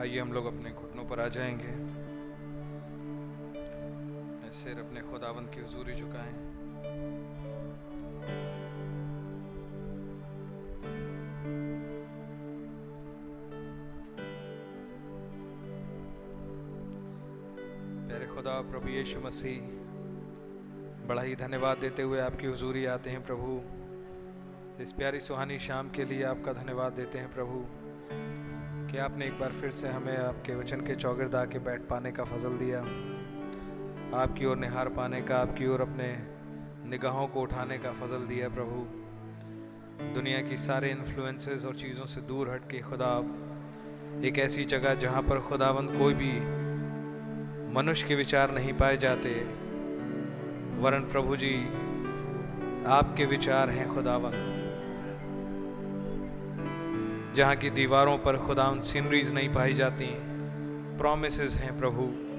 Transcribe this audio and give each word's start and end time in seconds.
आइए 0.00 0.20
हम 0.20 0.32
लोग 0.32 0.46
अपने 0.46 0.70
घुटनों 0.70 1.04
पर 1.04 1.20
आ 1.20 1.28
जाएँगे। 1.28 1.72
सिर 4.50 4.78
अपने 4.78 5.00
खुदावंद 5.00 5.50
की 5.50 5.60
हजूरी 5.60 5.94
झुकाएँ। 5.94 6.50
खुदा, 18.34 18.60
प्रभु 18.60 18.88
यीशु 18.88 19.20
मसीह, 19.20 19.60
बड़ा 21.08 21.22
ही 21.22 21.36
धन्यवाद 21.36 21.78
देते 21.78 22.02
हुए 22.02 22.20
आपकी 22.20 22.46
हजूरी 22.46 22.84
आते 22.84 23.10
हैं 23.10 23.26
प्रभु। 23.26 23.60
इस 24.82 24.92
प्यारी 24.92 25.20
सुहानी 25.20 25.58
शाम 25.58 25.90
के 25.90 26.04
लिए 26.04 26.22
आपका 26.22 26.52
धन्यवाद 26.52 26.92
देते 26.92 27.18
हैं 27.18 27.34
प्रभु। 27.34 27.79
कि 28.90 28.98
आपने 28.98 29.26
एक 29.26 29.38
बार 29.40 29.52
फिर 29.52 29.70
से 29.70 29.88
हमें 29.88 30.16
आपके 30.18 30.54
वचन 30.54 30.80
के 30.80 30.94
चौगिरदा 30.94 31.44
के 31.44 31.58
बैठ 31.58 31.80
पाने 31.80 32.12
का 32.12 32.24
फजल 32.24 32.56
दिया। 32.58 32.80
आपकी 34.18 34.44
ओर 34.44 34.56
निहार 34.56 34.88
पाने 34.88 35.20
का, 35.22 35.36
आपकी 35.36 35.66
ओर 35.66 35.80
अपने 35.80 36.08
निगाहों 36.90 37.26
को 37.26 37.40
उठाने 37.40 37.78
का 37.78 37.92
फजल 37.92 38.26
दिया 38.26 38.48
प्रभु। 38.48 38.82
दुनिया 40.14 40.40
की 40.42 40.56
सारे 40.56 40.90
इन्फ्लुएंसेस 40.90 41.64
और 41.64 41.76
चीज़ों 41.76 42.06
से 42.06 42.20
दूर 42.20 42.50
हट 42.50 42.70
के 42.70 42.78
खुदा, 42.78 43.14
एक 44.26 44.38
ऐसी 44.38 44.64
जगह 44.64 44.94
जहाँ 44.94 45.22
पर 45.22 45.40
खुदावंद 45.40 45.98
कोई 45.98 46.14
भी 46.14 46.32
मनुष्य 47.74 48.08
के 48.08 48.14
विचार 48.14 48.50
नहीं 48.50 48.72
पाए 48.72 48.96
जाते। 48.96 49.34
वरन 50.80 51.08
प्रभु 51.12 51.36
जी, 51.36 51.54
आपके 52.86 53.24
विचार 53.24 53.70
हैं 53.70 53.88
खुदावंद। 53.94 54.49
जहाँ 57.36 57.56
की 57.56 57.70
दीवारों 57.70 58.18
पर 58.18 58.36
खुदावंद 58.36 58.82
सीनरीज 58.82 59.34
नहीं 59.34 59.48
पाई 59.54 59.74
जाती 59.74 60.04
हैं। 60.04 60.30
प्रोमिस 60.98 61.40
हैं 61.40 61.78
प्रभु। 61.78 62.30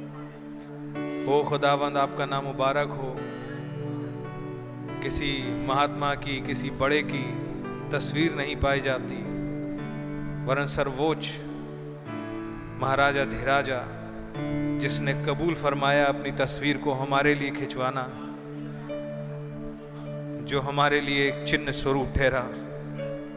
ओ 1.31 1.43
खुदावंद, 1.43 1.97
आपका 1.97 2.25
नाम 2.25 2.43
मुबारक 2.43 2.88
हो। 2.88 3.15
किसी 5.03 5.65
महात्मा 5.67 6.15
की, 6.15 6.41
किसी 6.41 6.69
बड़े 6.69 7.03
की 7.05 7.51
तस्वीर 7.89 8.33
नहीं 8.35 8.55
पाई 8.55 8.79
जाती। 8.79 9.15
वरन 10.45 10.67
सर्वोच्च 10.67 11.38
महाराजा, 12.81 13.25
धीराजा, 13.25 13.88
जिसने 14.79 15.13
कबूल 15.13 15.53
फरमाया 15.53 16.05
अपनी 16.05 16.31
तस्वीर 16.31 16.77
को 16.77 16.93
हमारे 16.93 17.35
लिए 17.35 17.51
खिंचवाना, 17.51 18.07
जो 20.45 20.61
हमारे 20.61 21.01
लिए 21.01 21.27
एक 21.27 21.45
चिन्ह 21.47 21.71
स्वरूप 21.71 22.07
ठहरा। 22.15 22.70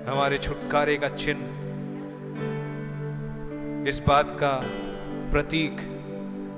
हमारे 0.08 0.38
छुटकारे 0.38 0.96
का 0.96 1.08
चिन्ह। 1.08 1.44
इस 3.88 4.02
बात 4.08 4.36
का 4.40 4.60
प्रतीक 5.30 5.76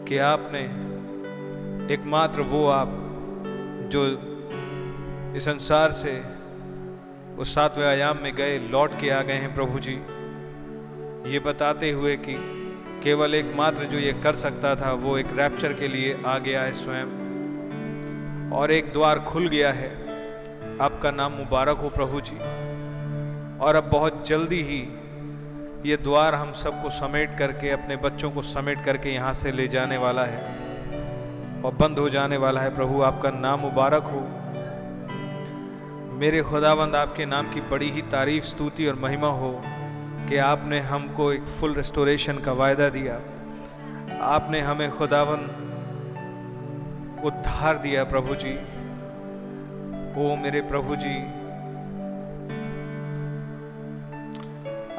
कि 0.09 0.19
आपने 0.19 0.61
एकमात्र 1.95 2.41
वो 2.41 2.69
आप 2.69 2.89
जो 3.93 4.07
इस 5.37 5.45
संसार 5.45 5.93
से 5.93 6.23
उस 7.39 7.55
सातवें 7.55 7.87
आयाम 7.87 8.19
में 8.23 8.35
गए, 8.35 8.59
लौट 8.59 8.91
के 9.01 9.11
आ 9.11 9.23
गए 9.23 9.33
हैं 9.33 9.55
प्रभु 9.55 9.79
जी। 9.79 9.95
ये 11.33 11.39
बताते 11.39 11.91
हुए 11.91 12.17
कि 12.17 12.35
केवल 13.05 13.35
एकमात्र 13.35 13.85
जो 13.85 13.99
ये 13.99 14.13
कर 14.13 14.35
सकता 14.35 14.77
था, 14.77 14.93
वो 14.93 15.19
एक 15.19 15.27
रैप्चर 15.33 15.73
के 15.73 15.89
लिए 15.89 16.23
आ 16.27 16.39
गया 16.39 16.63
है 16.63 16.73
स्वयं। 16.73 17.27
और 18.51 18.71
एक 18.71 18.93
द्वार 18.93 19.19
खुल 19.19 19.49
गया 19.49 19.73
है। 19.73 19.91
आपका 20.81 21.11
नाम 21.11 21.33
मुबारक 21.33 21.77
हो 21.77 21.89
प्रभु 21.89 22.21
जी। 22.21 22.66
और 23.61 23.77
अब 23.77 23.91
बहुत 23.91 24.27
जल्दी 24.29 24.63
ही 24.63 24.81
ये 25.91 25.97
द्वार 25.97 26.35
हम 26.35 26.53
सबको 26.53 26.91
समेट 26.91 27.39
करके, 27.39 27.71
अपने 27.71 27.97
बच्चों 27.97 28.31
को 28.31 28.43
समेट 28.43 28.85
करके 28.85 29.11
यहाँ 29.11 29.35
से 29.35 29.53
ले 29.53 29.69
जाने 29.69 29.97
वाला 29.97 30.25
है 30.25 30.41
और 31.63 31.75
बंद 31.75 31.99
हो 31.99 32.09
जाने 32.09 32.37
वाला 32.37 32.61
है। 32.61 32.75
प्रभु, 32.75 33.03
आपका 33.03 33.31
नाम 33.31 33.61
मुबारक 33.61 34.03
हो। 34.03 34.21
मेरे 36.17 36.43
खुदाबंद 36.43 36.97
आपके 36.97 37.27
नाम 37.27 37.55
की 37.55 37.61
बड़ी 37.61 37.91
ही 37.91 38.03
तारीफ़, 38.03 38.45
स्तुति 38.45 38.87
और 38.87 38.95
महिमा 38.95 39.29
हो 39.29 39.63
कि 40.29 40.37
आपने 40.37 40.81
हमको 40.81 41.33
एक 41.33 41.45
फुल 41.61 41.75
रेस्टोरेशन 41.75 42.39
का 42.39 42.53
वायदा 42.53 42.89
दिया। 42.89 43.15
आपने 44.23 44.61
हमें 44.61 44.91
खुदाबंद 44.91 45.63
उद्धार 47.25 47.79
दिया 47.79 48.05
प्रभु 48.05 48.35
जी। 48.35 48.55
ओ 50.17 50.37
मेरे 50.37 50.61
प्रभु 50.61 50.97
जी 50.97 51.46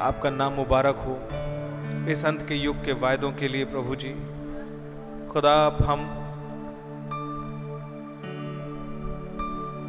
आपका 0.00 0.30
नाम 0.30 0.52
मुबारक 0.52 0.96
हो 0.96 1.14
इस 2.10 2.24
अंत 2.24 2.42
के 2.48 2.54
युग 2.54 2.84
के 2.84 2.92
वायदों 2.92 3.32
के 3.32 3.48
लिए 3.48 3.64
प्रभु 3.64 3.96
जी। 3.96 4.10
खुदा, 5.28 5.54
आप 5.54 5.78
हम 5.82 6.04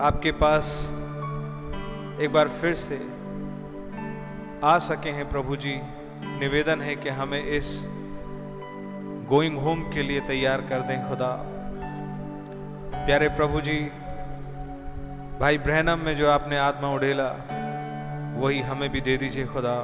आपके 0.02 0.32
पास 0.32 0.72
एक 2.22 2.30
बार 2.34 2.48
फिर 2.48 2.74
से 2.76 2.98
आ 4.64 4.78
सके 4.78 5.10
हैं 5.10 5.30
प्रभु 5.30 5.56
जी। 5.56 5.76
निवेदन 6.40 6.82
है 6.82 6.96
कि 6.96 7.10
हमें 7.10 7.44
इस 7.44 7.86
गोइंग 9.30 9.58
होम 9.58 9.84
के 9.90 10.04
लिए 10.04 10.20
तैयार 10.20 10.62
कर 10.62 10.82
दें 10.82 11.10
खुदा। 11.10 11.32
प्यारे 13.06 13.28
प्रभु 13.30 13.62
जी, 13.62 13.80
भाई 15.40 15.58
ब्रहनम 15.58 16.00
में 16.00 16.16
जो 16.18 16.30
आपने 16.30 16.58
आत्मा 16.58 16.94
उड़ेला 16.94 17.30
वही 18.38 18.60
हमें 18.60 18.90
भी 18.90 19.02
दे 19.02 19.18
दीजिए 19.18 19.46
खुदा। 19.46 19.76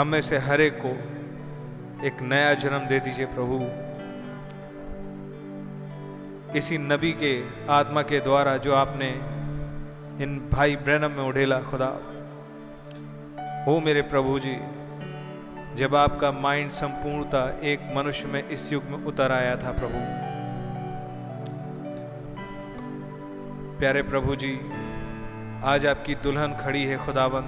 हम 0.00 0.06
में 0.06 0.20
से 0.20 0.38
हर 0.38 0.60
एक 0.60 0.78
को 0.86 0.92
एक 2.06 2.22
नया 2.22 2.54
जन्म 2.54 2.78
दे 2.78 3.00
दीजिए 3.00 3.26
प्रभु। 3.26 3.58
इसी 6.58 6.78
नबी 6.78 7.12
के 7.12 7.32
आत्मा 7.68 8.02
के 8.02 8.20
द्वारा 8.20 8.56
जो 8.56 8.74
आपने 8.74 9.08
इन 10.24 10.48
भाई 10.52 10.76
ब्रहनम 10.76 11.10
में 11.10 11.24
उड़ेला 11.24 11.60
खुदा। 11.60 11.90
हो 13.66 13.80
मेरे 13.80 14.02
प्रभु 14.02 14.38
जी, 14.38 14.56
जब 15.74 15.94
आपका 15.94 16.32
माइंड 16.32 16.70
संपूर्णता 16.70 17.60
एक 17.62 17.80
मनुष्य 17.96 18.26
में 18.26 18.48
इस 18.48 18.72
युग 18.72 18.84
में 18.84 19.04
उतर 19.04 19.32
आया 19.32 19.56
था 19.56 19.72
प्रभु। 19.72 19.98
प्यारे 23.78 24.02
प्रभु 24.02 24.36
जी 24.36 24.52
आज 25.58 25.86
आपकी 25.86 26.14
दुल्हन 26.14 26.52
खड़ी 26.54 26.84
है 26.84 26.96
खुदावन 26.96 27.46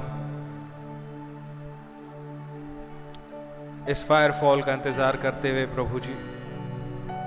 इस 3.89 4.05
फायर 4.07 4.33
फॉल 4.33 4.63
का 4.63 4.73
इंतज़ार 4.73 5.17
करते 5.17 5.51
हुए 5.51 5.67
प्रभु 5.67 6.01
जी, 6.01 6.15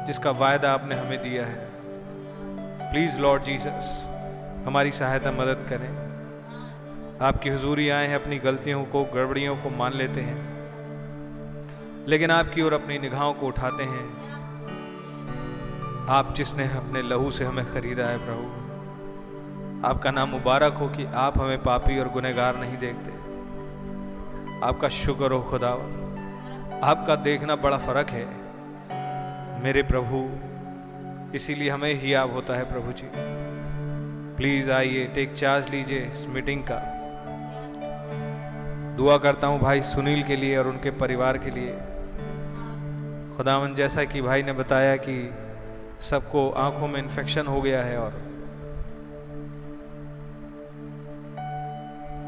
जिसका 0.08 0.32
वायदा 0.32 0.72
आपने 0.74 0.96
हमें 0.96 1.22
दिया 1.22 1.46
है 1.46 1.68
प्लीज़ 2.92 3.20
लॉर्ड 3.20 3.44
जीसस 3.44 3.92
हमारी 4.66 4.92
सहायता 4.92 5.32
मदद 5.32 5.66
करें। 5.70 5.88
आपकी 7.22 7.50
हुजूरी 7.50 7.88
आए 7.90 8.08
हैं, 8.08 8.16
अपनी 8.16 8.38
गलतियों 8.40 8.84
को, 8.86 9.04
गड़बड़ियों 9.06 9.56
को 9.58 9.70
मान 9.70 9.94
लेते 9.94 10.22
हैं, 10.22 10.38
लेकिन 12.08 12.32
आपकी 12.32 12.62
ओर 12.62 12.74
अपनी 12.74 12.98
निगाहों 12.98 13.34
को 13.34 13.48
उठाते 13.48 13.84
हैं। 13.84 14.06
आप 16.10 16.34
जिसने 16.36 16.68
अपने 16.78 17.02
लहू 17.02 17.32
से 17.32 17.46
हमें 17.46 17.66
खरीदा 17.74 18.06
है, 18.06 18.18
प्रभु। 18.18 18.63
आपका 19.86 20.12
नाम 20.12 20.30
मुबारक 20.30 20.74
हो 20.74 20.88
कि 20.88 21.06
आप 21.06 21.38
हमें 21.40 21.64
पापी 21.64 22.00
और 22.00 22.10
गुनहगार 22.10 22.58
नहीं 22.58 22.78
देखते। 22.78 23.12
आपका 24.66 24.90
शुक्र 24.90 25.32
हो 25.32 25.42
खुदा 25.42 25.70
आपका 26.88 27.16
देखना 27.16 27.56
बड़ा 27.56 27.78
फ़र्क 27.78 28.10
है। 28.10 28.26
मेरे 29.64 29.84
प्रभु, 29.84 30.30
इसीलिए 31.36 31.70
हमें 31.70 31.94
ही 31.94 32.14
आप 32.14 32.34
होता 32.34 32.54
है 32.54 32.64
प्रभु 32.64 32.92
जी। 32.92 33.10
प्लीज़ 34.38 34.72
आइए, 34.72 35.06
टेक 35.06 35.34
चार्ज 35.34 35.70
लीजिए 35.70 36.00
इस 36.00 36.28
मीटिंग 36.30 36.64
का। 36.64 36.82
दुआ 38.98 39.18
करता 39.18 39.48
हूँ 39.48 39.60
भाई 39.60 39.82
सुनील 39.82 40.24
के 40.24 40.36
लिए 40.36 40.58
और 40.58 40.68
उनके 40.68 40.92
परिवार 40.92 41.38
के 41.38 41.50
लिए। 41.50 41.74
खुदावन, 43.38 43.76
जैसा 43.76 44.04
कि 44.04 44.22
भाई 44.22 44.44
ने 44.44 44.54
बताया 44.54 44.96
कि 44.96 45.34
सबको 46.02 46.50
आँखों 46.50 46.88
में 46.88 47.04
इन्फेक्शन 47.04 47.48
हो 47.48 47.62
गया 47.62 47.84
है 47.84 47.98
और 47.98 48.33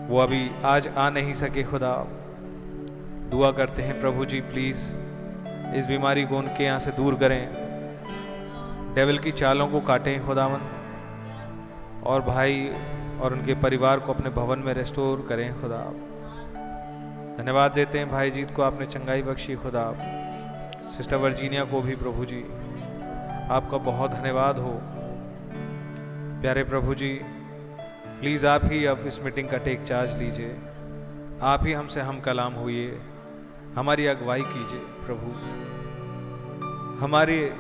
वो 0.06 0.20
अभी 0.20 0.52
आज 0.66 0.88
आ 0.88 1.10
नहीं 1.10 1.34
सके 1.34 1.64
खुदा। 1.64 1.94
दुआ 3.32 3.52
करते 3.52 3.82
हैं, 3.82 4.00
प्रभु 4.02 4.26
जी 4.26 4.42
प्लीज़ 4.42 4.78
इस 5.76 5.86
बीमारी 5.88 6.26
को 6.26 6.38
उनके 6.38 6.64
यहाँ 6.64 6.80
से 6.80 6.92
दूर 6.92 7.16
करें। 7.16 7.50
डेविल 8.96 9.20
की 9.20 9.32
चालों 9.32 9.68
को 9.68 9.82
काटें 9.82 10.26
खुदावन, 10.26 10.62
और 12.04 12.22
भाई 12.22 12.72
और 13.22 13.34
उनके 13.34 13.56
परिवार 13.56 14.00
को 14.00 14.14
अपने 14.14 14.30
भवन 14.30 14.60
में 14.60 14.74
रेस्टोर 14.74 15.26
करें 15.30 15.62
खुदा। 15.62 15.78
धन्यवाद 17.38 17.72
देते 17.72 17.98
हैं 17.98 18.12
भाई 18.12 18.32
जीत 18.32 18.52
को 18.52 18.62
आपने 18.62 18.86
चंगाई 18.86 19.22
बख्शी 19.22 19.56
खुदा। 19.56 19.92
सिस्टर 20.98 21.16
वर्जीनिया 21.16 21.64
को 21.64 21.82
भी, 21.82 21.96
प्रभु 21.96 22.26
जी, 22.26 22.42
आपका 23.52 23.78
बहुत 23.78 24.12
धन्यवाद 24.12 24.60
हो। 24.60 24.80
प्यारे 26.42 26.64
प्रभु 26.64 26.96
जी 26.96 27.22
प्लीज़ 28.20 28.48
आप 28.48 28.62
ही 28.66 28.86
अब 28.86 29.08
इस 29.08 29.24
मीटिंग 29.24 29.50
का 29.50 29.58
टेक 29.58 29.84
चार्ज 29.84 30.12
लीजिए। 30.12 30.58
आप 31.42 31.60
ही 31.64 31.74
हमसे 31.74 32.02
हम 32.02 32.20
कलाम 32.20 32.54
हुए 32.54 33.00
हमारी 33.76 34.06
अगुवाई 34.08 34.42
कीजिए, 34.42 34.80
प्रभु। 34.80 35.32
हमारे 37.06 37.56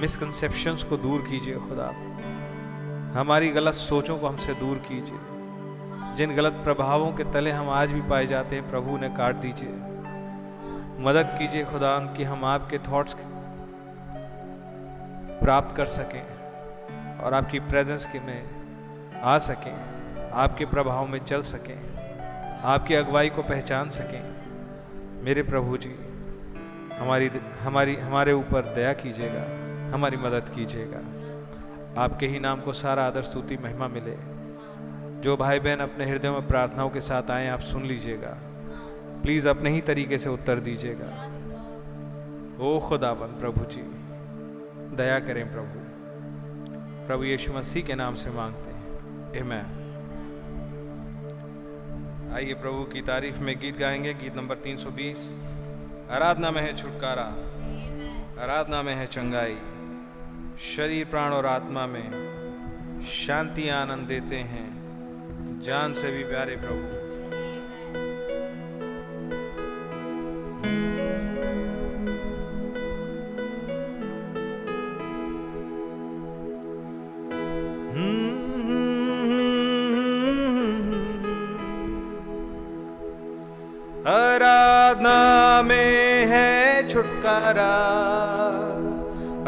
मिसकंसेप्शंस 0.00 0.82
को 0.82 0.96
दूर 0.96 1.20
कीजिए, 1.20 1.54
खुदा। 1.54 1.88
हमारी 3.20 3.48
गलत 3.48 3.74
सोचों 3.74 4.18
को 4.18 4.26
हमसे 4.26 4.54
दूर 4.54 4.76
कीजिए। 4.76 5.18
जिन 6.16 6.36
गलत 6.36 6.52
प्रभावों 6.52 7.12
के 7.12 7.24
तले 7.24 7.50
हम 7.50 7.70
आज 7.70 7.92
भी 7.92 8.00
पाए 8.00 8.26
जाते 8.26 8.56
हैं, 8.56 8.70
प्रभु 8.70 8.96
ने 8.96 9.08
काट 9.08 9.34
दीजिए। 9.34 9.68
मदद 10.98 11.36
कीजिए, 11.38 11.64
खुदा, 11.64 11.98
कि 11.98 12.24
हम 12.24 12.44
आपके 12.44 12.78
थॉट्स 12.78 13.16
प्राप्त 15.44 15.76
कर 15.76 15.86
सकें 15.86 16.22
और 17.18 17.34
आपकी 17.34 17.60
प्रेजेंस 17.60 18.06
के 18.06 18.20
में 18.20 18.55
आ 19.26 19.38
सकें, 19.38 19.74
आपके 20.30 20.66
प्रभाव 20.66 21.06
में 21.06 21.18
चल 21.18 21.42
सकें, 21.42 21.78
आपकी 22.62 22.94
अगुवाई 22.94 23.30
को 23.30 23.42
पहचान 23.42 23.90
सकें। 23.90 24.20
मेरे 25.24 25.42
प्रभु 25.42 25.76
जी, 25.76 25.96
हमारी 26.96 27.30
हमारी, 27.60 27.96
हमारे 27.96 28.32
ऊपर 28.32 28.74
दया 28.74 28.92
कीजिएगा, 28.92 29.42
हमारी 29.94 30.16
मदद 30.16 30.48
कीजिएगा। 30.54 30.98
आपके 32.02 32.26
ही 32.26 32.40
नाम 32.40 32.60
को 32.60 32.72
सारा 32.72 33.06
आदर, 33.06 33.22
स्तुति, 33.22 33.56
महिमा 33.56 33.88
मिले। 33.88 34.16
जो 35.20 35.36
भाई 35.36 35.58
बहन 35.58 35.76
अपने 35.76 36.10
हृदय 36.10 36.30
में 36.30 36.46
प्रार्थनाओं 36.46 36.90
के 36.90 37.00
साथ 37.00 37.30
आए, 37.30 37.48
आप 37.48 37.60
सुन 37.60 37.84
लीजिएगा। 37.84 38.38
प्लीज़ 39.22 39.48
अपने 39.48 39.70
ही 39.70 39.80
तरीके 39.80 40.18
से 40.18 40.28
उत्तर 40.28 40.58
दीजिएगा। 40.58 41.10
ओ 42.64 42.80
खुदावन 42.80 43.28
प्रभु 43.28 43.64
जी, 43.64 43.82
दया 44.96 45.18
करें 45.18 45.52
प्रभु। 45.52 45.80
प्रभु 47.06 47.24
यीशु 47.24 47.52
मसीह 47.52 47.84
के 47.84 47.94
नाम 47.94 48.14
से 48.14 48.30
मांगते 48.30 48.70
हैं। 48.70 48.75
मैं 49.42 49.86
आइए 52.34 52.54
प्रभु 52.54 52.84
की 52.84 53.00
तारीफ़ 53.00 53.40
में 53.40 53.60
गीत 53.60 53.78
गाएँगे। 53.78 54.14
गीत 54.14 54.36
नंबर 54.36 54.54
320 54.54 55.38
आराधना 56.10 56.50
में 56.50 56.62
है 56.62 56.76
छुटकारा। 56.76 57.22
आराधना 58.42 58.82
में 58.82 58.94
है 58.94 59.06
चंगाई। 59.06 59.58
शरीर, 60.58 61.06
प्राण 61.06 61.32
और 61.32 61.46
आत्मा 61.46 61.86
में 61.86 62.26
शांति, 63.02 63.68
आनंद 63.68 64.08
देते 64.08 64.36
हैं। 64.36 64.76
जान 65.64 65.94
से 65.94 66.10
भी 66.10 66.24
प्यारे 66.24 66.56
प्रभु। 66.56 67.05
में 85.62 86.26
है 86.26 86.88
छुटकारा। 86.88 87.74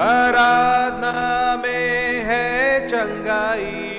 आराधना 0.05 1.57
में 1.57 2.23
है 2.25 2.89
चंगाई। 2.89 3.95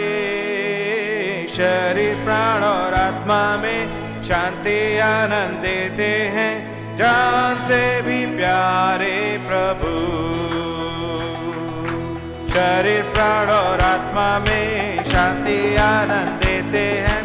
शरीर, 1.49 2.15
प्राण 2.15 2.63
और 2.63 2.95
आत्मा 2.95 3.57
में 3.57 4.03
शांति, 4.23 4.99
आनंद 4.99 5.59
देते 5.59 6.07
हैं। 6.07 6.73
जान 6.97 7.57
से 7.57 8.03
भी 8.03 8.37
प्यारे 8.37 9.41
प्रभु। 9.49 10.42
शरीर 12.63 13.03
प्राण 13.03 13.47
और 13.47 13.81
आत्मा 13.81 14.39
में 14.39 15.05
शांति, 15.05 15.77
आनंद 15.77 16.45
देते 16.45 16.79
हैं। 16.79 17.23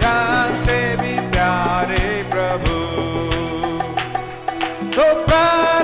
जान 0.00 0.66
से 0.66 0.96
भी 0.96 1.30
प्यारे 1.30 2.26
प्रभु। 2.30 2.74
तो 4.90 5.24
प्रार्थना 5.24 5.77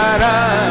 parar. 0.00 0.69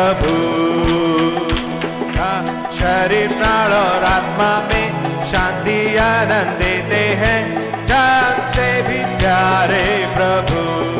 प्रभु। 0.00 0.34
शरीर 2.76 3.28
प्राण 3.28 3.72
और 3.72 4.04
आत्मा 4.04 4.68
में 4.68 4.88
शांति 5.26 5.96
आनंद 5.96 6.58
देते 6.58 7.02
हैं। 7.24 7.60
जान 7.86 8.50
से 8.52 8.82
भी 8.82 9.16
प्यारे 9.18 10.06
प्रभु। 10.16 10.99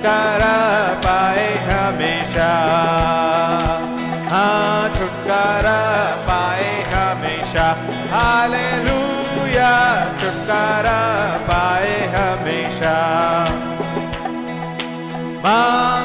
छुटकारा 0.00 0.56
पाए 1.04 1.48
हमेशा। 1.68 2.48
हाँ 4.30 4.88
छुटकारा 4.96 5.80
पाए 6.28 6.70
हमेशा। 6.92 7.66
हाले 8.12 8.64
लूया 8.84 9.74
छुटकारा 10.20 10.96
पाए 11.50 11.92
हमेशा। 12.16 12.96
माँ 15.44 15.99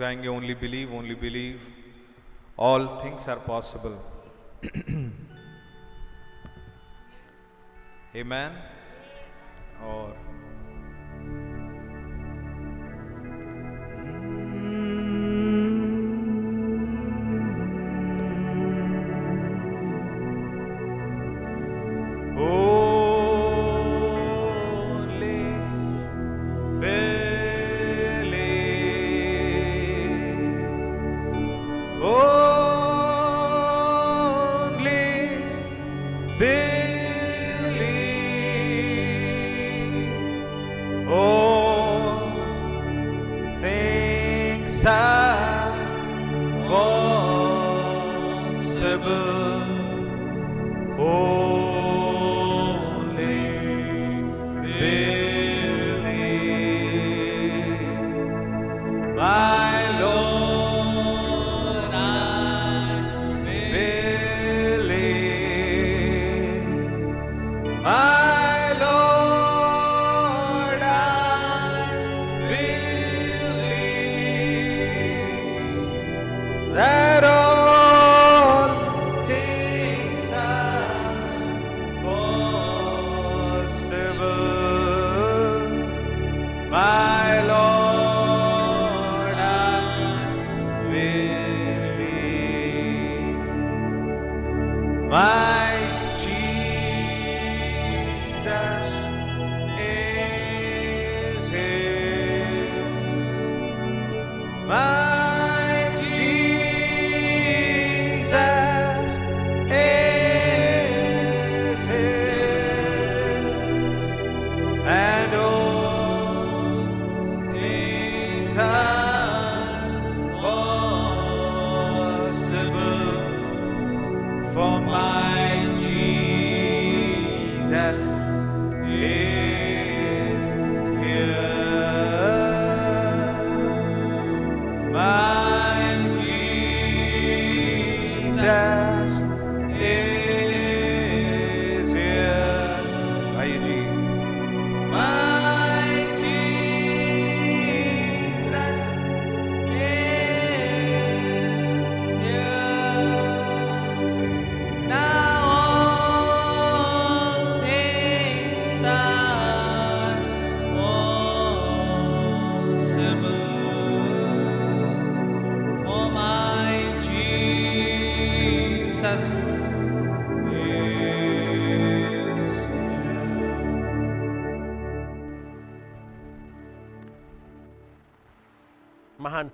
गाएंगे 0.00 0.28
only 0.28 0.54
believe 0.62 0.94
only 0.96 1.14
believe 1.22 1.60
all 2.68 2.86
things 3.02 3.28
are 3.28 3.38
possible 3.46 3.97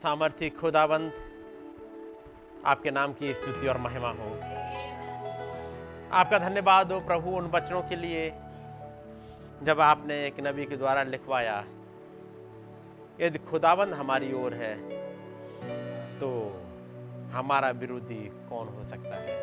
सामर्थ्य 0.04 0.48
खुदाबंद, 0.50 1.12
आपके 2.66 2.90
नाम 2.90 3.12
की 3.12 3.32
स्तुति 3.34 3.68
और 3.68 3.78
महिमा 3.78 4.08
हो। 4.08 4.26
आपका 6.12 6.38
धन्यवाद 6.38 6.92
हो 6.92 6.98
प्रभु 7.00 7.30
उन 7.30 7.46
बचनों 7.48 7.80
के 7.82 7.96
लिए, 7.96 8.28
जब 9.62 9.80
आपने 9.80 10.14
एक 10.26 10.40
नबी 10.40 10.64
के 10.64 10.76
द्वारा 10.76 11.02
लिखवाया, 11.04 11.56
यदि 13.20 13.38
खुदाबंद 13.48 13.94
हमारी 13.94 14.32
ओर 14.34 14.54
है 14.54 14.74
तो 16.18 16.30
हमारा 17.32 17.70
विरोधी 17.76 18.22
कौन 18.48 18.68
हो 18.68 18.84
सकता 18.84 19.16
है? 19.16 19.34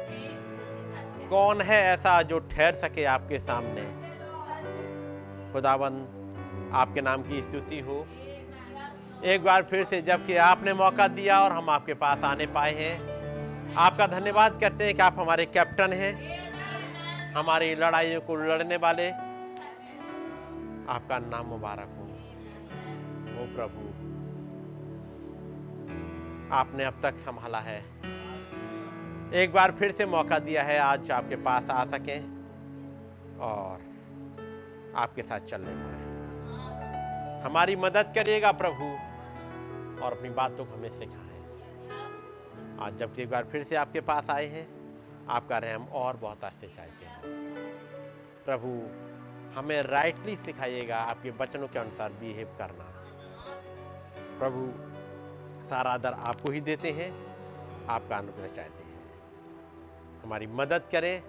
कौन 1.29 1.61
है 1.61 1.83
ऐसा 1.85 2.21
जो 2.21 2.39
ठहर 2.47 2.75
सके 2.77 3.05
आपके 3.09 3.39
सामने? 3.41 3.83
खुदाबंद, 5.53 6.01
आपके 6.73 7.01
नाम 7.01 7.23
की 7.23 7.41
स्तुति 7.41 7.79
हो। 7.79 8.05
एक 9.23 9.43
बार 9.43 9.63
फिर 9.63 9.83
से 9.83 10.01
जबकि 10.01 10.35
आपने 10.35 10.73
मौका 10.73 11.07
दिया 11.07 11.39
और 11.39 11.51
हम 11.51 11.69
आपके 11.69 11.93
पास 11.93 12.23
आने 12.23 12.45
पाए 12.45 12.73
हैं। 12.73 13.75
आपका 13.75 14.07
धन्यवाद 14.07 14.59
करते 14.61 14.85
हैं 14.85 14.93
कि 14.95 15.01
आप 15.01 15.19
हमारे 15.19 15.45
कैप्टन 15.45 15.93
हैं। 15.93 16.13
हमारी 17.33 17.75
लड़ाइयों 17.75 18.21
को 18.21 18.35
लड़ने 18.35 18.77
वाले। 18.77 19.09
आपका 20.89 21.19
नाम 21.19 21.45
मुबारक 21.45 21.93
हो। 21.97 22.03
ओ 23.33 23.45
प्रभु, 23.55 23.83
आपने 26.55 26.83
अब 26.83 26.99
तक 27.03 27.17
संभाला 27.17 27.59
है। 27.59 27.77
एक 29.33 29.53
बार 29.53 29.71
फिर 29.71 29.91
से 29.91 30.05
मौका 30.05 30.39
दिया 30.39 30.63
है 30.63 30.79
आज 30.79 31.11
आपके 31.11 31.35
पास 31.35 31.69
आ 31.69 31.85
सकें 31.85 32.19
और 33.41 33.79
आपके 34.95 35.23
साथ 35.23 35.39
चलने 35.39 35.75
पाए 35.75 35.99
हमारी 37.41 37.75
मदद 37.75 38.11
करिएगा 38.15 38.51
प्रभु। 38.51 39.10
और 40.03 40.17
अपनी 40.17 40.29
बातों 40.29 40.65
को 40.65 40.73
हमें 40.73 40.99
सिखाएँ। 40.99 41.31
आज 42.79 42.95
जब 42.95 43.15
एक 43.19 43.29
बार 43.29 43.43
फिर 43.43 43.63
से 43.63 43.75
आपके 43.75 44.01
पास 44.01 44.29
आए 44.29 44.45
हैं, 44.45 44.81
आपका 45.29 45.57
रहम 45.57 45.85
और 45.85 46.17
बहुत 46.17 46.43
आस्ते 46.43 46.67
चाहते 46.67 47.05
हैं। 47.05 47.21
प्रभु, 48.45 48.67
हमें 49.59 49.81
राइटली 49.81 50.35
सिखाइएगा 50.35 50.97
आपके 50.97 51.29
वचनों 51.29 51.67
के 51.67 51.79
अनुसार 51.79 52.13
बिहेव 52.13 52.47
करना। 52.47 52.87
प्रभु, 54.39 54.91
सारा 55.69 55.91
आदर 55.91 56.13
आपको 56.13 56.51
ही 56.51 56.61
देते 56.61 56.91
हैं, 56.91 57.31
आपका 57.87 58.17
अनुग्रह 58.17 58.47
चाहते 58.47 58.83
हैं। 58.83 58.91
हमारी 60.23 60.47
मदद 60.47 60.83
करें, 60.91 61.23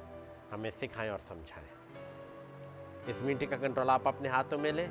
हमें 0.52 0.70
सिखाएँ 0.70 1.10
और 1.10 1.18
समझाएँ। 1.18 1.68
इस 3.08 3.22
मीटिंग 3.22 3.50
का 3.50 3.56
कंट्रोल 3.56 3.90
आप 3.90 4.08
अपने 4.08 4.28
हाथों 4.28 4.58
में 4.58 4.72
लें। 4.72 4.90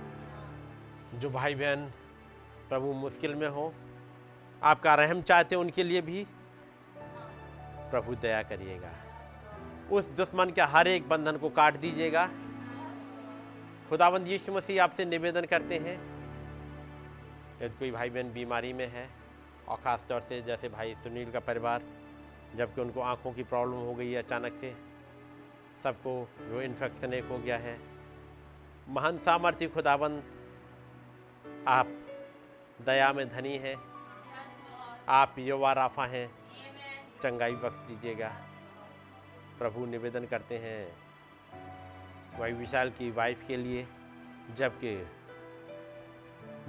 जो 1.14 1.30
भाई 1.30 1.56
बहन 1.56 1.92
प्रभु 2.72 2.94
मुश्किल 2.94 3.36
में 3.36 3.48
हो। 3.48 3.74
आपका 4.64 4.96
रहम 4.96 5.22
चाहते 5.22 5.56
हैं 5.56 5.62
उनके 5.62 5.84
लिए 5.84 6.02
भी। 6.02 6.28
प्रभु 7.92 8.16
दया 8.16 8.44
करिएगा। 8.44 8.92
उस 9.92 10.10
दुश्मन 10.10 10.50
के 10.50 10.62
हर 10.62 10.88
एक 10.88 11.10
बंधन 11.10 11.38
को 11.38 11.50
काट 11.50 11.78
दीजिएगा। 11.78 12.26
खुदाबंद 13.90 14.28
यीशु 14.28 14.52
मसीह 14.52 14.84
आपसे 14.84 15.06
निवेदन 15.06 15.42
करते 15.42 15.78
हैं। 15.78 15.96
यदि 17.62 17.78
कोई 17.80 17.92
भाई 17.92 18.10
बहन 18.10 18.34
बीमारी 18.34 18.74
में 18.74 18.88
है, 18.88 19.10
और 19.68 19.78
ख़ास 19.78 20.06
तौर 20.10 20.22
से 20.22 20.42
जैसे 20.42 20.70
भाई 20.70 20.96
सुनील 20.96 21.32
का 21.32 21.40
परिवार, 21.40 21.82
जबकि 22.56 22.82
उनको 22.82 23.02
आँखों 23.02 23.34
की 23.34 23.44
प्रॉब्लम 23.44 23.76
हो 23.76 23.94
गई 23.94 24.12
है 24.12 24.24
अचानक 24.24 24.58
से, 24.62 24.76
सबको 25.84 26.30
जो 26.50 26.62
इन्फेक्शन 26.62 27.14
एक 27.14 27.26
हो 27.26 27.38
गया 27.38 27.58
है। 27.58 27.80
महान 28.90 29.18
सामर्थ्य 29.18 29.68
खुदाबंद 29.68 30.24
आप 31.68 32.01
दया 32.86 33.14
में 33.14 33.30
धनी 33.30 33.58
हैं। 33.58 33.76
आप 35.10 35.36
युवा 35.40 35.74
राफा 35.74 36.06
हैं। 36.06 36.32
चंगाई 37.24 37.56
बख्श 37.56 37.78
दीजिएगा। 37.78 38.36
प्रभु 39.60 39.86
निवेदन 39.86 40.26
करते 40.26 40.58
हैं 40.58 40.96
भाई 42.40 42.52
विशाल 42.52 42.90
की 42.90 43.12
वाइफ 43.12 43.48
के 43.48 43.58
लिए, 43.58 43.88
जबकि 44.54 45.08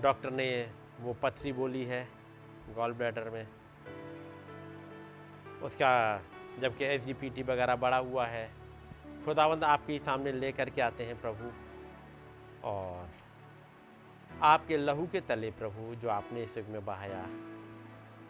डॉक्टर 0.00 0.30
ने 0.30 0.72
वो 1.00 1.14
पथरी 1.14 1.52
बोली 1.52 1.84
है 1.84 2.08
गॉल 2.74 2.92
ब्लैडर 2.92 3.30
में। 3.30 3.48
उसका 5.62 6.22
जबकि 6.58 6.84
एस 6.84 7.08
वगैरह 7.48 7.76
बढ़ा 7.76 7.96
हुआ 7.96 8.26
है। 8.26 8.50
खुदावंद 9.24 9.64
आपके 9.64 9.98
सामने 9.98 10.32
ले 10.32 10.52
करके 10.52 10.82
आते 10.82 11.04
हैं 11.04 11.20
प्रभु। 11.20 11.52
और 12.68 13.08
आपके 14.42 14.76
लहू 14.76 15.06
के 15.06 15.20
तले 15.20 15.50
प्रभु, 15.50 15.94
जो 15.94 16.08
आपने 16.08 16.42
इस 16.42 16.58
युग 16.58 16.66
में 16.66 16.84
बहाया, 16.84 17.26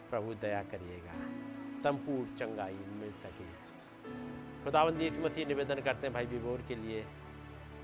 प्रभु 0.09 0.33
दया 0.33 0.63
करिएगा। 0.63 1.11
संपूर्ण 1.81 2.35
चंगाई 2.35 2.73
मिल 2.73 3.11
सके। 3.11 3.43
खुदावंदी 4.63 5.07
इस 5.07 5.19
मसीह, 5.19 5.45
निवेदन 5.45 5.75
करते 5.75 6.07
हैं 6.07 6.13
भाई 6.13 6.25
विभोर 6.25 6.61
के 6.67 6.75
लिए, 6.75 7.05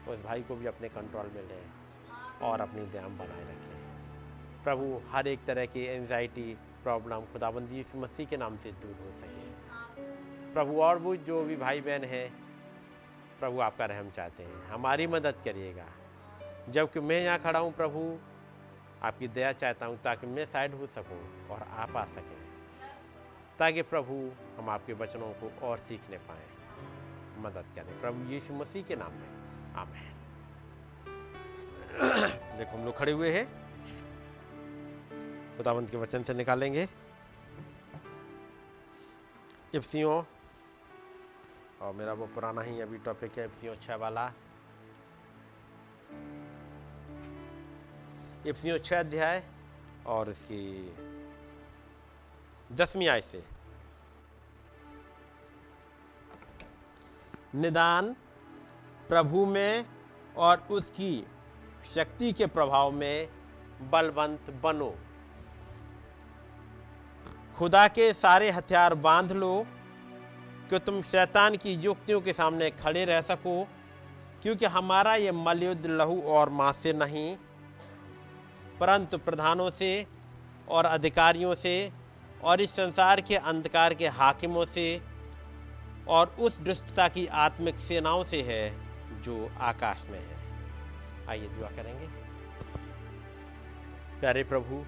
उस 0.08 0.24
भाई 0.24 0.42
को 0.42 0.56
भी 0.56 0.66
अपने 0.66 0.90
कंट्रोल 0.90 1.26
में 1.26 1.48
लें 1.48 1.62
और 2.42 2.62
अपनी 2.62 2.86
ध्यान 2.86 3.18
बनाए 3.18 3.42
रखें। 3.42 3.80
प्रभु, 4.64 5.02
हर 5.10 5.28
एक 5.28 5.46
तरह 5.46 5.66
की 5.66 5.86
एंजाइटी 5.86 6.58
प्रॉब्लम 6.84 7.20
खुदाबंदी 7.20 7.76
यीशु 7.76 7.98
मसीह 7.98 8.26
के 8.26 8.38
नाम 8.38 8.58
से 8.58 8.72
दूर 8.72 8.96
हो 9.04 9.20
सके। 9.20 9.50
प्रभु, 10.54 10.82
और 10.82 10.98
वो 10.98 11.16
जो 11.16 11.44
भी 11.44 11.56
भाई 11.56 11.82
बहन 11.82 12.04
है, 12.04 12.32
प्रभु 13.40 13.60
आपका 13.60 13.86
रहम 13.86 14.10
चाहते 14.10 14.44
हैं। 14.44 14.66
हमारी 14.66 15.08
मदद 15.08 15.36
करिएगा। 15.46 15.86
जबकि 16.70 17.00
मैं 17.00 17.22
यहाँ 17.22 17.40
खड़ा 17.40 17.60
हूँ 17.60 17.72
प्रभु, 17.74 18.20
आपकी 19.04 19.28
दया 19.28 19.52
चाहता 19.52 19.86
हूँ 19.86 19.98
ताकि 19.98 20.28
मैं 20.28 20.46
साइड 20.46 20.74
हो 20.74 20.88
सकूँ 20.88 21.48
और 21.50 21.62
आप 21.62 21.96
आ 21.98 22.04
सकें, 22.06 22.38
ताकि 23.60 23.82
प्रभु 23.82 24.16
हम 24.58 24.70
आपके 24.70 24.94
वचनों 24.94 25.32
को 25.34 25.52
और 25.68 25.78
सीखने 25.78 26.18
पाएँ। 26.18 26.48
मदद 27.40 27.66
करें। 27.76 28.00
प्रभु 28.02 28.30
यीशु 28.32 28.54
मसीह 28.54 28.84
के 28.84 28.96
नाम 28.96 29.12
में। 29.12 29.30
आमेन। 29.76 30.18
देखो, 32.58 32.78
हम 32.78 32.86
लोग 32.86 32.98
खड़े 32.98 33.12
हुए 33.12 33.32
हैं। 33.32 33.46
खुदावंत 35.58 35.90
के 35.90 35.98
वचन 35.98 36.24
से 36.24 36.34
निकालेंगे। 36.34 36.88
इफ्सियों 39.76 40.24
और 41.82 41.94
मेरा 41.94 42.14
वो 42.14 42.26
पुराना 42.26 42.62
ही 42.62 42.82
अभी 42.82 42.98
टॉपिक 42.98 43.38
है 43.38 43.46
इफ्सियों 43.46 43.76
छः 43.76 43.96
वाला। 43.96 44.32
इफ्सियों 48.48 48.78
छः 48.78 49.00
अध्याय 49.00 49.44
और 50.08 50.30
इसकी 50.30 50.96
दसवीं 52.72 53.08
आय 53.08 53.22
से। 53.22 53.44
निदान 57.56 58.16
प्रभु 59.10 59.46
में 59.46 59.86
और 60.38 60.68
उसकी 60.72 61.26
शक्ति 61.96 62.32
के 62.32 62.46
प्रभाव 62.46 62.92
में 62.92 63.28
बलवंत 63.92 64.50
बनो। 64.64 64.94
खुदा 67.58 67.88
के 67.88 68.12
सारे 68.14 68.50
हथियार 68.52 68.96
बाँध 68.96 69.32
लो 69.32 69.66
कि 70.70 70.80
तुम 70.80 71.02
शैतान 71.02 71.56
की 71.56 71.74
युक्तियों 71.74 72.22
के 72.22 72.34
सामने 72.34 72.70
खड़े 72.72 73.06
रह 73.06 73.22
सको, 73.22 73.64
क्योंकि 74.44 74.66
हमारा 74.66 75.16
ये 75.16 75.32
मलयुद्ध 75.32 75.86
लहू 75.86 76.22
और 76.22 76.50
मांस 76.50 76.78
से 76.78 76.94
नहीं 76.94 77.36
परंतु 78.80 79.18
प्रधानों 79.18 79.72
से 79.72 80.08
और 80.70 80.86
अधिकारियों 80.86 81.56
से 81.56 81.92
और 82.44 82.62
इस 82.62 82.72
संसार 82.72 83.22
के 83.22 83.36
अंधकार 83.36 83.94
के 83.94 84.08
हाकिमों 84.08 84.66
से 84.66 85.02
और 86.08 86.28
उस 86.28 86.58
दुष्टता 86.58 87.08
की 87.08 87.28
आत्मिक 87.28 87.76
सेनाओं 87.76 88.24
से 88.24 88.42
है 88.42 88.64
जो 89.22 89.50
आकाश 89.60 90.06
में 90.10 90.20
है। 90.20 90.38
आइए 91.28 91.48
दुआ 91.48 91.68
करेंगे। 91.68 92.08
प्यारे 94.20 94.44
प्रभु, 94.44 94.86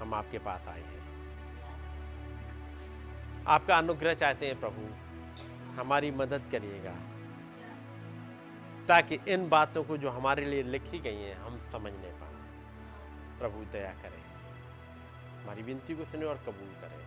हम 0.00 0.14
आपके 0.14 0.38
पास 0.38 0.68
आए 0.68 0.80
हैं। 0.80 0.94
आपका 3.48 3.78
अनुग्रह 3.78 4.14
चाहते 4.14 4.46
हैं 4.46 4.60
प्रभु, 4.60 4.86
हमारी 5.80 6.10
मदद 6.10 6.42
करिएगा, 6.52 6.94
ताकि 8.88 9.18
इन 9.28 9.48
बातों 9.48 9.84
को 9.84 9.96
जो 9.96 10.10
हमारे 10.10 10.44
लिए 10.44 10.62
लिखी 10.62 10.98
गई 10.98 11.16
हैं, 11.16 11.36
हम 11.36 11.60
समझने 11.72 12.13
प्रभु 13.38 13.64
दया 13.64 13.92
करें। 13.92 14.22
हमारी 15.42 15.62
विनती 15.62 15.94
को 15.96 16.04
सुने 16.04 16.26
और 16.26 16.38
कबूल 16.38 16.80
करें। 16.80 17.06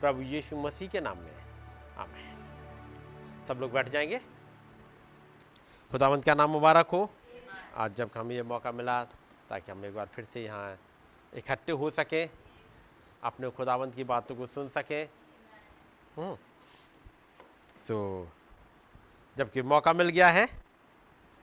प्रभु 0.00 0.22
यीशु 0.22 0.56
मसीह 0.56 0.88
के 0.88 1.00
नाम 1.00 1.18
में। 1.18 1.34
आमेन। 1.96 2.34
सब 3.48 3.58
लोग 3.60 3.72
बैठ 3.72 3.88
जाएँगे। 3.88 4.18
खुदावंत 5.90 6.24
का 6.24 6.34
नाम 6.34 6.50
मुबारक 6.50 6.86
हो? 6.86 7.10
आज 7.76 7.94
जब 7.94 8.10
हमें 8.16 8.34
ये 8.36 8.42
मौका 8.42 8.72
मिला, 8.72 9.04
ताकि 9.48 9.72
हम 9.72 9.84
एक 9.84 9.94
बार 9.94 10.06
फिर 10.06 10.24
से 10.24 10.44
यहाँ 10.44 10.78
इकट्ठे 11.34 11.72
हो 11.72 11.90
सकें, 11.90 12.30
अपने 13.22 13.50
खुदावंत 13.50 13.94
की 13.94 14.04
बातों 14.04 14.36
को 14.36 14.46
सुन 14.46 14.68
सकें। 14.68 15.08
तो 17.88 18.28
जबकि 19.36 19.62
मौका 19.62 19.92
मिल 19.92 20.08
गया 20.08 20.30
है, 20.30 20.48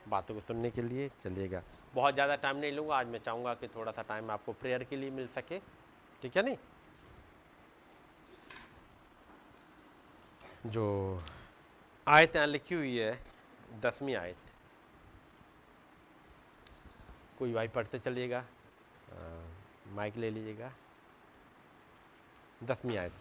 बातों 0.08 0.34
को 0.34 0.40
सुनने 0.40 0.70
के 0.70 0.82
लिए 0.82 1.10
चलिएगा। 1.22 1.62
बहुत 1.94 2.14
ज़्यादा 2.14 2.36
टाइम 2.36 2.56
नहीं 2.56 2.72
लूँगा। 2.72 2.96
आज 2.96 3.06
मैं 3.06 3.18
चाहूँगा 3.18 3.54
कि 3.54 3.68
थोड़ा 3.68 3.92
सा 3.92 4.02
टाइम 4.08 4.30
आपको 4.30 4.52
प्रेयर 4.54 4.84
के 4.84 4.96
लिए 4.96 5.10
मिल 5.10 5.26
सके। 5.28 5.58
ठीक 6.22 6.36
है 6.36 6.42
नहीं? 6.42 6.56
जो 10.66 11.22
आयत 12.06 12.36
यहाँ 12.36 12.46
लिखी 12.46 12.74
हुई 12.74 12.96
है, 12.96 13.12
दसवीं 13.82 14.14
आयत। 14.16 14.36
कोई 17.38 17.52
भाई 17.52 17.68
पढ़ते 17.68 17.98
चलिएगा। 17.98 18.44
माइक 19.94 20.16
ले 20.16 20.30
लीजिएगा। 20.30 20.72
दसवीं 22.60 22.96
आयत। 22.98 23.12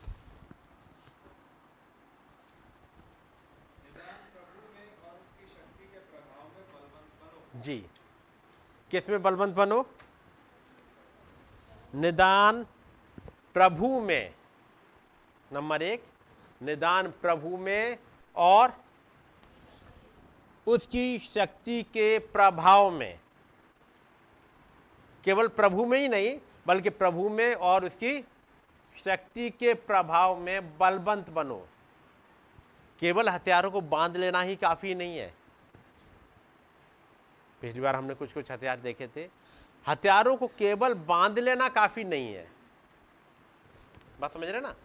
जी। 7.57 7.84
किसमें 8.91 9.21
बलवंत 9.21 9.56
बनो? 9.56 9.86
निदान 11.95 12.63
प्रभु 13.54 13.99
में। 13.99 14.36
नंबर 15.54 15.82
एक, 15.82 16.04
निदान 16.62 17.08
प्रभु 17.08 17.58
में 17.58 17.97
और 18.36 18.84
उसकी 20.67 21.19
शक्ति 21.19 21.84
के 21.84 22.19
प्रभाव 22.19 22.91
में। 22.91 23.19
केवल 25.23 25.47
प्रभु 25.47 25.86
में 25.86 25.99
ही 25.99 26.08
नहीं, 26.08 26.39
बल्कि 26.67 26.89
प्रभु 26.89 27.30
में 27.30 27.56
और 27.56 27.86
उसकी 27.86 28.25
शक्ति 29.06 29.49
के 29.49 29.73
प्रभाव 29.73 30.39
में 30.39 30.77
बलवंत 30.77 31.30
बनो। 31.30 31.67
केवल 32.99 33.30
हथियारों 33.30 33.71
को 33.71 33.82
बाँध 33.82 34.17
लेना 34.17 34.41
ही 34.41 34.56
काफ़ी 34.56 34.95
नहीं 34.95 35.17
है। 35.17 35.40
पिछली 37.62 37.82
बार 37.82 37.95
हमने 37.95 38.13
कुछ 38.13 38.34
कुछ 38.34 38.52
हथियार 38.52 38.80
देखे 38.80 39.08
थे। 39.08 39.30
हथियारों 39.88 40.36
को 40.38 40.47
केवल 40.47 40.93
बाँध 40.93 41.39
लेना 41.39 41.69
काफ़ी 41.69 42.04
नहीं 42.04 42.34
है। 42.34 42.52
बात 44.19 44.34
समझ 44.34 44.47
रहे 44.47 44.62
ना? 44.62 44.76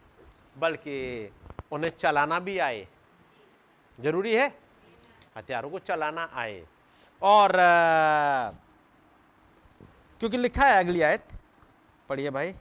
बल्कि 0.58 1.30
उन्हें 1.72 1.90
चलाना 1.90 2.38
भी 2.38 2.58
आए। 2.58 2.88
ज़रूरी 4.00 4.34
है? 4.34 4.58
हथियारों 5.36 5.70
को 5.70 5.78
चलाना 5.78 6.28
आए। 6.32 6.66
और 7.22 7.52
क्योंकि 10.20 10.36
लिखा 10.36 10.66
है 10.66 10.78
अगली 10.78 11.00
आयत। 11.00 11.28
पढ़िए 12.08 12.30
भाई। 12.30 12.52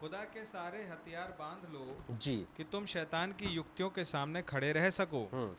खुदा 0.00 0.18
के 0.18 0.44
सारे 0.44 0.82
हथियार 0.84 1.36
बाँध 1.38 1.72
लो 1.72 1.96
जी। 2.10 2.46
कि 2.56 2.64
तुम 2.64 2.86
शैतान 2.86 3.32
की 3.32 3.46
युक्तियों 3.46 3.90
के 3.90 4.04
सामने 4.04 4.42
खड़े 4.42 4.72
रह 4.72 4.90
सको। 4.90 5.30
हम्म, 5.32 5.54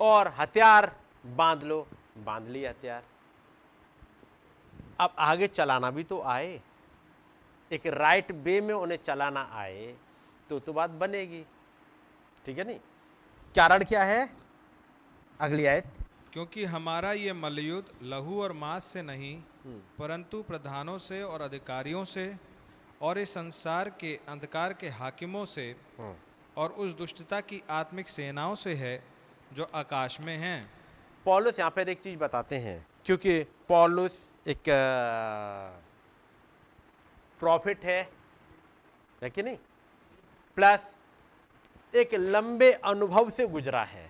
और 0.00 0.28
हथियार 0.28 0.96
बाँध 1.26 1.62
लो। 1.62 1.88
बाँध 2.24 2.48
ली 2.48 2.64
हथियार। 2.64 3.02
अब 5.00 5.14
आगे 5.18 5.46
चलाना 5.48 5.90
भी 5.90 6.04
तो 6.04 6.20
आए। 6.22 6.60
एक 7.70 7.86
राइट 7.86 8.30
वे 8.44 8.60
में 8.60 8.74
उन्हें 8.74 8.98
चलाना 8.98 9.48
आए 9.52 9.94
तो 10.50 10.58
तो 10.58 10.72
बात 10.72 10.90
बनेगी। 11.00 11.42
ठीक 12.46 12.58
है 12.58 12.64
नहीं? 12.64 12.78
कारण 13.54 13.84
क्या 13.84 14.02
है? 14.04 14.28
अगली 15.40 15.66
आयत। 15.66 15.92
क्योंकि 16.32 16.64
हमारा 16.64 17.12
ये 17.12 17.32
मलयुद्ध 17.32 17.88
लहू 18.02 18.40
और 18.42 18.52
मांस 18.52 18.84
से 18.84 19.02
नहीं 19.02 19.36
परंतु 19.98 20.42
प्रधानों 20.42 20.98
से 20.98 21.22
और 21.22 21.40
अधिकारियों 21.40 22.04
से 22.04 22.34
और 23.02 23.18
इस 23.18 23.34
संसार 23.34 23.88
के 24.00 24.18
अंधकार 24.28 24.72
के 24.72 24.88
हाकिमों 24.88 25.44
से 25.44 25.74
और 26.56 26.70
उस 26.78 26.96
दुष्टता 26.96 27.40
की 27.40 27.62
आत्मिक 27.70 28.08
सेनाओं 28.08 28.54
से 28.54 28.74
है 28.74 29.02
जो 29.52 29.70
आकाश 29.74 30.20
में 30.20 30.36
हैं। 30.36 30.60
पॉलुस 31.26 31.58
यहाँ 31.58 31.70
पर 31.70 31.88
एक 31.88 32.00
चीज़ 32.02 32.18
बताते 32.18 32.58
हैं, 32.58 32.86
क्योंकि 33.04 33.42
पॉलुस 33.68 34.16
एक 34.48 34.62
प्रॉफिट 37.40 37.84
है 37.84 38.00
है 39.22 39.30
कि 39.30 39.42
नहीं? 39.42 39.56
प्लस 40.56 40.94
एक 41.94 42.14
लंबे 42.14 42.70
अनुभव 42.72 43.30
से 43.30 43.46
गुजरा 43.46 43.82
है। 43.82 44.08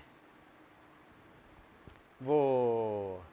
वो 2.23 3.25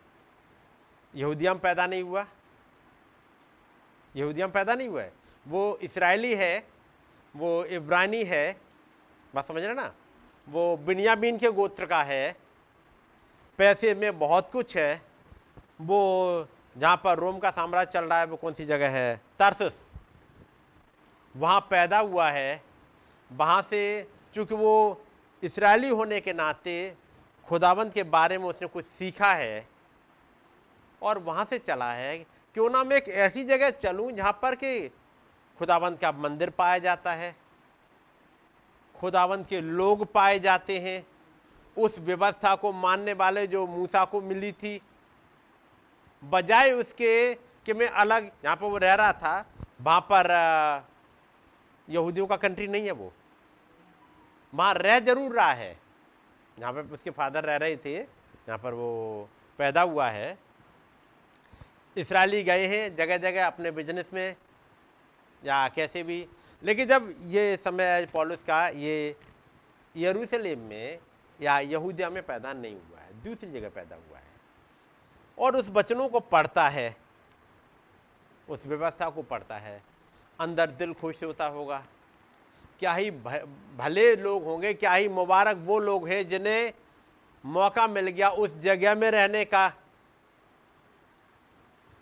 यहूदिया 1.13 1.53
में 1.53 1.61
पैदा 1.61 1.87
नहीं 1.87 2.03
हुआ। 2.03 2.25
यहूदिया 4.15 4.47
में 4.47 4.53
पैदा 4.53 4.75
नहीं 4.75 4.87
हुआ 4.87 5.01
है। 5.01 5.13
वो 5.45 5.77
इसराइली 5.81 6.33
है, 6.35 6.67
वो 7.35 7.63
इब्रानी 7.65 8.23
है, 8.23 8.59
बात 9.35 9.47
समझ 9.47 9.63
रहे 9.63 9.73
ना? 9.73 9.93
वो 10.47 10.77
बिनियामीन 10.77 11.37
के 11.37 11.51
गोत्र 11.51 11.85
का 11.85 12.01
है 12.03 12.35
पैसे 13.57 13.93
में 13.95 14.19
बहुत 14.19 14.51
कुछ 14.51 14.75
है। 14.77 15.01
वो 15.81 16.47
जहाँ 16.75 17.01
पर 17.03 17.17
रोम 17.19 17.37
का 17.39 17.49
साम्राज्य 17.49 17.91
चल 17.91 18.05
रहा 18.05 18.19
है, 18.19 18.25
वो 18.25 18.35
कौन 18.35 18.53
सी 18.53 18.65
जगह 18.65 18.89
है? 18.89 19.21
तरसस। 19.39 19.79
वहाँ 21.35 21.59
पैदा 21.69 21.99
हुआ 21.99 22.29
है। 22.29 22.61
वहाँ 23.31 23.61
से 23.61 24.07
चूँकि 24.35 24.55
वो 24.55 25.01
इसराइली 25.43 25.89
होने 25.89 26.19
के 26.19 26.33
नाते 26.33 26.95
खुदाबंद 27.47 27.93
के 27.93 28.03
बारे 28.03 28.37
में 28.37 28.45
उसने 28.45 28.67
कुछ 28.67 28.85
सीखा 28.85 29.33
है 29.33 29.67
और 31.01 31.19
वहाँ 31.19 31.45
से 31.45 31.57
चला 31.57 31.91
है। 31.93 32.17
क्यों 32.55 32.69
ना 32.69 32.83
मैं 32.83 32.97
एक 32.97 33.09
ऐसी 33.09 33.43
जगह 33.43 33.69
चलूँ 33.69 34.11
जहाँ 34.11 34.31
पर 34.41 34.55
कि 34.55 34.87
खुदावंत 35.59 35.99
का 35.99 36.11
मंदिर 36.11 36.49
पाया 36.49 36.77
जाता 36.77 37.11
है 37.13 37.35
खुदावंत 38.95 39.47
के 39.49 39.61
लोग 39.61 40.05
पाए 40.13 40.39
जाते 40.39 40.79
हैं 40.79 41.05
उस 41.77 41.97
व्यवस्था 41.99 42.55
को 42.55 42.71
मानने 42.73 43.13
वाले 43.13 43.45
जो 43.47 43.65
मूसा 43.67 44.03
को 44.05 44.21
मिली 44.21 44.51
थी, 44.53 44.79
बजाय 46.23 46.71
उसके 46.73 47.33
कि 47.65 47.73
मैं 47.73 47.87
अलग, 47.87 48.31
यहाँ 48.45 48.55
पर 48.55 48.65
वो 48.65 48.77
रह 48.77 48.93
रहा 48.93 49.11
था, 49.13 49.45
वहाँ 49.81 50.01
पर 50.11 50.31
यहूदियों 51.87 52.27
का 52.27 52.35
कंट्री 52.37 52.67
नहीं 52.67 52.85
है 52.85 52.91
वो। 52.91 53.11
वहाँ 54.53 54.73
रह 54.73 54.99
ज़रूर 54.99 55.35
रहा 55.35 55.51
है। 55.53 55.75
यहाँ 56.57 56.73
पर 56.73 56.93
उसके 56.93 57.09
फादर 57.11 57.43
रह 57.43 57.55
रहे 57.57 57.75
थे, 57.77 57.93
यहाँ 57.93 58.57
पर 58.57 58.73
वो 58.73 59.29
पैदा 59.59 59.81
हुआ 59.81 60.09
है। 60.09 60.37
इसराइली 61.97 62.43
गए 62.43 62.67
हैं 62.67 62.95
जगह 62.95 63.17
जगह 63.19 63.45
अपने 63.47 63.71
बिज़नेस 63.71 64.09
में, 64.13 64.35
या 65.41 65.67
कैसे 65.67 66.03
भी। 66.03 66.25
लेकिन 66.61 66.87
जब 66.87 67.13
ये 67.25 67.55
समय 67.57 68.07
पॉलिस 68.13 68.43
का 68.43 68.67
ये 68.69 69.15
यरूशलेम 69.95 70.59
में 70.59 70.99
या 71.39 71.59
यहूदिया 71.59 72.09
में 72.09 72.21
पैदा 72.23 72.53
नहीं 72.53 72.75
हुआ 72.75 72.99
है, 72.99 73.21
दूसरी 73.23 73.51
जगह 73.51 73.69
पैदा 73.69 73.95
हुआ 73.95 74.17
है। 74.17 74.25
और 75.37 75.55
उस 75.55 75.69
बचनों 75.69 76.07
को 76.09 76.19
पढ़ता 76.19 76.67
है, 76.69 76.95
उस 78.47 78.65
व्यवस्था 78.65 79.09
को 79.09 79.21
पढ़ता 79.23 79.57
है, 79.57 79.81
अंदर 80.39 80.71
दिल 80.71 80.93
खुश 80.93 81.23
होता 81.23 81.45
होगा। 81.47 81.83
क्या 82.79 82.93
ही 82.93 83.11
भले 83.11 84.15
लोग 84.15 84.43
होंगे, 84.43 84.73
क्या 84.73 84.93
ही 84.93 85.07
मुबारक 85.09 85.57
वो 85.57 85.79
लोग 85.79 86.07
हैं 86.07 86.27
जिन्हें 86.29 86.73
मौका 87.43 87.87
मिल 87.87 88.07
गया 88.07 88.29
उस 88.29 88.57
जगह 88.57 88.95
में 88.95 89.09
रहने 89.11 89.43
का। 89.45 89.71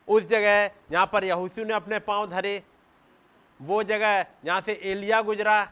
उस 0.07 0.23
जगह 0.23 0.67
जहाँ 0.91 1.05
पर 1.13 1.23
यहूसू 1.23 1.63
ने 1.63 1.73
अपने 1.73 1.99
पाँव 1.99 2.25
धरे, 2.29 2.61
वो 3.59 3.83
जगह 3.83 4.21
जहाँ 4.45 4.61
से 4.61 4.73
एलिया 4.83 5.21
गुजरा, 5.21 5.71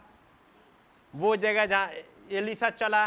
वो 1.14 1.36
जगह 1.36 1.66
जहाँ 1.66 1.90
एलिसा 2.32 2.70
चला 2.70 3.06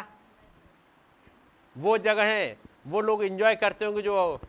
वो 1.78 1.98
जगह 1.98 2.24
है, 2.26 2.58
वो 2.88 3.02
लोग 3.02 3.24
एंजॉय 3.24 3.56
करते 3.56 3.86
होंगे 3.86 4.02
जो 4.02 4.40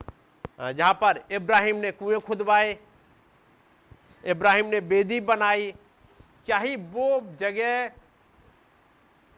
जहाँ 0.61 0.93
पर 0.95 1.21
इब्राहिम 1.33 1.77
ने 1.77 1.91
कुएँ 1.93 2.19
खुदवाए, 2.21 2.79
इब्राहिम 4.25 4.67
ने 4.67 4.81
बेदी 4.83 5.21
बनाई। 5.23 5.71
क्या 6.47 6.59
ही 6.59 6.77
वो 6.77 7.21
जगह, 7.41 7.87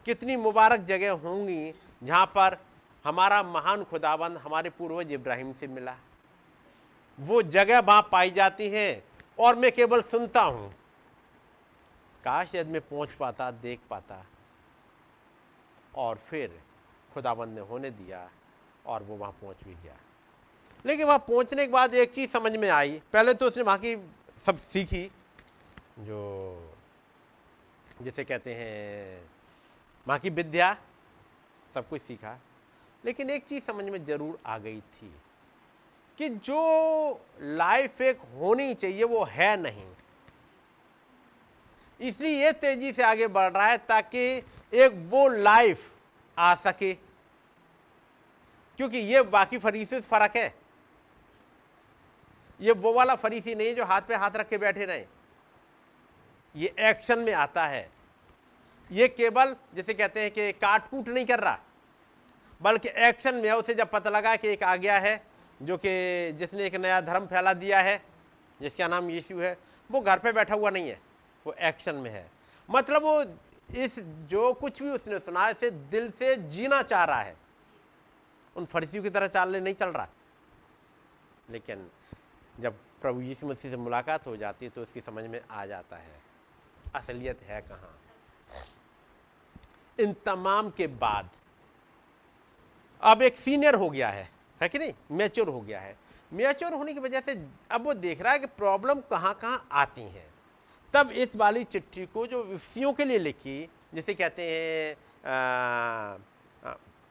कितनी 0.05 0.35
मुबारक 0.37 0.79
जगह 0.85 1.11
होंगी 1.19 1.73
जहाँ 2.03 2.25
पर 2.27 2.57
हमारा 3.05 3.41
महान 3.43 3.83
खुदाबंद, 3.83 4.37
हमारे 4.37 4.69
पूर्वज 4.69 5.11
इब्राहिम 5.11 5.51
से 5.53 5.67
मिला। 5.67 5.95
वो 7.19 7.41
जगह 7.43 7.79
वहाँ 7.79 8.07
पाई 8.11 8.31
जाती 8.31 8.69
हैं 8.69 9.03
और 9.39 9.55
मैं 9.55 9.71
केवल 9.71 10.01
सुनता 10.01 10.41
हूँ। 10.41 10.73
काश 12.23 12.55
यदि 12.55 12.71
मैं 12.71 12.81
पहुँच 12.81 13.13
पाता, 13.13 13.51
देख 13.51 13.79
पाता। 13.89 14.25
और 15.95 16.17
फिर 16.19 16.59
खुदाबंद 17.13 17.55
ने 17.55 17.61
होने 17.61 17.89
दिया 17.91 18.29
और 18.85 19.03
वो 19.03 19.15
वहाँ 19.15 19.31
पहुँच 19.31 19.63
भी 19.63 19.73
गया। 19.73 19.95
लेकिन 20.85 21.07
वहाँ 21.07 21.19
पहुँचने 21.19 21.65
के 21.65 21.71
बाद 21.71 21.95
एक 21.95 22.11
चीज़ 22.13 22.29
समझ 22.31 22.55
में 22.57 22.69
आई। 22.69 23.01
पहले 23.13 23.33
तो 23.33 23.45
उसने 23.45 23.63
वहाँ 23.63 23.77
की 23.77 23.95
सब 24.45 24.57
सीखी, 24.59 25.03
जो 25.99 26.73
जिसे 28.01 28.23
कहते 28.23 28.53
हैं 28.53 29.21
वहाँ 30.07 30.19
की 30.19 30.29
विद्या, 30.29 30.75
सब 31.75 31.87
कुछ 31.89 32.01
सीखा। 32.01 32.37
लेकिन 33.03 33.29
एक 33.29 33.45
चीज़ 33.45 33.63
समझ 33.63 33.85
में 33.85 34.03
ज़रूर 34.05 34.39
आ 34.45 34.57
गई 34.57 34.79
थी 34.79 35.13
कि 36.17 36.29
जो 36.29 37.21
लाइफ 37.39 38.01
एक 38.01 38.19
होनी 38.35 38.73
चाहिए, 38.73 39.03
वो 39.03 39.23
है 39.23 39.55
नहीं। 39.61 39.87
इसलिए 41.99 42.43
ये 42.43 42.51
तेज़ी 42.53 42.91
से 42.91 43.03
आगे 43.03 43.27
बढ़ 43.29 43.51
रहा 43.51 43.67
है 43.67 43.77
ताकि 43.79 44.21
एक 44.73 44.93
वो 45.09 45.27
लाइफ 45.29 45.89
आ 46.41 46.53
सके 46.55 46.93
क्योंकि 48.79 48.97
ये 48.97 49.21
बाकी 49.21 49.57
फरीसी 49.57 49.85
से 49.85 50.01
फ़र्क 50.01 50.35
है। 50.37 50.53
ये 52.59 52.71
वो 52.73 52.93
वाला 52.93 53.15
फरीसी 53.15 53.55
नहीं 53.55 53.75
जो 53.75 53.85
हाथ 53.85 54.01
पे 54.01 54.15
हाथ 54.15 54.31
रख 54.35 54.47
के 54.49 54.57
बैठे 54.57 54.85
रहे। 54.85 55.05
ये 56.55 56.73
एक्शन 56.79 57.19
में 57.19 57.33
आता 57.33 57.65
है। 57.65 57.89
ये 58.91 59.07
केवल, 59.07 59.55
जैसे 59.75 59.93
कहते 59.93 60.21
हैं 60.21 60.31
कि 60.31 60.51
काट 60.51 60.89
कूट 60.89 61.09
नहीं 61.09 61.25
कर 61.25 61.39
रहा, 61.39 61.59
बल्कि 62.61 62.89
एक्शन 62.97 63.35
में 63.35 63.51
उसे 63.51 63.73
जब 63.73 63.89
पता 63.91 64.09
लगा 64.09 64.35
कि 64.35 64.47
एक 64.47 64.63
आ 64.63 64.75
गया 64.75 64.97
है, 64.99 65.15
जो 65.61 65.77
कि 65.77 66.31
जिसने 66.31 66.65
एक 66.65 66.75
नया 66.75 66.99
धर्म 67.01 67.25
फैला 67.25 67.53
दिया 67.53 67.79
है, 67.79 67.97
जिसका 68.61 68.87
नाम 68.87 69.09
यीशु 69.09 69.39
है, 69.39 69.57
वो 69.89 70.01
घर 70.01 70.19
पे 70.19 70.31
बैठा 70.31 70.55
हुआ 70.55 70.69
नहीं 70.69 70.89
है। 70.89 70.99
वो 71.45 71.53
एक्शन 71.59 71.95
में 71.95 72.09
है। 72.11 72.29
मतलब 72.69 73.03
वो 73.03 73.23
इस, 73.75 73.99
जो 73.99 74.51
कुछ 74.53 74.81
भी 74.83 74.89
उसने 74.89 75.19
सुना 75.19 75.45
है 75.45 75.51
इसे 75.51 75.69
दिल 75.71 76.09
से 76.11 76.35
जीना 76.35 76.81
चाह 76.81 77.03
रहा 77.03 77.21
है। 77.21 77.35
उन 78.55 78.65
फर्सियों 78.65 79.03
की 79.03 79.09
तरह 79.09 79.27
चालने 79.27 79.59
नहीं 79.59 79.73
चल 79.73 79.89
रहा। 79.89 80.07
लेकिन 81.49 81.89
जब 82.59 82.77
प्रभु 83.01 83.21
यीशु 83.21 83.47
मसीह 83.47 83.71
से 83.71 83.77
मुलाकात 83.77 84.27
हो 84.27 84.35
जाती 84.37 84.65
है 84.65 84.71
तो 84.71 84.81
उसकी 84.81 85.01
समझ 85.01 85.23
में 85.25 85.41
आ 85.51 85.65
जाता 85.65 85.97
है, 85.97 86.21
असलियत 86.95 87.41
है 87.41 87.61
कहाँ। 87.61 87.97
इन 89.99 90.13
तमाम 90.25 90.69
के 90.69 90.87
बाद, 90.87 91.29
अब 93.03 93.21
एक 93.21 93.37
सीनियर 93.37 93.75
हो 93.75 93.89
गया 93.89 94.09
है 94.09 94.29
है 94.61 94.69
कि 94.69 94.79
नहीं? 94.79 94.93
मैच्योर 95.11 95.49
हो 95.49 95.61
गया 95.61 95.79
है। 95.79 95.97
मैच्योर 96.31 96.73
होने 96.73 96.93
की 96.93 96.99
वजह 96.99 97.19
से 97.19 97.33
अब 97.71 97.85
वो 97.85 97.93
देख 97.93 98.21
रहा 98.21 98.33
है 98.33 98.39
कि 98.39 98.45
प्रॉब्लम 98.47 98.99
कहाँ 99.01 99.33
कहाँ 99.33 99.67
आती 99.71 100.01
हैं। 100.01 100.30
तब 100.93 101.11
इस 101.13 101.35
वाली 101.35 101.63
चिट्ठी 101.63 102.05
को 102.05 102.25
जो 102.27 102.43
विषयों 102.43 102.93
के 102.93 103.05
लिए 103.05 103.17
लिखी, 103.19 103.69
जिसे 103.93 104.13
कहते 104.13 104.43
हैं 104.43 104.95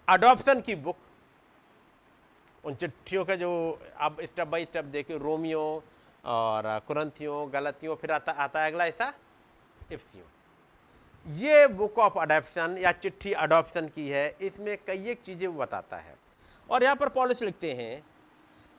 अडॉप्शन 0.09 0.61
की 0.61 0.75
बुक 0.77 0.97
उन 2.65 2.75
चिट्ठियों 2.75 3.25
का 3.25 3.35
जो 3.37 3.51
अब 3.99 4.17
स्टेप 4.23 4.49
बाय 4.49 4.65
स्टेप 4.65 4.85
देखे 4.87 5.19
रोमियो 5.19 5.63
और 6.25 6.79
कुरंथियों, 6.89 7.53
गलतियों, 7.53 7.97
फिर 7.97 8.11
आता 8.13 8.33
आता 8.35 8.63
है 8.63 8.71
अगला 8.71 8.87
ऐसा 8.87 9.13
इफ्सियों 9.93 10.27
ये 11.27 11.67
बुक 11.69 11.99
ऑफ़ 11.99 12.19
अडॉप्शन 12.19 12.77
या 12.81 12.93
चिट्ठी 12.93 13.33
अडॉप्शन 13.35 13.89
की 13.89 14.09
है, 14.09 14.37
इसमें 14.41 14.77
कई 14.87 15.11
एक 15.11 15.21
चीज़ें 15.23 15.47
वो 15.49 15.59
बताता 15.59 15.97
है। 15.97 16.15
और 16.69 16.83
यहाँ 16.83 16.97
पर 16.97 17.09
पॉलिस 17.09 17.43
लिखते 17.43 17.73
हैं, 17.73 18.03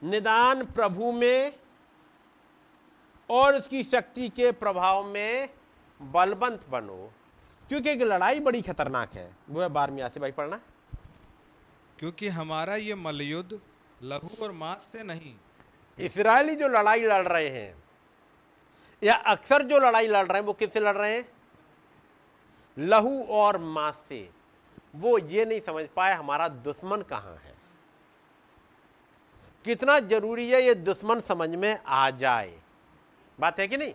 निदान 0.02 0.64
प्रभु 0.66 1.12
में 1.12 1.52
और 3.30 3.54
उसकी 3.54 3.84
शक्ति 3.84 4.28
के 4.28 4.52
प्रभाव 4.52 5.04
में 5.04 5.48
बलवंत 6.02 6.68
बनो। 6.68 7.12
क्योंकि 7.68 7.90
एक 7.90 8.02
लड़ाई 8.02 8.40
बड़ी 8.40 8.62
खतरनाक 8.62 9.14
है। 9.14 9.36
वो 9.50 9.60
है 9.60 9.68
बारहवीं 9.68 10.08
से 10.08 10.20
भाई 10.20 10.32
पढ़ना। 10.32 10.60
क्योंकि 11.98 12.28
हमारा 12.28 12.76
ये 12.76 12.94
मलयुद्ध 12.94 13.60
लघु 14.02 14.42
और 14.44 14.52
मांस 14.52 14.88
से 14.92 15.02
नहीं। 15.02 15.34
इसराइली 15.98 16.54
जो 16.54 16.68
लड़ाई 16.68 17.00
लड़ 17.00 17.28
रहे 17.28 17.48
हैं 17.48 17.84
या 19.02 19.14
अक्सर 19.14 19.62
जो 19.62 19.78
लड़ाई 19.78 20.06
लड़ 20.06 20.26
रहे 20.26 20.38
हैं 20.38 20.46
वो 20.46 20.52
किससे 20.52 20.80
लड़ 20.80 20.96
रहे 20.96 21.16
हैं? 21.16 21.28
लहू 22.78 23.24
और 23.24 23.58
मांस 23.58 24.02
से। 24.08 24.30
वो 24.96 25.18
ये 25.18 25.44
नहीं 25.44 25.60
समझ 25.60 25.84
पाए 25.96 26.14
हमारा 26.14 26.48
दुश्मन 26.48 27.02
कहाँ 27.02 27.36
है। 27.36 27.54
कितना 29.64 29.98
ज़रूरी 30.00 30.50
है 30.50 30.62
ये 30.62 30.74
दुश्मन 30.74 31.20
समझ 31.20 31.50
में 31.50 31.78
आ 31.86 32.10
जाए। 32.10 32.61
बात 33.42 33.60
है 33.60 33.66
कि 33.68 33.76
नहीं? 33.76 33.94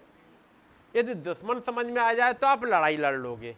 यदि 0.95 1.13
दुश्मन 1.15 1.59
समझ 1.61 1.85
में 1.85 2.01
आ 2.01 2.11
जाए 2.13 2.33
तो 2.33 2.47
आप 2.47 2.63
लड़ाई 2.65 2.97
लड़ 2.97 3.15
लोगे। 3.15 3.55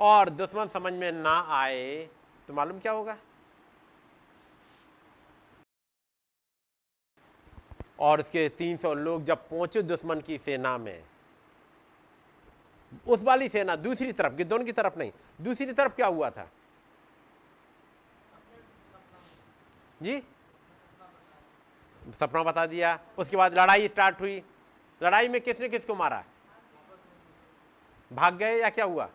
और 0.00 0.28
दुश्मन 0.30 0.68
समझ 0.68 0.92
में 0.92 1.10
ना 1.12 1.38
आए 1.52 2.08
तो 2.48 2.54
मालूम 2.54 2.78
क्या 2.78 2.92
होगा? 2.92 3.16
और 8.00 8.20
उसके 8.20 8.48
300 8.48 8.94
लोग 8.94 9.24
जब 9.24 9.48
पहुँचे 9.48 9.82
दुश्मन 9.82 10.20
की 10.20 10.38
सेना 10.38 10.76
में, 10.78 11.02
उस 13.06 13.22
वाली 13.22 13.48
सेना 13.48 13.76
दूसरी 13.76 14.12
तरफ़ 14.12 14.34
गिद्धोन 14.34 14.64
की 14.64 14.72
तरफ़ 14.72 14.98
नहीं, 14.98 15.12
दूसरी 15.40 15.72
तरफ़ 15.72 15.94
क्या 15.94 16.06
हुआ 16.06 16.30
था? 16.30 16.48
जी? 20.00 20.22
सपना 22.12 22.42
बता 22.42 22.66
दिया, 22.66 22.98
उसके 23.18 23.36
बाद 23.36 23.58
लड़ाई 23.58 23.88
स्टार्ट 23.88 24.20
हुई। 24.20 24.42
लड़ाई 25.02 25.28
में 25.28 25.40
किसने 25.40 25.68
किसको 25.68 25.94
मारा? 25.94 26.24
भाग 28.12 28.34
गए 28.34 28.58
या 28.60 28.68
क्या 28.70 28.84
हुआ? 28.84 29.08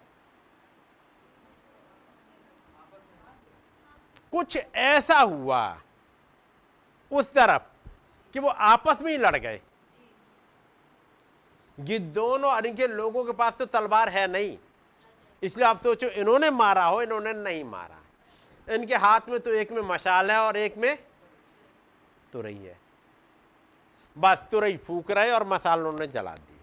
कुछ 4.32 4.58
ऐसा 4.76 5.20
हुआ 5.20 5.82
उस 7.12 7.34
तरफ़ 7.34 7.62
कि 8.34 8.40
वो 8.40 8.50
आपस 8.50 9.02
में 9.02 9.12
ही 9.12 9.18
लड़ 9.18 9.38
गए। 9.38 9.62
ये 11.80 12.00
दोनों 12.00 12.52
और 12.52 12.66
इनके 12.66 12.88
लोगों 12.88 13.26
के 13.26 13.32
पास 13.32 13.58
तो 13.58 13.66
तलवार 13.66 14.10
है 14.10 14.28
नहीं। 14.28 14.58
इसलिए 15.44 15.68
आप 15.68 15.82
सोचो, 15.84 16.08
इन्होंने 16.08 16.50
मारा 16.52 16.86
हो, 16.86 17.02
इन्होंने 17.02 17.34
नहीं 17.34 17.64
मारा। 17.64 17.98
इनके 18.76 18.96
हाथ 18.96 19.20
में 19.30 19.40
तो 19.40 19.54
एक 19.54 19.72
में 19.72 19.82
मशाल 19.82 20.32
है 20.32 20.38
और 20.38 20.58
एक 20.58 20.78
में 20.78 20.98
तो 22.34 22.42
रही 22.42 22.66
है। 22.66 22.81
बस 24.16 24.44
तुरई 24.52 24.78
फूक 24.78 25.12
रहे 25.12 25.32
और 25.32 25.48
मसालों 25.48 25.94
ने 25.94 26.08
जला 26.08 26.32
दी। 26.32 26.60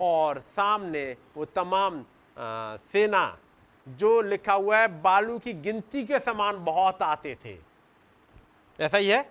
और 0.00 0.38
सामने 0.38 1.16
वो 1.36 1.44
तमाम 1.44 2.04
आ, 2.36 2.76
सेना 2.92 3.38
जो 3.86 4.20
लिखा 4.22 4.52
हुआ 4.52 4.78
है 4.78 4.88
बालू 5.02 5.38
की 5.38 5.52
गिनती 5.52 6.02
के 6.04 6.18
समान 6.18 6.64
बहुत 6.64 7.02
आते 7.02 7.34
थे। 7.44 7.56
ऐसा 8.80 8.98
ही 8.98 9.08
है? 9.08 9.30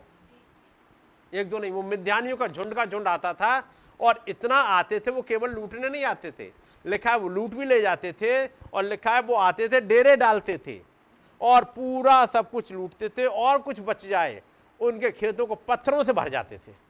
एक 1.33 1.49
दो 1.49 1.59
नहीं 1.59 1.71
वो 1.71 1.83
मिध्यानियों 1.83 2.37
का 2.37 2.47
झुंड 2.47 2.73
का 2.73 2.85
झुंड 2.85 3.07
आता 3.07 3.33
था 3.33 3.57
और 3.99 4.23
इतना 4.27 4.55
आते 4.55 4.99
थे 4.99 5.11
वो 5.11 5.21
केवल 5.21 5.51
लूटने 5.51 5.89
नहीं 5.89 6.03
आते 6.03 6.31
थे। 6.31 6.51
लिखा 6.85 7.11
है 7.11 7.17
वो 7.17 7.29
लूट 7.29 7.53
भी 7.53 7.65
ले 7.65 7.81
जाते 7.81 8.11
थे 8.13 8.45
और 8.45 8.83
लिखा 8.83 9.15
है 9.15 9.21
वो 9.21 9.35
आते 9.35 9.67
थे 9.69 9.81
डेरे 9.81 10.15
डालते 10.15 10.57
थे 10.57 10.79
और 11.41 11.63
पूरा 11.75 12.25
सब 12.25 12.49
कुछ 12.51 12.71
लूटते 12.71 13.09
थे 13.09 13.25
और 13.25 13.61
कुछ 13.61 13.79
बच 13.79 14.05
जाए 14.05 14.41
उनके 14.79 15.11
खेतों 15.11 15.45
को 15.45 15.55
पत्थरों 15.55 16.03
से 16.03 16.13
भर 16.13 16.29
जाते 16.29 16.57
थे। 16.57 16.86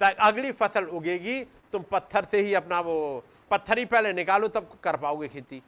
अगली 0.00 0.52
फ़सल 0.52 0.84
उगेगी 0.88 1.42
तुम 1.72 1.82
पत्थर 1.90 2.24
से 2.24 2.40
ही 2.40 2.54
अपना 2.54 2.80
वो 2.80 3.24
पत्थर 3.50 3.78
ही 3.78 3.84
पहले 3.84 4.12
निकालो 4.12 4.48
तब 4.48 4.78
कर 4.82 4.96
पाओगे 4.96 5.28
खेती। 5.28 5.62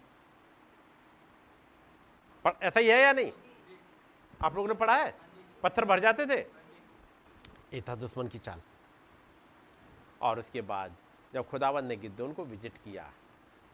पर 2.44 2.58
ऐसा 2.62 2.80
ही 2.80 2.88
है 2.88 3.00
या 3.00 3.12
नहीं? 3.12 3.32
आप 4.44 4.56
लोगों 4.56 4.68
ने 4.68 4.74
पढ़ा 4.74 4.96
है? 4.96 5.14
पत्थर 5.62 5.84
भर 5.84 6.00
जाते 6.00 6.26
थे? 6.26 6.40
ये 7.74 7.82
था 7.88 7.94
दुश्मन 7.94 8.28
की 8.28 8.38
चाल। 8.38 8.60
और 10.22 10.38
उसके 10.38 10.62
बाद 10.62 10.96
जब 11.34 11.48
खुदावंद 11.48 11.88
ने 11.88 11.96
गिद्दोन 11.96 12.32
को 12.32 12.44
विज़िट 12.44 12.76
किया 12.84 13.10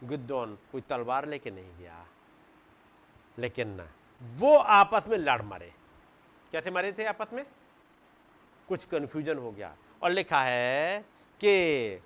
गिद्दोन 0.03 0.57
कोई 0.71 0.81
तलवार 0.81 1.27
लेके 1.27 1.51
नहीं 1.51 1.77
गया 1.77 2.05
लेकिन 3.39 3.69
ना 3.69 3.87
वो 4.21 4.53
आपस 4.57 5.07
में 5.07 5.17
लड़ 5.17 5.41
मरे। 5.41 5.73
कैसे 6.51 6.71
मरे 6.71 6.91
थे 6.91 7.05
आपस 7.05 7.33
में? 7.33 7.45
कुछ 8.67 8.85
कंफ्यूजन 8.85 9.37
हो 9.37 9.51
गया। 9.51 9.75
और 10.01 10.11
लिखा 10.11 10.41
है 10.41 10.99
कि 11.41 12.01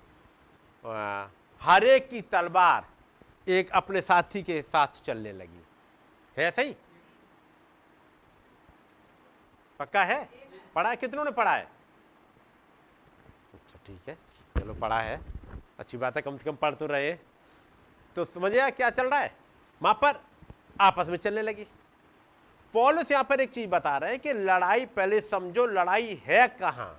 हर 1.60 1.84
एक 1.84 2.08
की 2.08 2.20
तलवार 2.22 2.86
एक 3.48 3.70
अपने 3.70 4.00
साथी 4.00 4.42
के 4.42 4.60
साथ 4.62 5.02
चलने 5.04 5.32
लगी। 5.32 5.62
है 6.36 6.50
सही? 6.50 6.76
पक्का 9.80 10.04
है? 10.04 10.28
पढ़ा 10.74 10.90
है? 10.90 10.96
कितनों 10.96 11.24
ने 11.24 11.30
पढ़ा 11.30 11.54
है? 11.54 11.62
अच्छा 13.54 13.78
ठीक 13.86 14.08
है। 14.08 14.14
चलो, 14.56 14.74
पढ़ा 14.74 15.00
है। 15.00 15.20
अच्छी 15.78 15.96
बात 15.96 16.16
है, 16.16 16.22
कम 16.22 16.36
से 16.38 16.44
कम 16.44 16.56
पढ़ 16.56 16.74
तो 16.74 16.86
रहे। 16.86 17.12
तो 18.16 18.24
समझिए 18.24 18.70
क्या 18.70 18.90
चल 18.90 19.06
रहा 19.06 19.20
है? 19.20 19.34
वहाँ 19.80 19.94
पर 19.94 20.20
आपस 20.80 21.08
में 21.08 21.16
चलने 21.16 21.42
लगी। 21.42 21.66
फॉलोस 22.74 23.10
यहाँ 23.10 23.24
पर 23.24 23.40
एक 23.40 23.50
चीज़ 23.50 23.68
बता 23.70 23.96
रहे 23.98 24.10
हैं 24.10 24.20
कि 24.20 24.32
लड़ाई, 24.32 24.86
पहले 24.86 25.20
समझो 25.20 25.66
लड़ाई 25.66 26.20
है 26.24 26.46
कहाँ? 26.50 26.98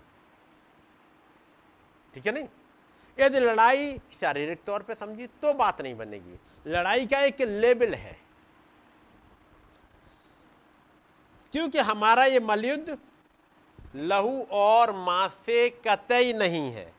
ठीक 2.14 2.26
है 2.26 2.32
नहीं? 2.32 2.48
यदि 3.18 3.40
लड़ाई 3.40 3.98
शारीरिक 4.20 4.64
तौर 4.64 4.84
पे 4.84 4.96
समझी 4.96 5.28
तो 5.28 5.54
बात 5.54 5.82
नहीं 5.82 5.96
बनेगी। 5.96 6.40
लड़ाई 6.68 7.06
का 7.06 7.20
एक 7.20 7.42
लेबल 7.42 7.94
है। 7.94 8.18
क्योंकि 11.52 11.80
हमारा 11.80 12.26
ये 12.26 12.40
मलयुद्ध 12.40 12.98
लहू 13.96 14.42
और 14.52 14.96
मांस 14.96 15.32
से 15.46 15.70
कतई 15.88 16.34
नहीं 16.34 16.72
है। 16.72 16.94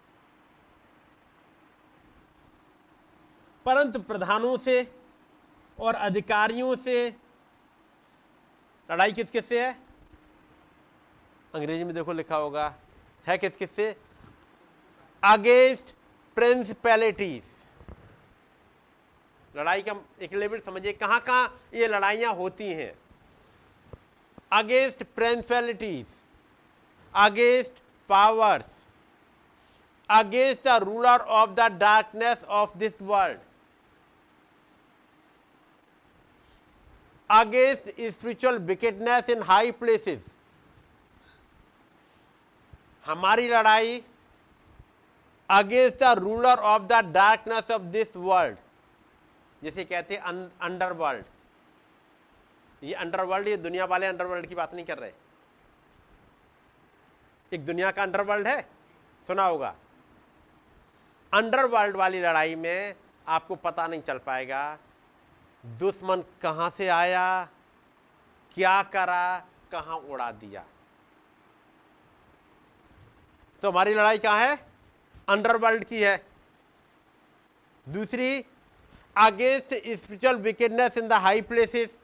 परंतु 3.67 3.99
प्रधानों 3.99 4.57
से 4.57 4.93
और 5.79 5.95
अधिकारियों 5.95 6.77
से 6.77 7.09
लड़ाई 8.89 9.12
किस 9.12 9.31
किस 9.31 9.49
से 9.49 9.65
है? 9.65 9.73
अंग्रेज़ी 11.55 11.85
में 11.85 11.95
देखो 11.95 12.12
लिखा 12.12 12.37
होगा, 12.37 12.75
है 13.27 13.39
किस 13.39 13.57
किस 13.57 13.75
से? 13.77 13.97
Against 15.25 15.95
principalities. 16.37 17.43
लड़ाई 19.55 19.83
का 19.83 19.95
एक 20.22 20.35
लेवल 20.35 20.61
समझिए 20.61 20.93
कहाँ 20.93 21.20
कहाँ 21.20 21.61
ये 21.75 21.89
लड़ाइयाँ 21.89 22.35
होती 22.35 22.68
हैं। 22.72 22.93
Against 24.53 25.03
principalities, 25.16 26.07
against 27.14 27.83
powers, 28.11 28.66
against 30.11 30.64
the 30.64 30.79
ruler 30.83 31.20
of 31.33 31.51
the 31.51 31.70
darkness 31.79 32.45
of 32.45 32.77
this 32.79 33.03
world. 33.03 33.39
Against 37.31 37.91
spiritual 37.91 38.59
wickedness 38.61 39.31
in 39.31 39.43
high 39.43 39.70
places. 39.75 40.25
हमारी 43.05 43.49
लड़ाई 43.49 44.03
against 45.55 45.98
the 45.98 46.18
ruler 46.18 46.59
of 46.68 46.82
the 46.82 47.05
darkness 47.12 47.70
of 47.70 47.82
this 47.92 48.16
world 48.16 48.57
जिसे 49.62 49.84
कहते 49.84 50.14
हैं 50.14 50.22
अंडरवर्ल्ड 50.61 51.24
ये 52.82 52.94
अंडरवर्ल्ड 52.94 53.48
ये 53.48 53.57
दुनिया 53.59 53.84
वाले 53.84 54.07
अंडरवर्ल्ड 54.07 54.46
की 54.46 54.55
बात 54.55 54.74
नहीं 54.74 54.84
कर 54.84 54.98
रहे। 54.98 55.12
एक 57.52 57.64
दुनिया 57.66 57.90
का 57.90 58.02
अंडरवर्ल्ड 58.02 58.46
है, 58.48 58.61
सुना 59.26 59.44
होगा। 59.44 59.74
अंडरवर्ल्ड 61.32 61.96
वाली 61.96 62.20
लड़ाई 62.20 62.55
में 62.55 62.94
आपको 63.26 63.55
पता 63.57 63.86
नहीं 63.86 64.00
चल 64.02 64.18
पाएगा, 64.18 64.78
दुश्मन 65.64 66.24
कहाँ 66.42 66.68
से 66.76 66.88
आया, 66.88 67.48
क्या 68.57 68.82
करा, 68.92 69.38
कहाँ 69.72 69.96
उड़ा 69.96 70.30
दिया। 70.32 70.64
तो 73.62 73.70
हमारी 73.70 73.94
लड़ाई 73.94 74.18
कहाँ 74.18 74.40
है? 74.40 74.74
अंडरवर्ल्ड 75.29 75.85
की 75.85 76.01
है। 76.03 76.16
दूसरी 77.87 78.45
against 79.16 79.75
spiritual 79.75 80.37
wickedness 80.43 80.97
in 80.99 81.09
the 81.09 81.12
high 81.25 81.41
places 81.43 81.97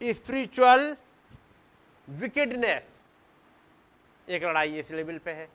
spiritual 0.00 0.96
wickedness 2.08 2.88
एक 4.28 4.42
लड़ाई 4.44 4.78
इस 4.78 4.90
लेवल 4.90 5.18
पे 5.18 5.30
है। 5.32 5.48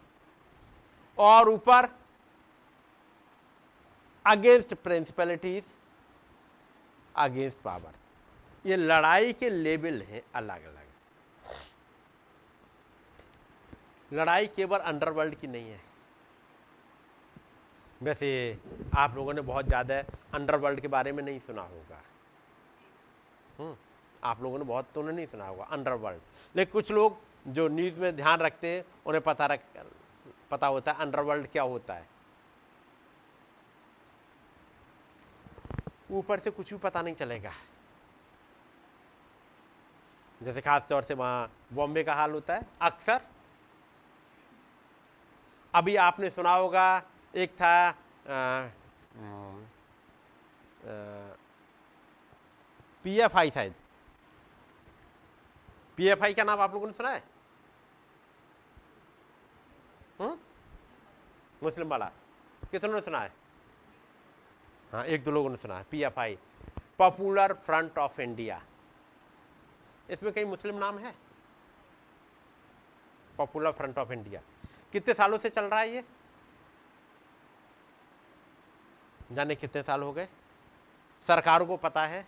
और 1.18 1.50
ऊपर 1.50 1.88
अगेंस्ट 4.26 4.74
प्रिंसिपलिटीज 4.74 5.64
अगेंस्ट 7.16 7.60
पावर 7.62 7.94
ये 8.66 8.76
लड़ाई 8.78 9.34
के 9.34 9.50
लेवल 9.50 10.02
हैं 10.02 10.22
अलग 10.36 10.64
अलग 10.64 10.81
लड़ाई 14.12 14.47
केवल 14.47 14.80
अंडरवर्ल्ड 14.80 15.36
की 15.36 15.47
नहीं 15.47 15.70
है। 15.70 15.80
वैसे 18.01 18.30
आप 18.95 19.16
लोगों 19.16 19.34
ने 19.34 19.41
बहुत 19.43 19.66
ज़्यादा 19.66 19.99
अंडरवर्ल्ड 20.36 20.80
के 20.80 20.88
बारे 20.88 21.12
में 21.12 21.24
नहीं 21.24 21.39
सुना 21.39 21.62
होगा। 21.62 22.01
हम्म, 23.59 23.76
आप 24.24 24.41
लोगों 24.43 24.57
ने 24.57 24.66
बहुत 24.66 24.88
तो 24.93 25.01
नहीं 25.01 25.26
सुना 25.28 25.47
होगा 25.47 25.64
अंडरवर्ल्ड 25.72 26.22
लेकिन 26.55 26.72
कुछ 26.74 26.91
लोग 26.91 27.18
जो 27.47 27.68
न्यूज़ 27.70 27.99
में 27.99 28.16
ध्यान 28.16 28.39
रखते 28.39 28.68
हैं 28.68 28.84
उन्हें 29.05 29.22
पता 29.24 29.45
रख 29.45 29.59
पता 30.51 30.68
होता 30.68 30.91
है 30.91 31.01
अंडरवर्ल्ड 31.01 31.47
क्या 31.47 31.64
होता 31.64 31.93
है। 31.93 32.07
ऊपर 36.12 36.39
से 36.39 36.49
कुछ 36.51 36.72
भी 36.74 36.80
पता 36.80 37.01
नहीं 37.01 37.16
चलेगा। 37.16 37.51
जैसे 40.41 40.62
खास 40.62 40.86
तौर 40.89 41.03
से 41.03 41.14
वहाँ 41.14 41.51
बॉम्बे 41.74 42.03
का 42.03 42.14
हाल 42.14 42.32
होता 42.32 42.55
है 42.55 42.68
अक्सर 42.82 43.22
अभी 45.74 45.95
आपने 45.97 46.30
सुना 46.30 46.53
होगा, 46.53 47.01
एक 47.34 47.51
था 47.55 47.91
पी 53.03 53.17
एफ़ 53.19 53.38
आई 53.38 53.51
शायद। 53.51 53.74
पी 55.97 56.07
एफ़ 56.07 56.24
आई 56.24 56.34
का 56.34 56.43
नाम 56.43 56.59
आप 56.59 56.74
लोगों 56.74 56.88
ने 56.88 56.93
सुना 56.93 57.09
है? 57.09 57.24
मुस्लिम 61.61 61.88
वाला। 61.88 62.05
कितनों 62.72 62.93
ने 62.93 63.01
सुना 63.01 63.19
है? 63.19 63.34
हाँ 64.91 65.03
एक 65.05 65.24
दो 65.24 65.32
लोगों 65.32 65.49
ने 65.49 65.57
सुना 65.57 65.78
है, 65.78 65.86
P 65.91 66.03
F 66.03 66.19
I. 66.19 66.38
Popular 66.99 67.53
front 67.55 67.97
of 67.97 68.22
India. 68.22 68.61
इसमें 70.09 70.34
कई 70.34 70.45
मुस्लिम 70.45 70.76
नाम 70.78 70.97
है? 70.99 71.13
Popular 73.38 73.72
front 73.72 73.97
of 73.97 74.11
India. 74.11 74.41
कितने 74.92 75.14
सालों 75.14 75.38
से 75.38 75.50
चल 75.50 75.66
रहा 75.66 75.80
है 75.80 75.89
ये? 75.89 76.04
जाने 79.32 79.56
कितने 79.56 79.84
साल 79.84 80.02
हो 80.02 80.12
गए? 80.14 80.28
सरकारों 81.28 81.66
को 81.66 81.78
पता 81.78 82.06
है। 82.06 82.26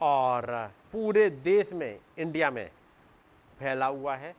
और 0.00 0.46
पूरे 0.92 1.28
देश 1.30 1.72
में 1.72 2.00
इंडिया 2.18 2.50
में 2.50 2.70
फैला 3.58 3.86
हुआ 3.86 4.14
है। 4.16 4.34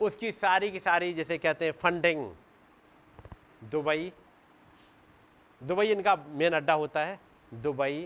उसकी 0.00 0.32
सारी 0.32 0.70
की 0.70 0.80
सारी 0.80 1.12
जैसे 1.14 1.38
कहते 1.38 1.64
हैं 1.64 1.72
फंडिंग 1.72 2.30
दुबई। 3.64 4.12
दुबई 5.60 5.86
इनका 5.86 6.16
मेन 6.28 6.52
अड्डा 6.52 6.72
होता 6.72 7.04
है। 7.04 7.18
दुबई 7.54 8.04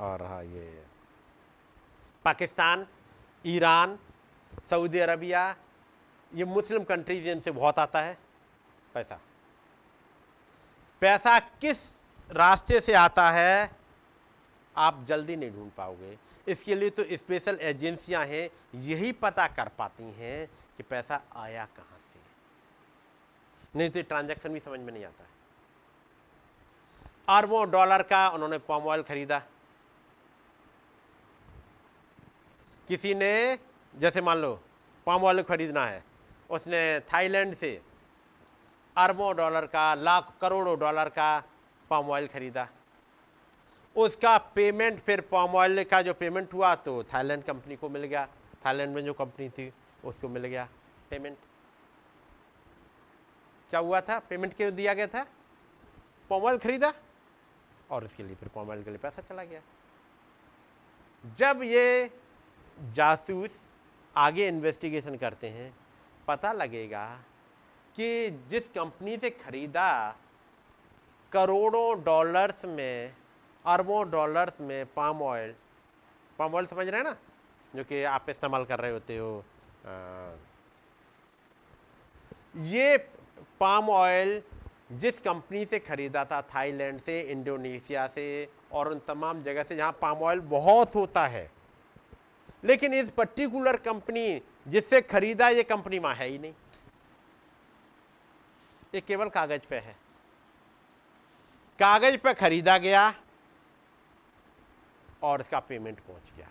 और 0.00 0.22
हाँ 0.22 0.42
ये 0.44 0.84
पाकिस्तान 2.24 2.86
ईरान 3.44 3.98
सऊदी 4.70 4.98
अरबिया, 4.98 5.56
ये 6.34 6.44
मुस्लिम 6.44 6.84
कंट्रीज़ 6.84 7.28
इनसे 7.28 7.50
बहुत 7.50 7.78
आता 7.78 8.00
है, 8.00 8.18
पैसा। 8.94 9.20
पैसा 11.00 11.38
किस 11.38 11.78
रास्ते 12.30 12.80
से 12.80 12.94
आता 12.94 13.30
है, 13.30 13.70
आप 14.76 15.04
जल्दी 15.04 15.36
नहीं 15.36 15.50
ढूंढ 15.50 15.70
पाओगे। 15.70 16.18
इसके 16.48 16.74
लिए 16.74 16.90
तो 16.90 17.04
स्पेशल 17.12 17.58
एजेंसियाँ 17.60 18.26
हैं, 18.26 18.50
यही 18.74 19.12
पता 19.12 19.46
कर 19.46 19.68
पाती 19.68 20.04
हैं 20.04 20.46
कि 20.76 20.82
पैसा 20.82 21.22
आया 21.36 21.64
कहाँ 21.64 21.98
से। 21.98 22.20
नहीं 23.78 23.90
तो 23.90 24.02
ट्रांजैक्शन 24.02 24.48
भी 24.48 24.60
समझ 24.60 24.80
में 24.80 24.92
नहीं 24.92 25.04
आता। 25.04 25.24
है 25.24 25.32
अरबों 27.28 27.70
डॉलर 27.70 28.02
का 28.02 28.28
उन्होंने 28.28 28.58
पॉम 28.58 28.82
ऑयल 28.82 29.02
खरीदा। 29.02 29.38
किसी 32.88 33.14
ने 33.14 33.58
जैसे 33.94 34.20
मान 34.20 34.38
लो, 34.38 34.54
पाम 35.06 35.24
ऑयल 35.24 35.42
खरीदना 35.42 35.84
है, 35.86 36.02
उसने 36.50 37.00
थाईलैंड 37.12 37.54
से 37.54 37.80
अरबों 38.96 39.34
डॉलर 39.36 39.66
का, 39.66 39.94
लाख 39.94 40.32
करोड़ों 40.40 40.78
डॉलर 40.78 41.08
का 41.08 41.42
पाम 41.90 42.10
ऑयल 42.10 42.26
खरीदा। 42.26 42.68
उसका 43.96 44.36
पेमेंट 44.54 45.00
फिर 45.00 45.20
पाम 45.30 45.54
ऑयल 45.54 45.84
का 45.84 46.00
जो 46.02 46.14
पेमेंट 46.14 46.52
हुआ 46.54 46.74
तो 46.76 47.02
थाईलैंड 47.04 47.42
कंपनी 47.44 47.76
को 47.76 47.88
मिल 47.88 48.04
गया। 48.04 48.26
थाईलैंड 48.64 48.94
में 48.94 49.04
जो 49.04 49.12
कंपनी 49.12 49.48
थी, 49.48 49.72
उसको 50.04 50.28
मिल 50.28 50.46
गया 50.46 50.68
पेमेंट। 51.10 51.36
क्या 53.70 53.80
हुआ 53.80 54.00
था? 54.00 54.18
पेमेंट 54.20 54.54
क्यों 54.54 54.74
दिया 54.74 54.94
गया 54.94 55.06
था? 55.06 55.24
पाम 56.30 56.42
ऑयल 56.42 56.58
खरीदा 56.58 56.92
और 57.90 58.04
उसके 58.04 58.22
लिए 58.22 58.34
फिर 58.34 58.48
पाम 58.54 58.70
ऑयल 58.70 58.82
के 58.82 58.90
लिए 58.90 58.98
पैसा 58.98 59.22
चला 59.22 59.44
गया। 59.44 59.60
जब 61.24 61.60
ये 61.62 62.10
जासूस 62.92 63.58
आगे 64.16 64.48
इन्वेस्टिगेशन 64.48 65.16
करते 65.16 65.48
हैं 65.48 65.72
पता 66.28 66.52
लगेगा 66.52 67.06
कि 67.94 68.30
जिस 68.50 68.68
कंपनी 68.68 69.16
से 69.16 69.30
खरीदा 69.30 70.16
करोड़ों 71.32 72.02
डॉलर्स 72.04 72.64
में 72.64 73.14
अरबों 73.64 74.10
डॉलर्स 74.10 74.60
में 74.60 74.84
पाम 74.86 75.22
ऑयल 75.22 75.54
पाम 76.38 76.54
ऑयल 76.54 76.66
समझ 76.66 76.88
रहे 76.88 77.00
हैं 77.00 77.04
ना? 77.04 77.16
जो 77.76 77.84
कि 77.84 78.02
आप 78.04 78.26
इस्तेमाल 78.30 78.64
कर 78.64 78.78
रहे 78.78 78.90
होते 78.90 79.16
हो 79.16 79.44
आ, 79.86 80.34
ये 82.56 82.96
पाम 83.60 83.88
ऑयल 83.90 84.42
जिस 84.92 85.18
कंपनी 85.20 85.64
से 85.64 85.78
ख़रीदा 85.78 86.24
था 86.24 86.40
थाईलैंड 86.54 87.00
से 87.00 87.20
इंडोनेशिया 87.20 88.06
से 88.06 88.26
और 88.72 88.88
उन 88.88 89.00
तमाम 89.08 89.42
जगह 89.42 89.62
से 89.62 89.76
जहाँ 89.76 89.92
पाम 90.02 90.22
ऑयल 90.22 90.40
बहुत 90.40 90.94
होता 90.94 91.26
है 91.26 91.50
लेकिन 92.64 92.94
इस 92.94 93.10
पर्टिकुलर 93.10 93.76
कंपनी 93.76 94.42
जिससे 94.68 95.00
खरीदा 95.00 95.48
ये 95.48 95.62
कंपनी 95.62 95.98
वहाँ 95.98 96.14
है 96.14 96.28
ही 96.28 96.38
नहीं। 96.38 96.52
ये 98.94 99.00
केवल 99.00 99.28
कागज़ 99.28 99.66
पे 99.68 99.76
है। 99.76 99.96
कागज़ 101.78 102.16
पे 102.16 102.34
खरीदा 102.34 102.78
गया 102.78 103.14
और 105.22 105.40
इसका 105.40 105.60
पेमेंट 105.60 106.00
पहुँच 106.00 106.32
गया। 106.36 106.48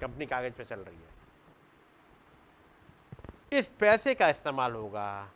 कंपनी 0.00 0.26
कागज़ 0.26 0.52
पे 0.52 0.64
चल 0.64 0.80
रही 0.80 0.96
है। 0.96 1.12
इस 3.58 3.68
पैसे 3.80 4.14
का 4.14 4.28
इस्तेमाल 4.28 4.72
होगा 4.72 5.30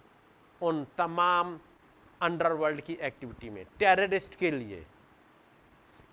उन 0.61 0.85
तमाम 0.99 1.59
अंडरवर्ल्ड 2.23 2.81
की 2.81 2.93
एक्टिविटी 2.93 3.51
में 3.51 3.65
टेररिस्ट 3.79 4.35
के 4.35 4.51
लिए। 4.51 4.87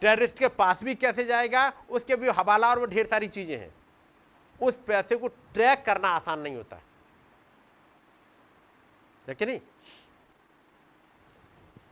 टेररिस्ट 0.01 0.39
के 0.39 0.47
पास 0.47 0.83
भी 0.83 0.95
कैसे 0.95 1.25
जाएगा, 1.25 1.73
उसके 1.89 2.15
भी 2.15 2.29
हवाला 2.29 2.69
और 2.69 2.79
वो 2.79 2.85
ढेर 2.85 3.07
सारी 3.07 3.27
चीज़ें 3.27 3.57
हैं। 3.57 3.73
उस 4.61 4.79
पैसे 4.79 5.15
को 5.15 5.27
ट्रैक 5.27 5.83
करना 5.85 6.07
आसान 6.07 6.39
नहीं 6.39 6.55
होता। 6.55 6.79
है 9.29 9.45
नहीं? 9.45 9.59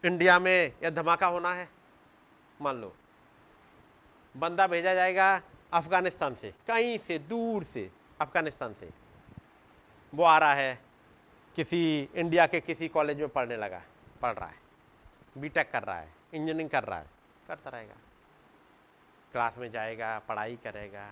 इंडिया 0.05 0.39
में 0.39 0.73
यह 0.83 0.89
धमाका 0.89 1.27
होना 1.27 1.53
है। 1.53 1.69
मान 2.61 2.81
लो, 2.81 2.95
बंदा 4.35 4.67
भेजा 4.67 4.93
जाएगा 4.93 5.41
अफ़गानिस्तान 5.73 6.35
से, 6.35 6.53
कहीं 6.67 6.97
से, 6.97 7.19
दूर 7.19 7.63
से, 7.63 7.89
अफ़गानिस्तान 8.21 8.73
से। 8.73 8.89
वो 10.13 10.23
आ 10.23 10.37
रहा 10.37 10.53
है, 10.53 10.79
किसी 11.55 12.09
इंडिया 12.15 12.45
के 12.47 12.59
किसी 12.59 12.87
कॉलेज 12.87 13.19
में 13.19 13.29
पढ़ने 13.29 13.57
लगा, 13.57 13.81
पढ़ 14.21 14.33
रहा 14.33 14.47
है। 14.47 14.61
बीटेक 15.37 15.71
कर 15.71 15.83
रहा 15.83 15.99
है 15.99 16.13
इंजीनियरिंग 16.33 16.69
कर 16.69 16.83
रहा 16.83 16.99
है। 16.99 17.12
करता 17.47 17.69
रहेगा। 17.69 17.95
क्लास 19.31 19.57
में 19.57 19.69
जाएगा, 19.71 20.17
पढ़ाई 20.19 20.55
करेगा। 20.55 21.09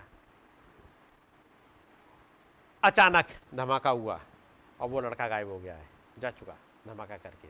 अचानक 2.82 3.28
धमाका 3.54 3.90
हुआ 3.90 4.20
और 4.80 4.88
वो 4.88 5.00
लड़का 5.00 5.28
गायब 5.28 5.48
हो 5.48 5.58
गया 5.58 5.74
है, 5.74 5.88
जा 6.18 6.30
चुका 6.30 6.56
धमाका 6.86 7.16
करके। 7.16 7.48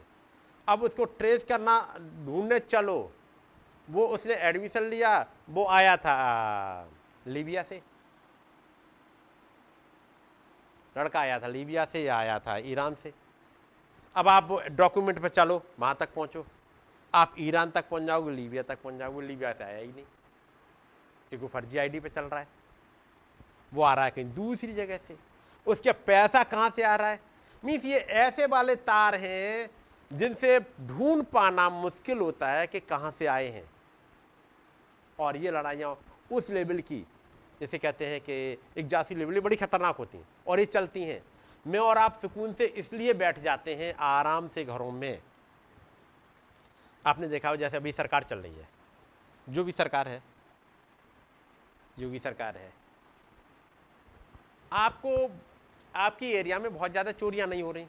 अब 0.69 0.83
उसको 0.83 1.05
ट्रेस 1.05 1.45
करना, 1.45 1.79
ढूँढने 2.27 2.59
चलो। 2.59 3.13
वो 3.89 4.07
उसने 4.07 4.35
एडमिशन 4.35 4.83
लिया, 4.83 5.27
वो 5.51 5.67
आया 5.67 5.97
था 5.97 6.89
लीबिया 7.27 7.63
से। 7.63 7.83
लड़का 10.97 11.21
आया 11.21 11.39
था, 11.41 11.47
लीबिया 11.47 11.85
से 11.85 12.03
या 12.03 12.17
आया 12.17 12.39
था, 12.39 12.57
ईरान 12.57 12.95
से। 12.95 13.13
अब 14.17 14.29
आप 14.29 14.53
डॉक्यूमेंट 14.71 15.23
पर 15.23 15.29
चलो, 15.29 15.63
वहाँ 15.81 15.97
तक 16.01 16.15
पहुँचो। 16.15 16.47
आप 17.15 17.35
ईरान 17.39 17.71
तक 17.71 17.89
पहुँच 17.89 18.03
जाओगे 18.03 18.31
लीबिया 18.31 18.63
तक 18.63 18.83
पहुँच 18.83 18.95
जाओगे 18.95 19.27
लीबिया 19.27 19.53
से 19.53 19.65
आया 19.65 19.79
ही 19.79 19.87
नहीं। 19.87 20.05
क्योंकि 21.31 21.47
फर्जी 21.47 21.79
आईडी 21.79 22.01
पे 22.01 22.09
चल 22.09 22.23
रहा 22.23 22.41
है। 22.41 22.49
वो 23.73 23.83
आ 23.83 23.95
रहा 23.95 24.05
है 24.05 24.11
कहीं 24.11 24.33
दूसरी 24.35 24.73
जगह 24.73 24.97
से। 24.97 25.17
उसके 25.67 25.93
पैसा 25.93 26.43
कहाँ 26.43 26.71
से 26.71 26.83
आ 26.83 26.95
रहा 26.97 27.09
है? 27.09 27.21
मीन्स 27.63 27.85
ये 27.85 27.99
ऐसे 27.99 28.47
वाले 28.47 28.75
तार 28.77 29.15
हैं 29.15 29.71
जिनसे 30.11 30.59
ढूंढ 30.81 31.23
पाना 31.25 31.69
मुश्किल 31.71 32.19
होता 32.19 32.51
है 32.51 32.67
कि 32.67 32.81
कहाँ 32.81 33.11
से 33.11 33.27
आए 33.27 33.49
हैं। 33.49 33.65
और 35.19 35.37
ये 35.37 35.51
लड़ाइयाँ 35.51 35.97
उस 36.33 36.51
लेवल 36.51 36.81
की, 36.81 36.99
जैसे 37.61 37.79
कहते 37.79 38.07
हैं 38.07 38.21
कि 38.21 38.59
एक 38.77 38.87
जासी 38.87 39.15
लेवल 39.15 39.41
बड़ी 39.41 39.57
खतरनाक 39.57 39.97
होती 39.97 40.19
हैं 40.19 40.29
और 40.47 40.61
ये 40.61 40.65
चलती 40.67 41.03
हैं। 41.03 41.23
मैं 41.67 41.81
और 41.81 41.99
आप 41.99 42.19
सुकून 42.23 42.53
से 42.53 42.67
इसलिए 42.67 43.15
बैठ 43.15 43.39
जाते 43.39 43.75
हैं 43.75 43.95
आराम 43.95 44.49
से 44.49 44.65
घरों 44.65 44.91
में। 44.93 45.21
आपने 47.07 47.29
देखा 47.29 47.49
हो 47.49 47.57
जैसे 47.57 47.77
अभी 47.77 47.93
सरकार 47.93 48.23
चल 48.23 48.39
रही 48.39 48.55
है। 48.55 48.69
जो 49.49 49.65
भी 49.65 49.73
सरकार 49.73 50.09
है। 50.09 50.23
योगी 51.99 52.19
सरकार 52.19 52.57
है। 52.57 52.73
आपको 54.73 55.31
आपकी 55.95 56.31
एरिया 56.33 56.59
में 56.59 56.75
बहुत 56.75 56.91
ज़्यादा 56.91 57.13
चोरियाँ 57.13 57.49
नहीं 57.49 57.63
हो 57.63 57.73
रही? 57.73 57.87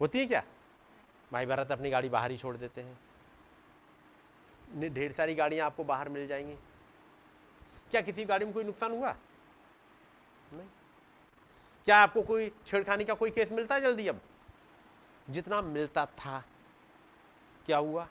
होती 0.00 0.18
है 0.18 0.26
क्या? 0.26 0.42
भाई 1.32 1.46
भारत 1.46 1.72
अपनी 1.72 1.90
गाड़ी 1.90 2.08
बाहर 2.08 2.30
ही 2.30 2.38
छोड़ 2.38 2.56
देते 2.56 2.80
हैं। 2.80 2.98
ढेर 4.94 5.12
सारी 5.12 5.34
गाड़ियाँ 5.34 5.66
आपको 5.66 5.84
बाहर 5.84 6.08
मिल 6.08 6.26
जाएँगी। 6.26 6.54
क्या 7.90 8.00
किसी 8.00 8.24
गाड़ी 8.24 8.44
में 8.44 8.54
कोई 8.54 8.64
नुकसान 8.64 8.92
हुआ? 8.92 9.14
नहीं। 10.52 10.66
क्या 11.84 11.96
आपको 11.96 12.22
कोई 12.22 12.52
छेड़खानी 12.66 13.04
का 13.04 13.14
कोई 13.14 13.30
केस 13.30 13.52
मिलता 13.52 13.74
है 13.74 13.80
जल्दी 13.80 14.08
अब? 14.08 14.20
जितना 15.30 15.62
मिलता 15.62 16.06
था 16.06 16.44
क्या 17.66 17.78
हुआ? 17.78 18.08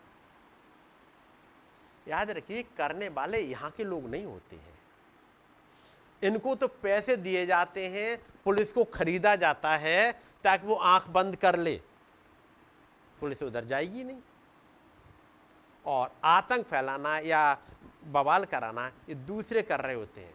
याद 2.08 2.32
रखिए, 2.32 2.64
करने 2.64 3.10
वाले 3.10 3.39
यहाँ 3.39 3.72
के 3.72 3.84
लोग 3.84 4.10
नहीं 4.10 4.26
होते 4.26 4.56
हैं। 4.56 4.80
इनको 6.24 6.56
तो 6.56 6.68
पैसे 6.68 7.16
दिए 7.18 7.45
जाते 7.45 7.88
हैं, 7.88 8.18
पुलिस 8.45 8.74
को 8.74 8.84
खरीदा 8.84 9.36
जाता 9.36 9.78
है 9.78 10.12
ताकि 10.43 10.68
वो 10.68 10.76
आँख 10.76 11.08
बंद 11.08 11.36
कर 11.36 11.56
ले। 11.56 11.82
पुलिस 13.20 13.43
उधर 13.43 13.64
जाएगी 13.64 14.04
नहीं। 14.04 14.22
और 15.86 16.16
आतंक 16.24 16.66
फैलाना 16.66 17.20
या 17.20 17.58
बवाल 18.04 18.45
कराना, 18.45 18.88
ये 18.88 19.16
दूसरे 19.16 19.62
कर 19.62 19.82
रहे 19.82 19.95
होते 19.95 20.22
हैं। 20.22 20.34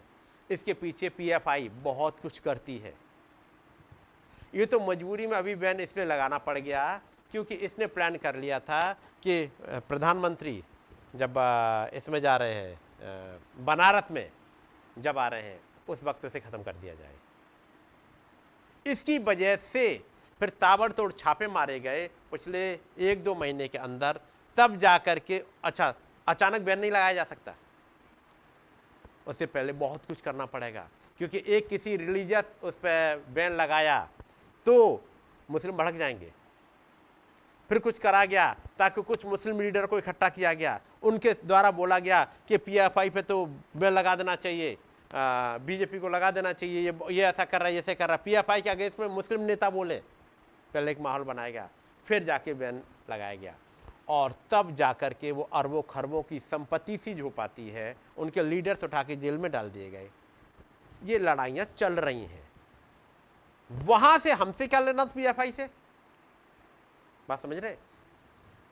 इसके 0.50 0.74
पीछे 0.74 1.08
पीएफआई 1.08 1.68
बहुत 1.68 2.20
कुछ 2.20 2.38
करती 2.38 2.78
है। 2.78 2.94
ये 4.54 4.66
तो 4.66 4.80
मजबूरी 4.80 5.26
में 5.26 5.36
अभी 5.36 5.54
बैन 5.54 5.80
इसलिए 5.80 6.06
लगाना 6.06 6.38
पड़ 6.38 6.58
गया 6.58 7.00
क्योंकि 7.34 7.54
इसने 7.66 7.86
प्लान 7.88 8.16
कर 8.16 8.36
लिया 8.36 8.58
था 8.60 8.80
कि 9.22 9.50
प्रधानमंत्री 9.88 10.62
जब 11.16 11.34
इसमें 11.94 12.20
जा 12.22 12.36
रहे 12.36 12.54
हैं 12.54 13.64
बनारस 13.64 14.10
में 14.10 14.30
जब 14.96 15.18
आ 15.18 15.26
रहे 15.28 15.42
हैं, 15.42 15.60
उस 15.88 16.02
वक्त 16.04 16.24
उसे 16.24 16.40
ख़त्म 16.40 16.62
कर 16.62 16.72
दिया 16.74 16.94
जाए। 16.94 17.14
इसकी 18.86 19.18
वजह 19.20 19.56
से 19.56 19.86
फिर 20.40 20.48
ताबड़तोड़ 20.60 21.10
छापे 21.14 21.46
मारे 21.48 21.80
गए 21.80 22.06
पिछले 22.30 22.62
एक 23.02 23.24
दो 23.24 23.34
महीने 23.34 23.68
के 23.68 23.78
अंदर, 23.78 24.20
तब 24.56 24.76
जा 24.78 24.96
कर 25.00 25.18
के 25.18 25.42
अच्छा 25.64 25.92
अचानक 26.26 26.60
बैन 26.60 26.78
नहीं 26.78 26.90
लगाया 26.90 27.12
जा 27.12 27.24
सकता। 27.24 27.54
उससे 29.26 29.46
पहले 29.48 29.72
बहुत 29.74 30.06
कुछ 30.06 30.20
करना 30.20 30.46
पड़ेगा, 30.46 30.88
क्योंकि 31.20 31.42
एक 31.48 31.68
किसी 31.68 31.96
रिलीजियस 31.96 32.54
उस 32.62 32.76
पर 32.76 33.24
बैन 33.34 33.52
लगाया 33.54 34.00
तो 34.66 35.04
मुस्लिम 35.48 35.76
भड़क 35.76 35.94
जाएँगे। 35.96 36.32
फिर 37.70 37.78
कुछ 37.78 37.98
करा 37.98 38.24
गया 38.24 38.54
ताकि 38.78 39.02
कुछ 39.02 39.24
मुस्लिम 39.26 39.60
लीडर 39.60 39.86
को 39.86 39.98
इकट्ठा 39.98 40.28
किया 40.28 40.52
गया। 40.54 40.80
उनके 41.02 41.32
द्वारा 41.44 41.70
बोला 41.72 41.98
गया 41.98 42.22
कि 42.48 42.56
पीएफआई 42.58 43.10
पे 43.10 43.22
तो 43.22 43.44
बेल 43.76 43.92
लगा 43.92 44.14
देना 44.16 44.34
चाहिए 44.36 44.76
बीजेपी 45.10 45.98
को 45.98 46.08
लगा 46.08 46.30
देना 46.30 46.52
चाहिए, 46.52 46.80
ये 46.82 46.92
ये 47.10 47.24
ऐसा 47.24 47.44
कर 47.44 47.60
रहा 47.60 47.68
है 47.68 47.76
ऐसे 47.76 47.94
कर 47.94 48.08
रहा 48.08 48.16
है। 48.16 48.22
पीएफआई 48.24 48.62
के 48.62 48.70
अगेंस्ट 48.70 49.00
में 49.00 49.06
मुस्लिम 49.08 49.40
नेता 49.42 49.68
बोले, 49.70 49.96
पहले 50.74 50.90
एक 50.90 51.00
माहौल 51.00 51.22
बनाया 51.24 51.50
गया, 51.50 51.68
फिर 52.06 52.24
जाके 52.24 52.54
बैन 52.54 52.82
लगाया 53.10 53.34
गया। 53.34 53.54
और 54.08 54.34
तब 54.50 54.74
जाकर 54.76 55.12
के 55.12 55.30
वो 55.32 55.48
अरबों 55.54 55.82
खरबों 55.82 56.22
की 56.22 56.38
संपत्ति 56.40 56.96
सी 56.96 57.18
हो 57.18 57.30
पाती 57.30 57.68
है, 57.68 57.94
उनके 58.18 58.42
लीडर्स 58.42 58.84
उठा 58.84 59.02
के 59.02 59.16
जेल 59.16 59.38
में 59.38 59.50
डाल 59.52 59.70
दिए 59.70 59.90
गए। 59.90 60.08
ये 61.04 61.18
लड़ाइयाँ 61.18 61.66
चल 61.76 61.92
रही 61.94 62.24
हैं। 62.24 62.42
वहाँ 63.70 64.18
से 64.18 64.32
हमसे 64.32 64.66
क्या 64.66 64.80
लेना 64.80 65.04
पीएफआई 65.06 65.52
से? 65.52 65.68
बात 67.28 67.40
समझ 67.40 67.58
रहे? 67.58 67.76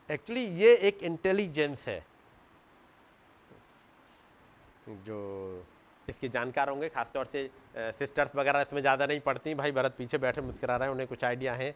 एक्चुअली 0.09 0.44
ये 0.57 0.74
एक 0.78 1.03
इंटेलिजेंस 1.03 1.84
है। 1.86 2.05
जो 4.88 5.64
इसके 6.09 6.28
जानकार 6.28 6.68
होंगे, 6.68 6.88
खासतौर 6.88 7.24
से 7.24 7.50
सिस्टर्स 7.98 8.34
वगैरह 8.36 8.61
इसमें 8.61 8.80
ज़्यादा 8.80 9.07
नहीं 9.07 9.20
पढ़ती 9.20 9.55
भाई, 9.55 9.72
भरत 9.72 9.94
पीछे 9.98 10.18
बैठे, 10.18 10.40
मुस्करा 10.40 10.76
रहे 10.76 10.86
हैं, 10.86 10.92
उन्हें 10.92 11.09
कुछ 11.09 11.24
आइडिया 11.24 11.55
है, 11.55 11.74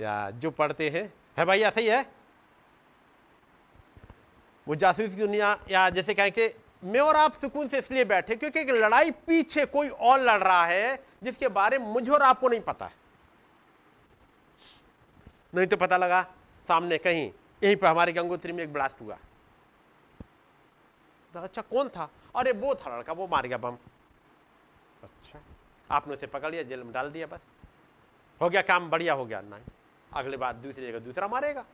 या 0.00 0.30
जो 0.32 0.50
पढ़ते 0.50 0.88
हैं। 0.90 1.12
है 1.36 1.44
भाई, 1.44 1.60
ऐसा 1.60 1.80
ही 1.80 1.86
है? 1.86 2.04
वो 4.66 4.74
जासूस 4.76 5.10
की 5.10 5.16
दुनिया, 5.16 5.58
या 5.70 5.88
जैसे 5.90 6.14
कहें 6.14 6.32
कि, 6.32 6.48
मैं 6.84 7.00
और 7.00 7.16
आप 7.16 7.34
सुकून 7.34 7.68
से 7.68 7.78
इसलिए 7.78 8.04
बैठे 8.04 8.36
क्योंकि 8.36 8.60
एक 8.60 8.70
लड़ाई 8.72 9.10
पीछे 9.26 9.64
कोई 9.66 9.88
और 9.88 10.18
लड़ 10.20 10.42
रहा 10.42 10.64
है, 10.66 10.96
जिसके 11.22 11.48
बारे 11.50 11.78
में 11.78 11.86
मुझे 11.86 12.10
और 12.12 12.22
आपको 12.22 12.48
नहीं 12.48 12.60
पता 12.60 12.90
नहीं 15.54 15.66
तो 15.66 15.76
पता 15.76 15.96
लगा 15.96 16.22
सामने 16.68 16.98
कहीं। 16.98 17.32
यहीं 17.64 17.76
पर 17.76 17.86
हमारे 17.86 18.12
गंगोत्री 18.12 18.52
में 18.52 18.64
एक 18.64 18.72
ब्लास्ट 18.72 19.00
हुआ। 19.00 19.18
तो 21.34 21.40
अच्छा 21.40 21.62
कौन 21.62 21.88
था? 21.88 22.10
अरे, 22.36 22.52
वो 22.52 22.74
था 22.74 22.96
लड़का, 22.96 23.12
वो 23.12 23.26
मार 23.26 23.46
गया 23.46 23.58
बम। 23.58 23.76
अच्छा 25.02 25.40
आपने 25.90 26.14
उसे 26.14 26.26
पकड़ 26.26 26.50
लिया, 26.50 26.62
जेल 26.62 26.82
में 26.82 26.92
डाल 26.92 27.10
दिया 27.10 27.26
बस। 27.26 27.40
हो 28.42 28.50
गया 28.50 28.62
काम, 28.62 28.90
बढ़िया 28.90 29.14
हो 29.14 29.26
गया। 29.26 29.40
नहीं, 29.40 29.62
अगले 30.14 30.36
बार 30.36 30.52
दूसरी 30.52 30.86
जगह 30.86 30.98
दूसरा 30.98 31.28
मारेगा। 31.28 31.64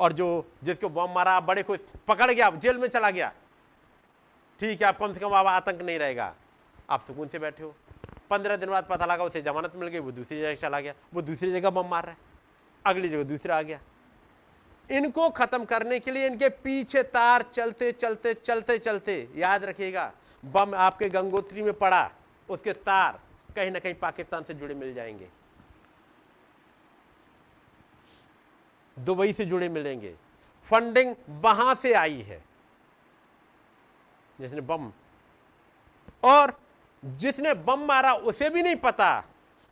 और 0.00 0.12
जो, 0.12 0.52
जिसको 0.64 0.88
बम 0.88 1.14
मारा 1.14 1.40
बड़े 1.40 1.62
खुश, 1.62 1.80
पकड़ 2.08 2.32
गया 2.32 2.50
जेल 2.50 2.78
में 2.78 2.88
चला 2.88 3.10
गया। 3.10 3.32
ठीक 4.60 4.82
है 4.82 4.88
आप 4.88 4.98
कम 4.98 5.12
से 5.12 5.20
कम 5.20 5.30
अब 5.30 5.46
आतंक 5.46 5.82
नहीं 5.82 5.98
रहेगा। 5.98 6.34
आप 6.90 7.02
सुकून 7.02 7.28
से 7.28 7.38
बैठे 7.38 7.62
हो। 7.62 7.74
पंद्रह 8.30 8.56
दिन 8.56 8.70
बाद 8.70 8.86
पता 8.90 9.06
लगा 9.06 9.24
उसे 9.24 9.42
जमानत 9.42 9.72
मिल 9.76 9.88
गई, 9.88 9.98
वो 9.98 10.12
दूसरी 10.12 10.38
जगह 10.38 10.54
चला 10.54 10.80
गया, 10.80 10.94
वो 11.14 11.22
दूसरी 11.22 11.50
जगह 11.50 11.70
बम 11.70 11.88
मार 11.88 12.02
रहा 12.02 12.12
है। 12.12 12.33
अगली 12.86 13.08
जगह 13.08 13.22
दूसरा 13.22 13.56
आ 13.56 13.62
गया। 13.62 13.80
इनको 14.90 15.28
खत्म 15.30 15.64
करने 15.64 15.98
के 16.00 16.10
लिए 16.10 16.26
इनके 16.26 16.48
पीछे 16.48 17.02
तार 17.02 17.42
चलते 17.42 17.90
चलते 17.92 18.34
चलते 18.34 18.78
चलते। 18.78 19.28
याद 19.36 19.64
रखिएगा, 19.64 20.12
बम 20.42 20.74
आपके 20.74 21.08
गंगोत्री 21.08 21.62
में 21.62 21.72
पड़ा, 21.72 22.10
उसके 22.48 22.72
तार 22.72 23.20
कहीं 23.56 23.70
ना 23.70 23.78
कहीं 23.78 23.94
पाकिस्तान 23.94 24.42
से 24.42 24.54
जुड़े 24.54 24.74
मिल 24.74 24.94
जाएँगे। 24.94 25.28
दुबई 28.96 29.32
से 29.32 29.44
जुड़े 29.44 29.68
मिलेंगे। 29.68 30.14
फंडिंग 30.68 31.14
वहाँ 31.40 31.74
से 31.74 31.92
आई 31.92 32.20
है, 32.20 32.42
जिसने 34.38 34.60
बम। 34.60 34.92
और 36.24 36.58
जिसने 37.04 37.54
बम 37.54 37.84
मारा, 37.84 38.12
उसे 38.14 38.50
भी 38.50 38.62
नहीं 38.62 38.76
पता 38.76 39.20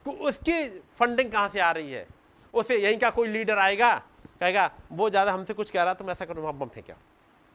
कि 0.07 0.11
उसकी 0.11 0.69
फंडिंग 0.91 1.31
कहाँ 1.33 1.49
से 1.49 1.61
आ 1.61 1.71
रही 1.71 1.93
है। 1.93 2.07
उसे 2.55 2.77
यहीं 2.79 2.99
का 2.99 3.11
कोई 3.11 3.29
लीडर 3.29 3.59
आएगा, 3.59 3.95
कहेगा, 4.41 4.71
वो 4.93 5.09
ज़्यादा 5.11 5.33
हमसे 5.33 5.55
कुछ 5.55 5.71
कह 5.71 5.83
रहा 5.83 5.95
तो 5.95 6.05
मैं 6.05 6.13
ऐसा 6.13 6.25
करूँ 6.25 6.43
वहाँ 6.43 6.59
बम 6.59 6.69
फेंका 6.69 6.95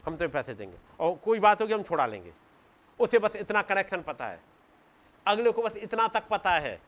हम 0.04 0.16
तो 0.18 0.28
पैसे 0.30 0.54
देंगे 0.54 0.78
और 1.00 1.16
कोई 1.24 1.40
बात 1.40 1.62
होगी 1.62 1.74
हम 1.74 1.84
छोड़ा 1.84 2.06
लेंगे। 2.06 2.32
उसे 3.00 3.20
बस 3.20 3.36
इतना 3.36 3.62
कनेक्शन 3.62 4.02
पता 4.02 4.28
है। 4.28 4.40
अगले 5.26 5.52
को 5.52 5.62
बस 5.62 5.76
इतना 5.78 6.08
तक 6.08 6.28
पता 6.30 6.52
है। 6.52 6.80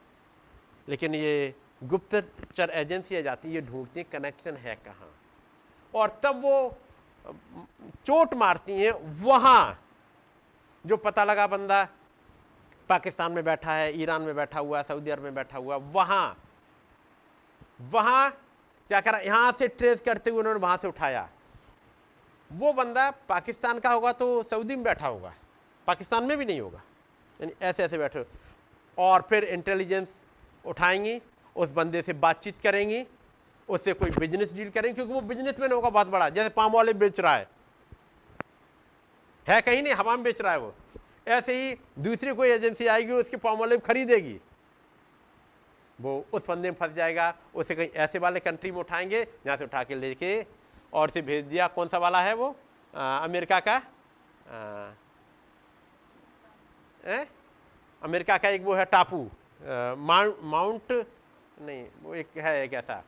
लेकिन 0.87 1.15
ये 1.15 1.53
गुप्तचर 1.83 2.69
एजेंसी 2.71 3.21
जाती 3.23 3.47
है 3.47 3.53
ये 3.53 3.61
ढूंढती 3.61 4.03
कनेक्शन 4.05 4.55
है 4.57 4.75
कहाँ। 4.75 5.11
और 5.93 6.19
तब 6.23 6.41
वो, 6.43 6.77
चोट 8.05 8.33
मारती 8.33 8.73
हैं 8.73 8.91
वहाँ, 9.21 9.79
जो 10.85 10.97
पता 10.97 11.23
लगा 11.23 11.47
बंदा 11.47 11.87
पाकिस्तान 12.89 13.31
में 13.31 13.43
बैठा 13.43 13.73
है, 13.73 14.01
ईरान 14.01 14.21
में 14.21 14.35
बैठा 14.35 14.59
हुआ 14.59 14.77
है, 14.77 14.83
सऊदी 14.83 15.11
अरब 15.11 15.23
में 15.23 15.35
बैठा 15.35 15.57
हुआ 15.57 15.75
वहाँ। 15.75 16.37
वहाँ 17.79 18.29
क्या 18.89 18.99
करा, 19.01 19.17
यहाँ 19.19 19.51
से 19.51 19.67
ट्रेस 19.69 20.01
करते 20.01 20.29
हुए 20.29 20.39
उन्होंने 20.39 20.59
वहाँ 20.59 20.77
से 20.77 20.87
उठाया। 20.87 21.27
वो 22.51 22.71
बंदा 22.73 23.09
पाकिस्तान 23.29 23.79
का 23.79 23.89
होगा 23.89 24.11
तो 24.11 24.41
सऊदी 24.43 24.75
में 24.75 24.83
बैठा 24.83 25.07
होगा, 25.07 25.33
पाकिस्तान 25.87 26.23
में 26.23 26.37
भी 26.37 26.45
नहीं 26.45 26.61
होगा। 26.61 26.81
यानी 27.39 27.53
ऐसे 27.61 27.83
ऐसे 27.83 27.97
बैठे 27.97 28.25
और 28.97 29.25
फिर 29.29 29.43
इंटेलिजेंस 29.45 30.13
उठाएँगी, 30.65 31.19
उस 31.55 31.69
बंदे 31.71 32.01
से 32.01 32.13
बातचीत 32.15 32.61
करेंगी, 32.63 33.05
उससे 33.69 33.93
कोई 33.93 34.09
बिज़नेस 34.11 34.53
डील 34.53 34.69
करेंगे, 34.69 34.93
क्योंकि 34.93 35.13
वो 35.13 35.21
बिज़नेस 35.23 35.59
मैन 35.59 35.71
होगा 35.71 35.89
बहुत 35.89 36.07
बड़ा। 36.07 36.29
जैसे 36.29 36.49
पाम 36.49 36.71
वाले 36.71 36.93
बेच 36.95 37.19
रहा 37.19 37.35
है। 37.35 37.47
है 39.47 39.61
कहीं 39.61 39.81
नहीं, 39.83 39.93
हवा 39.93 40.15
में 40.15 40.23
बेच 40.23 40.41
रहा 40.41 40.51
है 40.53 40.59
वो। 40.59 40.73
ऐसे 41.27 41.53
ही 41.53 41.75
दूसरी 41.99 42.33
कोई 42.33 42.49
एजेंसी 42.49 42.87
आएगी, 42.87 43.13
उसकी 43.13 43.37
पाम 43.37 43.57
वाले 43.57 43.77
खरीदेगी। 43.79 44.39
वो 46.01 46.25
उस 46.33 46.45
फंदे 46.45 46.69
में 46.69 46.77
फंस 46.77 46.91
जाएगा 46.93 47.33
उसे 47.55 47.75
कहीं 47.75 47.87
ऐसे 47.95 48.19
वाले 48.19 48.39
कंट्री 48.39 48.71
में 48.71 48.79
उठाएँगे 48.79 49.23
जहाँ 49.45 49.57
से 49.57 49.63
उठा 49.63 49.83
के 49.83 49.95
लेके 49.95 50.45
और 50.93 51.09
से 51.09 51.21
भेज 51.21 51.45
दिया। 51.45 51.67
कौन 51.67 51.87
सा 51.87 51.97
वाला 51.97 52.21
है 52.21 52.33
वो? 52.33 52.55
आ, 52.93 53.17
अमेरिका 53.17 53.59
का? 53.59 53.75
आ, 53.75 54.91
ए? 57.05 57.25
अमेरिका 58.01 58.37
का 58.37 58.49
एक 58.49 58.61
वो 58.63 58.73
है 58.73 58.85
टापू। 58.85 59.29
माउंट 59.61 60.91
नहीं 61.61 61.85
वो 62.03 62.15
एक 62.15 62.37
है 62.37 62.63
एक 62.63 62.73
ऐसा। 62.73 63.03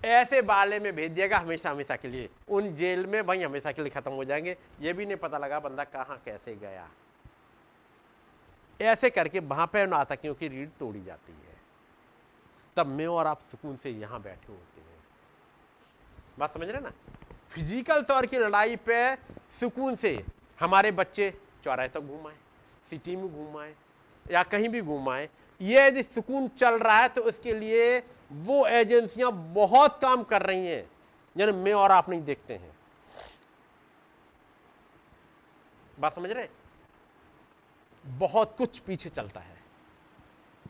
ऐसे 0.00 0.40
बाले 0.42 0.78
में 0.80 0.94
भेज 0.96 1.10
दिएगा 1.10 1.38
हमेशा 1.38 1.70
हमेशा 1.70 1.96
के 1.96 2.08
लिए। 2.08 2.28
उन 2.48 2.74
जेल 2.76 3.06
में 3.06 3.24
भाई 3.26 3.42
हमेशा 3.42 3.72
के 3.72 3.82
लिए 3.82 3.90
खत्म 3.90 4.12
हो 4.12 4.24
जाएँगे। 4.24 4.56
ये 4.80 4.92
भी 4.92 5.06
नहीं 5.06 5.16
पता 5.16 5.38
लगा 5.38 5.60
बंदा 5.60 5.84
कहाँ 5.86 6.20
कैसे 6.24 6.54
गया। 6.56 6.88
ऐसे 8.80 9.10
करके 9.10 9.40
वहाँ 9.40 9.66
पे 9.66 9.84
उन 9.84 9.92
आतंकियों 9.92 10.34
की 10.34 10.48
रीढ़ 10.48 10.68
तोड़ी 10.78 11.02
जाती 11.04 11.32
है। 11.32 11.51
तब 12.76 12.86
मैं 12.88 13.06
और 13.06 13.26
आप 13.26 13.40
सुकून 13.50 13.76
से 13.76 13.90
यहाँ 13.90 14.20
बैठे 14.22 14.52
होते 14.52 14.80
हैं। 14.80 14.98
बात 16.38 16.54
समझ 16.54 16.68
रहे 16.68 16.80
ना? 16.80 16.92
फ़िज़िकल 17.50 18.02
तौर 18.02 18.26
की 18.26 18.38
लड़ाई 18.38 18.76
पे 18.78 19.14
सुकून 19.60 19.96
से 19.96 20.24
हमारे 20.60 20.90
बच्चे 20.92 21.30
चौराहे 21.64 21.88
तक 21.88 21.94
तो 21.94 22.00
घूमाए 22.02 22.36
सिटी 22.90 23.16
में 23.16 23.28
घूमाए 23.28 23.74
या 24.26 24.42
कहीं 24.44 24.68
भी 24.68 24.80
घूमाए 24.80 25.28
ये 25.60 25.86
यदि 25.86 26.02
सुकून 26.02 26.48
चल 26.48 26.78
रहा 26.78 26.96
है 26.98 27.08
तो 27.08 27.20
उसके 27.22 27.54
लिए 27.54 27.98
वो 28.32 28.66
एजेंसियाँ 28.66 29.30
बहुत 29.54 29.98
काम 30.02 30.22
कर 30.22 30.42
रही 30.42 30.66
हैं, 30.66 30.90
यानी 31.36 31.52
मैं 31.54 31.72
और 31.74 31.90
आप 31.90 32.08
नहीं 32.08 32.22
देखते 32.22 32.54
हैं। 32.54 32.70
बात 35.98 36.14
समझ 36.14 36.30
रहे 36.30 36.48
बहुत 38.04 38.54
कुछ 38.58 38.78
पीछे 38.78 39.08
चलता 39.10 39.40
है। 39.40 39.60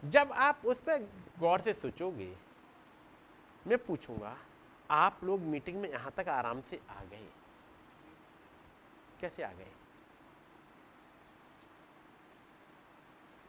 जब 0.07 0.33
आप 0.35 0.63
उस 0.65 0.79
पर 0.79 1.07
गौर 1.41 1.61
से 1.61 1.73
सोचोगे 1.73 2.33
मैं 3.67 3.79
पूछूँगा 3.79 4.37
आप 4.91 5.21
लोग 5.25 5.41
मीटिंग 5.41 5.77
में 5.81 5.91
यहाँ 5.91 6.13
तक 6.17 6.29
आराम 6.29 6.61
से 6.61 6.81
आ 6.91 7.01
गए? 7.11 7.27
कैसे 9.21 9.43
आ 9.43 9.53
गए? 9.53 9.71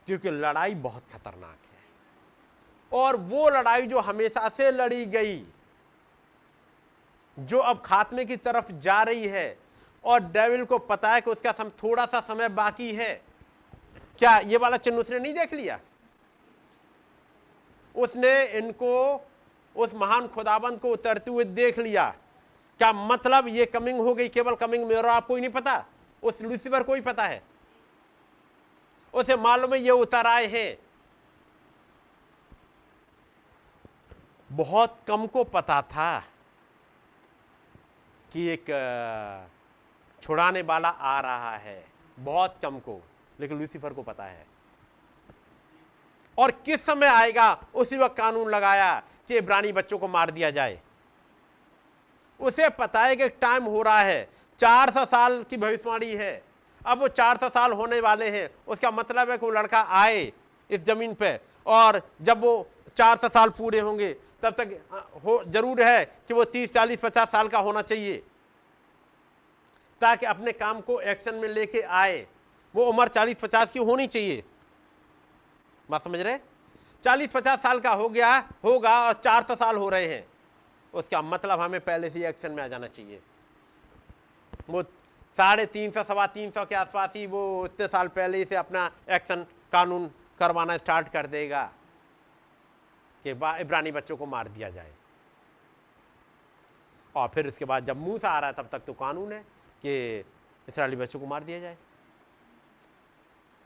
क्योंकि 0.08 0.32
लड़ाई 0.32 0.76
बहुत 0.76 1.04
खतरनाक 1.14 1.58
है। 1.74 1.82
और 2.92 3.16
वो 3.16 3.50
लड़ाई 3.50 3.88
जो 3.88 4.00
हमेशा 4.00 4.48
से 4.50 4.72
लड़ी 4.72 5.06
गई 5.06 5.46
जो 7.38 7.60
अब 7.60 7.82
खात्मे 7.86 8.26
की 8.26 8.36
तरफ़ 8.38 8.72
जा 8.72 9.02
रही 9.04 9.28
है 9.28 9.58
और 10.04 10.20
डेविल 10.24 10.66
को 10.66 10.78
पता 10.78 11.14
है 11.14 11.22
कि 11.22 11.32
उसका 11.32 11.52
सम, 11.52 11.70
थोड़ा 11.70 12.06
सा 12.06 12.20
समय 12.20 12.50
बाकी 12.50 12.94
है। 12.96 13.14
क्या 14.20 14.38
ये 14.40 14.58
वाला 14.58 14.78
चिन्ह 14.78 15.00
उसने 15.00 15.20
नहीं 15.20 15.34
देख 15.34 15.54
लिया? 15.54 15.80
उसने 17.96 18.44
इनको, 18.48 19.22
उस 19.76 19.94
महान 19.94 20.28
खुदाबंद 20.28 20.80
को 20.80 20.92
उतरते 20.92 21.32
हुए 21.32 21.44
देख 21.44 21.80
लिया। 21.80 22.10
क्या 22.80 22.92
मतलब 22.94 23.48
ये 23.48 23.66
कमिंग 23.66 24.00
हो 24.00 24.14
गई, 24.16 24.28
केवल 24.28 24.56
कमिंग 24.56 24.86
में 24.88 24.96
और 24.96 25.06
आपको 25.06 25.36
ही 25.36 25.42
नहीं 25.42 25.52
पता? 25.52 25.86
उस 26.24 26.42
लूसीफर 26.42 26.84
को 26.84 26.94
ही 26.94 27.02
पता 27.02 27.24
है। 27.24 27.42
उसे 29.14 29.36
मालूम 29.36 29.74
है 29.74 29.80
ये 29.80 29.92
उतर 29.92 30.28
आए 30.28 30.46
हैं। 30.48 30.78
बहुत 34.52 34.98
कम 35.08 35.28
को 35.28 35.44
पता 35.44 35.82
था 35.82 36.20
कि 38.32 38.48
एक 38.48 38.66
छुड़ाने 40.24 40.62
वाला 40.62 40.90
आ 40.90 41.20
रहा 41.20 41.56
है। 41.58 41.86
बहुत 42.20 42.58
कम 42.64 42.80
को, 42.80 43.02
लेकिन 43.40 43.60
लूसीफर 43.60 43.94
को 43.94 44.04
पता 44.04 44.24
है। 44.24 44.46
और 46.38 46.52
किस 46.66 46.86
समय 46.86 47.08
आएगा? 47.08 47.52
उसी 47.76 47.98
वक्त 47.98 48.18
कानून 48.18 48.50
लगाया 48.50 49.02
कि 49.28 49.38
इब्रानी 49.38 49.72
बच्चों 49.72 49.98
को 49.98 50.08
मार 50.08 50.32
दिया 50.32 50.50
जाए। 50.50 50.80
उसे 52.40 52.70
पता 52.70 53.04
है 53.04 53.16
कि 53.16 53.30
टाइम 53.30 53.64
हो 53.64 53.82
रहा 53.82 54.00
है। 54.00 54.28
चार 54.60 54.92
सौ 54.92 55.06
साल 55.06 55.44
की 55.44 55.58
भविष्यवाणी 55.58 56.12
है। 56.12 56.44
अब 56.86 57.00
वो 57.02 57.08
चार 57.08 57.38
सौ 57.38 57.50
साल 57.50 57.72
होने 57.72 58.00
वाले 58.00 58.30
हैं। 58.30 58.50
उसका 58.68 58.92
मतलब 58.92 59.30
है 59.30 59.38
कि 59.38 59.46
वो 59.46 59.52
लड़का 59.52 59.82
आए 59.82 60.32
इस 60.70 60.86
ज़मीन 60.86 61.14
पे 61.14 61.40
और 61.66 62.02
जब 62.22 62.42
वो 62.42 62.68
चार 62.98 63.18
सौ 63.18 63.28
साल 63.28 63.50
पूरे 63.50 63.80
होंगे, 63.80 64.14
तब 64.44 64.54
तक 64.54 64.80
हो, 65.26 65.44
ज़रूर 65.48 65.82
है 65.82 66.06
कि 66.06 66.34
वो 66.34 66.44
तीस, 66.44 66.74
चालीस, 66.74 67.00
पचास 67.00 67.32
साल 67.32 67.48
का 67.48 67.60
होना 67.60 67.82
चाहिए। 67.82 68.24
ताकि 70.02 70.26
अपने 70.26 70.52
काम 70.52 70.82
को 70.82 71.00
एक्शन 71.02 71.36
में 71.36 71.48
लेके 71.50 71.82
आए। 71.82 72.26
वो 72.74 72.86
उम्र 72.86 73.08
चालीस, 73.08 73.38
पचास 73.38 73.72
की 73.72 73.80
होनी 73.80 74.08
चाहिए। 74.08 74.44
बात 75.90 76.04
समझ 76.04 76.20
रहे 76.20 76.38
चालीस 77.04 77.32
पचास 77.32 77.60
साल 77.60 77.80
का 77.80 77.92
हो 77.92 78.08
गया, 78.10 78.38
होगा 78.64 79.00
और 79.02 79.14
चार 79.14 79.44
सौ 79.44 79.56
साल 79.56 79.76
हो 79.76 79.90
रहे 79.90 80.08
हैं। 80.08 80.26
उसका 80.94 81.22
मतलब 81.22 81.60
हमें 81.60 81.80
पहले 81.82 82.10
से 82.10 82.28
एक्शन 82.28 82.52
में 82.52 82.64
आ 82.64 82.68
जाना 82.68 82.88
चाहिए। 82.88 83.20
वो 84.70 84.84
साढ़े 85.38 85.66
तीन 85.66 85.92
सौ, 85.92 86.04
सवा 86.04 86.26
तीन 86.28 86.52
सौ 86.52 86.66
के 86.66 86.76
आसपास 86.76 87.14
ही 87.16 87.26
वो 87.28 87.66
इतने 87.66 87.88
साल 87.88 88.08
पहले 88.08 88.44
से 88.46 88.56
अपना 88.56 88.90
एक्शन 89.10 89.46
कानून 89.72 90.10
करवाना 90.40 90.78
स्टार्ट 90.78 91.08
कर 91.10 91.28
देगा 91.28 91.64
कि 93.26 93.30
इब्रानी 93.30 93.92
बच्चों 93.92 94.18
को 94.18 94.26
मार 94.26 94.48
दिया 94.48 94.70
जाए। 94.70 94.94
और 97.16 97.28
फिर 97.28 97.48
उसके 97.48 97.66
बाद 97.66 97.86
जब 97.86 97.98
मुँह 97.98 98.18
से 98.18 98.28
आ 98.28 98.40
रहा 98.40 98.50
है, 98.50 98.56
तब 98.56 98.70
तक 98.72 98.84
तो 98.86 98.94
कानून 98.94 99.32
है 99.32 99.40
कि 99.84 100.20
इसराइली 100.68 100.96
बच्चों 100.96 101.20
को 101.20 101.26
मार 101.26 101.44
दिया 101.44 101.60
जाए। 101.60 101.78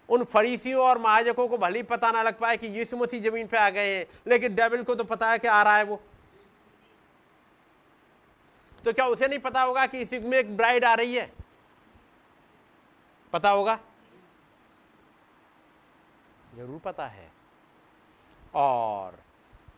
उन 0.09 0.23
फरीसियों 0.23 0.83
और 0.83 0.97
महाजकों 0.97 1.47
को 1.47 1.57
भले 1.57 1.83
पता 1.83 2.11
ना 2.11 2.21
लग 2.23 2.37
पाए 2.39 2.57
कि 2.57 2.67
यीशु 2.67 2.97
मसीह 2.97 3.21
ज़मीन 3.21 3.47
पे 3.47 3.57
आ 3.57 3.69
गए 3.69 3.95
हैं। 3.95 4.05
लेकिन 4.27 4.55
डेविल 4.55 4.83
को 4.83 4.95
तो 4.95 5.03
पता 5.03 5.31
है 5.31 5.39
कि 5.39 5.47
आ 5.47 5.61
रहा 5.63 5.77
है 5.77 5.83
वो। 5.83 6.01
तो 8.83 8.93
क्या 8.93 9.05
उसे 9.07 9.27
नहीं 9.27 9.39
पता 9.39 9.61
होगा 9.61 9.85
कि 9.85 10.01
इस 10.01 10.13
में 10.13 10.37
एक 10.37 10.55
ब्राइड 10.57 10.85
आ 10.85 10.93
रही 10.93 11.15
है? 11.15 11.31
पता 13.33 13.49
होगा? 13.49 13.79
ज़रूर 16.55 16.79
पता 16.79 17.07
है। 17.07 17.31
और 18.55 19.19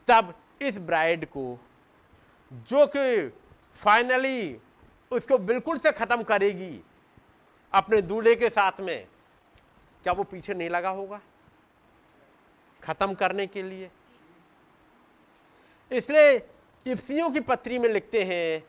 तब 0.08 0.34
इस 0.62 0.78
ब्राइड 0.78 1.24
को, 1.26 1.58
जो 2.50 2.86
कि 2.86 3.28
फाइनली 3.80 4.60
उसको 5.10 5.38
बिल्कुल 5.38 5.78
से 5.78 5.92
खत्म 5.92 6.22
करेगी, 6.22 6.80
अपने 7.72 8.00
दूल्हे 8.02 8.34
के 8.34 8.48
साथ 8.48 8.80
में 8.80 9.06
क्या 10.04 10.12
वो 10.12 10.22
पीछे 10.22 10.54
नहीं 10.54 10.70
लगा 10.70 10.90
होगा? 10.90 11.20
खत्म 12.82 13.14
करने 13.14 13.46
के 13.46 13.62
लिए। 13.62 13.90
इसलिए 15.90 16.36
इफ्सियों 16.86 17.30
की 17.30 17.40
पत्री 17.40 17.78
में 17.78 17.88
लिखते 17.88 18.22
हैं, 18.24 18.64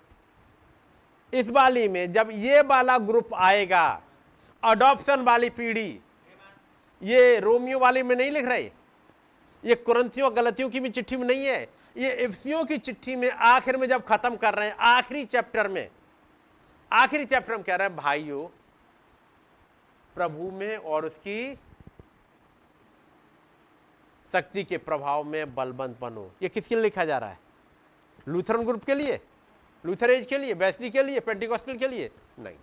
इस 1.33 1.49
वाली 1.49 1.87
में 1.87 2.11
जब 2.13 2.29
ये 2.31 2.61
वाला 2.61 2.97
ग्रुप 2.97 3.33
आएगा 3.33 4.01
अडॉप्शन 4.63 5.21
वाली 5.21 5.49
पीढ़ी, 5.49 5.99
ये 7.01 7.39
रोमियो 7.39 7.79
वाली 7.79 8.03
में 8.03 8.15
नहीं 8.15 8.31
लिख 8.31 8.45
रहे? 8.45 8.71
ये 9.63 9.75
कुरंतियों, 9.75 10.35
गलतियों 10.35 10.69
की 10.69 10.79
भी 10.79 10.89
चिट्ठी 10.89 11.17
में 11.17 11.27
नहीं 11.27 11.45
है। 11.45 11.61
ये 11.97 12.11
इफ्सियों 12.15 12.63
की 12.65 12.77
चिट्ठी 12.77 13.15
में 13.15 13.29
आखिर 13.29 13.77
में 13.77 13.87
जब 13.87 14.05
खत्म 14.05 14.35
कर 14.35 14.53
रहे 14.53 14.67
हैं, 14.67 14.75
आखिरी 14.75 15.23
चैप्टर 15.25 15.67
में, 15.67 15.89
आखिरी 16.91 17.25
चैप्टर 17.25 17.55
में 17.55 17.63
कह 17.63 17.75
रहे 17.75 17.87
हैं, 17.87 17.95
भाइयों 17.95 18.47
प्रभु 20.15 20.51
में 20.51 20.77
और 20.77 21.05
उसकी 21.05 21.55
शक्ति 24.33 24.63
के 24.63 24.77
प्रभाव 24.77 25.23
में 25.23 25.55
बलबंद 25.55 25.97
बनो। 26.01 26.31
ये 26.41 26.49
किसके 26.49 26.75
लिए 26.75 26.83
लिखा 26.83 27.05
जा 27.05 27.17
रहा 27.17 27.29
है? 27.29 27.39
लूथरन 28.27 28.63
ग्रुप 28.63 28.83
के 28.83 28.93
लिए? 28.93 29.19
लूथरेज 29.85 30.25
के 30.25 30.37
लिए? 30.37 30.53
बैसली 30.53 30.89
के 30.89 31.03
लिए? 31.03 31.19
पेंटिकॉस्टल 31.19 31.77
के 31.77 31.87
लिए? 31.87 32.11
नहीं 32.39 32.57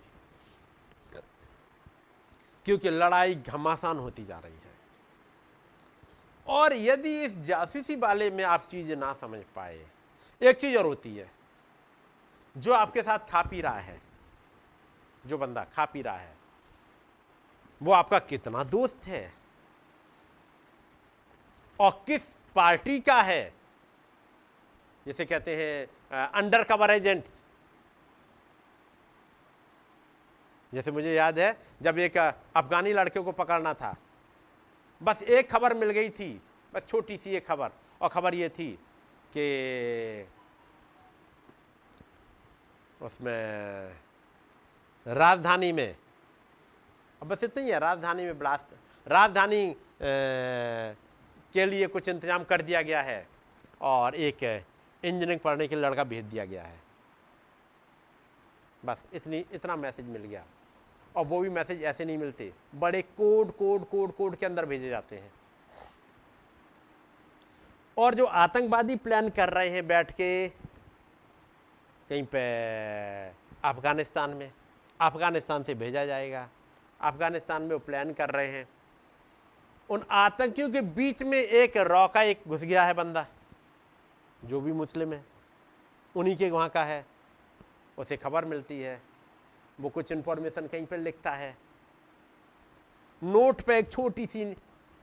क्योंकि 2.65 2.89
लड़ाई 2.89 3.35
घमासान 3.35 3.97
होती 3.97 4.25
जा 4.25 4.39
रही 4.39 4.53
है। 4.53 4.77
और 6.47 6.73
यदि 6.73 7.23
इस 7.23 7.37
जासूसी 7.37 7.95
वाले 7.95 8.29
में 8.31 8.43
आप 8.43 8.67
चीज़ 8.71 8.93
ना 8.95 9.13
समझ 9.13 9.39
पाए, 9.55 9.85
एक 10.41 10.57
चीज़ 10.57 10.77
और 10.77 10.85
होती 10.85 11.15
है, 11.15 11.29
जो 12.57 12.73
आपके 12.73 13.01
साथ 13.01 13.19
खा 13.19 13.41
पी 13.41 13.61
रहा 13.61 13.79
है, 13.79 14.01
जो 15.25 15.37
बंदा 15.37 15.63
खा 15.63 15.85
पी 15.85 16.01
रहा 16.01 16.17
है 16.17 16.38
वो 17.81 17.91
आपका 17.91 18.19
कितना 18.19 18.63
दोस्त 18.63 19.05
है? 19.05 19.33
और 21.79 22.03
किस 22.07 22.21
पार्टी 22.55 22.99
का 22.99 23.21
है? 23.21 23.53
जैसे 25.05 25.25
कहते 25.25 25.55
हैं 25.55 26.27
अंडर 26.27 26.63
कवर 26.63 26.91
एजेंट। 26.91 27.23
जैसे 30.73 30.91
मुझे 30.91 31.13
याद 31.13 31.39
है, 31.39 31.55
जब 31.81 31.97
एक 31.97 32.17
अफगानी 32.17 32.93
लड़के 32.93 33.19
को 33.19 33.31
पकड़ना 33.31 33.73
था। 33.73 33.95
बस 35.01 35.21
एक 35.23 35.49
खबर 35.51 35.73
मिल 35.73 35.91
गई 35.91 36.09
थी, 36.09 36.41
बस 36.73 36.87
छोटी 36.87 37.17
सी 37.17 37.35
एक 37.35 37.47
खबर। 37.47 37.71
और 38.01 38.09
खबर 38.09 38.35
ये 38.35 38.49
थी 38.49 38.71
कि 39.33 40.27
उसमें 43.01 43.95
राजधानी 45.05 45.71
में 45.71 45.95
बस 47.21 47.43
इतना 47.43 47.63
ही 47.63 47.69
है 47.69 47.79
राजधानी 47.79 48.25
में 48.25 48.37
ब्लास्ट, 48.39 48.65
राजधानी 49.07 49.75
के 51.53 51.65
लिए 51.65 51.87
कुछ 51.87 52.07
इंतज़ाम 52.09 52.43
कर 52.43 52.61
दिया 52.61 52.81
गया 52.81 53.01
है 53.01 53.27
और 53.81 54.15
एक 54.17 54.43
इंजीनियरिंग 54.43 55.39
पढ़ने 55.39 55.67
के 55.67 55.75
लड़का 55.75 56.03
भेज 56.03 56.25
दिया 56.25 56.45
गया 56.45 56.63
है। 56.63 56.77
बस 58.83 59.03
इतनी, 59.13 59.45
इतना 59.53 59.75
मैसेज 59.75 60.05
मिल 60.07 60.21
गया 60.23 60.43
और 61.15 61.25
वो 61.25 61.39
भी 61.39 61.49
मैसेज 61.49 61.83
ऐसे 61.83 62.05
नहीं 62.05 62.17
मिलते, 62.17 62.51
बड़े 62.75 63.01
कोड 63.01 63.51
कोड 63.51 63.85
कोड 63.85 64.11
कोड 64.11 64.35
के 64.35 64.45
अंदर 64.45 64.65
भेजे 64.65 64.89
जाते 64.89 65.15
हैं। 65.15 65.31
और 67.97 68.15
जो 68.15 68.25
आतंकवादी 68.25 68.95
प्लान 68.97 69.29
कर 69.29 69.49
रहे 69.49 69.69
हैं 69.69 69.85
बैठ 69.87 70.11
के, 70.11 70.47
कहीं 72.09 72.23
पे 72.25 72.39
अफ़गानिस्तान 73.63 74.29
में, 74.29 74.51
अफ़गानिस्तान 74.99 75.63
से 75.63 75.73
भेजा 75.75 76.05
जाएगा। 76.05 76.47
अफ़गानिस्तान 77.01 77.61
में 77.61 77.69
वो 77.69 77.79
प्लान 77.79 78.13
कर 78.13 78.29
रहे 78.29 78.47
हैं। 78.47 78.67
उन 79.89 80.03
आतंकियों 80.11 80.69
के 80.69 80.81
बीच 80.81 81.23
में 81.23 81.37
एक 81.37 81.77
रॉका, 81.77 82.21
एक 82.21 82.41
घुस 82.47 82.61
गया 82.61 82.83
है 82.83 82.93
बंदा, 82.93 83.25
जो 84.45 84.61
भी 84.61 84.71
मुस्लिम 84.71 85.13
है, 85.13 85.23
उन्हीं 86.15 86.37
के 86.37 86.49
वहाँ 86.51 86.69
का 86.69 86.83
है। 86.83 87.05
उसे 87.97 88.17
खबर 88.17 88.45
मिलती 88.45 88.79
है, 88.81 89.01
वो 89.79 89.89
कुछ 89.89 90.11
इन्फॉर्मेशन 90.11 90.67
कहीं 90.67 90.85
पर 90.85 90.97
लिखता 90.97 91.31
है। 91.31 91.57
नोट 93.23 93.61
पे 93.61 93.77
एक 93.77 93.91
छोटी 93.91 94.25
सी 94.25 94.45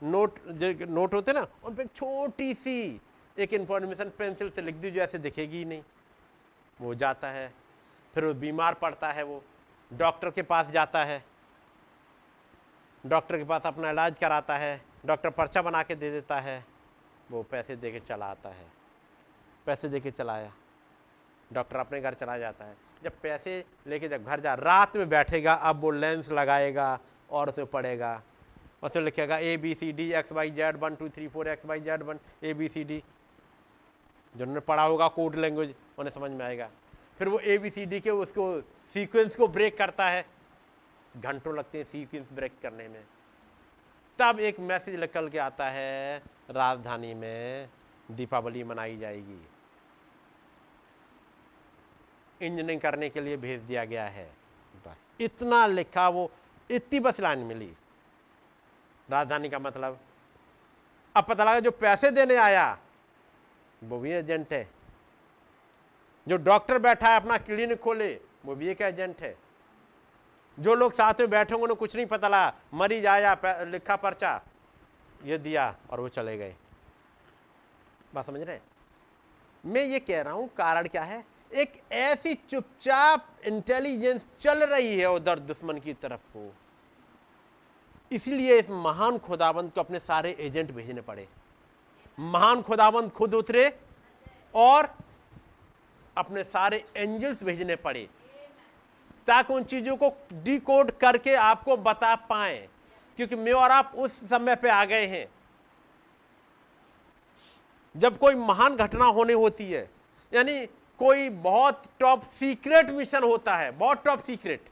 नोट, 0.02 0.38
जो 0.48 0.86
नोट 0.86 1.14
होते 1.14 1.32
ना, 1.32 1.46
उन 1.64 1.74
पर 1.74 1.82
एक 1.82 1.92
छोटी 1.94 2.54
सी 2.54 3.00
एक 3.38 3.52
इन्फॉर्मेशन 3.54 4.10
पेंसिल 4.10 4.50
से 4.50 4.62
लिख 4.62 4.74
दी, 4.74 4.90
जो 4.90 5.00
ऐसे 5.00 5.18
दिखेगी 5.18 5.58
ही 5.58 5.64
नहीं। 5.64 5.82
वो 6.80 6.94
जाता 6.94 7.28
है, 7.28 7.52
फिर 8.14 8.24
वो 8.24 8.34
बीमार 8.34 8.74
पड़ता 8.74 9.12
है, 9.12 9.22
वो 9.22 9.42
डॉक्टर 9.92 10.30
के 10.30 10.42
पास 10.42 10.66
जाता 10.66 11.04
है। 11.04 11.24
डॉक्टर 13.06 13.36
के 13.36 13.44
पास 13.44 13.62
अपना 13.64 13.90
इलाज 13.90 14.18
कराता 14.18 14.56
है, 14.56 14.80
डॉक्टर 15.06 15.30
पर्चा 15.30 15.62
बना 15.62 15.82
के 15.82 15.94
दे 15.94 16.10
देता 16.10 16.38
है, 16.40 16.64
वो 17.30 17.42
पैसे 17.42 17.76
दे 17.76 17.92
के 17.92 18.00
चला 18.00 18.26
आता 18.26 18.48
है। 18.48 18.66
पैसे 19.66 19.88
दे 19.88 20.00
के 20.00 20.10
चलाया। 20.10 20.52
डॉक्टर 21.52 21.76
अपने 21.76 22.00
घर 22.00 22.14
चला 22.14 22.38
जाता 22.38 22.64
है। 22.64 22.76
जब 23.04 23.20
पैसे 23.22 23.64
लेके 23.86 24.08
जब 24.08 24.24
घर 24.24 24.40
जा, 24.40 24.54
रात 24.54 24.96
में 24.96 25.08
बैठेगा, 25.08 25.52
अब 25.52 25.80
वो 25.80 25.90
लेंस 25.90 26.30
लगाएगा 26.30 26.98
और 27.30 27.48
उसे 27.48 27.64
पढ़ेगा। 27.64 28.22
उसमें 28.82 29.02
लिखेगा 29.02 29.38
A 29.38 29.56
B 29.56 29.74
C 29.74 29.92
D 29.92 30.12
X 30.12 30.32
Y 30.32 30.50
Z 30.50 30.76
one 30.76 30.94
two 30.94 31.08
three 31.08 31.28
four 31.28 31.48
X 31.48 31.66
Y 31.66 31.80
Z 31.80 32.02
one 32.02 32.18
A 32.42 32.54
B 32.54 32.68
C 32.68 32.84
D 32.84 33.02
जिन्होंने 34.34 34.60
पढ़ा 34.60 34.82
होगा 34.82 35.08
कोड 35.08 35.34
लैंग्वेज, 35.34 35.74
उन्हें 35.98 36.14
समझ 36.14 36.30
में 36.30 36.44
आएगा। 36.46 36.68
फिर 37.18 37.28
वो 37.28 37.38
ए 37.38 37.58
बी 37.58 37.70
सी 37.70 37.86
डी 37.86 38.00
के 38.00 38.10
उसको 38.10 38.60
सीक्वेंस 38.94 39.36
को 39.36 39.48
ब्रेक 39.48 39.78
करता 39.78 40.08
है। 40.08 40.24
घंटों 41.16 41.56
लगते 41.56 41.78
हैं 41.78 41.84
सीक्वेंस 41.84 42.26
ब्रेक 42.32 42.52
करने 42.62 42.88
में। 42.88 43.04
तब 44.18 44.40
एक 44.40 44.60
मैसेज 44.60 45.00
निकल 45.00 45.28
के 45.28 45.38
आता 45.38 45.68
है, 45.68 46.22
राजधानी 46.50 47.14
में 47.14 47.68
दीपावली 48.10 48.64
मनाई 48.64 48.98
जाएगी। 48.98 49.46
इंजीनियरिंग 52.42 52.80
करने 52.80 53.08
के 53.08 53.20
लिए 53.20 53.36
भेज 53.36 53.60
दिया 53.60 53.84
गया 53.84 54.04
है। 54.04 54.34
बस, 54.86 54.96
इतना 55.20 55.66
लिखा 55.66 56.08
वो, 56.08 56.30
इतनी 56.70 57.00
बस 57.00 57.20
लाइन 57.20 57.38
मिली। 57.38 57.76
राजधानी 59.10 59.48
का 59.48 59.58
मतलब 59.58 60.00
अब 61.16 61.24
पता 61.24 61.44
लगा 61.44 61.60
जो 61.60 61.70
पैसे 61.70 62.10
देने 62.10 62.36
आया, 62.36 62.78
वो 63.84 63.98
भी 63.98 64.10
एजेंट 64.10 64.52
है। 64.52 64.70
जो 66.28 66.36
डॉक्टर 66.36 66.78
बैठा 66.78 67.08
है, 67.08 67.16
अपना 67.16 67.38
क्लिनिक 67.38 67.80
खोले, 67.80 68.20
वो 68.44 68.54
भी 68.54 68.68
एक 68.68 68.82
एजेंट 68.82 69.20
है। 69.20 69.45
जो 70.58 70.74
लोग 70.74 70.92
साथ 70.92 71.20
में 71.20 71.30
बैठे 71.30 71.52
होंगे, 71.54 71.62
उन्हें 71.62 71.76
कुछ 71.76 71.96
नहीं 71.96 72.06
पता 72.06 72.28
लगा। 72.28 72.52
मरीज़ 72.74 73.06
आया 73.06 73.36
लिखा 73.64 73.96
पर्चा। 73.96 74.40
ये 75.24 75.38
दिया 75.38 75.74
और 75.90 76.00
वो 76.00 76.08
चले 76.08 76.36
गए। 76.38 76.54
बात 78.14 78.26
समझ 78.26 78.40
रहे? 78.40 78.58
मैं 79.64 79.82
ये 79.82 79.98
कह 79.98 80.22
रहा 80.22 80.32
हूँ, 80.32 80.48
कारण 80.48 80.86
क्या 80.86 81.02
है? 81.02 81.24
एक 81.54 81.80
ऐसी 81.92 82.34
चुपचाप 82.34 83.26
इंटेलिजेंस 83.46 84.26
चल 84.40 84.64
रही 84.64 84.98
है 84.98 85.10
उधर 85.10 85.38
दुश्मन 85.38 85.78
की 85.78 85.92
तरफ़ 85.92 86.20
को। 86.36 86.52
इसलिए 88.12 88.58
इस 88.58 88.70
महान 88.70 89.18
खुदाबंद 89.18 89.70
को 89.72 89.80
अपने 89.80 89.98
सारे 89.98 90.36
एजेंट 90.40 90.70
भेजने 90.70 91.00
पड़े। 91.00 91.28
महान 92.18 92.62
खुदाबंद 92.62 93.10
खुद 93.10 93.34
उतरे 93.34 93.78
और 94.54 94.94
अपने 96.16 96.44
सारे 96.44 96.84
एंजल्स 96.96 97.42
भेजने 97.44 97.76
पड़े। 97.76 98.08
ताकि 99.26 99.54
उन 99.54 99.64
चीज़ों 99.64 99.96
को 99.96 100.12
डिकोड 100.34 100.90
करके 100.98 101.34
आपको 101.34 101.76
बता 101.76 102.14
पाए 102.28 102.68
क्योंकि 103.18 103.36
मैं 103.36 103.52
और 103.52 103.70
आप 103.70 103.92
उस 103.96 104.18
समय 104.28 104.56
पे 104.56 104.68
आ 104.70 104.84
गए 104.84 105.06
हैं। 105.06 105.26
जब 107.94 108.18
कोई 108.18 108.34
महान 108.34 108.76
घटना 108.76 109.04
होने 109.06 109.32
होती 109.32 109.70
है 109.70 109.88
यानी 110.32 110.64
कोई 111.00 111.28
बहुत 111.30 111.82
टॉप 112.00 112.24
सीक्रेट 112.30 112.90
मिशन 112.90 113.22
होता 113.22 113.56
है 113.56 113.70
बहुत 113.70 114.04
टॉप 114.04 114.22
सीक्रेट 114.22 114.68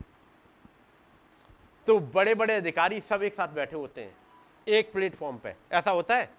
तो 1.87 1.99
बड़े 2.15 2.35
बड़े 2.35 2.55
अधिकारी 2.55 3.01
सब 3.01 3.23
एक 3.23 3.35
साथ 3.35 3.49
बैठे 3.49 3.77
होते 3.77 4.01
हैं 4.01 4.17
एक 4.67 4.93
प्लेटफॉर्म 4.93 5.37
पे। 5.39 5.55
ऐसा 5.73 5.91
होता 5.91 6.17
है? 6.17 6.31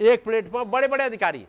एक 0.00 0.24
प्लेटफॉर्म 0.24 0.70
बड़े 0.70 0.88
बड़े 0.88 1.04
अधिकारी। 1.04 1.46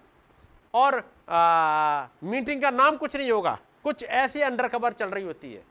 और 0.74 0.98
आ, 1.30 2.08
मीटिंग 2.24 2.62
का 2.62 2.70
नाम 2.72 2.98
कुछ 2.98 3.16
नहीं 3.16 3.32
होगा। 3.32 3.58
कुछ 3.84 4.04
ऐसी 4.04 4.42
अंडर 4.42 4.68
चल 4.92 5.10
रही 5.10 5.24
होती 5.24 5.54
है। 5.54 5.64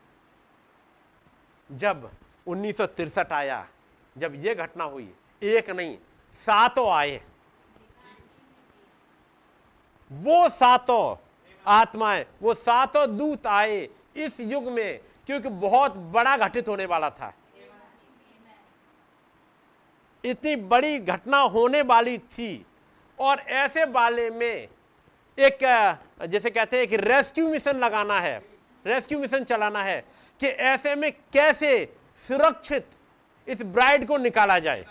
जब 1.71 2.11
उन्नीस 2.47 2.81
आया, 3.33 3.67
जब 4.17 4.35
यह 4.35 4.55
घटना 4.55 4.85
हुई, 4.85 5.13
एक 5.43 5.71
नहीं, 5.71 5.97
सातों 6.33 6.91
आए। 6.93 7.21
वो 10.11 10.49
सातों 10.49 11.17
आत्माएँ, 11.67 12.25
वो 12.43 12.55
सातों 12.55 13.17
दूत 13.17 13.47
आए 13.47 13.89
इस 14.17 14.41
युग 14.41 14.69
में, 14.69 15.01
क्योंकि 15.27 15.49
बहुत 15.49 15.97
बड़ा 16.13 16.37
घटित 16.37 16.69
होने 16.69 16.87
वाला 16.87 17.11
था। 17.11 17.33
इतनी 20.25 20.57
बड़ी 20.57 20.99
घटना 20.99 21.39
होने 21.39 21.83
वाली 21.83 22.19
थी, 22.19 22.67
और 23.19 23.41
ऐसे 23.41 23.85
वाले 23.85 24.31
में 24.31 24.69
एक 25.41 25.59
जैसे 26.29 26.51
कहते 26.51 26.79
हैं 26.79 26.87
कि 26.89 26.97
रेस्क्यू 26.97 27.49
मिशन 27.49 27.79
लगाना 27.79 28.19
है, 28.21 28.39
रेस्क्यू 28.87 29.19
मिशन 29.19 29.45
चलाना 29.45 29.83
है 29.83 30.01
कि 30.41 30.47
ऐसे 30.47 30.95
में 30.95 31.11
कैसे 31.33 31.73
सुरक्षित 32.19 32.91
इस 33.49 33.63
ब्राइड 33.65 34.07
को 34.07 34.17
निकाला 34.17 34.59
जाए। 34.59 34.85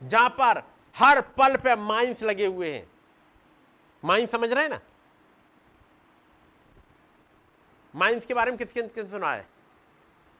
जहाँ 0.00 0.28
पर 0.30 0.62
हर 0.96 1.20
पल 1.36 1.56
पे 1.56 1.74
माइंस 1.76 2.22
लगे 2.22 2.46
हुए 2.46 2.72
हैं। 2.74 2.86
माइंस 4.02 4.30
समझ 4.30 4.52
रहे 4.52 4.62
हैं 4.62 4.70
ना? 4.70 4.80
माइंस 7.94 8.26
के 8.26 8.34
बारे 8.34 8.50
में 8.50 8.58
किसके 8.58 8.82
किस 8.82 9.10
सुना 9.10 9.32
है? 9.32 9.46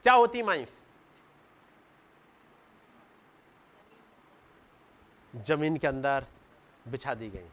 क्या 0.04 0.14
होती 0.14 0.42
माइंस? 0.42 0.68
ज़मीन 5.34 5.76
के 5.76 5.86
अंदर। 5.86 6.26
बिछा 6.87 7.14
दी 7.14 7.28
गई। 7.28 7.49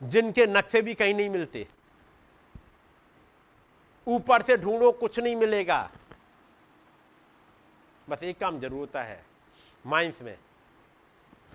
जिनके 0.00 0.46
नक्शे 0.46 0.80
भी 0.82 0.94
कहीं 0.94 1.14
नहीं 1.14 1.30
मिलते। 1.30 1.66
ऊपर 4.06 4.42
से 4.42 4.56
ढूंढो, 4.56 4.90
कुछ 4.92 5.18
नहीं 5.20 5.36
मिलेगा। 5.36 5.90
बस 8.08 8.22
एक 8.22 8.38
काम 8.38 8.58
ज़रूर 8.58 8.78
होता 8.78 9.02
है, 9.02 9.24
माइंस 9.84 10.22
में। 10.22 10.36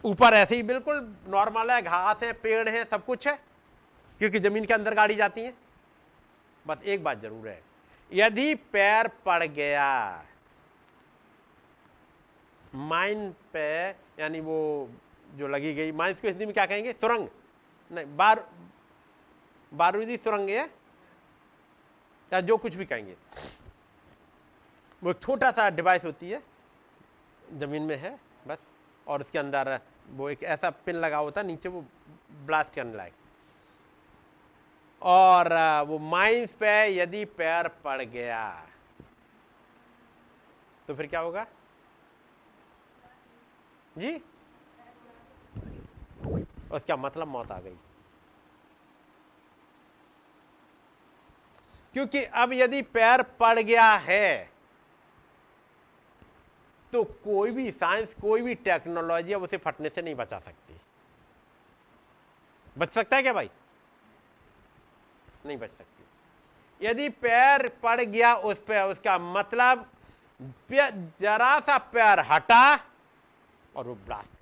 ऊपर 0.03 0.33
ऐसे 0.33 0.55
ही 0.55 0.63
बिल्कुल 0.63 1.15
नॉर्मल 1.27 1.71
है, 1.71 1.81
घास 1.81 2.23
है, 2.23 2.31
पेड़ 2.33 2.69
है, 2.69 2.83
सब 2.83 3.05
कुछ 3.05 3.27
है, 3.27 3.35
क्योंकि 4.21 4.39
ज़मीन 4.39 4.65
के 4.65 4.73
अंदर 4.73 4.93
गाड़ी 4.95 5.15
जाती 5.15 5.41
है। 5.41 5.53
बस 6.65 6.83
एक 6.83 7.03
बात 7.03 7.21
ज़रूर 7.21 7.47
है, 7.47 7.61
यदि 8.11 8.55
पैर 8.55 9.07
पड़ 9.25 9.43
गया, 9.45 10.23
माइन 12.73 13.29
पे, 13.53 13.89
यानी 14.19 14.39
वो 14.41 14.89
जो 15.33 15.47
लगी 15.47 15.73
गई। 15.73 15.91
माइंस 15.91 16.21
को 16.21 16.27
हिंदी 16.27 16.45
में 16.45 16.53
क्या 16.53 16.65
कहेंगे? 16.65 16.91
सुरंग। 16.91 17.27
नहीं, 17.91 18.05
बार, 18.17 18.47
बारूदी 19.71 20.17
सुरंग 20.17 20.49
है 20.49 20.65
या 22.31 22.41
जो 22.41 22.57
कुछ 22.57 22.75
भी 22.75 22.85
कहेंगे। 22.85 23.15
वो 25.03 25.11
एक 25.11 25.21
छोटा 25.21 25.51
सा 25.51 25.69
डिवाइस 25.69 26.05
होती 26.05 26.29
है, 26.29 26.41
ज़मीन 27.53 27.83
में 27.83 27.95
है, 27.97 28.19
बस, 28.47 28.57
और 29.07 29.21
उसके 29.21 29.39
अंदर 29.39 29.79
वो 30.09 30.29
एक 30.29 30.43
ऐसा 30.43 30.69
पिन 30.85 30.95
लगा 30.95 31.17
होता 31.17 31.41
है, 31.41 31.47
नीचे 31.47 31.69
वो 31.69 31.81
ब्लास्ट 32.45 32.73
करने 32.73 32.95
लायक। 32.95 33.13
और 35.01 35.53
वो 35.87 35.97
माइंस 35.99 36.53
पे 36.53 36.69
यदि 36.89 37.23
पैर 37.27 37.67
पड़ 37.83 38.01
गया 38.01 38.67
तो 40.87 40.95
फिर 40.95 41.07
क्या 41.07 41.19
होगा? 41.19 41.45
जी? 43.97 44.21
उसका 46.73 46.95
मतलब 46.97 47.27
मौत 47.27 47.51
आ 47.51 47.59
गई। 47.59 47.77
क्योंकि 51.93 52.23
अब 52.23 52.53
यदि 52.53 52.81
पैर 52.81 53.21
पड़ 53.39 53.59
गया 53.59 53.91
है 54.01 54.51
तो 56.93 57.03
कोई 57.03 57.51
भी 57.51 57.71
साइंस, 57.71 58.13
कोई 58.13 58.41
भी 58.41 58.55
टेक्नोलॉजी 58.55 59.33
अब 59.33 59.43
उसे 59.43 59.57
फटने 59.57 59.89
से 59.89 60.01
नहीं 60.01 60.15
बचा 60.15 60.39
सकती। 60.39 60.79
बच 62.77 62.91
सकता 62.91 63.15
है 63.17 63.23
क्या 63.23 63.33
भाई? 63.33 63.49
नहीं 65.45 65.57
बच 65.57 65.69
सकती। 65.69 66.85
यदि 66.87 67.09
पैर 67.09 67.67
पड़ 67.83 68.01
गया 68.01 68.33
उस 68.35 68.59
पर 68.59 68.91
उसका 68.91 69.17
मतलब 69.19 69.89
जरा 70.71 71.59
सा 71.59 71.77
पैर 71.93 72.19
हटा 72.31 72.75
और 73.75 73.87
वो 73.87 73.95
ब्लास्ट 73.95 74.32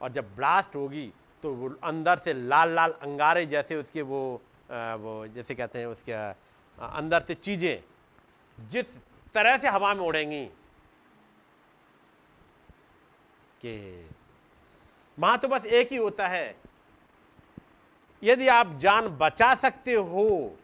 और 0.00 0.12
जब 0.12 0.34
ब्लास्ट 0.36 0.76
होगी 0.76 1.12
तो 1.42 1.52
वो 1.54 1.68
अंदर 1.84 2.18
से 2.18 2.32
लाल 2.34 2.74
लाल 2.74 2.92
अंगारे 3.02 3.44
जैसे 3.46 3.76
उसके 3.76 4.02
वो 4.02 4.20
वो 4.70 5.26
जैसे 5.34 5.54
कहते 5.54 5.78
हैं 5.78 5.86
उसके 5.86 6.12
अंदर 6.78 7.24
से 7.26 7.34
चीज़ें 7.36 7.82
जिस 8.58 8.96
तरह 9.34 9.56
से 9.58 9.68
हवा 9.68 9.94
में 9.94 10.04
उड़ेंगी 10.06 10.44
कि 13.62 13.74
वहाँ 15.18 15.38
तो 15.38 15.48
बस 15.48 15.64
एक 15.66 15.92
ही 15.92 15.96
होता 15.96 16.26
है। 16.28 16.56
यदि 18.22 18.48
आप 18.48 18.76
जान 18.78 19.08
बचा 19.18 19.54
सकते 19.54 19.92
हो, 19.94 20.56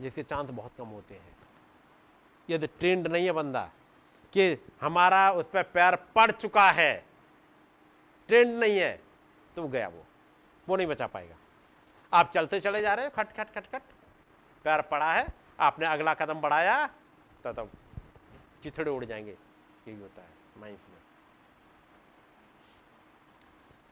जिसके 0.00 0.22
चांस 0.22 0.50
बहुत 0.50 0.72
कम 0.78 0.88
होते 0.88 1.14
हैं। 1.14 1.36
यदि 2.48 2.66
ट्रेंड 2.68 3.06
नहीं 3.06 3.26
है 3.26 3.32
बंदा 3.32 3.70
कि 4.32 4.66
हमारा 4.80 5.32
उस 5.32 5.46
पर 5.46 5.62
पैर 5.62 5.96
पड़ 5.96 6.30
चुका 6.30 6.70
है। 6.70 7.06
ट्रेंड 8.28 8.58
नहीं 8.58 8.78
है। 8.78 9.02
तो 9.56 9.68
गया 9.68 9.88
वो। 9.88 10.06
वो 10.68 10.76
नहीं 10.76 10.86
बचा 10.86 11.06
पाएगा। 11.06 11.36
आप 12.12 12.32
चलते 12.34 12.60
चले 12.60 12.80
जा 12.80 12.94
रहे 12.94 13.04
हो। 13.04 13.10
खट 13.10 13.36
खट 13.36 13.54
खट 13.54 13.66
खट। 13.72 13.82
पैर 14.64 14.80
पड़ा 14.80 15.12
है। 15.12 15.26
आपने 15.60 15.86
अगला 15.86 16.14
कदम 16.14 16.34
बढ़ाया। 16.34 16.86
तो 17.44 17.52
तब 17.52 17.70
चिथड़े 18.62 18.90
उड़ 18.90 19.04
जाएँगे। 19.04 19.36
यही 19.88 20.00
होता 20.00 20.22
है। 20.22 20.28
माइंस 20.58 20.80
में। 20.90 20.96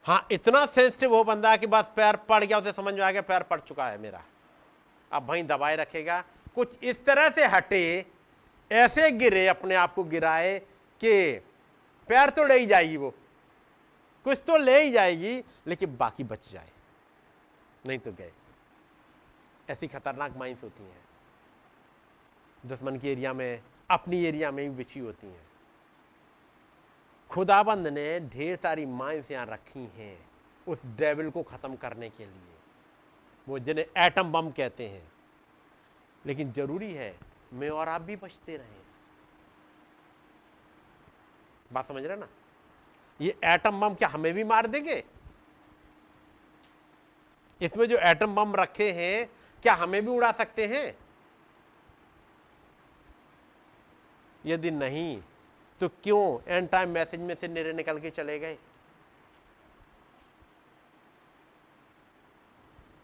हाँ 0.05 0.27
इतना 0.31 0.65
सेंसिटिव 0.65 1.15
हो 1.15 1.23
बंदा 1.23 1.55
कि 1.57 1.67
बस 1.67 1.83
पैर 1.95 2.15
पड़ 2.15 2.43
गया, 2.43 2.57
उसे 2.57 2.71
समझ 2.71 2.93
में 2.93 3.01
आ 3.01 3.11
गया, 3.11 3.21
पैर 3.21 3.43
पड़ 3.43 3.59
चुका 3.59 3.87
है 3.87 3.97
मेरा। 3.97 4.23
अब 5.11 5.25
वहीं 5.25 5.43
दबाए 5.43 5.75
रखेगा। 5.75 6.23
कुछ 6.55 6.83
इस 6.83 7.05
तरह 7.05 7.29
से 7.29 7.45
हटे 7.45 8.05
ऐसे 8.71 9.11
गिरे, 9.11 9.47
अपने 9.47 9.75
आप 9.75 9.93
को 9.93 10.03
गिराए 10.03 10.59
कि 10.99 11.39
पैर 12.07 12.29
तो 12.29 12.45
ले 12.45 12.59
ही 12.59 12.65
जाएगी 12.65 12.97
वो। 12.97 13.09
कुछ 14.23 14.37
तो 14.37 14.57
ले 14.57 14.83
ही 14.83 14.91
जाएगी, 14.91 15.43
लेकिन 15.67 15.97
बाकी 15.97 16.23
बच 16.23 16.51
जाए। 16.51 16.69
नहीं 17.87 17.99
तो 17.99 18.11
गए। 18.11 18.31
ऐसी 19.69 19.87
खतरनाक 19.87 20.37
माइंस 20.37 20.63
होती 20.63 20.83
हैं। 20.83 21.01
दुश्मन 22.65 22.97
की 22.97 23.09
एरिया 23.09 23.33
में, 23.33 23.63
अपनी 23.89 24.25
एरिया 24.25 24.51
में 24.51 24.63
ही 24.63 24.69
बिछी 24.69 24.99
होती 24.99 25.27
हैं। 25.27 25.49
खुदाबंद 27.29 27.87
ने 27.87 28.19
ढेर 28.19 28.55
सारी 28.55 28.85
माइंस 28.85 29.31
यहाँ 29.31 29.45
रखी 29.45 29.79
हैं 29.79 30.29
उस 30.67 30.85
डेविल 30.85 31.29
को 31.29 31.43
ख़त्म 31.43 31.75
करने 31.75 32.09
के 32.09 32.25
लिए। 32.25 32.55
वो 33.49 33.59
जिन्हें 33.59 33.85
एटम 33.97 34.31
बम 34.31 34.51
कहते 34.51 34.87
हैं। 34.87 35.11
लेकिन 36.25 36.51
ज़रूरी 36.51 36.93
है 36.93 37.30
मैं 37.53 37.69
और 37.69 37.87
आप 37.87 38.01
भी 38.01 38.15
बचते 38.15 38.55
रहे। 38.57 38.79
बात 41.71 41.87
समझ 41.87 42.03
रहे 42.03 42.17
ना? 42.17 42.27
ये 43.19 43.35
एटम 43.45 43.79
बम 43.79 43.93
क्या 43.93 44.07
हमें 44.07 44.33
भी 44.33 44.43
मार 44.43 44.67
देंगे? 44.67 45.03
इसमें 47.61 47.85
जो 47.85 47.97
एटम 47.97 48.35
बम 48.35 48.55
रखे 48.55 48.91
हैं, 48.91 49.29
क्या 49.63 49.73
हमें 49.73 50.01
भी 50.01 50.11
उड़ा 50.11 50.31
सकते 50.31 50.65
हैं? 50.67 50.97
यदि 54.45 54.71
नहीं 54.71 55.21
तो 55.81 55.87
क्यों 56.03 56.39
एंड 56.47 56.69
टाइम 56.69 56.89
मैसेज 56.89 57.19
में 57.19 57.35
से 57.35 57.47
निरे 57.47 57.73
निकल 57.73 57.99
के 57.99 58.09
चले 58.09 58.39
गए? 58.39 58.57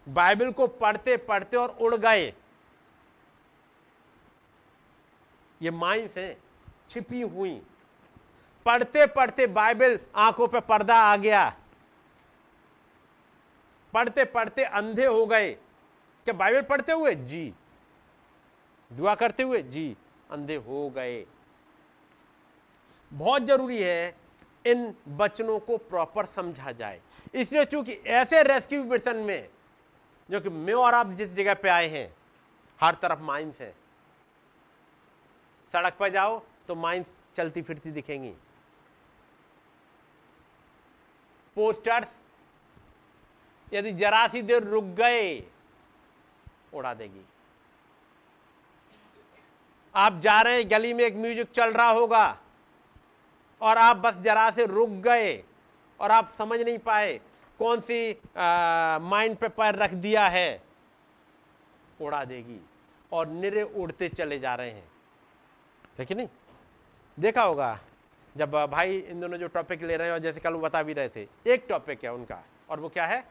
बाइबल 0.06 0.52
को 0.52 0.66
पढ़ते 0.66 1.16
पढ़ते 1.16 1.56
और 1.56 1.76
उड़ 1.80 1.94
गए। 1.94 2.32
ये 5.62 5.70
माइंस 5.70 6.18
हैं, 6.18 6.42
छिपी 6.90 7.20
हुई। 7.20 7.62
पढ़ते 8.66 9.06
पढ़ते 9.06 9.46
बाइबल 9.46 9.98
आँखों 10.16 10.48
पर 10.48 10.60
पर्दा 10.60 11.00
आ 11.02 11.16
गया। 11.16 11.56
पढ़ते 13.92 14.24
पढ़ते 14.24 14.64
अंधे 14.64 15.06
हो 15.06 15.26
गए। 15.26 15.52
क्या 16.24 16.32
बाइबल 16.32 16.62
पढ़ते 16.62 16.92
हुए? 16.92 17.14
जी। 17.14 17.54
दुआ 18.92 19.14
करते 19.14 19.42
हुए? 19.42 19.62
जी। 19.62 19.96
अंधे 20.30 20.56
हो 20.56 20.90
गए। 20.90 21.26
बहुत 23.12 23.42
ज़रूरी 23.42 23.82
है 23.82 24.16
इन 24.66 24.94
बचनों 25.08 25.58
को 25.60 25.76
प्रॉपर 25.76 26.26
समझा 26.26 26.72
जाए। 26.72 27.00
इसलिए 27.34 27.64
चूँकि 27.64 27.92
ऐसे 27.92 28.42
रेस्क्यू 28.42 28.84
मिशन 28.84 29.16
में, 29.16 29.48
जो 30.30 30.40
कि 30.40 30.48
मैं 30.48 30.74
और 30.74 30.94
आप 30.94 31.08
जिस 31.08 31.28
जगह 31.28 31.54
पे 31.54 31.68
आए 31.68 31.88
हैं, 31.88 32.16
हर 32.80 32.94
तरफ़ 32.94 33.20
माइंस 33.20 33.60
है। 33.60 33.74
सड़क 35.72 35.96
पर 35.98 36.08
जाओ 36.10 36.40
तो 36.68 36.74
माइंस 36.76 37.06
चलती 37.36 37.62
फिरती 37.62 37.90
दिखेंगी। 37.92 38.34
पोस्टर्स 41.56 42.08
यदि 43.72 43.92
जरा 43.94 44.26
सी 44.28 44.42
देर 44.42 44.62
रुक 44.64 44.84
गए, 44.96 45.44
उड़ा 46.74 46.92
देगी। 46.94 47.24
आप 49.94 50.20
जा 50.20 50.40
रहे 50.40 50.56
हैं, 50.56 50.70
गली 50.70 50.92
में 50.94 51.04
एक 51.04 51.16
म्यूज़िक 51.16 51.50
चल 51.52 51.72
रहा 51.72 51.90
होगा 51.90 52.38
और 53.60 53.78
आप 53.78 53.96
बस 53.96 54.14
जरा 54.24 54.50
से 54.50 54.66
रुक 54.66 54.90
गए 55.04 55.32
और 56.00 56.10
आप 56.10 56.28
समझ 56.38 56.60
नहीं 56.60 56.78
पाए 56.80 57.20
कौन 57.60 57.80
सी 57.80 58.12
माइंड 58.36 59.36
पे 59.36 59.48
पैर 59.50 59.74
रख 59.76 59.94
दिया 59.96 60.26
है, 60.26 60.62
उड़ा 62.00 62.24
देगी 62.24 62.60
और 63.12 63.28
निरे 63.28 63.62
उड़ते 63.62 64.08
चले 64.08 64.38
जा 64.38 64.54
रहे 64.54 64.70
हैं। 64.70 64.88
है 65.98 66.14
नहीं? 66.14 66.28
देखा 67.18 67.42
होगा, 67.42 67.78
जब 68.36 68.50
भाई 68.70 68.98
इन 68.98 69.20
दोनों 69.20 69.38
जो 69.38 69.48
टॉपिक 69.48 69.82
ले 69.82 69.96
रहे 69.96 70.10
हैं 70.10 70.20
जैसे 70.22 70.40
कल 70.40 70.52
वो 70.52 70.60
बता 70.60 70.82
भी 70.82 70.92
रहे 70.92 71.08
थे, 71.08 71.26
एक 71.46 71.66
टॉपिक 71.68 72.04
है 72.04 72.12
उनका, 72.14 72.42
और 72.70 72.80
वो 72.80 72.88
क्या 72.88 73.06
है? 73.06 73.24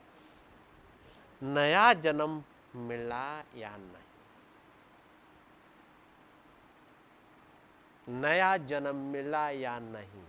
नया 1.41 1.91
जन्म 1.93 2.43
मिला 2.77 3.43
या 3.57 3.75
नहीं? 3.77 4.05
नया 8.07 8.55
जन्म 8.57 8.95
मिला 9.11 9.49
या 9.49 9.79
नहीं? 9.79 10.23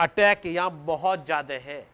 अटैक 0.00 0.46
यहाँ 0.46 0.70
बहुत 0.86 1.24
ज़्यादा 1.24 1.54
है। 1.54 1.86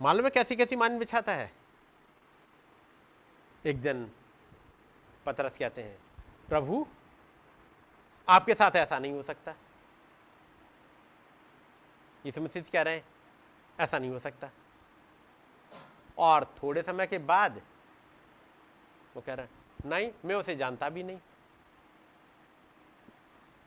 मालूम 0.00 0.24
है 0.24 0.30
कैसी 0.30 0.56
कैसी 0.56 0.76
मान 0.76 0.98
बिछाता 0.98 1.32
है? 1.32 1.50
एक 3.64 3.80
दिन 3.80 4.10
पतरस 5.26 5.58
कहते 5.58 5.82
हैं, 5.82 5.96
प्रभु, 6.48 6.86
आपके 8.28 8.54
साथ 8.54 8.76
ऐसा 8.76 8.98
नहीं 8.98 9.12
हो 9.12 9.22
सकता। 9.22 9.54
यीशु 12.24 12.40
मसीह 12.40 12.62
कह 12.72 12.82
रहे 12.82 12.96
हैं, 12.96 13.04
ऐसा 13.78 13.98
नहीं 13.98 14.10
हो 14.10 14.18
सकता। 14.18 14.50
और 16.18 16.44
थोड़े 16.62 16.82
समय 16.82 17.06
के 17.06 17.18
बाद 17.20 17.60
वो 19.14 19.22
कह 19.22 19.34
रहे 19.34 19.46
हैं, 19.46 19.52
नहीं, 19.86 20.10
मैं 20.24 20.34
उसे 20.34 20.56
जानता 20.56 20.88
भी 20.88 21.02
नहीं। 21.02 21.18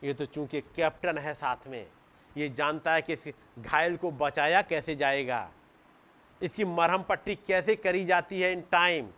ये 0.02 0.14
तो 0.14 0.24
चूँकि 0.26 0.60
कैप्टन 0.76 1.18
है 1.18 1.34
साथ 1.34 1.66
में, 1.66 1.86
ये 2.30 2.48
जानता 2.50 2.94
है 2.94 3.02
कि 3.02 3.12
इस 3.12 3.28
घायल 3.58 3.96
को 3.96 4.10
बचाया 4.12 4.62
कैसे 4.62 4.96
जाएगा, 4.96 5.48
इसकी 6.40 6.64
मरहम 6.64 7.02
पट्टी 7.02 7.34
कैसे 7.36 7.76
करी 7.76 8.04
जाती 8.04 8.40
है 8.40 8.52
इन 8.52 8.60
टाइम। 8.72 9.08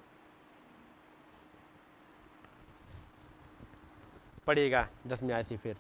पड़ेगा 4.49 4.89
दसवीं 5.07 5.33
आयत 5.33 5.47
से 5.47 5.57
फिर। 5.57 5.77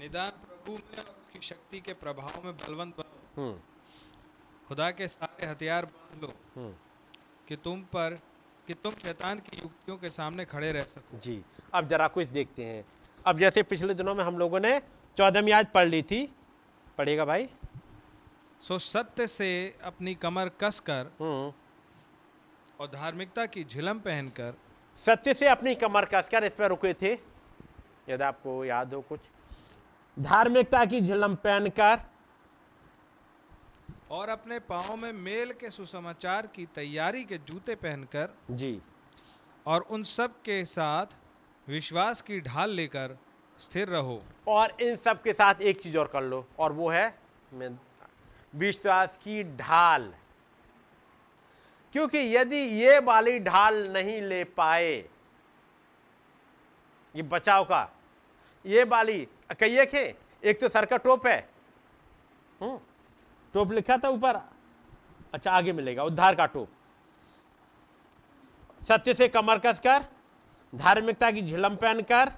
निदान 0.00 0.30
प्रभु 0.30 0.72
में 0.72 0.98
और 0.98 1.04
उसकी 1.04 1.40
शक्ति 1.46 1.80
के 1.80 1.92
प्रभाव 1.92 2.44
में 2.44 2.56
बलवंत 2.56 2.96
बनो। 2.96 3.42
हम्म। 3.42 3.60
खुदा 4.68 4.90
के 4.90 5.08
सारे 5.08 5.46
हथियार 5.46 5.86
बाँध 5.86 6.22
लो। 6.22 6.32
हम्म। 6.56 6.74
कि 7.48 7.56
तुम 7.56 7.82
पर 7.82 8.20
कि 8.66 8.74
तुम 8.74 8.94
शैतान 8.94 9.38
की 9.38 9.58
युक्तियों 9.58 9.98
के 9.98 10.10
सामने 10.10 10.44
खड़े 10.44 10.72
रह 10.72 10.82
सको। 10.82 11.18
जी 11.18 11.44
अब 11.74 11.88
जरा 11.88 12.08
कुछ 12.08 12.26
देखते 12.26 12.64
हैं। 12.64 12.84
अब 13.26 13.38
जैसे 13.38 13.62
पिछले 13.62 13.94
दिनों 13.94 14.14
में 14.14 14.24
हम 14.24 14.38
लोगों 14.38 14.60
ने 14.60 14.80
चौदहवीं 15.18 15.52
आज 15.52 15.66
पढ़ 15.66 15.86
ली 15.86 16.02
थी। 16.02 16.34
पढ़ेगा 16.98 17.24
भाई? 17.24 17.48
सो 18.62 18.78
सत्य 18.78 19.26
से 19.26 19.78
अपनी 19.82 20.14
कमर 20.14 20.48
कसकर 20.48 21.12
हम्म। 21.20 21.65
और 22.80 22.86
धार्मिकता 22.86 23.44
की 23.46 23.64
झिलम 23.64 23.98
पहनकर 23.98 24.54
सत्य 25.02 25.34
से 25.34 25.48
अपनी 25.48 25.74
कमर 25.74 26.04
कसकर 26.04 26.44
इस 26.44 26.52
पर 26.52 26.68
रुके 26.68 26.92
थे। 26.94 27.12
यदि 28.08 28.24
आपको 28.24 28.64
याद 28.64 28.94
हो 28.94 29.00
कुछ। 29.00 29.20
धार्मिकता 30.16 30.84
की 30.84 31.00
झिलम 31.00 31.34
पहनकर 31.34 32.00
और 34.10 34.28
अपने 34.28 34.58
पाँव 34.58 34.96
में 34.96 35.12
मेल 35.12 35.52
के 35.52 35.70
सुसमाचार 35.70 36.46
की 36.46 36.66
तैयारी 36.66 37.24
के 37.24 37.38
जूते 37.38 37.74
पहनकर 37.74 38.34
जी। 38.50 38.80
और 39.66 39.80
उन 39.80 40.02
सब 40.04 40.40
के 40.42 40.64
साथ 40.64 41.16
विश्वास 41.68 42.20
की 42.22 42.40
ढाल 42.40 42.70
लेकर 42.70 43.16
स्थिर 43.58 43.88
रहो। 43.88 44.22
और 44.48 44.76
इन 44.80 44.96
सब 44.96 45.22
के 45.22 45.32
साथ 45.32 45.60
एक 45.62 45.80
चीज़ 45.80 45.98
और 45.98 46.06
कर 46.06 46.22
लो 46.22 46.46
और 46.58 46.72
वो 46.72 46.90
है 46.90 47.18
विश्वास 48.54 49.16
की 49.16 49.42
ढाल। 49.56 50.12
क्योंकि 51.96 52.18
यदि 52.18 52.56
ये 52.56 52.98
वाली 53.00 53.38
ढाल 53.40 53.76
नहीं 53.92 54.20
ले 54.22 54.42
पाए 54.56 54.88
ये 57.14 57.22
बचाव 57.24 57.64
का 57.64 57.78
ये 58.64 58.82
वाली 58.84 59.16
कई 59.60 59.76
एक 59.80 59.94
है 59.94 60.02
एक 60.44 60.60
तो 60.60 60.68
सर 60.68 60.84
का 60.86 60.96
टोप 61.06 61.26
है 61.26 61.38
हम्म, 62.60 62.76
टोप 63.54 63.72
लिखा 63.72 63.96
था 63.96 64.08
ऊपर 64.08 64.40
अच्छा 65.34 65.50
आगे 65.50 65.72
मिलेगा 65.72 66.04
उद्धार 66.04 66.34
का 66.34 66.46
टोप। 66.46 66.68
सत्य 68.82 69.14
से 69.14 69.28
कमर 69.28 69.58
कसकर 69.66 70.04
धार्मिकता 70.72 71.30
की 71.30 71.42
झिलम 71.42 71.76
पहनकर 71.76 72.32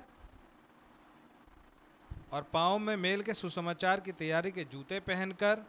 और 2.32 2.46
पाँव 2.52 2.78
में 2.78 2.96
मेल 2.96 3.22
के 3.22 3.34
सुसमाचार 3.34 4.00
की 4.00 4.12
तैयारी 4.12 4.50
के 4.50 4.64
जूते 4.72 5.00
पहनकर 5.10 5.64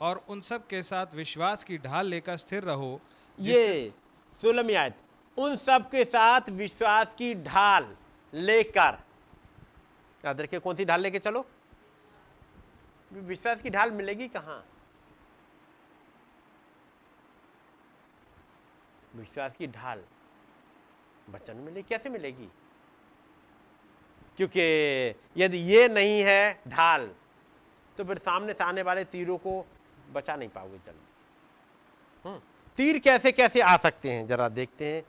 और 0.00 0.22
उन 0.28 0.40
सब 0.42 0.66
के 0.66 0.82
साथ 0.82 1.14
विश्वास 1.14 1.64
की 1.64 1.78
ढाल 1.78 2.06
लेकर 2.06 2.36
स्थिर 2.36 2.62
रहो 2.64 2.92
ये 3.38 3.92
सोलहवीं 4.38 4.76
आयत 4.76 4.96
उन 5.36 5.56
सब 5.56 5.88
के 5.90 6.04
साथ 6.04 6.48
विश्वास 6.50 7.14
की 7.14 7.34
ढाल 7.34 7.96
लेकर। 8.32 8.98
याद 10.24 10.40
रखिए 10.40 10.60
कौन 10.60 10.76
सी 10.76 10.84
ढाल 10.84 11.00
लेके 11.00 11.18
चलो? 11.18 11.44
विश्वास 13.12 13.62
की 13.62 13.70
ढाल 13.70 13.90
मिलेगी 13.90 14.28
कहाँ? 14.28 14.64
विश्वास 19.16 19.56
की 19.56 19.66
ढाल 19.66 20.04
वचन 21.30 21.56
मिले 21.56 21.82
कैसे 21.82 22.10
मिलेगी? 22.10 22.48
क्योंकि 24.36 24.62
यदि 25.36 25.58
ये 25.58 25.88
नहीं 25.88 26.22
है 26.22 26.60
ढाल 26.68 27.10
तो 27.98 28.04
फिर 28.04 28.18
सामने 28.18 28.52
से 28.52 28.64
आने 28.64 28.82
वाले 28.82 29.04
तीरों 29.04 29.36
को 29.38 29.64
बचा 30.12 30.36
नहीं 30.36 30.48
पाओगे 30.48 30.78
जल्दी। 30.78 32.28
हम्म, 32.28 32.40
तीर 32.76 32.98
कैसे 32.98 33.32
कैसे 33.32 33.60
आ 33.60 33.76
सकते 33.76 34.12
हैं? 34.12 34.26
जरा 34.26 34.48
देखते 34.48 34.94
हैं। 34.94 35.02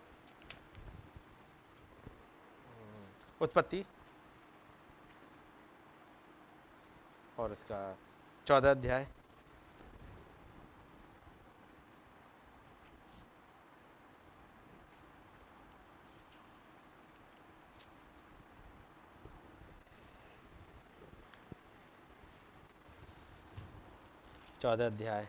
उत्पत्ति। 3.41 3.83
और 7.39 7.51
इसका 7.51 7.97
चौदह 8.47 8.71
अध्याय। 8.71 9.07
चौदह 24.61 24.85
अध्याय। 24.85 25.27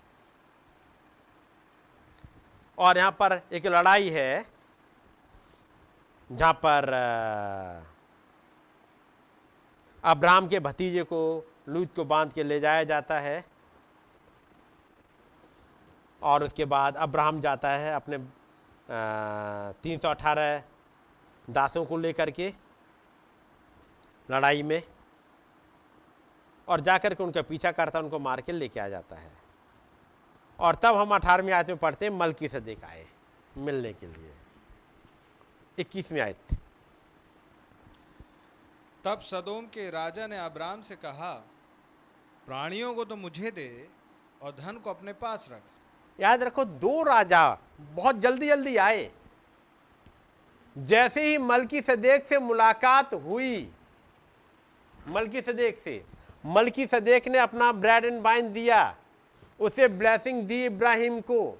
और 2.79 2.99
यहाँ 2.99 3.11
पर 3.13 3.41
एक 3.53 3.67
लड़ाई 3.67 4.09
है, 4.09 4.45
जहाँ 6.31 6.53
पर 6.53 6.89
अब्राहम 10.05 10.49
के 10.49 10.61
भतीजे 10.61 11.03
को 11.03 11.21
लूत 11.69 11.95
को 11.97 12.05
बाँध 12.05 12.33
के 12.33 12.45
ले 12.45 12.59
जाया 12.61 12.83
जाता 12.85 13.19
है 13.19 13.45
और 16.23 16.43
उसके 16.45 16.65
बाद 16.65 16.97
अब्राहम 16.97 17.41
जाता 17.41 17.71
है 17.71 17.93
अपने 17.95 18.19
तीन 19.83 19.99
सौ 19.99 20.09
अठारह 20.09 20.63
दासों 21.49 21.85
को 21.85 21.97
लेकर 21.99 22.31
के 22.31 22.53
लड़ाई 24.29 24.63
में 24.63 24.83
और 26.69 26.81
जाकर 26.81 27.15
के 27.15 27.23
उनका 27.25 27.43
पीछा 27.43 27.73
करता 27.73 27.99
है 27.99 28.05
उनको 28.05 28.19
मार 28.19 28.41
के 28.41 28.53
लेके 28.53 28.81
आ 28.81 28.89
जाता 28.89 29.17
है। 29.17 29.44
और 30.59 30.75
तब 30.75 30.97
हम 30.97 31.15
अठारहवीं 31.15 31.53
आयत 31.53 31.69
में 31.69 31.79
पढ़ते 31.79 32.05
हैं 32.07 32.13
मलकी 32.13 32.49
से 32.49 32.61
देख 32.61 32.85
आए 32.85 33.07
मिलने 33.59 33.93
के 33.93 34.07
लिए। 34.07 34.33
इक्कीसवीं 35.79 36.21
आयत। 36.21 36.57
तब 39.05 39.21
सदोम 39.21 39.67
के 39.67 39.89
राजा 39.91 40.27
ने 40.27 40.37
अब्राम 40.39 40.83
से 40.83 40.97
कहा 40.97 41.33
प्राणियों 42.47 42.95
को 42.95 43.05
तो 43.05 43.17
मुझे 43.17 43.51
दे 43.51 43.89
और 44.43 44.53
धन 44.53 44.79
को 44.85 44.91
अपने 44.91 45.13
पास 45.15 45.49
रख। 45.53 45.63
याद 46.19 46.43
रखो 46.43 46.65
दो 46.65 47.03
राजा 47.03 47.59
बहुत 47.81 48.19
जल्दी 48.19 48.49
जल्दी 48.49 48.77
आए। 48.79 49.11
जैसे 50.77 51.23
ही 51.23 51.39
मलकी 51.39 51.81
सदेक 51.81 52.27
से 52.27 52.39
मुलाकात 52.39 53.15
हुई 53.15 53.71
मलकी 55.09 55.41
सदेक 55.41 55.81
से 55.81 56.05
मलकी 56.47 56.87
सदेक 56.87 57.29
ने 57.29 57.39
अपना 57.39 57.71
ब्रेड 57.73 58.05
एंड 58.05 58.21
वाइन 58.23 58.53
दिया। 58.53 58.97
उसे 59.61 59.89
ब्लेसिंग 59.89 60.43
दी 60.43 60.65
इब्राहिम 60.67 61.21
को। 61.21 61.59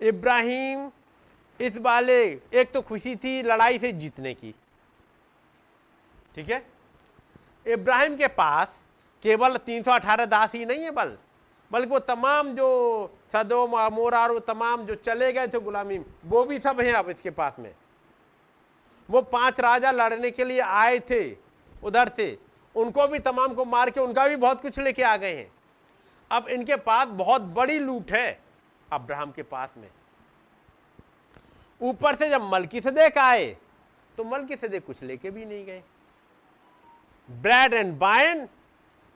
इब्राहिम, 0.00 0.90
इस 1.60 1.76
वाले, 1.76 2.22
एक 2.54 2.70
तो 2.70 2.82
खुशी 2.82 3.16
थी 3.16 3.42
लड़ाई 3.42 3.78
से 3.78 3.92
जीतने 3.92 4.34
की। 4.34 4.54
ठीक 6.34 6.50
है? 6.50 6.66
इब्राहिम 7.66 8.16
के 8.16 8.26
पास 8.26 8.80
केवल 9.22 9.56
318 9.56 10.26
दास 10.26 10.52
ही 10.54 10.64
नहीं 10.64 10.84
है 10.84 10.90
बल, 10.90 11.16
बल्कि 11.70 11.90
वो 11.90 11.98
तमाम 11.98 12.54
जो 12.54 12.68
सदोम, 13.32 13.72
अमोरा, 13.72 14.22
और 14.22 14.32
वो 14.32 14.38
तमाम 14.38 14.86
जो 14.86 14.94
चले 14.94 15.32
गए 15.32 15.48
थे 15.48 15.60
गुलामी, 15.60 15.98
वो 16.26 16.44
भी 16.44 16.58
सब 16.58 16.80
हैं 16.80 16.92
अब 16.92 17.10
इसके 17.10 17.30
पास 17.30 17.56
में। 17.58 17.74
वो 19.08 19.22
पाँच 19.22 19.60
राजा 19.60 19.90
लड़ने 19.90 20.30
के 20.30 20.44
लिए 20.44 20.60
आए 20.60 20.98
थे 21.00 21.36
उधर 21.82 22.08
से, 22.08 22.38
उनको 22.74 23.06
भी 23.06 23.18
तमाम 23.18 23.54
को 23.54 23.64
मार 23.64 23.90
के 23.90 24.00
उनका 24.00 24.26
भी 24.28 24.36
बहुत 24.36 24.60
कुछ 24.60 24.78
लेके 24.78 25.02
आ 25.02 25.16
गए 25.16 25.34
हैं। 25.36 25.50
अब 26.30 26.48
इनके 26.48 26.76
पास 26.76 27.08
बहुत 27.08 27.42
बड़ी 27.54 27.78
लूट 27.78 28.12
है 28.12 28.40
अब्राहम 28.92 29.30
के 29.32 29.42
पास 29.42 29.74
में। 29.76 29.90
ऊपर 31.80 32.16
से 32.16 32.28
जब 32.30 32.42
मलकी 32.42 32.80
से 32.80 32.90
देख 32.90 33.18
आए 33.18 33.46
तो 34.18 34.24
मलकी 34.24 34.56
से 34.56 34.68
देख 34.68 34.84
कुछ 34.86 35.02
लेके 35.02 35.30
भी 35.30 35.44
नहीं 35.44 35.64
गए। 35.64 35.82
ब्रेड 37.28 37.74
एंड 37.74 37.98
बाइन 37.98 38.48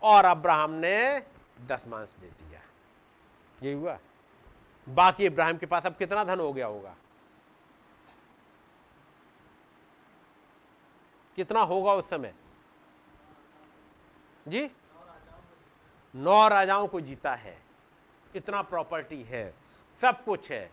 और 0.02 0.24
अब्राहम 0.24 0.70
ने 0.74 1.20
दस 1.66 1.84
मांस 1.88 2.14
दे 2.20 2.26
दिया। 2.28 2.60
ये 3.62 3.72
हुआ। 3.72 3.98
बाकी 4.86 5.24
इब्राहिम 5.26 5.56
के 5.58 5.66
पास 5.66 5.86
अब 5.86 5.96
कितना 5.96 6.24
धन 6.24 6.40
हो 6.40 6.52
गया 6.52 6.66
होगा? 6.66 6.94
कितना 11.38 11.60
होगा 11.62 11.92
उस 11.92 12.08
समय? 12.10 12.34
जी? 14.48 14.70
नौ 16.14 16.48
राजाओं 16.48 16.86
को 16.86 17.00
जीता 17.00 17.34
है। 17.34 17.62
इतना 18.36 18.62
प्रॉपर्टी 18.62 19.22
है। 19.22 19.54
सब 20.00 20.24
कुछ 20.24 20.52
है। 20.52 20.72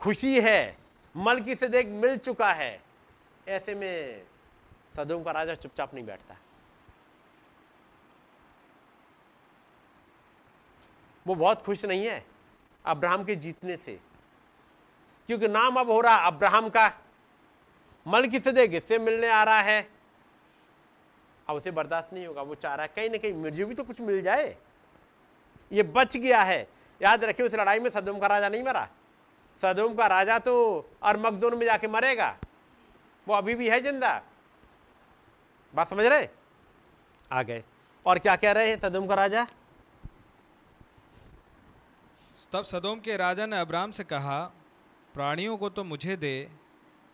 खुशी 0.00 0.40
है। 0.40 0.78
मल 1.16 1.40
की 1.40 1.54
से 1.54 1.68
देख 1.68 1.86
मिल 1.86 2.18
चुका 2.18 2.52
है। 2.52 2.82
ऐसे 3.48 3.74
में 3.74 4.26
सदोम 4.96 5.22
का 5.22 5.30
राजा 5.30 5.54
चुपचाप 5.54 5.94
नहीं 5.94 6.06
बैठता। 6.06 6.36
वो 11.26 11.34
बहुत 11.34 11.62
खुश 11.62 11.84
नहीं 11.84 12.06
है 12.06 12.26
अब्राहम 12.86 13.24
के 13.24 13.36
जीतने 13.36 13.76
से। 13.76 14.00
क्योंकि 15.26 15.48
नाम 15.48 15.80
अब 15.80 15.90
हो 15.90 16.00
रहा 16.00 16.16
अब्राहम 16.16 16.68
का। 16.68 17.00
मल 18.06 18.26
की 18.26 18.40
से 18.40 18.52
देख, 18.52 18.70
इससे 18.70 18.98
मिलने 18.98 19.28
आ 19.28 19.44
रहा 19.44 19.60
है। 19.60 19.99
अब 21.50 21.56
उसे 21.56 21.70
बर्दाश्त 21.72 22.12
नहीं 22.14 22.26
होगा 22.26 22.42
वो 22.42 22.54
चाह 22.56 22.74
रहा 22.74 22.82
है 22.82 22.92
कहीं 22.96 23.10
ना 23.10 23.18
कहीं 23.18 23.32
मुझे 23.34 23.64
भी 23.64 23.74
तो 23.74 23.84
कुछ 23.84 24.00
मिल 24.00 24.22
जाए। 24.22 24.56
ये 25.70 25.82
बच 25.84 26.16
गया 26.16 26.42
है। 26.42 26.60
याद 27.00 27.24
रखिए 27.24 27.46
उस 27.46 27.54
लड़ाई 27.54 27.78
में 27.80 27.90
सदोम 27.90 28.18
का 28.18 28.26
राजा 28.26 28.48
नहीं 28.48 28.62
मरा। 28.62 28.88
सदोम 29.60 29.94
का 29.94 30.06
राजा 30.08 30.38
तो 30.40 30.54
अरमकदोन 31.02 31.58
में 31.58 31.64
जाके 31.66 31.88
मरेगा। 31.88 32.36
वो 33.26 33.34
अभी 33.34 33.54
भी 33.54 33.68
है 33.68 33.80
ज़िंदा। 33.80 34.20
बात 35.74 35.88
समझ 35.90 36.06
रहे? 36.06 36.28
आ 37.30 37.42
गए। 37.42 37.62
और 38.06 38.18
क्या 38.18 38.36
कह 38.36 38.52
रहे 38.52 38.70
हैं 38.70 38.78
सदोम 38.80 39.06
का 39.06 39.14
राजा? 39.14 39.46
तब 42.52 42.64
सदोम 42.64 43.00
के 43.00 43.16
राजा 43.16 43.46
ने 43.46 43.58
अब्राम 43.60 43.90
से 43.90 44.04
कहा 44.06 44.40
प्राणियों 45.14 45.56
को 45.56 45.68
तो 45.70 45.84
मुझे 45.84 46.16
दे 46.16 46.48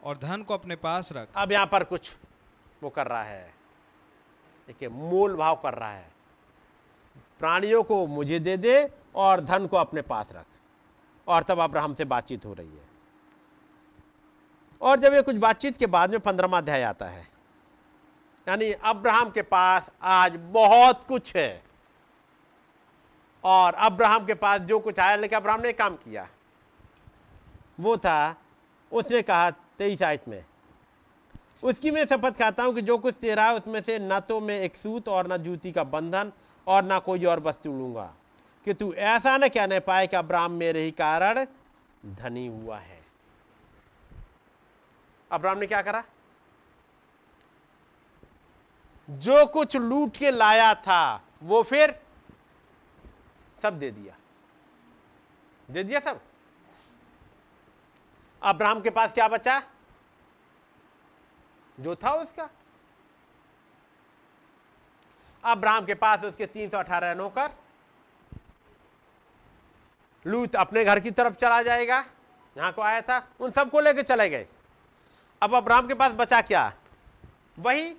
और 0.02 0.18
धन 0.18 0.42
को 0.42 0.54
अपने 0.54 0.76
पास 0.78 1.12
रख। 1.12 1.28
अब 1.36 1.52
यहाँ 1.52 1.66
पर 1.66 1.84
कुछ 1.84 2.14
वो 2.82 2.90
कर 2.90 3.06
रहा 3.06 3.22
है। 3.22 3.55
देखिए, 4.66 4.88
मोल 4.88 5.36
भाव 5.36 5.56
कर 5.56 5.74
रहा 5.74 5.92
है। 5.92 6.10
प्राणियों 7.38 7.82
को 7.82 8.06
मुझे 8.06 8.38
दे 8.38 8.56
दे 8.56 8.90
और 9.14 9.40
धन 9.40 9.66
को 9.66 9.76
अपने 9.76 10.02
पास 10.02 10.32
रख। 10.32 10.46
और 11.28 11.42
तब 11.42 11.58
अब्राहम 11.58 11.94
से 11.94 12.04
बातचीत 12.04 12.46
हो 12.46 12.54
रही 12.54 12.76
है। 12.76 12.86
और 14.80 14.98
जब 14.98 15.14
ये 15.14 15.22
कुछ 15.22 15.36
बातचीत 15.36 15.76
के 15.76 15.86
बाद 15.86 16.10
में 16.10 16.20
पंद्रमा 16.20 16.58
अध्याय 16.58 16.82
आता 16.82 17.06
है, 17.06 17.28
यानी 18.48 18.72
अब्राहम 18.72 19.30
के 19.30 19.42
पास 19.42 19.90
आज 20.02 20.36
बहुत 20.36 21.04
कुछ 21.04 21.36
है। 21.36 21.62
और 23.44 23.74
अब्राहम 23.74 24.26
के 24.26 24.34
पास 24.34 24.60
जो 24.60 24.78
कुछ 24.78 24.98
आया, 24.98 25.16
लेकिन 25.16 25.38
अब्राहम 25.38 25.60
ने 25.60 25.72
काम 25.72 25.96
किया। 25.96 26.28
वो 27.80 27.96
था, 27.96 28.34
उसने 28.92 29.22
कहा 29.22 29.50
तेईस 29.50 30.02
आयत 30.02 30.28
में 30.28 30.44
उसकी 31.62 31.90
मैं 31.90 32.06
शपथ 32.06 32.38
खाता 32.38 32.62
हूँ 32.62 32.74
कि 32.74 32.82
जो 32.82 32.98
कुछ 32.98 33.14
तेरा 33.14 33.44
है, 33.44 33.54
उसमें 33.54 33.82
से 33.82 33.98
न 33.98 34.20
तो 34.20 34.40
मैं 34.40 34.60
एक 34.60 34.76
सूत 34.76 35.08
और 35.08 35.32
न 35.32 35.36
जूती 35.36 35.72
का 35.72 35.84
बंधन 35.84 36.32
और 36.66 36.82
ना 36.82 36.98
कोई 36.98 37.24
और 37.24 37.40
वस्तु 37.40 37.72
लूँगा। 37.72 38.14
कि 38.64 38.74
तू 38.74 38.92
ऐसा 38.92 39.38
न 39.38 39.48
कहने 39.48 39.80
पाए 39.80 40.06
कि 40.06 40.16
अब्राहम 40.16 40.52
मेरे 40.52 40.80
ही 40.80 40.90
कारण 40.90 41.46
धनी 42.06 42.46
हुआ 42.46 42.78
है। 42.78 43.04
अब्राहम 45.32 45.58
ने 45.58 45.66
क्या 45.66 45.82
करा? 45.82 46.04
जो 49.10 49.46
कुछ 49.46 49.76
लूट 49.76 50.16
के 50.16 50.30
लाया 50.30 50.74
था, 50.74 51.24
वो 51.42 51.62
फिर 51.62 52.00
सब 53.62 53.78
दे 53.78 53.90
दिया। 53.90 54.16
दे 55.70 55.84
दिया 55.84 56.00
सब। 56.00 56.20
अब्राहम 58.42 58.80
के 58.80 58.90
पास 58.90 59.12
क्या 59.12 59.28
बचा? 59.28 59.62
जो 61.78 61.94
था 61.94 62.12
उसका। 62.14 62.48
अब्राहम 65.44 65.84
के 65.86 65.94
पास 65.94 66.24
उसके 66.24 66.46
318 66.46 67.14
नौकर। 67.14 67.50
लूत 70.24 70.56
अपने 70.56 70.84
घर 70.84 71.00
की 71.00 71.10
तरफ़ 71.10 71.34
चला 71.34 71.62
जाएगा, 71.62 72.04
यहाँ 72.56 72.72
को 72.72 72.82
आया 72.82 73.00
था, 73.00 73.26
उन 73.40 73.50
सबको 73.50 73.80
लेकर 73.80 74.02
चले 74.02 74.28
गए। 74.28 74.46
अब 75.42 75.54
अब्राहम 75.54 75.88
के 75.88 75.94
पास 75.94 76.12
बचा 76.12 76.40
क्या? 76.40 76.72
वही, 77.58 77.94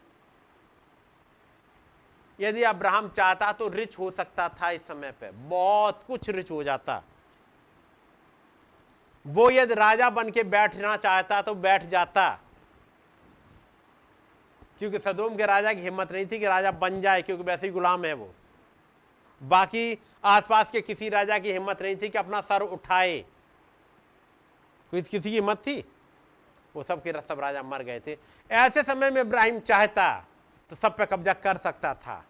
यदि 2.39 2.63
अब्राहम 2.63 3.07
चाहता 3.09 3.51
तो 3.51 3.67
रिच 3.69 3.97
हो 3.99 4.09
सकता 4.11 4.47
था 4.51 4.69
इस 4.71 4.88
समय 4.88 5.11
पे, 5.11 5.32
बहुत 5.32 6.03
कुछ 6.07 6.30
रिच 6.30 6.51
हो 6.51 6.63
जाता। 6.63 7.01
वो 9.25 9.49
यदि 9.51 9.73
राजा 9.73 10.09
बन 10.09 10.30
के 10.32 10.43
बैठना 10.45 10.95
चाहता 10.97 11.41
तो 11.41 11.55
बैठ 11.55 11.86
जाता। 11.86 12.28
क्योंकि 14.80 14.99
सदोम 14.99 15.36
के 15.38 15.45
राजा 15.45 15.73
की 15.73 15.82
हिम्मत 15.82 16.11
नहीं 16.11 16.25
थी 16.25 16.39
कि 16.39 16.45
राजा 16.45 16.71
बन 16.71 17.01
जाए, 17.01 17.21
क्योंकि 17.21 17.43
वैसे 17.43 17.68
ही 17.68 17.73
गुलाम 17.73 18.06
है 18.06 18.14
वो। 18.14 18.34
बाकी 19.41 19.97
आसपास 20.23 20.72
के 20.72 20.81
किसी 20.81 21.10
राजा 21.10 21.38
की 21.39 21.52
हिम्मत 21.52 21.81
नहीं 21.81 21.95
थी 21.95 22.10
कि 22.10 22.18
अपना 22.18 22.41
सर 22.41 22.61
उठाए। 22.61 23.19
कोई 24.91 25.02
किसी 25.02 25.30
की 25.30 25.35
हिम्मत 25.35 25.57
थी? 25.57 25.84
वो 26.76 26.84
सब 26.84 27.03
के 27.03 27.11
सब 27.22 27.39
राजा 27.39 27.64
मर 27.64 27.84
गए 27.84 27.99
थे। 27.99 28.18
ऐसे 28.52 28.84
समय 28.84 29.11
में 29.11 29.22
इब्राहिम 29.22 29.60
चाहता 29.60 30.26
तो 30.69 30.76
सब 30.76 30.95
पे 30.97 31.06
कब्जा 31.06 31.34
कर 31.34 31.57
सकता 31.57 31.93
था। 31.93 32.23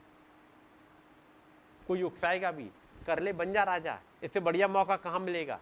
कोई 1.88 2.02
उकसाएगा 2.02 2.52
भी? 2.52 2.70
कर 3.08 3.20
ले, 3.20 3.34
बन 3.34 3.54
जा 3.54 3.64
राजा। 3.64 3.98
इससे 4.24 4.40
बढ़िया 4.40 4.68
मौका 4.68 4.96
कहाँ 4.96 5.20
मिलेगा? 5.20 5.60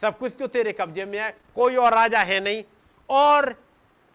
सब 0.00 0.18
कुछ 0.18 0.36
क्यों 0.36 0.48
तेरे 0.48 0.72
कब्जे 0.72 1.04
में 1.04 1.18
है। 1.18 1.30
कोई 1.54 1.76
और 1.76 1.94
राजा 1.94 2.20
है 2.20 2.40
नहीं। 2.40 2.62
और 3.08 3.54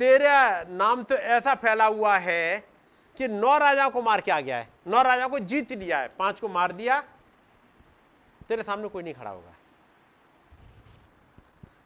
तेरा 0.04 0.64
नाम 0.64 1.04
तो 1.04 1.16
ऐसा 1.16 1.56
फैला 1.56 1.86
हुआ 1.86 2.18
है 2.18 2.68
कि 3.18 3.28
नौ 3.28 3.58
राजाओं 3.58 3.90
को 3.90 4.02
मार 4.02 4.22
के 4.22 4.32
आ 4.32 4.40
गया 4.40 4.58
है। 4.58 4.70
नौ 4.88 5.02
राजाओं 5.02 5.30
को 5.30 5.40
जीत 5.40 5.72
लिया 5.72 6.00
है। 6.00 6.08
पाँच 6.08 6.40
को 6.40 6.48
मार 6.48 6.72
दिया। 6.72 7.02
तेरे 8.50 8.64
सामने 8.64 8.88
कोई 8.88 9.04
नहीं 9.04 9.14
खड़ा 9.14 9.30
होगा। 9.30 9.54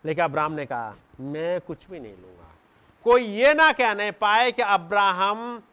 लेकिन 0.05 0.23
अब्राहम 0.23 0.51
ने 0.51 0.65
कहा, 0.65 0.95
मैं 1.19 1.61
कुछ 1.61 1.89
भी 1.89 1.99
नहीं 1.99 2.17
लूँगा। 2.17 2.55
कोई 3.03 3.23
ये 3.23 3.53
ना 3.53 3.71
कहने 3.71 4.11
पाए 4.11 4.51
कि 4.51 4.61
अब्राहम 4.61 5.63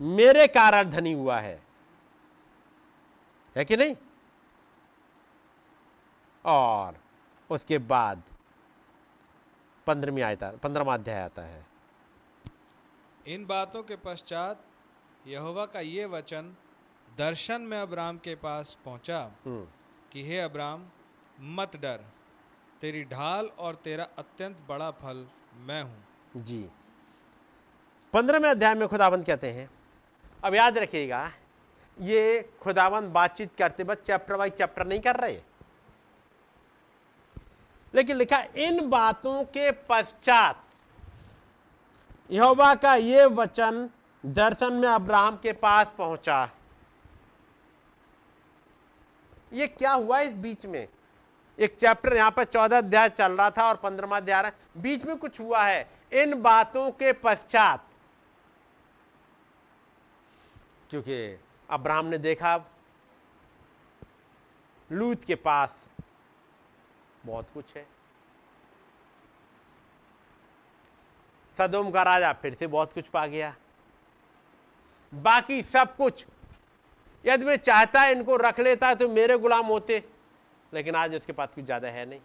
मेरे 0.00 0.46
कारण 0.46 0.84
धनी 0.84 1.12
हुआ 1.12 1.38
है। 1.38 1.62
है 3.56 3.64
कि 3.64 3.76
नहीं? 3.76 3.96
और 6.44 6.94
उसके 7.50 7.78
बाद 7.78 8.22
पंद्रहवीं 9.88 10.22
आता 10.22 10.50
पंद्रहवा 10.62 10.94
अध्याय 10.94 11.20
आता 11.20 11.42
है। 11.42 11.64
इन 13.26 13.44
बातों 13.46 13.82
के 13.82 13.96
पश्चात 14.04 14.64
यहोवा 15.26 15.64
का 15.66 15.80
ये 15.82 16.04
वचन 16.08 16.54
दर्शन 17.18 17.60
में 17.62 17.78
अब्राम 17.78 18.18
के 18.18 18.34
पास 18.36 18.76
पहुँचा 18.84 19.20
हम्म, 19.46 19.64
कि 20.12 20.24
हे 20.24 20.38
अब्राम 20.40 20.86
मत 21.56 21.76
डर 21.82 22.04
तेरी 22.80 23.02
ढाल 23.06 23.46
और 23.58 23.74
तेरा 23.84 24.04
अत्यंत 24.18 24.56
बड़ा 24.68 24.90
फल 25.00 25.26
मैं 25.66 25.82
हूँ। 25.82 26.42
जी। 26.44 26.62
पंद्रहवें 28.14 28.48
अध्याय 28.50 28.74
में 28.74 28.86
खुदाबंद 28.88 29.24
कहते 29.24 29.50
हैं 29.52 29.68
अब 30.44 30.54
याद 30.54 30.78
रखिएगा 30.78 31.20
ये 31.98 32.20
खुदाबंद 32.62 33.10
बातचीत 33.12 33.54
करते 33.56 33.84
वक्त 33.84 34.02
चैप्टर 34.02 34.36
बाई 34.36 34.50
चैप्टर 34.52 34.86
नहीं 34.86 35.00
कर 35.00 35.16
रहे। 35.16 35.40
लेकिन 37.98 38.16
लिखा, 38.16 38.38
इन 38.56 38.88
बातों 38.90 39.42
के 39.44 39.70
पश्चात 39.88 40.62
यहोवा 42.30 42.74
का 42.74 42.94
ये 42.94 43.24
वचन 43.26 43.88
दर्शन 44.24 44.72
में 44.72 44.88
अब्राहम 44.88 45.36
के 45.36 45.52
पास 45.52 45.86
पहुँचा। 45.98 46.50
ये 49.52 49.66
क्या 49.66 49.92
हुआ 49.92 50.20
इस 50.20 50.34
बीच 50.34 50.66
में? 50.66 50.86
एक 51.58 51.76
चैप्टर 51.76 52.16
यहाँ 52.16 52.30
पर 52.30 52.44
चौदह 52.44 52.78
अध्याय 52.78 53.08
चल 53.08 53.32
रहा 53.32 53.50
था 53.50 53.68
और 53.68 53.76
पंद्रहवा 53.76 54.16
अध्याय 54.16 54.52
बीच 54.76 55.06
में 55.06 55.16
कुछ 55.16 55.40
हुआ 55.40 55.64
है। 55.64 55.88
इन 56.12 56.40
बातों 56.42 56.90
के 56.92 57.12
पश्चात, 57.18 57.84
क्योंकि 60.90 61.38
अब्राहम 61.68 62.06
ने 62.06 62.18
देखा, 62.20 62.56
लूत 64.90 65.24
के 65.24 65.34
पास 65.34 65.87
बहुत 67.28 67.50
कुछ 67.54 67.76
है। 67.76 67.86
सदोम 71.56 71.90
का 71.90 72.02
राजा 72.04 72.32
फिर 72.32 72.54
से 72.54 72.66
बहुत 72.68 72.92
कुछ 72.92 73.08
पा 73.08 73.26
गया। 73.26 73.54
बाकी 75.12 75.62
सब 75.64 75.96
कुछ 75.96 76.24
यदि 77.24 77.44
मैं 77.44 77.56
चाहता 77.58 78.06
इनको 78.08 78.36
रख 78.38 78.60
लेता 78.60 78.94
तो 78.94 79.08
मेरे 79.10 79.38
गुलाम 79.38 79.66
होते 79.66 80.02
लेकिन 80.72 80.94
आज 80.96 81.14
उसके 81.14 81.32
पास 81.32 81.54
कुछ 81.54 81.64
ज़्यादा 81.64 81.88
है 81.88 82.04
नहीं। 82.06 82.20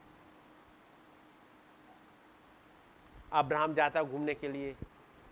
अब्राहम 3.34 3.73
जाता 3.73 4.03
घूमने 4.03 4.34
के 4.34 4.47
लिए 4.49 4.75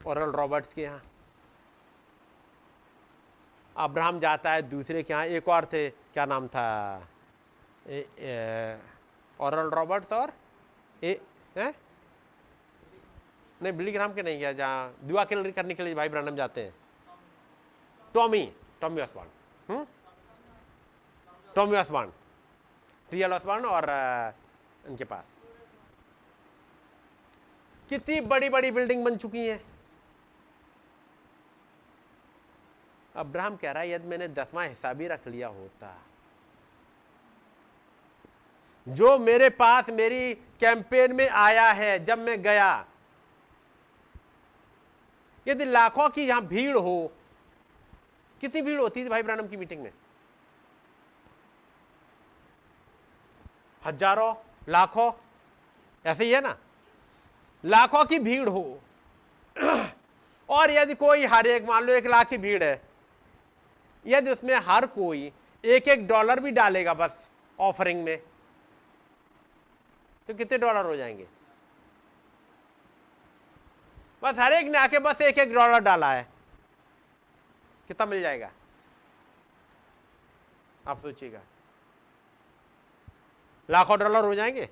ओरल 0.01 0.31
रॉबर्ट्स 0.33 0.73
के 0.73 0.81
यहाँ। 0.81 1.01
अब्राहम 3.75 4.19
जाता 4.19 4.51
है 4.51 4.61
दूसरे 4.69 5.03
के 5.03 5.13
यहाँ 5.13 5.25
एक 5.27 5.47
और 5.49 5.65
थे 5.65 5.89
क्या 5.89 6.25
नाम 6.25 6.47
था? 6.47 7.07
ए, 7.87 8.05
ए, 8.19 8.79
ओरल 9.41 9.69
रॉबर्ट्स 9.69 10.13
और 10.13 10.33
ए 11.03 11.19
हैं? 11.57 11.73
नहीं 13.61 13.73
बिली 13.73 13.91
ग्राम 13.91 14.13
के 14.13 14.23
नहीं 14.23 14.39
गया 14.39 14.51
जहाँ 14.53 14.95
दुआ 15.03 15.23
के 15.23 15.51
करने 15.51 15.73
के 15.73 15.83
लिए 15.83 15.95
भाई 15.95 16.09
ब्रानम 16.09 16.35
जाते 16.35 16.63
हैं। 16.63 16.73
Tommy 18.15 18.43
Tommy 18.81 19.01
Osbourne 19.01 19.29
hmm? 19.69 19.85
Tommy 21.55 21.77
Osbourne 21.77 22.11
TL 23.09 23.33
Osbourne 23.33 23.65
और 23.65 23.89
इनके 24.87 25.03
पास। 25.03 25.25
कितनी 27.89 28.19
बड़ी 28.21 28.49
बड़ी 28.49 28.71
बिल्डिंग 28.71 29.03
बन 29.05 29.17
चुकी 29.17 29.47
है। 29.47 29.59
अब्राहम 33.15 33.55
कह 33.55 33.71
रहा 33.71 33.83
है, 33.83 33.89
यदि 33.89 34.07
मैंने 34.07 34.27
दसवां 34.27 34.67
हिस्सा 34.67 34.93
भी 34.93 35.07
रख 35.07 35.27
लिया 35.27 35.47
होता 35.47 35.87
जो 38.89 39.17
मेरे 39.19 39.49
पास 39.49 39.89
मेरी 39.89 40.33
कैंपेन 40.33 41.15
में 41.15 41.29
आया 41.29 41.71
है, 41.71 42.05
जब 42.05 42.19
मैं 42.19 42.41
गया। 42.41 42.85
यदि 45.47 45.65
लाखों 45.65 46.09
की 46.09 46.23
यहाँ 46.23 46.45
भीड़ 46.47 46.77
हो, 46.77 47.11
कितनी 48.41 48.61
भीड़ 48.61 48.79
होती 48.79 49.05
थी 49.05 49.09
भाई 49.09 49.23
ब्रानम 49.23 49.47
की 49.47 49.57
मीटिंग 49.57 49.83
में? 49.83 49.91
हज़ारों, 53.85 54.33
लाखों, 54.69 55.11
ऐसे 56.05 56.23
ही 56.23 56.31
है 56.31 56.41
ना? 56.41 56.57
लाखों 57.65 58.05
की 58.05 58.19
भीड़ 58.19 58.49
हो। 58.49 58.81
और 60.49 60.71
यदि 60.71 60.93
कोई, 60.93 61.25
हर 61.25 61.47
एक, 61.47 61.65
मान 61.65 61.83
लो 61.83 61.93
एक 61.93 62.07
लाख 62.07 62.29
की 62.29 62.37
भीड़ 62.37 62.63
है, 62.63 62.81
यदि 64.07 64.31
उसमें 64.31 64.55
हर 64.55 64.85
कोई 64.85 65.31
एक 65.65 65.87
एक 65.87 66.07
डॉलर 66.07 66.39
भी 66.39 66.51
डालेगा 66.51 66.93
बस 66.93 67.29
ऑफरिंग 67.59 68.03
में 68.03 68.19
तो 70.31 70.37
कितने 70.37 70.57
डॉलर 70.57 70.85
हो 70.85 70.95
जाएँगे? 70.95 71.27
बस 74.23 74.35
हर 74.39 74.53
एक 74.53 74.65
ने 74.65 74.77
आके 74.77 74.99
बस 74.99 75.21
एक 75.21 75.39
एक 75.39 75.53
डॉलर 75.53 75.79
डाला 75.79 76.13
है। 76.13 76.27
कितना 77.87 78.05
मिल 78.05 78.21
जाएगा? 78.21 78.51
आप 80.87 80.99
सोचिएगा। 80.99 81.41
लाखों 83.69 83.99
डॉलर 83.99 84.23
हो 84.23 84.35
जाएँगे। 84.35 84.69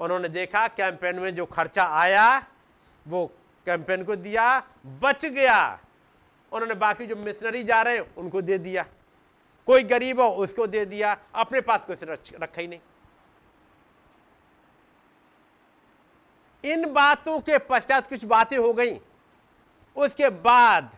उन्होंने 0.00 0.28
देखा, 0.28 0.68
कैंपेन 0.68 1.18
में 1.18 1.34
जो 1.34 1.46
खर्चा 1.46 1.84
आया, 1.84 2.46
वो 3.08 3.26
कैंपेन 3.66 4.04
को 4.04 4.16
दिया, 4.16 4.68
बच 4.86 5.26
गया। 5.26 5.80
उन्होंने 6.52 6.74
बाकी 6.74 7.06
जो 7.06 7.16
मिशनरी 7.16 7.62
जा 7.62 7.82
रहे 7.82 7.98
हैं, 7.98 8.14
उनको 8.14 8.42
दे 8.42 8.58
दिया। 8.58 8.82
कोई 9.66 9.82
गरीब 9.82 10.20
हो, 10.20 10.28
उसको 10.28 10.66
दे 10.66 10.84
दिया। 10.84 11.16
अपने 11.34 11.60
पास 11.60 11.86
कुछ 11.86 12.02
रखा 12.02 12.60
ही 12.60 12.68
नहीं। 12.68 12.80
इन 16.64 16.92
बातों 16.92 17.38
के 17.40 17.58
पश्चात 17.58 18.08
कुछ 18.08 18.24
बातें 18.24 18.56
हो 18.58 18.72
गई। 18.72 18.98
उसके 19.96 20.28
बाद 20.28 20.96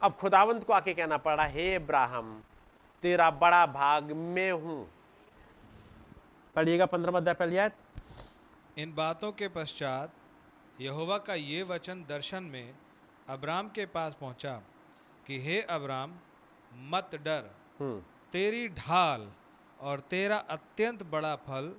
अब 0.00 0.12
खुदावंत 0.12 0.64
को 0.64 0.72
आके 0.72 0.94
कहना 0.94 1.16
पड़ा 1.16 1.44
हे 1.44 1.74
इब्राहिम 1.74 2.34
तेरा 3.02 3.30
बड़ा 3.30 3.64
भाग 3.66 4.12
मैं 4.12 4.50
हूँ। 4.52 4.86
पढ़िएगा 6.56 6.86
पंद्रह 6.86 7.16
अध्याय 7.16 7.34
पहली 7.34 7.56
आयत। 7.56 7.76
इन 8.78 8.94
बातों 8.94 9.32
के 9.32 9.48
पश्चात 9.48 10.12
यहोवा 10.80 11.18
का 11.18 11.34
ये 11.34 11.62
वचन 11.62 12.04
दर्शन 12.08 12.42
में 12.42 12.74
अब्राम 13.28 13.68
के 13.68 13.86
पास 13.86 14.16
पहुँचा 14.20 14.52
कि 15.26 15.40
हे 15.40 15.60
अब्राम 15.70 16.12
मत 16.90 17.10
डर। 17.14 17.50
हम्म। 17.80 18.00
तेरी 18.32 18.68
ढाल 18.68 19.28
और 19.80 20.00
तेरा 20.00 20.36
अत्यंत 20.50 21.02
बड़ा 21.02 21.34
फल 21.36 21.74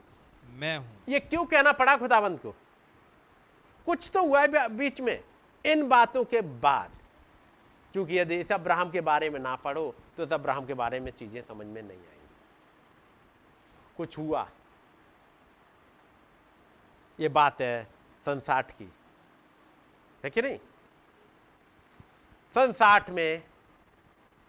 मैं 0.54 0.78
हूँ। 0.78 1.04
ये 1.10 1.20
क्यों 1.20 1.46
कहना 1.46 1.72
पड़ा 1.72 1.96
खुदावंत 1.98 2.42
को? 2.42 2.56
कुछ 3.86 4.10
तो 4.14 4.26
हुआ 4.26 4.42
है 4.42 4.68
बीच 4.70 5.02
में। 5.02 5.24
इन 5.66 5.88
बातों 5.90 6.24
के 6.26 6.42
बाद, 6.42 6.92
क्योंकि 7.94 8.20
यदि 8.20 8.36
इस 8.36 8.52
अब्राहम 8.52 8.92
के 8.92 9.02
बारे 9.02 9.30
में 9.30 9.40
ना 9.40 9.56
पढ़ो 9.56 9.94
तो 10.18 10.24
इस 10.24 10.34
अब्राहम 10.34 10.66
के 10.66 10.74
बारे 10.74 11.00
में 11.00 11.12
चीज़ें 11.12 11.42
समझ 11.42 11.66
में 11.66 11.82
नहीं 11.82 11.98
आएँगी। 11.98 12.28
कुछ 13.98 14.18
हुआ। 14.18 14.48
ये 17.20 17.30
बात 17.30 17.62
है 17.62 17.84
सन 18.26 18.40
साठ 18.40 18.72
की। 18.72 18.92
है 20.24 20.30
कि 20.30 20.42
नहीं? 20.42 20.58
सन 22.56 22.72
साठ 22.72 23.10
में, 23.10 23.44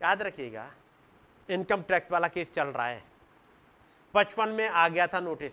याद 0.01 0.23
रखिएगा 0.23 0.71
इनकम 1.49 1.83
टैक्स 1.83 2.11
वाला 2.13 2.29
केस 2.29 2.53
चल 2.55 2.69
रहा 2.69 2.87
है। 2.87 3.03
पचपन 4.15 4.49
में 4.49 4.69
आ 4.69 4.89
गया 4.89 5.07
था 5.07 5.21
नोटिस 5.21 5.53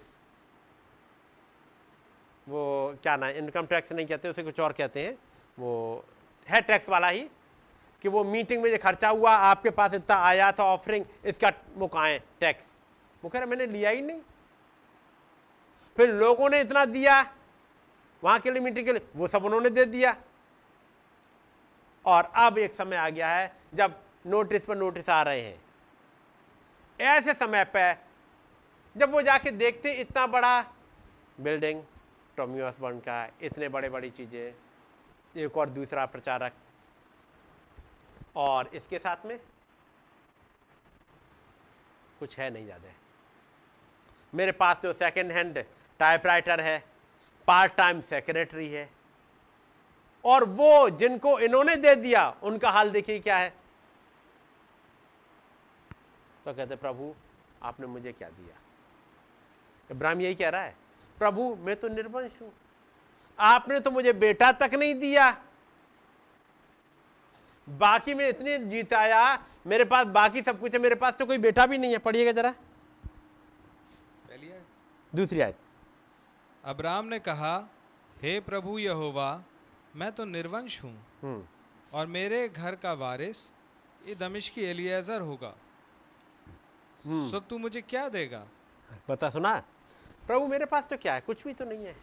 वो 2.48 2.96
क्या 3.04 3.16
ना 3.18 3.30
इनकम 3.30 3.66
टैक्स 3.66 3.92
नहीं 3.92 4.06
कहते, 4.06 4.30
उसे 4.30 4.44
कुछ 4.44 4.60
और 4.60 4.74
कहते 4.74 5.06
हैं। 5.06 5.18
वो 5.58 6.06
है 6.48 6.62
टैक्स 6.62 6.90
वाला 6.90 7.08
ही, 7.08 7.28
कि 8.02 8.10
वो 8.10 8.24
मीटिंग 8.24 8.62
में 8.64 8.70
जो 8.72 8.78
खर्चा 8.78 9.10
हुआ, 9.10 9.32
आपके 9.32 9.70
पास 9.70 9.94
इतना 9.94 10.16
आया 10.18 10.52
था 10.52 10.64
ऑफरिंग 10.66 11.06
इसका 11.26 11.52
वो 11.76 11.88
कहाँ 11.88 12.08
है? 12.08 12.20
टैक्स 12.40 12.66
वो 13.24 13.30
कह 13.30 13.40
रहा, 13.40 13.48
मैंने 13.48 13.68
लिया 13.68 13.90
ही 13.90 14.02
नहीं। 14.02 14.22
फिर 15.98 16.10
लोगों 16.10 16.50
ने 16.50 16.60
इतना 16.62 16.86
दिया, 16.86 17.22
वहाँ 18.24 18.40
के 18.40 18.52
लिए 18.52 18.62
मीटिंग 18.62 18.86
के 18.86 18.94
लिए, 18.94 19.08
वो 19.16 19.28
सब 19.28 19.46
उन्होंने 19.46 19.70
दे 19.70 19.86
दिया। 19.86 20.16
और 22.06 22.32
अब 22.36 22.58
एक 22.58 22.74
समय 22.74 22.96
आ 22.96 23.10
गया 23.10 23.30
है, 23.30 23.52
जब 23.74 23.96
नोटिस 24.26 24.66
पर 24.66 24.78
नोटिस 24.78 25.10
आ 25.10 25.22
रहे 25.24 25.42
हैं। 25.42 25.62
ऐसे 27.00 27.34
समय 27.34 27.64
पर 27.66 27.96
जब 28.96 29.12
वो 29.12 29.22
जाके 29.22 29.52
देखते 29.52 29.94
इतना 29.94 30.28
बड़ा 30.28 30.62
बिल्डिंग 31.40 31.82
टॉमी 32.38 32.62
ऑसबर्न 32.62 33.00
का 33.00 33.26
इतने 33.42 33.70
बड़े 33.70 33.90
बड़ी 33.90 34.10
चीज़ें, 34.12 34.54
एक 35.36 35.58
और 35.58 35.70
दूसरा 35.72 36.06
प्रचारक। 36.08 36.54
और 38.36 38.70
इसके 38.76 39.00
साथ 39.00 39.26
में 39.26 39.38
कुछ 42.20 42.38
है 42.40 42.50
नहीं 42.50 42.66
ज़्यादा। 42.66 42.92
मेरे 44.34 44.52
पास 44.54 44.78
तो 44.82 44.94
सेकेंड 44.96 45.32
हैंड 45.32 45.64
टाइपराइटर 46.00 46.62
है 46.62 46.84
पार्ट 47.48 47.74
टाइम 47.76 48.02
सेक्रेटरी 48.04 48.68
है, 48.70 48.90
और 50.24 50.44
वो 50.46 50.90
जिनको 50.92 51.40
इन्होंने 51.40 51.76
दे 51.78 51.96
दिया, 51.98 52.28
उनका 52.44 52.70
हाल 52.72 52.92
देखिए 52.92 53.20
क्या 53.20 53.38
है। 53.38 53.50
तो 56.46 56.54
कहते, 56.54 56.76
प्रभु, 56.76 57.14
आपने 57.64 57.88
मुझे 57.88 58.12
क्या 58.12 58.30
दिया? 58.30 58.56
इब्राहिम 59.90 60.22
यही 60.22 60.36
कह 60.36 60.50
रहा 60.50 60.62
है 60.62 60.76
प्रभु 61.20 61.56
मैं 61.56 61.76
तो 61.76 61.90
निर्वंश 61.90 62.42
हूँ। 62.42 62.54
आपने 63.40 63.80
तो 63.80 63.92
मुझे 63.92 64.16
बेटा 64.16 64.52
तक 64.52 64.72
नहीं 64.74 64.96
दिया। 64.96 65.42
बाकी 67.68 68.14
में 68.14 68.30
इतने 68.30 68.60
जीताया 68.60 69.46
मेरे 69.68 69.86
पास 69.86 70.08
बाकी 70.08 70.42
सब 70.42 70.60
कुछ 70.60 70.74
है 70.74 70.80
मेरे 70.80 70.96
पास 70.96 71.16
तो 71.20 71.26
कोई 71.26 71.38
बेटा 71.38 71.66
भी 71.66 71.78
नहीं 71.78 71.92
है। 71.92 72.00
पढ़िएगा 72.00 72.32
जरा। 72.32 72.52
पहली 72.52 74.52
आयत। 74.52 74.66
दूसरी 75.14 75.42
आयत। 75.42 75.58
अब्राम 76.64 77.06
ने 77.06 77.20
कहा 77.20 77.70
हे 78.18 78.40
प्रभु 78.40 78.80
यहोवा 78.80 79.44
मैं 79.96 80.12
तो 80.12 80.26
निर्वंश 80.26 80.84
हूँ 80.84 81.06
हम्म। 81.22 81.44
और 81.94 82.08
मेरे 82.08 82.50
घर 82.50 82.76
का 82.76 82.96
वारिस 82.96 83.52
ये 84.08 84.16
दमिश्की 84.16 84.62
एलियाजर 84.62 85.22
होगा। 85.22 85.56
सो 87.06 87.40
तू 87.40 87.58
मुझे 87.58 87.82
क्या 87.82 88.10
देगा? 88.10 88.48
बता 89.10 89.30
सुना। 89.30 89.64
प्रभु, 90.28 90.48
मेरे 90.48 90.66
पास 90.66 90.84
तो 90.90 90.98
क्या 90.98 91.14
है? 91.14 91.22
कुछ 91.22 91.44
भी 91.44 91.54
तो 91.54 91.66
नहीं 91.66 91.86
है। 91.86 91.96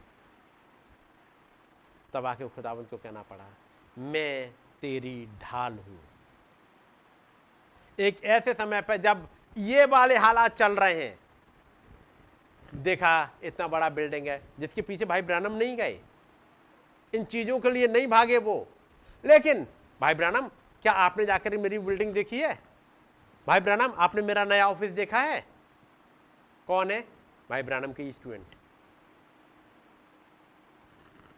तब 2.12 2.26
आके 2.26 2.48
खुदावंत 2.48 2.90
को 2.90 2.96
कहना 2.96 3.22
पड़ा, 3.22 3.44
मैं 3.96 4.50
तेरी 4.80 5.28
ढाल 5.42 5.72
हूँ। 5.78 5.98
एक 7.98 8.24
ऐसे 8.24 8.54
समय 8.54 8.82
पर 8.82 8.96
जब 8.96 9.28
ये 9.56 9.84
वाले 9.84 10.16
हालात 10.16 10.54
चल 10.54 10.72
रहे 10.72 11.02
हैं, 11.02 11.18
देखा 12.74 13.30
इतना 13.44 13.66
बड़ा 13.68 13.88
बिल्डिंग 13.88 14.26
है, 14.26 14.42
जिसके 14.60 14.82
पीछे 14.82 15.04
भाई 15.04 15.22
ब्रानम 15.22 15.52
नहीं 15.52 15.76
गए। 15.76 16.00
इन 17.12 17.24
चीज़ों 17.24 17.58
के 17.60 17.70
लिए 17.70 17.86
नहीं 17.86 18.06
भागे 18.06 18.38
वो। 18.38 18.66
लेकिन 19.24 19.66
भाई 20.00 20.14
ब्रानम, 20.14 20.48
क्या 20.82 20.92
आपने 20.92 21.24
जाकर 21.26 21.56
मेरी 21.58 21.78
बिल्डिंग 21.78 22.12
देखी 22.14 22.40
है? 22.40 22.58
भाई 23.46 23.60
ब्रानम, 23.60 23.94
आपने 23.98 24.22
मेरा 24.22 24.44
नया 24.44 24.68
ऑफ़िस 24.68 24.90
देखा 24.90 25.20
है? 25.20 25.40
कौन 26.66 26.90
है? 26.90 27.04
भाई 27.50 27.62
ब्रानम 27.62 27.92
के 27.92 28.12
स्टूडेंट। 28.12 28.46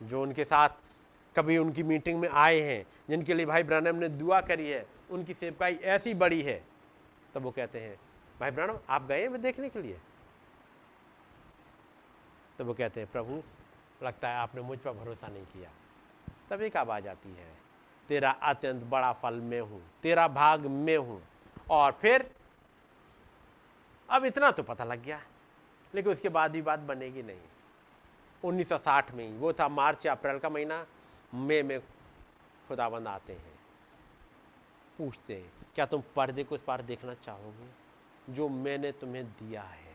जो 0.02 0.22
उनके 0.22 0.44
साथ 0.44 0.68
कभी 1.36 1.58
उनकी 1.58 1.82
मीटिंग 1.82 2.20
में 2.20 2.28
आए 2.28 2.60
हैं, 2.60 2.86
जिनके 3.10 3.34
लिए 3.34 3.46
भाई 3.46 3.62
ब्रानम 3.62 3.96
ने 3.96 4.08
दुआ 4.08 4.40
करी 4.40 4.70
है, 4.70 4.86
उनकी 5.10 5.34
सेवकाई 5.34 5.74
ऐसी 5.74 6.14
बड़ी 6.14 6.42
है, 6.42 6.64
तब 7.34 7.42
वो 7.42 7.50
कहते 7.50 7.80
हैं, 7.80 7.96
भाई 8.40 8.50
ब्रानम, 8.50 8.78
आप 8.88 9.06
गए 9.06 9.22
हैं 9.22 9.40
देखने 9.40 9.68
के 9.68 9.82
लिए? 9.82 10.00
तब 12.58 12.66
वो 12.66 12.74
कहते 12.74 13.00
हैं, 13.00 13.10
प्रभु, 13.12 13.42
लगता 14.02 14.28
है 14.28 14.36
आपने 14.36 14.62
मुझ 14.62 14.78
पर 14.78 14.92
भरोसा 14.92 15.28
नहीं 15.28 15.44
किया। 15.44 15.70
तब 16.50 16.62
एक 16.62 16.76
आवाज़ 16.76 17.08
आती 17.08 17.30
है, 17.30 17.52
तेरा 18.08 18.30
अत्यंत 18.30 18.84
बड़ा 18.84 19.12
फल 19.12 19.34
मैं 19.34 19.60
हूँ, 19.60 19.82
तेरा 20.02 20.28
भाग 20.28 20.66
मैं 20.66 20.96
हूँ, 20.96 21.22
और 21.70 21.92
फिर, 21.92 22.30
अब 24.10 24.24
इतना 24.24 24.50
तो 24.50 24.62
पता 24.62 24.84
लग 24.84 25.02
गया। 25.02 25.20
लेकिन 25.94 26.12
उसके 26.12 26.28
बाद 26.28 26.50
भी 26.50 26.62
बात 26.62 26.80
बनेगी 26.80 27.22
नहीं। 27.22 27.40
1960 28.44 29.12
में 29.12 29.28
ही, 29.28 29.36
वो 29.36 29.52
था 29.52 29.68
मार्च 29.68 30.06
या 30.06 30.12
अप्रैल 30.12 30.38
का 30.38 30.48
महीना, 30.48 30.86
मई 31.34 31.62
में 31.62 31.80
खुदाबंद 32.68 33.08
आते 33.08 33.32
हैं। 33.32 33.52
पूछते 34.98 35.34
हैं, 35.34 35.52
क्या 35.74 35.86
तुम 35.86 36.02
पर्दे 36.16 36.44
को 36.44 36.54
इस 36.54 36.62
पार 36.62 36.82
देखना 36.82 37.14
चाहोगे? 37.14 37.82
जो 38.32 38.48
मैंने 38.48 38.92
तुम्हें 38.92 39.26
दिया 39.26 39.62
है। 39.62 39.92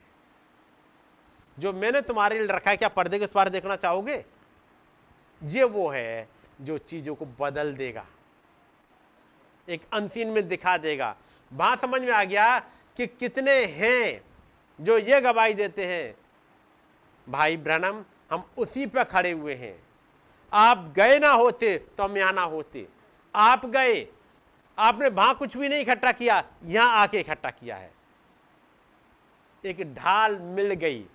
जो 1.59 1.73
मैंने 1.73 2.01
तुम्हारे 2.01 2.39
लिए 2.39 2.47
रखा 2.47 2.71
है, 2.71 2.77
क्या 2.77 2.87
पर्दे 2.87 3.19
के 3.19 3.25
इस 3.25 3.31
पार 3.31 3.49
देखना 3.49 3.75
चाहोगे? 3.75 4.25
ये 5.43 5.63
वो 5.63 5.89
है 5.89 6.29
जो 6.61 6.77
चीज़ों 6.77 7.15
को 7.15 7.25
बदल 7.25 7.75
देगा, 7.75 8.05
एक 9.69 9.81
अनसीन 9.93 10.27
में 10.27 10.47
दिखा 10.47 10.77
देगा। 10.77 11.15
वहाँ 11.53 11.75
समझ 11.75 12.01
में 12.01 12.11
आ 12.11 12.23
गया 12.23 12.59
कि 12.97 13.07
कितने 13.07 13.65
हैं 13.65 14.21
जो 14.79 14.97
ये 14.97 15.19
गवाही 15.21 15.53
देते 15.53 15.85
हैं, 15.85 16.15
भाई 17.27 17.57
ब्रनम 17.57 18.03
हम 18.31 18.43
उसी 18.57 18.85
पर 18.85 19.03
खड़े 19.03 19.31
हुए 19.31 19.53
हैं। 19.55 19.75
आप 20.51 20.93
गए 20.95 21.17
ना 21.19 21.29
होते 21.31 21.77
तो 21.97 22.03
हम 22.03 22.17
यहाँ 22.17 22.33
ना 22.33 22.41
होते। 22.43 22.87
आप 23.33 23.65
गए, 23.65 24.07
आपने 24.77 25.07
वहाँ 25.09 25.35
कुछ 25.35 25.57
भी 25.57 25.69
नहीं 25.69 25.81
इकट्ठा 25.81 26.11
किया, 26.11 26.43
यहाँ 26.65 27.01
आके 27.01 27.19
इकट्ठा 27.19 27.49
किया 27.49 27.75
है। 27.75 27.91
एक 29.63 29.81
ढाल 29.93 30.37
मिल 30.39 30.73
गई। 30.73 31.05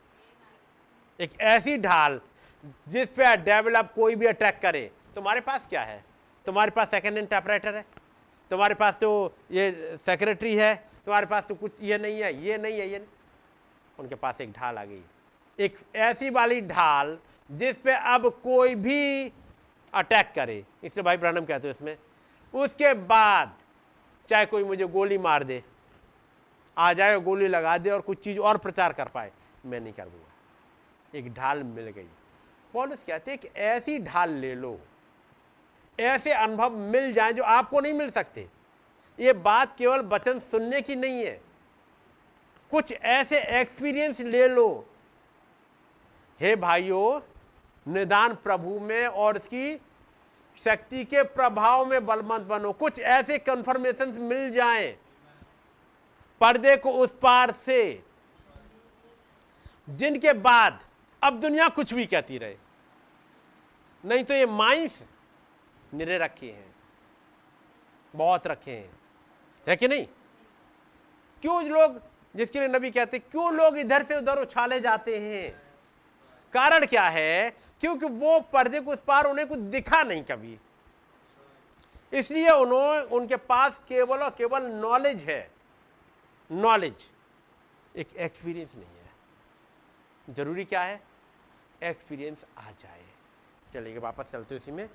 एक 1.21 1.41
ऐसी 1.41 1.77
ढाल 1.79 2.21
जिस 2.89 3.09
पे 3.09 3.37
डेवलप 3.39 3.93
कोई 3.95 4.17
भी 4.17 4.27
अटैक 4.27 4.59
करे। 4.63 4.91
तुम्हारे 5.15 5.41
पास 5.41 5.67
क्या 5.71 5.83
है? 5.83 6.05
तुम्हारे 6.47 6.71
पास 6.71 6.91
सेकेंड 6.91 7.17
हैंड 7.17 7.29
टाइपराइटर 7.29 7.75
है? 7.75 7.85
तुम्हारे 8.51 8.75
पास 8.75 8.95
तो 9.01 9.37
ये 9.51 9.99
सेक्रेटरी 10.07 10.55
है? 10.57 10.75
तुम्हारे 11.05 11.27
पास 11.27 11.47
तो 11.49 11.55
कुछ 11.55 11.73
ये 11.83 11.99
नहीं 11.99 12.21
है, 12.21 12.35
ये 12.45 12.59
नहीं 12.59 12.79
है, 12.81 12.89
ये 12.91 12.99
नहीं। 12.99 13.09
उनके 13.99 14.15
पास 14.15 14.41
एक 14.41 14.53
ढाल 14.53 14.79
आ 14.79 14.85
गई। 14.85 15.03
एक 15.59 15.77
ऐसी 15.97 16.31
वाली 16.31 16.61
ढाल 16.63 17.19
जिस 17.51 17.77
पे 17.77 17.93
अब 17.93 18.29
कोई 18.45 18.75
भी 18.77 19.33
अटैक 19.93 20.33
करे, 20.35 20.65
इसलिए 20.85 21.05
भाई 21.05 21.17
ब्रहणम 21.17 21.45
कहते 21.45 21.69
हैं 21.69 21.75
इसमें। 21.75 21.97
उसके 22.55 22.93
बाद 22.95 23.57
चाहे 24.29 24.47
कोई 24.47 24.65
मुझे 24.65 24.87
गोली 24.87 25.19
मार 25.19 25.45
दे, 25.45 25.63
आ 26.77 26.93
जाए, 26.93 27.19
गोली 27.21 27.49
लगा 27.49 27.77
दे 27.79 27.91
और 27.91 28.01
कुछ 28.01 28.19
चीज़ 28.19 28.39
और 28.41 28.59
प्रचार 28.59 28.93
कर 28.93 29.09
पाए, 29.09 29.31
मैं 29.65 29.81
नहीं 29.81 29.93
कर 29.93 30.05
दूँगा 30.05 31.19
एक 31.19 31.33
ढाल 31.35 31.63
मिल 31.65 31.89
गई। 31.89 32.09
पॉलिस 32.75 33.03
कहते 33.05 33.31
हैं 33.31 33.41
कि 33.41 33.49
ऐसी 33.49 33.99
ढाल 34.01 34.31
ले 34.33 34.55
लो, 34.55 34.79
ऐसे 35.99 36.33
अनुभव 36.33 36.77
मिल 36.89 37.13
जाए 37.13 37.33
जो 37.33 37.43
आपको 37.45 37.81
नहीं 37.81 37.93
मिल 37.95 38.11
सकते। 38.11 38.49
ये 39.19 39.33
बात 39.35 39.77
केवल 39.79 40.01
वचन 40.09 40.39
सुनने 40.41 40.81
की 40.81 40.97
नहीं 40.97 41.25
है 41.25 41.41
कुछ 42.73 42.93
ऐसे 42.93 43.61
एक्सपीरियंस 43.61 44.21
ले 44.21 44.49
लो। 44.49 44.89
हे 46.41 46.57
भाइयों, 46.57 47.21
निदान 47.93 48.35
प्रभु 48.35 48.81
में 48.81 49.07
और 49.07 49.37
इसकी 49.37 49.81
शक्ति 50.65 51.05
के 51.05 51.23
प्रभाव 51.23 51.87
में 51.87 52.07
बलवंत 52.07 52.43
बनो। 52.43 52.73
कुछ 52.73 52.99
ऐसे 52.99 53.39
कंफर्मेशन 53.39 54.21
मिल 54.21 54.53
जाएँ। 54.53 54.99
पर्दे 56.41 56.77
को 56.77 56.93
उस 56.93 57.15
पार 57.23 57.51
से। 57.51 58.05
जिनके 59.91 60.33
बाद 60.33 60.85
अब 61.23 61.41
दुनिया 61.41 61.69
कुछ 61.69 61.95
भी 61.95 62.07
कहती 62.07 62.39
रहे। 62.39 62.57
नहीं 64.05 64.25
तो 64.25 64.35
ये 64.35 64.47
माइंस 64.47 65.03
निरे 65.95 66.19
रखे 66.19 66.47
हैं। 66.47 66.75
बहुत 68.17 68.47
रखे 68.47 68.71
हैं। 68.71 69.01
है 69.69 69.77
कि 69.77 69.89
नहीं? 69.89 70.07
क्यों 71.43 71.65
लोग 71.65 72.12
जिसके 72.37 72.59
लिए 72.59 72.69
नबी 72.69 72.91
कहते 72.91 73.19
क्यों 73.19 73.55
लोग 73.55 73.79
इधर 73.79 74.03
से 74.03 74.17
उधर 74.17 74.39
उछाले 74.39 74.81
जाते 74.81 75.19
हैं? 75.19 75.63
कारण 76.53 76.87
क्या 76.87 77.09
है? 77.09 77.51
क्योंकि 77.51 78.07
वो 78.07 78.41
पर्दे 78.41 78.81
को 78.81 78.93
उस 78.93 79.01
पार 79.01 79.25
उन्हें 79.25 79.49
कुछ 79.49 79.59
दिखा 79.59 80.03
नहीं 80.03 80.23
कभी। 80.23 80.59
इसलिए 82.13 82.51
उन्होंने 82.51 83.01
उनके 83.01 83.37
पास 83.37 83.81
केवल 83.89 84.19
और 84.19 84.31
केवल 84.31 84.63
नॉलेज 84.63 85.23
है। 85.23 85.51
नॉलेज 86.53 86.95
एक 87.97 88.17
एक्सपीरियंस 88.17 88.73
नहीं 88.75 88.85
है। 88.85 90.35
ज़रूरी 90.35 90.65
क्या 90.65 90.83
है? 90.83 91.03
एक्सपीरियंस 91.83 92.45
आ 92.59 92.71
जाए। 92.71 93.05
चलिए, 93.73 93.99
वापस 93.99 94.25
चलते 94.25 94.57
उसी 94.57 94.73
में। 94.73 94.89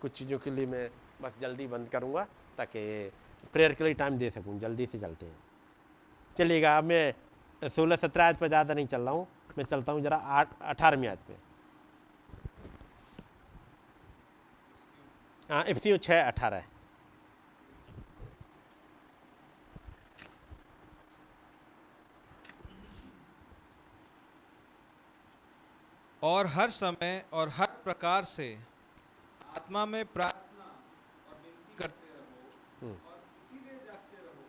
कुछ 0.00 0.12
चीज़ों 0.12 0.38
के 0.38 0.50
लिए 0.50 0.66
मैं 0.66 0.90
बस 1.22 1.32
जल्दी 1.40 1.66
बंद 1.66 1.88
करूँगा 1.88 2.26
ताकि 2.58 3.12
प्रेयर 3.52 3.72
के 3.72 3.84
लिए 3.84 3.94
टाइम 3.94 4.18
दे 4.18 4.30
सकूँ। 4.30 4.60
जल्दी 4.60 4.86
से 4.86 4.98
चलते 4.98 5.26
हैं। 5.26 5.45
चलिएगा 6.38 6.76
अब 6.78 6.84
मैं 6.84 7.68
सोलह 7.70 7.96
सत्रह 7.96 8.26
आज 8.26 8.36
पर 8.36 8.48
ज़्यादा 8.48 8.74
नहीं 8.74 8.86
चल 8.86 9.00
रहा 9.00 9.14
हूँ। 9.14 9.26
मैं 9.58 9.64
चलता 9.64 9.92
हूँ 9.92 10.00
ज़रा 10.02 10.16
आठ 10.16 10.48
अठारहवीं 10.62 11.08
आज 11.08 11.18
पे। 11.28 11.34
हाँ 15.50 15.64
एफ़ 15.64 15.78
छः 15.98 16.22
अठारह। 16.22 16.64
और 26.22 26.46
हर 26.52 26.70
समय 26.70 27.24
और 27.32 27.48
हर 27.56 27.66
प्रकार 27.84 28.24
से 28.26 28.46
आत्मा 29.56 29.84
में 29.86 30.04
प्रार्थना 30.06 30.64
और 31.28 31.34
विनती 31.42 31.74
करते 31.78 32.08
रहो 32.08 32.88
और 32.88 33.18
इसीलिए 33.42 33.76
जागते 33.86 34.16
रहो 34.16 34.44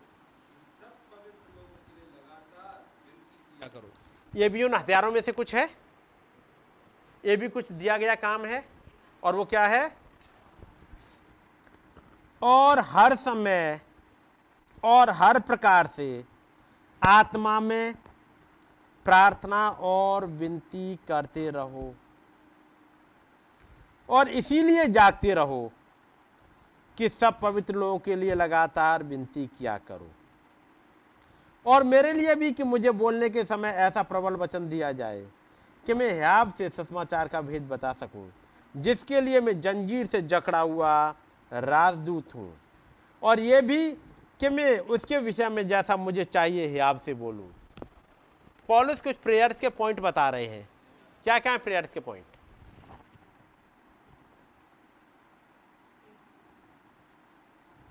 कि 0.49 0.64
सब 0.65 0.93
पवित्र 1.11 1.47
लोगों 1.57 1.80
के 1.85 1.93
लिए 1.97 2.07
लगातार 2.15 2.80
विनती 3.05 3.56
किया 3.68 3.81
करो? 3.81 3.91
ये 4.35 4.49
भी 4.49 4.64
उन 4.64 4.73
हथियारों 4.73 5.11
में 5.11 5.22
से 5.22 5.31
कुछ 5.31 5.56
है। 5.56 5.69
ये 7.26 7.38
भी 7.38 7.49
कुछ 7.49 7.72
दिया 7.72 7.98
गया 7.98 8.15
काम 8.15 8.45
है। 8.45 8.69
और 9.23 9.35
वो 9.35 9.45
क्या 9.45 9.68
है? 9.68 9.98
और 12.41 12.80
हर 12.80 13.15
समय 13.15 13.81
और 14.84 15.10
हर 15.10 15.39
प्रकार 15.39 15.88
से 15.88 16.26
आत्मा 17.03 17.60
में 17.60 17.94
प्रार्थना 19.06 19.69
और 19.69 20.26
विनती 20.26 20.95
करते 20.95 21.49
रहो। 21.49 21.95
और 24.10 24.27
इसीलिए 24.27 24.85
जागते 24.85 25.34
रहो 25.34 25.72
कि 26.98 27.10
सब 27.10 27.39
पवित्र 27.39 27.76
लोगों 27.76 27.99
के 27.99 28.15
लिए 28.15 28.34
लगातार 28.34 29.03
विनती 29.03 29.48
किया 29.48 29.77
करो। 29.77 30.11
और 31.68 31.84
मेरे 31.84 32.11
लिए 32.14 32.35
भी 32.35 32.52
कि 32.52 32.64
मुझे 32.64 32.91
बोलने 32.91 33.30
के 33.30 33.44
समय 33.45 33.69
ऐसा 33.77 34.03
प्रबल 34.03 34.35
वचन 34.35 34.68
दिया 34.69 34.91
जाए 34.91 35.26
कि 35.85 35.94
मैं 35.94 36.11
हियाब 36.11 36.53
से 36.53 36.69
सुषमाचार 36.69 37.27
का 37.27 37.41
भेद 37.41 37.68
बता 37.69 37.91
सकूँ, 37.94 38.30
जिसके 38.76 39.22
लिए 39.22 39.41
मैं 39.41 39.60
जंजीर 39.61 40.06
से 40.06 40.22
जकड़ा 40.22 40.60
हुआ 40.60 40.94
राजदूत 41.52 42.35
हूँ। 42.35 42.53
और 43.22 43.39
ये 43.39 43.61
भी 43.61 43.91
कि 44.39 44.49
मैं 44.49 44.77
उसके 44.80 45.18
विषय 45.18 45.49
में 45.49 45.68
जैसा 45.68 45.98
मुझे 45.98 46.23
चाहिए 46.23 46.68
हियाब 46.68 46.99
से 46.99 47.14
बोलूँ। 47.14 47.49
पॉलिस 48.69 49.02
कुछ 49.02 49.15
प्रेयर्स 49.15 49.60
के 49.60 49.69
पॉइंट 49.69 49.99
बता 49.99 50.30
रहे 50.30 50.48
हैं। 50.48 50.68
क्या 51.26 51.39
क्या 51.39 51.52
है 51.52 51.57
प्रेयर्स 51.57 51.89
के 51.94 51.99
पॉइंट? 51.99 52.26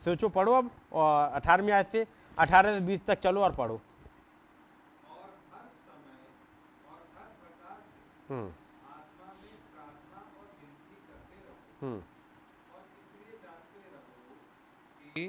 सोचो 0.06 0.28
पढ़ो 0.38 0.52
अब 0.54 0.70
और 0.92 1.30
अठारहवीं 1.34 1.72
आयत 1.72 1.88
से 1.90 2.06
अठारह 2.38 2.74
से 2.74 2.80
बीस 2.86 3.04
तक 3.06 3.18
चलो 3.26 3.40
और 3.42 3.54
पढ़ो। 3.54 3.74
और 3.74 5.30
हर 5.54 5.66
समय 5.68 6.18
और 6.90 7.00
हर 7.16 7.28
प्रकार 7.40 7.78
से 7.86 8.34
हम्म। 8.34 8.48
आत्मा 8.90 9.28
में 9.40 9.56
प्रार्थना 9.72 10.20
और 10.38 10.46
विनती 10.60 10.96
करते 11.08 11.36
रहो। 11.46 11.56
हम्म। 11.80 11.98
और 12.74 12.82
इसलिए 13.00 13.34
जानते 13.42 13.80
रहो 13.94 15.12
कि 15.14 15.24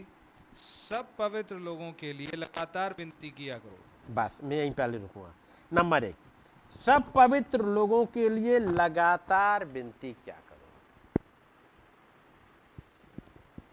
सब 0.58 1.06
पवित्र 1.18 1.56
लोगों 1.70 1.92
के 2.00 2.14
लिए 2.14 2.36
लगातार 2.38 2.96
विनती 2.98 3.30
किया 3.38 3.58
करो। 3.58 4.14
बस 4.16 4.40
मैं 4.44 4.58
यहीं 4.58 4.72
पहले 4.74 4.98
रुकूँगा। 4.98 5.34
नंबर 5.72 6.04
एक 6.04 6.16
सब 6.74 7.12
पवित्र 7.14 7.66
लोगों 7.76 8.06
के 8.14 8.28
लिए 8.30 8.60
लगातार 8.60 9.66
विनती 9.74 10.12
क्या 10.26 10.36
करो 10.36 10.56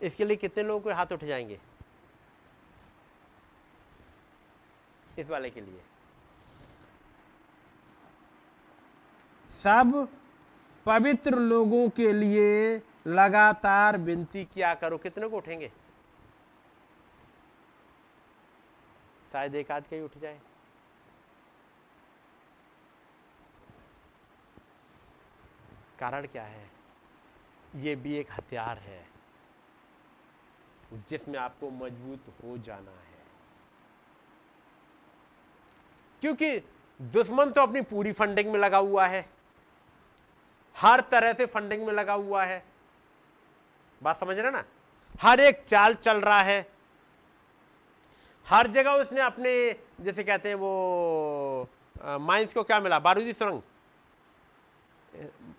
इसके 0.05 0.25
लिए 0.25 0.37
कितने 0.37 0.63
लोगों 0.63 0.81
के 0.81 0.93
हाथ 0.93 1.07
उठ 1.13 1.25
जाएँगे? 1.25 1.61
इस 5.19 5.31
वाले 5.31 5.51
के 5.51 5.61
लिए। 5.61 5.83
सब 9.51 10.09
पवित्र 10.87 11.35
लोगों 11.35 11.89
के 11.89 12.13
लिए 12.13 12.83
लगातार 13.07 13.99
विनती 13.99 14.45
क्या 14.45 14.75
करो। 14.75 14.99
कितने 14.99 15.29
को 15.29 15.37
उठेंगे? 15.37 15.73
शायद 19.33 19.55
एक 19.55 19.71
आध 19.71 19.85
कहीं 19.85 20.03
उठ 20.03 20.19
जाए। 20.19 20.41
कारण 25.99 26.27
क्या 26.27 26.43
है? 26.43 26.71
ये 27.77 27.97
भी 27.97 28.15
एक 28.15 28.33
हथियार 28.33 28.79
है। 28.79 29.14
जिसमें 31.09 31.39
आपको 31.39 31.71
मज़बूत 31.71 32.33
हो 32.45 32.57
जाना 32.59 32.91
है। 32.91 33.03
क्योंकि 36.23 36.59
दुश्मन 37.01 37.51
तो 37.51 37.63
अपनी 37.63 37.81
पूरी 37.83 38.13
फंडिंग 38.13 38.53
में 38.53 38.59
लगा 38.59 38.79
हुआ 38.79 39.07
है। 39.07 39.25
हर 40.77 41.01
तरह 41.01 41.33
से 41.33 41.47
फंडिंग 41.47 41.87
में 41.87 41.93
लगा 41.93 42.13
हुआ 42.13 42.45
है। 42.45 42.63
बात 44.03 44.21
समझ 44.21 44.39
रहे 44.39 44.51
ना? 44.51 44.65
हर 45.21 45.41
एक 45.41 45.65
चाल 45.65 45.95
चल 45.95 46.21
रहा 46.21 46.41
है। 46.41 46.67
हर 48.47 48.67
जगह 48.67 48.91
उसने 48.93 49.21
अपने, 49.21 49.53
जैसे 50.01 50.25
कहते 50.25 50.49
हैं 50.49 50.57
वो 50.57 51.69
माइंस 52.21 52.53
को 52.55 52.63
क्या 52.63 52.81
मिला? 52.81 52.99
बारूदी 52.99 53.33
सुरंग। 53.33 53.61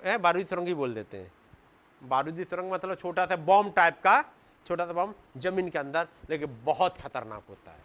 है 0.04 0.18
बारूदी 0.18 0.46
सुरंग 0.46 0.68
ही 0.68 0.74
बोल 0.74 0.94
देते 0.94 1.18
हैं। 1.18 1.32
बारूदी 2.02 2.44
सुरंग 2.44 2.72
मतलब 2.72 2.96
छोटा 2.96 3.26
सा 3.26 3.36
बॉम्ब 3.36 3.74
टाइप 3.76 4.00
का 4.04 4.20
छोटा 4.66 4.86
सा 4.86 4.94
बम 4.94 5.14
ज़मीन 5.38 5.70
के 5.70 5.80
अंदर, 5.80 6.08
लेकिन 6.30 6.60
बहुत 6.66 6.98
खतरनाक 6.98 7.44
होता 7.50 7.72
है। 7.72 7.84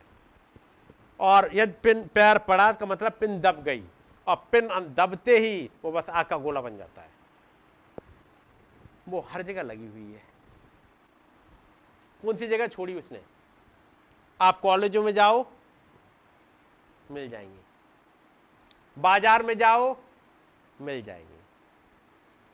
और 1.21 1.51
यदि 1.55 1.73
पिन, 1.83 2.03
पैर 2.07 2.39
पड़ा 2.39 2.73
का 2.73 2.87
मतलब 2.87 3.13
पिन 3.13 3.41
दब 3.41 3.63
गई। 3.63 3.83
और 4.27 4.37
पिन 4.53 4.69
दबते 4.97 5.37
ही 5.39 5.71
वो 5.85 5.93
बस 5.93 6.09
आग 6.11 6.27
का 6.27 6.37
गोला 6.39 6.61
बन 6.61 6.77
जाता 6.77 7.03
है। 7.03 7.09
वो 9.09 9.21
हर 9.31 9.43
जगह 9.43 9.63
लगी 9.63 9.87
हुई 9.87 10.13
है। 10.13 10.23
कौन 12.23 12.37
सी 12.37 12.47
जगह 12.47 12.67
छोड़ी 12.67 12.95
उसने? 12.95 13.21
आप 14.41 14.61
कॉलेजों 14.61 15.03
में 15.03 15.13
जाओ, 15.15 15.47
मिल 17.11 17.29
जाएँगे। 17.31 17.61
बाज़ार 18.97 19.43
में 19.43 19.57
जाओ, 19.59 19.97
मिल 20.81 21.03
जाएँगे। 21.03 21.39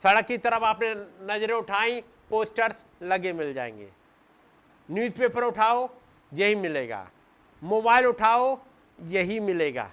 सड़क 0.02 0.26
की 0.26 0.38
तरफ़ 0.38 0.64
आपने 0.64 0.94
नज़रें 1.26 1.54
उठाई 1.54 2.00
पोस्टर्स 2.30 2.76
लगे 3.02 3.32
मिल 3.32 3.52
जाएँगे। 3.54 3.90
न्यूज़पेपर 4.90 5.44
उठाओ 5.44 5.88
यही 6.32 6.54
मिलेगा। 6.54 7.08
मोबाइल 7.62 8.06
उठाओ 8.06 8.58
यही 8.98 9.38
मिलेगा। 9.40 9.90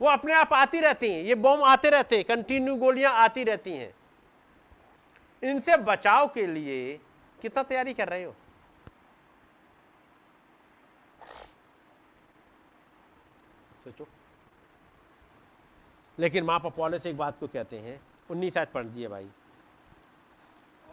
वो 0.00 0.08
अपने 0.08 0.34
आप 0.34 0.52
आती 0.52 0.80
रहती 0.80 1.10
हैं 1.10 1.22
ये 1.22 1.34
बॉम्ब 1.34 1.62
आते 1.62 1.90
रहते 1.90 2.16
हैं 2.16 2.24
कंटिन्यू 2.24 2.76
गोलियाँ 2.76 3.12
आती 3.14 3.44
रहती 3.44 3.72
हैं। 3.72 3.94
इनसे 5.42 5.76
बचाव 5.76 6.26
के 6.26 6.46
लिए 6.46 6.96
कितना 7.42 7.62
तैयारी 7.62 7.94
कर 7.94 8.08
रहे 8.08 8.24
हो? 8.24 8.34
सोचो। 13.84 14.06
लेकिन 16.18 16.44
माँ 16.44 16.58
पपौले 16.60 16.98
से 16.98 17.10
एक 17.10 17.16
बात 17.16 17.38
को 17.38 17.46
कहते 17.46 17.78
हैं 17.78 18.00
उन्नीस 18.30 18.54
शायद 18.54 18.68
पढ़ 18.68 18.84
दिए 18.84 19.08
भाई। 19.08 19.30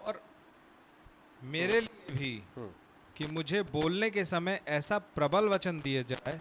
और 0.03 0.22
मेरे 1.44 1.80
लिए 1.81 2.15
भी 2.15 2.44
कि 3.15 3.26
मुझे 3.26 3.61
बोलने 3.64 4.10
के 4.10 4.26
समय 4.26 4.60
ऐसा 4.68 4.98
प्रबल 5.15 5.48
वचन 5.49 5.80
दिया 5.80 6.02
जाए 6.02 6.40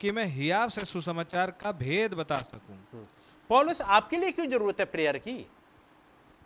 कि 0.00 0.10
मैं 0.10 0.24
हियाव 0.26 0.68
से 0.68 0.84
सुसमाचार 0.84 1.50
का 1.60 1.72
भेद 1.72 2.14
बता 2.14 2.38
सकूँ। 2.40 3.06
पॉलुस, 3.50 3.80
आपके 3.80 4.16
लिए 4.16 4.30
क्यों 4.30 4.46
ज़रूरत 4.46 4.80
है 4.80 4.84
प्रेयर 4.86 5.18
की? 5.18 5.46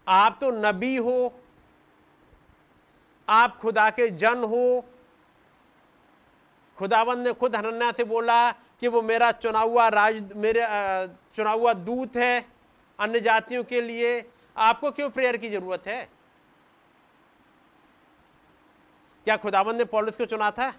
आप 0.07 0.39
तो 0.41 0.51
नबी 0.53 0.97
हो, 0.97 1.33
आप 3.29 3.59
खुदा 3.59 3.89
के 3.91 4.09
जन 4.11 4.45
हो। 4.45 4.85
खुदाबंद 6.79 7.27
ने 7.27 7.33
खुद 7.33 7.57
हनन्या 7.57 7.91
से 7.93 8.05
बोला 8.05 8.51
कि 8.81 8.89
वो 8.89 9.03
मेरा 9.03 9.31
चुना 9.35 9.61
हुआ 9.61 9.89
राज, 9.89 10.33
मेरे 10.37 10.67
चुना 11.37 11.51
हुआ 11.51 11.73
दूत 11.73 12.17
है 12.17 12.47
अन्य 12.99 13.21
जातियों 13.21 13.65
के 13.65 13.81
लिए। 13.81 14.31
आपको 14.57 14.91
क्यों 14.91 15.09
प्रेयर 15.11 15.37
की 15.37 15.51
ज़रूरत 15.51 15.87
है? 15.87 16.09
क्या 19.29 19.37
खुदाबंद 19.37 19.77
ने 19.77 19.85
पॉलिस 19.85 20.17
को 20.17 20.25
चुना 20.25 20.51
था? 20.51 20.71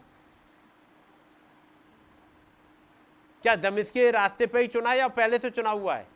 क्या 3.41 3.55
दमिश 3.55 3.91
के 3.91 4.11
रास्ते 4.11 4.45
पे 4.47 4.61
ही 4.61 4.67
चुना 4.67 4.93
या 4.93 5.07
पहले 5.07 5.39
से 5.39 5.49
चुना 5.49 5.69
हुआ 5.69 5.95
है? 5.95 6.07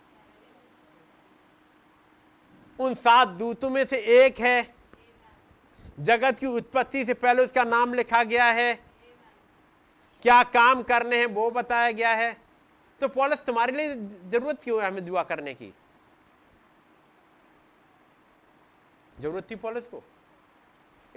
उन 2.79 2.95
सात 2.95 3.27
दूतों 3.27 3.69
में 3.69 3.85
से 3.85 3.97
एक 3.97 4.39
है। 4.39 4.75
जगत 5.99 6.39
की 6.39 6.45
उत्पत्ति 6.45 7.05
से 7.05 7.13
पहले 7.13 7.45
उसका 7.45 7.63
नाम 7.63 7.93
लिखा 7.93 8.23
गया 8.23 8.45
है। 8.45 8.73
क्या 10.23 10.43
काम 10.43 10.83
करने 10.83 11.17
हैं 11.17 11.25
वो 11.25 11.51
बताया 11.51 11.91
गया 11.91 12.13
है। 12.13 12.33
तो 13.01 13.07
पॉलिस, 13.07 13.45
तुम्हारे 13.45 13.73
लिए 13.73 13.95
ज़रूरत 14.29 14.63
क्यों 14.63 14.81
है 14.81 14.87
हमें 14.87 15.05
दुआ 15.05 15.23
करने 15.23 15.53
की? 15.53 15.73
ज़रूरत 19.19 19.51
थी 19.51 19.55
पॉलिस 19.55 19.87
को? 19.87 20.03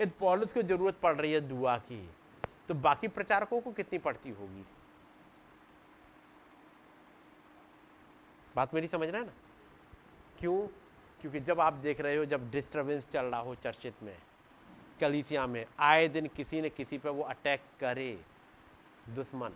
यदि 0.00 0.14
पॉलिस 0.20 0.52
को 0.52 0.62
ज़रूरत 0.62 0.96
पड़ 1.02 1.16
रही 1.16 1.32
है 1.32 1.40
दुआ 1.40 1.78
की 1.78 2.10
तो 2.68 2.74
बाकी 2.74 3.08
प्रचारकों 3.08 3.60
को 3.60 3.72
कितनी 3.72 3.98
पड़ती 3.98 4.30
होगी? 4.30 4.64
बात 8.56 8.74
मेरी 8.74 8.88
समझ 8.88 9.08
रहे 9.08 9.20
हैं 9.20 9.28
ना? 9.28 9.34
क्यों? 10.38 10.66
क्योंकि 11.20 11.40
जब 11.40 11.60
आप 11.60 11.72
देख 11.72 12.00
रहे 12.00 12.16
हो, 12.16 12.24
जब 12.24 12.50
डिस्टरबेंस 12.50 13.08
चल 13.08 13.24
रहा 13.24 13.40
हो 13.40 13.54
चर्चित 13.54 13.94
में, 14.02 14.18
कलीसिया 15.00 15.46
में, 15.46 15.66
आए 15.78 16.08
दिन 16.08 16.26
किसी 16.26 16.60
न 16.60 16.68
किसी 16.68 16.98
पर 16.98 17.10
वो 17.10 17.22
अटैक 17.22 17.60
करे, 17.80 18.20
दुश्मन। 19.08 19.48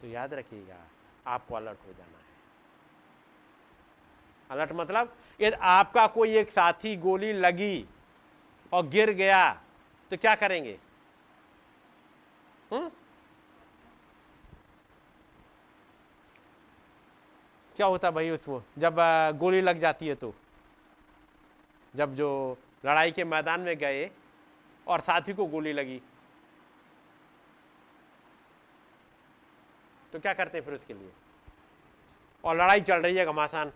तो 0.00 0.06
याद 0.06 0.34
रखिएगा, 0.34 0.86
आपको 1.26 1.54
अलर्ट 1.54 1.78
हो 1.86 1.92
जाना 1.92 2.18
है। 2.18 2.22
अलर्ट 4.50 4.72
मतलब 4.72 5.16
यदि 5.40 5.56
आपका 5.56 6.06
कोई 6.06 6.36
एक 6.36 6.50
साथी 6.50 6.96
गोली 6.96 7.32
लगी 7.32 7.88
और 8.72 8.86
गिर 8.86 9.10
गया 9.10 9.52
तो 10.10 10.16
क्या 10.16 10.34
करेंगे? 10.34 10.78
हुँ? 12.72 12.90
क्या 17.76 17.86
होता 17.86 18.10
भाई 18.10 18.30
उसको 18.30 18.62
जब 18.78 18.96
गोली 19.38 19.60
लग 19.60 19.78
जाती 19.80 20.08
है 20.08 20.14
तो? 20.14 20.34
जब 21.94 22.14
जो 22.14 22.58
लड़ाई 22.84 23.12
के 23.12 23.24
मैदान 23.24 23.60
में 23.60 23.76
गए 23.78 24.10
और 24.86 25.00
साथी 25.00 25.32
को 25.32 25.46
गोली 25.46 25.72
लगी। 25.72 26.00
तो 30.12 30.20
क्या 30.20 30.32
करते 30.34 30.58
हैं 30.58 30.64
फिर 30.64 30.74
उसके 30.74 30.94
लिए? 30.94 31.12
और 32.44 32.56
लड़ाई 32.56 32.80
चल 32.80 33.02
रही 33.02 33.16
है 33.16 33.26
घमासान। 33.26 33.72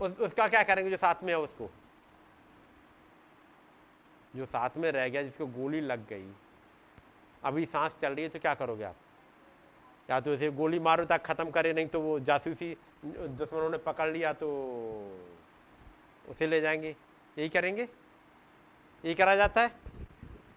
उस, 0.00 0.18
उसका 0.18 0.48
क्या 0.48 0.62
करेंगे 0.62 0.90
जो 0.90 0.96
साथ 0.96 1.22
में 1.22 1.32
है 1.32 1.38
उसको? 1.38 1.70
जो 4.36 4.44
साथ 4.46 4.76
में 4.76 4.90
रह 4.92 5.08
गया 5.08 5.22
जिसको 5.22 5.46
गोली 5.46 5.80
लग 5.80 6.06
गई। 6.08 6.30
अभी 7.42 7.64
सांस 7.66 7.96
चल 8.02 8.14
रही 8.14 8.24
है 8.24 8.28
तो 8.28 8.38
क्या 8.38 8.54
करोगे 8.54 8.84
आप? 8.84 8.96
या 10.10 10.20
तो 10.20 10.34
इसे 10.34 10.50
गोली 10.50 10.78
मारो 10.78 11.04
तक 11.04 11.22
ख़त्म 11.22 11.50
करे 11.50 11.72
नहीं 11.72 11.86
तो 11.86 12.00
वो 12.00 12.18
जासूसी 12.20 12.76
दुश्मनों 13.04 13.70
ने 13.70 13.78
पकड़ 13.78 14.08
लिया 14.10 14.32
तो 14.32 14.48
उसे 16.28 16.46
ले 16.46 16.60
जाएँगे। 16.60 16.94
यही 17.36 17.48
करेंगे? 17.48 17.82
यही 19.04 19.14
करा 19.14 19.34
जाता 19.36 19.62
है? 19.62 19.68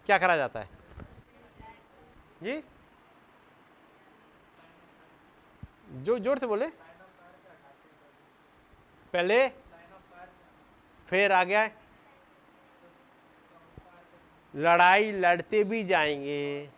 क्या 0.06 0.18
करा 0.18 0.36
जाता 0.38 0.60
है? 0.60 0.70
जी 2.44 2.62
जो? 5.96 6.18
ज़ोर 6.20 6.40
से 6.40 6.48
बोले। 6.48 6.68
पहले, 9.14 9.50
फिर 11.08 11.32
आ 11.32 11.44
गया, 11.44 11.70
लड़ाई 14.56 15.12
लड़ते 15.12 15.64
भी 15.64 15.84
जाएँगे, 15.84 16.70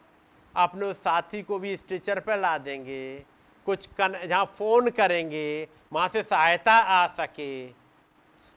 अपने 0.55 0.93
साथी 0.93 1.41
को 1.41 1.59
भी 1.59 1.77
स्ट्रेचर 1.77 2.19
पर 2.19 2.37
ला 2.37 2.57
देंगे, 2.57 3.25
कुछ 3.65 3.87
कन, 3.87 4.27
जहाँ 4.27 4.45
फ़ोन 4.45 4.89
करेंगे, 4.89 5.67
वहाँ 5.93 6.09
से 6.09 6.23
सहायता 6.23 6.73
आ 6.73 7.07
सके, 7.07 7.67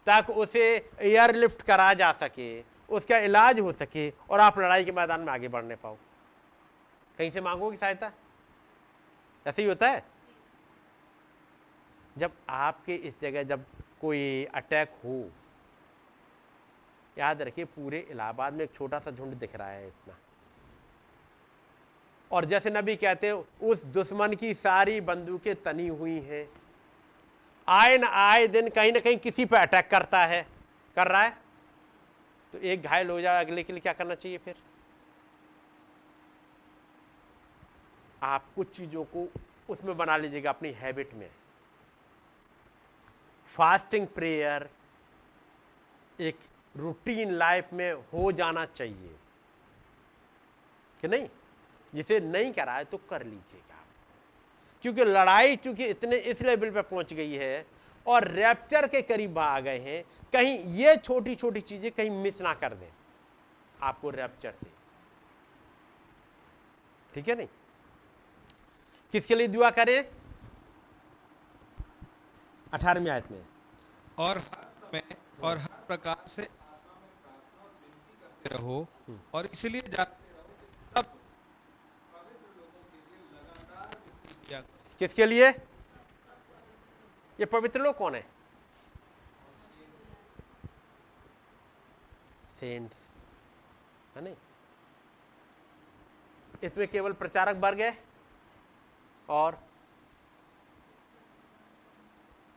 ताकि 0.06 0.32
उसे 0.32 0.90
एयरलिफ्ट 1.00 1.62
करा 1.62 1.94
जा 1.94 2.12
सके, 2.12 2.64
उसका 2.88 3.18
इलाज 3.18 3.60
हो 3.60 3.72
सके, 3.72 4.10
और 4.10 4.40
आप 4.40 4.58
लड़ाई 4.58 4.84
के 4.84 4.92
मैदान 4.92 5.20
में 5.20 5.32
आगे 5.32 5.48
बढ़ने 5.48 5.76
पाओ। 5.76 5.96
कहीं 7.18 7.30
से 7.30 7.40
मांगोगे 7.40 7.76
सहायता? 7.76 8.12
ऐसे 9.46 9.62
ही 9.62 9.68
होता 9.68 9.88
है? 9.88 10.13
जब 12.18 12.32
आपके 12.48 12.94
इस 12.94 13.20
जगह 13.20 13.42
जब 13.42 13.64
कोई 14.00 14.44
अटैक 14.44 14.90
हो, 15.04 15.30
याद 17.18 17.42
रखिए 17.42 17.64
पूरे 17.64 17.98
इलाहाबाद 17.98 18.52
में 18.52 18.64
एक 18.64 18.74
छोटा 18.74 18.98
सा 18.98 19.10
झुंड 19.10 19.34
दिख 19.34 19.56
रहा 19.56 19.68
है 19.68 19.86
इतना। 19.86 20.16
और 22.32 22.44
जैसे 22.44 22.70
नबी 22.70 22.96
कहते 22.96 23.26
हैं, 23.26 23.34
उस 23.62 23.84
दुश्मन 23.84 24.34
की 24.34 24.54
सारी 24.54 25.00
बंदूकें 25.00 25.62
तनी 25.62 25.86
हुई 25.86 26.20
हैं। 26.20 26.48
आए 27.68 27.98
न 27.98 28.04
आए 28.04 28.46
दिन 28.46 28.68
कहीं 28.68 28.92
ना 28.92 29.00
कहीं 29.00 29.18
किसी 29.18 29.44
पर 29.44 29.56
अटैक 29.56 29.90
करता 29.90 30.24
है। 30.24 30.46
कर 30.96 31.08
रहा 31.08 31.22
है? 31.22 31.36
तो 32.52 32.58
एक 32.58 32.82
घायल 32.82 33.10
हो 33.10 33.20
जाए, 33.20 33.44
अगले 33.44 33.62
के 33.62 33.72
लिए 33.72 33.80
क्या 33.80 33.92
करना 33.92 34.14
चाहिए 34.14 34.38
फिर? 34.38 34.54
आप 38.22 38.44
कुछ 38.56 38.76
चीज़ों 38.76 39.04
को 39.04 39.28
उसमें 39.68 39.96
बना 39.96 40.16
लीजिएगा 40.16 40.50
अपनी 40.50 40.70
हैबिट 40.70 41.14
में। 41.14 41.30
फास्टिंग 43.54 44.06
प्रेयर 44.06 44.68
एक 46.20 46.38
रूटीन 46.76 47.30
लाइफ 47.30 47.72
में 47.72 47.92
हो 47.92 48.30
जाना 48.32 48.64
चाहिए। 48.66 49.16
कि 51.02 51.08
नहीं? 51.08 51.28
जिसे 51.94 52.20
नहीं 52.20 52.52
करा 52.52 52.74
है 52.74 52.84
तो 52.84 52.96
कर 53.10 53.24
लीजिएगा। 53.24 53.82
क्योंकि 54.82 55.04
लड़ाई 55.04 55.56
चूँकि 55.56 55.86
इतने 55.86 56.16
इस 56.16 56.42
लेवल 56.42 56.70
पे 56.70 56.82
पहुँच 56.82 57.12
गई 57.12 57.34
है 57.34 57.66
और 58.06 58.28
रैप्चर 58.28 58.86
के 58.86 59.02
करीब 59.02 59.38
आ 59.38 59.60
गए 59.60 59.78
हैं, 59.78 60.02
कहीं 60.32 60.58
ये 60.76 60.96
छोटी 60.96 61.34
छोटी 61.34 61.60
चीज़ें 61.60 61.90
कहीं 61.92 62.10
मिस 62.10 62.40
ना 62.42 62.54
कर 62.54 62.74
दें 62.74 62.90
आपको 63.82 64.10
रैप्चर 64.10 64.52
से। 64.52 64.70
ठीक 67.14 67.28
है 67.28 67.34
नहीं? 67.34 67.48
किसके 69.12 69.34
लिए 69.34 69.48
दुआ 69.48 69.70
करें? 69.70 70.04
अठारहवीं 72.74 73.10
आयत 73.10 73.30
में। 73.30 73.44
और 74.18 74.38
हर 74.38 75.02
और 75.42 75.58
हर 75.58 75.84
प्रकार 75.86 76.26
से 76.28 76.48
रहो 78.46 78.86
और 79.34 79.46
इसलिए 79.46 79.80
सब। 80.94 81.12
किसके 85.00 85.26
लिए? 85.26 85.48
ये 87.38 87.46
पवित्र 87.52 87.80
लोग 87.80 87.96
कौन 87.96 88.14
है? 88.14 88.22
सेंट्स 92.60 92.96
है 94.16 94.22
नहीं? 94.24 94.36
इसमें 96.62 96.86
केवल 96.88 97.12
प्रचारक 97.12 97.56
वर्ग 97.56 97.80
है 97.80 97.92
और 99.28 99.58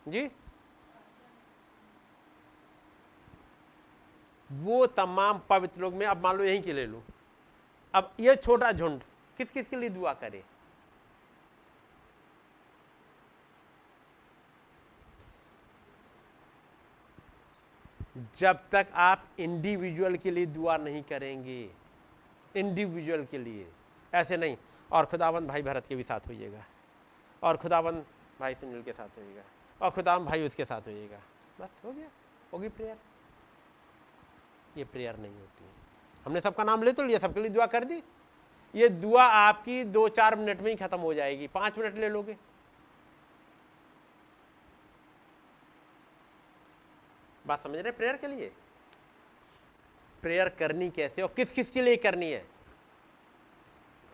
जी? 0.08 0.32
वो 4.52 4.88
तमाम 4.88 5.42
पवित्र 5.50 5.82
लोग, 5.82 5.94
में 5.94 6.06
अब 6.08 6.24
मान 6.24 6.38
लो 6.38 6.44
यहीं 6.44 6.62
के 6.62 6.74
ले 6.74 6.86
लो। 6.86 7.04
अब 7.96 8.14
ये 8.20 8.36
छोटा 8.36 8.72
झुंड 8.72 9.04
किस 9.38 9.52
किस 9.52 9.68
के 9.68 9.76
लिए 9.76 9.90
दुआ 9.90 10.14
करे? 10.14 10.44
जब 18.36 18.70
तक 18.72 18.88
आप 18.94 19.26
इंडिविजुअल 19.40 20.16
के 20.16 20.32
लिए 20.32 20.46
दुआ 20.46 20.78
नहीं 20.78 21.04
करेंगे 21.04 21.74
इंडिविजुअल 22.56 23.26
के 23.26 23.38
लिए, 23.38 23.72
ऐसे 24.14 24.38
नहीं। 24.38 24.58
और 24.92 25.06
खुदावंद 25.06 25.48
भाई 25.48 25.62
भरत 25.62 25.86
के 25.88 25.96
भी 25.96 26.04
साथ 26.04 26.20
होइएगा। 26.20 26.66
और 27.44 27.58
खुदावंद 27.58 28.06
भाई 28.40 28.56
सुनील 28.56 28.84
के 28.84 28.94
साथ 28.94 29.10
होइएगा। 29.10 29.44
और 29.82 29.90
खुदावंद 29.90 30.28
भाई 30.28 30.46
उसके 30.46 30.66
साथ 30.66 30.82
होइएगा 30.82 31.22
बस 31.60 31.70
हो 31.86 31.92
गया। 31.92 32.10
होगी 32.54 32.70
प्रेयर। 32.70 32.98
ये 34.78 34.84
प्रेयर 34.84 35.18
नहीं 35.18 35.36
होती 35.36 35.64
है। 35.64 35.72
हमने 36.26 36.42
सबका 36.42 36.64
नाम 36.64 36.84
ले 36.84 36.92
तो 36.92 37.04
लिया, 37.04 37.20
सबके 37.20 37.40
लिए 37.40 37.50
दुआ 37.50 37.66
कर 37.66 37.84
दी। 37.84 38.04
ये 38.76 38.90
दुआ 38.90 39.24
आपकी 39.24 39.84
दो 39.84 40.10
चार 40.10 40.36
मिनट 40.36 40.60
में 40.60 40.70
ही 40.72 40.76
खत्म 40.76 41.00
हो 41.00 41.14
जाएगी। 41.14 41.48
पाँच 41.48 41.78
मिनट 41.78 41.96
ले 41.96 42.10
लोगे। 42.10 42.38
बात 47.48 47.64
समझ 47.64 47.76
रहे 47.76 47.92
प्रेयर 47.92 48.18
के 48.18 48.28
लिए? 48.28 48.52
प्रेयर 50.22 50.50
करनी 50.50 50.90
कैसे 50.90 51.22
और 51.22 51.34
किस 51.36 51.54
किस 51.54 51.70
के 51.70 51.82
लिए 51.82 51.96
करनी 51.96 52.32
है? 52.32 52.48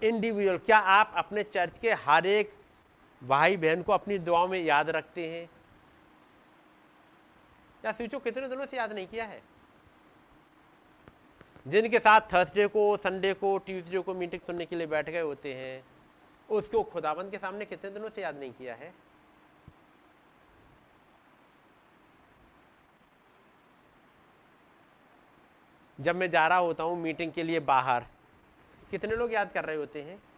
इंडिविजुअल 0.03 0.57
क्या 0.57 0.77
आप 0.77 1.13
अपने 1.15 1.43
चर्च 1.43 1.79
के 1.79 1.93
हर 1.93 2.25
एक 2.25 2.53
भाई 3.23 3.57
बहन 3.57 3.83
को 3.83 3.91
अपनी 3.91 4.17
दुआओं 4.19 4.47
में 4.47 4.59
याद 4.59 4.89
रखते 4.89 5.27
हैं। 5.27 5.49
या 7.85 7.91
सोचो 7.91 8.19
कितने 8.19 8.47
दिनों 8.47 8.65
से 8.65 8.77
याद 8.77 8.93
नहीं 8.93 9.07
किया 9.07 9.25
है। 9.25 9.41
जिनके 11.67 11.99
साथ 11.99 12.21
थर्सडे 12.21 12.67
को, 12.67 12.97
संडे 12.97 13.33
को, 13.33 13.57
ट्यूसडे 13.57 13.99
को 13.99 14.13
मीटिंग 14.13 14.41
सुनने 14.41 14.65
के 14.65 14.75
लिए 14.75 14.87
बैठ 14.87 15.09
गए 15.09 15.21
होते 15.21 15.53
हैं, 15.53 15.83
उसको 16.49 16.83
खुदाबंद 16.83 17.31
के 17.31 17.37
सामने 17.37 17.65
कितने 17.65 17.89
दिनों 17.89 18.09
से 18.09 18.21
याद 18.21 18.37
नहीं 18.37 18.51
किया 18.51 18.75
है? 18.75 18.93
जब 25.99 26.15
मैं 26.15 26.29
जा 26.29 26.47
रहा 26.47 26.57
होता 26.57 26.83
हूँ 26.83 26.97
मीटिंग 26.97 27.31
के 27.31 27.43
लिए 27.43 27.59
बाहर, 27.59 28.05
कितने 28.91 29.15
लोग 29.15 29.33
याद 29.33 29.51
कर 29.51 29.65
रहे 29.65 29.75
होते 29.75 30.01
हैं? 30.01 30.32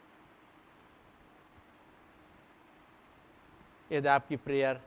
यदि 3.90 4.07
आपकी 4.07 4.36
प्रेयर 4.38 4.82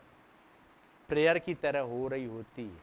प्रेयर 1.09 1.39
की 1.39 1.55
तरह 1.55 1.81
हो 1.81 2.09
रही 2.09 2.25
होती 2.25 2.62
है, 2.62 2.77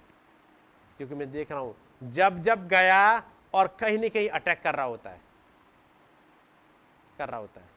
क्योंकि 0.98 1.16
मैं 1.16 1.32
देख 1.32 1.52
रहा 1.52 1.60
हूँ, 1.60 1.76
जब 2.04 2.42
जब 2.42 2.68
गया 2.68 3.24
और 3.54 3.68
कहीं 3.80 3.98
ना 3.98 4.08
कहीं 4.08 4.30
अटैक 4.30 4.62
कर 4.62 4.76
रहा 4.76 4.86
होता 4.86 5.10
है, 5.10 5.20
कर 7.18 7.30
रहा 7.30 7.40
होता 7.40 7.62
है। 7.62 7.70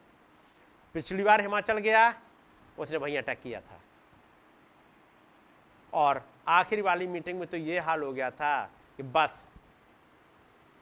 पिछली 0.95 1.23
बार 1.23 1.41
हिमाचल 1.41 1.77
गया, 1.79 2.13
उसने 2.77 2.97
वहीं 2.97 3.17
अटैक 3.17 3.41
किया 3.43 3.61
था। 3.61 3.79
और 5.93 6.21
आखिरी 6.47 6.81
वाली 6.81 7.07
मीटिंग 7.07 7.39
में 7.39 7.47
तो 7.49 7.57
ये 7.57 7.79
हाल 7.79 8.03
हो 8.03 8.11
गया 8.13 8.29
था 8.31 8.61
कि 8.97 9.03
बस, 9.05 9.43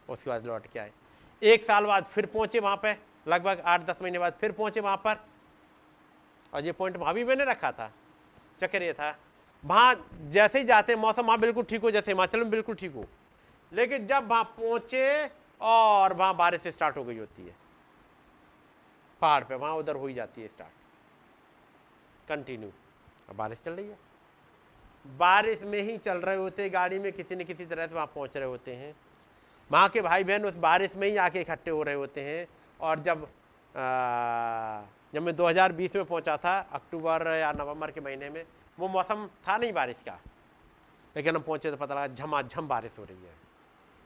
उसके 0.10 0.30
बाद 0.30 0.46
लौट 0.46 0.68
के 0.68 0.80
आए। 0.80 0.92
एक 1.42 1.64
साल 1.64 1.86
बाद 1.86 2.06
फिर 2.06 2.26
पहुँचे 2.26 2.60
वहाँ 2.60 2.80
पे, 2.84 2.98
लगभग 3.28 3.62
आठ 3.66 3.82
दस 3.82 4.02
महीने 4.02 4.20
बाद 4.20 4.34
फिर 4.42 4.52
पहुँचे 4.52 4.80
वहाँ 4.80 4.98
पर 4.98 5.26
और 6.53 6.65
ये 6.65 6.72
पॉइंट 6.72 6.98
वहाँ 6.98 7.14
भी 7.14 7.24
मैंने 7.26 7.45
रखा 7.45 7.72
था। 7.72 7.91
चक्कर 8.60 8.84
ये 8.84 8.94
था 8.94 9.15
वहाँ 9.64 10.10
जैसे 10.32 10.60
ही 10.60 10.65
जाते 10.65 10.95
मौसम 10.95 11.26
वहाँ 11.26 11.40
बिल्कुल 11.40 11.64
ठीक 11.64 11.82
हो 11.82 11.91
जैसे 11.91 12.11
हिमाचल 12.11 12.40
में 12.40 12.49
बिल्कुल 12.49 12.76
ठीक 12.76 12.94
हो। 12.95 13.06
लेकिन 13.72 14.07
जब 14.07 14.28
वहाँ 14.30 14.44
पहुँचे 14.57 15.30
और 15.61 16.14
वहाँ 16.14 16.36
बारिश 16.38 16.68
स्टार्ट 16.68 16.98
हो 16.98 17.03
गई 17.03 17.18
होती 17.18 17.45
है 17.45 17.56
पहाड़ 19.22 19.44
पे 19.44 19.56
वहाँ 19.56 19.76
उधर 19.76 19.95
हो 19.95 20.07
ही 20.07 20.14
जाती 20.14 20.41
है 20.41 20.48
स्टार्ट 20.48 22.30
कंटिन्यू 22.30 22.72
बारिश 23.36 23.61
चल 23.65 23.72
रही 23.72 23.88
है। 23.88 23.98
बारिश 25.06 25.64
में 25.64 25.82
ही 25.82 25.98
चल 25.98 26.18
रहे 26.18 26.36
होते 26.36 26.69
गाड़ी 26.69 26.99
में 26.99 27.11
किसी 27.14 27.36
न 27.36 27.44
किसी 27.44 27.65
तरह 27.65 27.88
से 27.88 27.95
वहाँ 27.95 28.07
पहुँच 28.15 28.38
रहे 28.38 28.45
होते 28.45 28.76
हैं। 28.76 28.94
वहाँ 29.69 29.90
के 29.90 30.02
भाई 30.02 30.24
बहन 30.24 30.45
उस 30.45 30.56
बारिश 30.60 30.95
में 30.95 31.07
ही 31.07 31.18
आके 31.18 31.41
इकट्ठे 31.41 31.72
हो 31.72 31.84
रहे 31.84 31.95
होते 31.95 32.22
हैं 32.22 32.48
और 32.80 32.99
जब 32.99 33.28
आ, 33.76 34.82
जब 35.14 35.22
मैं 35.22 35.36
2020 35.36 35.96
में 35.96 36.06
पहुँचा 36.06 36.38
था, 36.38 36.60
अक्टूबर 36.60 37.28
या 37.28 37.52
नवंबर 37.52 37.92
के 37.92 38.02
महीने 38.02 38.30
में, 38.30 38.46
वो 38.80 38.88
मौसम 38.88 39.28
था 39.48 39.58
नहीं 39.58 39.74
बारिश 39.74 40.02
का। 40.06 40.20
लेकिन 41.16 41.36
हम 41.36 41.42
पहुँचे 41.42 41.72
तो 41.72 41.78
पता 41.78 41.96
लगा 41.96 42.14
झमाझम 42.16 42.68
बारिश 42.68 43.00
हो 43.00 43.04
रही 43.04 43.24
है। 43.24 43.34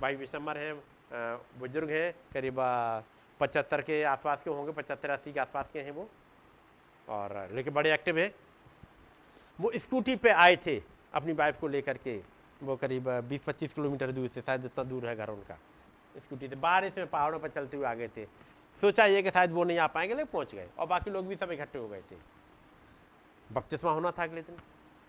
भाई 0.02 0.16
विशंबर 0.16 0.58
हैं 0.58 0.74
बुज़ुर्ग 1.60 1.90
हैं, 1.90 2.14
करीब 2.34 2.56
पचहत्तर 3.40 3.82
के 3.82 4.04
आसपास 4.04 4.44
के 4.44 4.50
होंगे, 4.50 4.72
पचहत्तर 4.72 5.10
अस्सी 5.10 5.34
के 5.34 5.40
आसपास 5.40 5.70
के 5.74 5.80
हैं 5.80 5.92
वो। 5.92 6.10
और, 7.08 7.50
लेकिन 7.52 7.74
बड़े 7.74 7.94
एक्टिव 7.94 8.20
है। 8.20 8.34
वो 9.60 9.72
स्कूटी 9.76 10.16
पे 10.16 10.30
आए 10.30 10.56
थे, 10.56 10.82
अपनी 11.14 11.34
वाइफ 11.34 11.60
को 11.60 11.68
लेकर 11.68 11.98
के। 11.98 12.22
वो 12.64 12.76
करीब 12.76 13.10
बीस 13.30 13.42
पच्चीस 13.42 13.74
किलोमीटर 13.74 14.12
दूर 14.12 14.28
से, 14.28 14.42
शायद 14.42 14.66
इतना 14.66 14.84
दूर 14.84 15.06
है 15.06 15.16
घर 15.16 15.30
उनका। 15.30 15.58
स्कूटी 16.18 16.48
से 16.48 16.56
बारिश 16.56 16.98
में 16.98 17.08
पहाड़ों 17.08 17.40
पर 17.40 17.48
चलते 17.48 17.78
हुए 17.78 17.86
आ 17.86 17.94
गए 17.94 18.08
थे। 18.08 18.26
सोचा 18.82 19.06
ये 19.06 19.22
कि 19.24 19.32
शायद 19.32 19.52
वो 19.52 19.64
नहीं 19.64 19.78
आ 19.78 19.88
पाएँगे, 19.88 20.14
लेकिन 20.14 20.32
पहुँच 20.34 20.56
गए। 20.56 20.70
और 20.80 20.88
बाकी 20.88 21.12
लोग 21.12 21.28
भी 21.28 21.36
सब 21.36 21.52
इकट्ठे 21.52 21.80
हो 21.80 21.88
गए 21.88 22.02
थे। 22.02 22.16
बपतिस्मा 23.52 23.92
होना 23.92 24.12
था 24.12 24.24
अगले 24.24 24.42
दिन। 24.42 24.58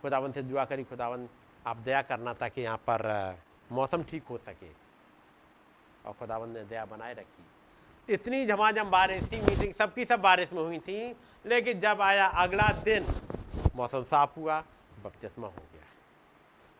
खुदावन 0.02 0.32
से 0.32 0.42
दुआ 0.42 0.64
करी, 0.64 0.84
खुदावन, 0.84 1.28
आप 1.66 1.76
दया 1.76 2.02
करना 2.02 2.34
ताकि 2.34 2.60
यहाँ 2.60 2.76
पर 2.76 3.36
मौसम 3.72 4.02
ठीक 4.02 4.24
हो 4.24 4.38
सके। 4.38 4.70
और 6.06 6.12
खुदावन 6.12 6.48
ने 6.48 6.64
दया 6.64 6.84
बनाए 6.84 7.14
रखी। 7.14 7.44
इतनी 8.14 8.46
झमाझम 8.46 8.90
बारिश 8.90 9.22
थी 9.22 9.42
मीटिंग 9.42 9.74
सबकी 9.74 10.04
सब 10.04 10.20
बारिश 10.20 10.52
में 10.52 10.62
हुई 10.62 10.78
थी, 10.78 11.16
लेकिन 11.46 11.80
जब 11.80 12.00
आया 12.00 12.26
अगला 12.26 12.68
दिन, 12.68 13.06
मौसम 13.76 14.02
साफ़ 14.02 14.30
हुआ, 14.36 14.64
बपतिस्मा 15.02 15.46
हो 15.46 15.62
गया। 15.72 15.82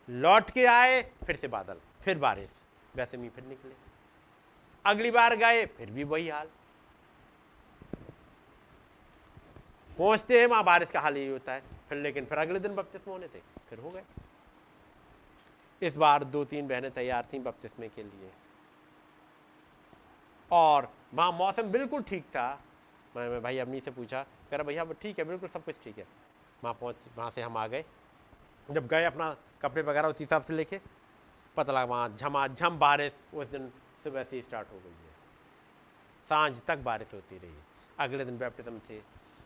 लौट 0.09 0.49
के 0.49 0.65
आए, 0.65 1.01
फिर 1.01 1.35
से 1.35 1.47
बादल, 1.47 1.77
फिर 2.01 2.17
बारिश। 2.17 2.49
वैसे 2.95 3.17
मी 3.17 3.29
फिर 3.29 3.43
निकले। 3.43 3.73
अगली 4.85 5.11
बार 5.11 5.35
गए, 5.35 5.65
फिर 5.65 5.91
भी 5.91 6.03
वही 6.03 6.29
हाल। 6.29 6.49
पहुँचते 9.97 10.39
हैं, 10.39 10.47
वहाँ 10.47 10.63
बारिश 10.63 10.91
का 10.91 10.99
हाल 10.99 11.17
यही 11.17 11.27
होता 11.27 11.53
है। 11.53 11.61
फिर 11.89 11.97
लेकिन 11.97 12.25
फिर 12.25 12.37
अगले 12.37 12.59
दिन 12.59 12.75
बपतिस्मा 12.75 13.13
होने 13.13 13.27
थे, 13.27 13.39
फिर 13.69 13.79
हो 13.79 13.89
गए। 13.89 14.03
इस 15.81 15.95
बार 15.95 16.23
दो 16.23 16.43
तीन 16.45 16.67
बहनें 16.67 16.91
तैयार 16.91 17.27
थीं 17.33 17.39
बपतिस्मे 17.43 17.89
के 17.89 18.03
लिए। 18.03 18.31
और 20.51 20.91
वहाँ 21.13 21.31
मौसम 21.31 21.71
बिल्कुल 21.71 22.01
ठीक 22.01 22.23
था। 22.23 22.47
मैं 23.15 23.27
मैं 23.29 23.41
भाई 23.41 23.57
अम्मी 23.57 23.79
से 23.79 23.91
पूछा, 23.91 24.23
कह 24.23 24.57
रहा, 24.57 24.63
भैया 24.63 24.85
ठीक 25.01 25.19
है, 25.19 25.25
बिल्कुल 25.25 25.49
सब 25.49 25.63
कुछ 25.63 25.75
ठीक 25.83 25.97
है। 25.97 26.05
वहाँ 26.63 26.73
पहुँच, 26.73 26.95
वहाँ 27.17 27.29
से 27.31 27.41
हम 27.41 27.57
आ 27.57 27.67
गए। 27.67 27.83
जब 28.71 28.87
गए 28.87 29.03
अपना 29.05 29.35
कपड़े 29.61 29.81
वगैरह 29.81 30.07
उस 30.07 30.19
हिसाब 30.19 30.41
से 30.41 30.53
लेके, 30.53 30.79
पता 31.57 31.73
लगा 31.73 31.83
वहाँ 31.83 32.09
झमाझम 32.09 32.77
बारिश 32.79 33.13
उस 33.33 33.47
दिन 33.47 33.71
सुबह 34.03 34.23
से 34.23 34.41
स्टार्ट 34.41 34.71
हो 34.71 34.79
गई 34.79 34.89
है। 34.89 35.11
साँझ 36.29 36.61
तक 36.61 36.77
बारिश 36.77 37.13
होती 37.13 37.37
रही। 37.37 37.55
अगले 37.99 38.25
दिन 38.25 38.37
बैप्टिज्म 38.37 38.79
थे 38.89 38.99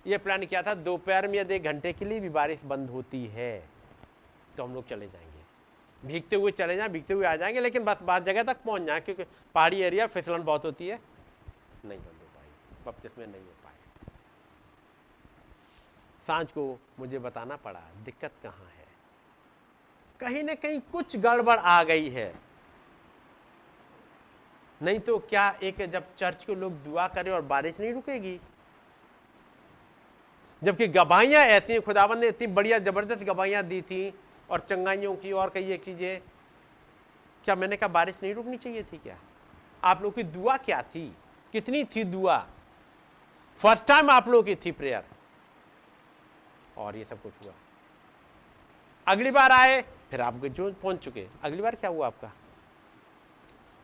ये 0.08 0.18
प्लान 0.18 0.46
किया 0.46 0.62
था? 0.64 0.74
दोपहर 0.74 1.28
में 1.28 1.38
यदि 1.40 1.56
एक 1.56 1.64
घंटे 1.64 1.94
के 1.94 2.06
लिए 2.06 2.20
भी 2.20 2.30
बारिश 2.32 2.60
बंद 2.66 2.90
होती 2.90 3.26
है 3.28 3.70
तो 4.58 4.64
हम 4.64 4.74
लोग 4.74 4.88
चले 4.90 5.08
जाएँगे। 5.08 6.08
भीगते 6.08 6.36
हुए 6.36 6.52
चले 6.52 6.76
जाएँ, 6.76 6.90
भीगते 6.90 7.14
हुए 7.14 7.26
आ 7.26 7.36
जाएँगे, 7.36 7.60
लेकिन 7.60 7.84
बस 7.84 8.02
बात 8.04 8.24
जगह 8.24 8.44
तक 8.44 8.58
पहुँच 8.66 8.82
जाए, 8.82 9.00
क्योंकि 9.00 9.24
पहाड़ी 9.56 9.82
एरिया, 9.82 10.08
फिसलन 10.08 10.44
बहुत 10.44 10.66
होती 10.66 10.88
है। 10.88 11.00
नहीं 11.86 12.00
बंद 12.00 12.22
हो 12.22 12.28
पाई। 12.36 12.84
बपतिस 12.86 13.18
में 13.18 13.26
नहीं 13.28 13.42
हो 13.42 13.54
पाए 13.64 13.76
साँझ 16.28 16.52
को 16.52 16.80
मुझे 17.00 17.20
बताना 17.20 17.56
पड़ा, 17.56 17.82
दिक्कत 18.06 18.32
कहाँ 18.44 18.72
है? 18.78 18.86
कहीं 20.20 20.44
ना 20.44 20.54
कहीं 20.56 20.80
कुछ 20.92 21.18
गड़बड़ 21.18 21.58
आ 21.58 21.84
गई 21.84 22.10
है। 22.10 22.34
नहीं 24.82 25.00
तो 25.00 25.18
क्या 25.20 25.50
एक 25.64 25.82
जब 25.90 26.14
चर्च 26.16 26.46
के 26.46 26.56
लोग 26.56 26.74
दुआ 26.84 27.08
करें 27.08 27.32
और 27.32 27.42
बारिश 27.44 27.80
नहीं 27.80 27.94
रुकेगी? 27.94 28.40
जबकि 30.64 30.88
गवाहियाँ 30.88 31.44
ऐसी 31.46 31.80
खुदावन 31.80 32.20
ने 32.20 32.28
इतनी 32.28 32.48
बढ़िया 32.48 32.80
ज़बरदस्त 32.80 33.24
गवाहियाँ 33.24 33.64
दी 33.64 33.82
थी 33.82 34.14
और 34.50 34.60
चंगाइयों 34.60 35.16
की 35.16 35.32
और 35.32 35.50
कई 35.50 35.72
एक 35.72 35.84
चीज़ें। 35.84 36.22
क्या 37.46 37.56
मैंने 37.56 37.76
कहा 37.76 37.88
बारिश 37.88 38.16
नहीं 38.24 38.34
रुकनी 38.34 38.58
चाहिए 38.58 38.84
थी 38.84 38.98
क्या? 38.98 39.18
आप 39.84 40.02
लोगों 40.02 40.16
की 40.16 40.24
दुआ 40.24 40.58
क्या 40.58 40.82
थी? 40.82 41.16
कितनी 41.54 41.84
थी 41.84 42.04
दुआ? 42.04 42.38
फ़र्स्ट 43.62 43.86
टाइम 43.86 44.10
आप 44.10 44.28
लोगों 44.28 44.44
की 44.44 44.56
थी 44.56 44.72
प्रेयर 44.72 45.04
और 46.78 46.96
ये 46.96 47.06
सब 47.06 47.22
कुछ 47.22 47.34
हुआ। 47.46 47.54
अगली 49.08 49.32
बार 49.32 49.52
आए, 49.52 49.82
फिर 49.82 50.22
आप 50.22 50.46
जो 50.46 50.72
पहुँच 50.74 50.98
चुके। 50.98 51.28
अगली 51.44 51.62
बार 51.62 51.76
क्या 51.76 51.90
हुआ 51.90 52.08
आपका? 52.08 52.32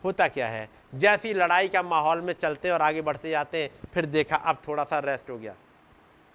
होता 0.03 0.27
क्या 0.27 0.47
है? 0.47 0.69
जैसी 0.95 1.33
लड़ाई 1.33 1.67
का 1.67 1.83
माहौल 1.83 2.21
में 2.21 2.33
चलते 2.33 2.69
और 2.69 2.81
आगे 2.81 3.01
बढ़ते 3.01 3.29
जाते 3.29 3.63
हैं, 3.63 3.89
फिर 3.93 4.05
देखा, 4.05 4.35
अब 4.35 4.57
थोड़ा 4.67 4.83
सा 4.83 4.99
रेस्ट 4.99 5.29
हो 5.29 5.37
गया। 5.37 5.55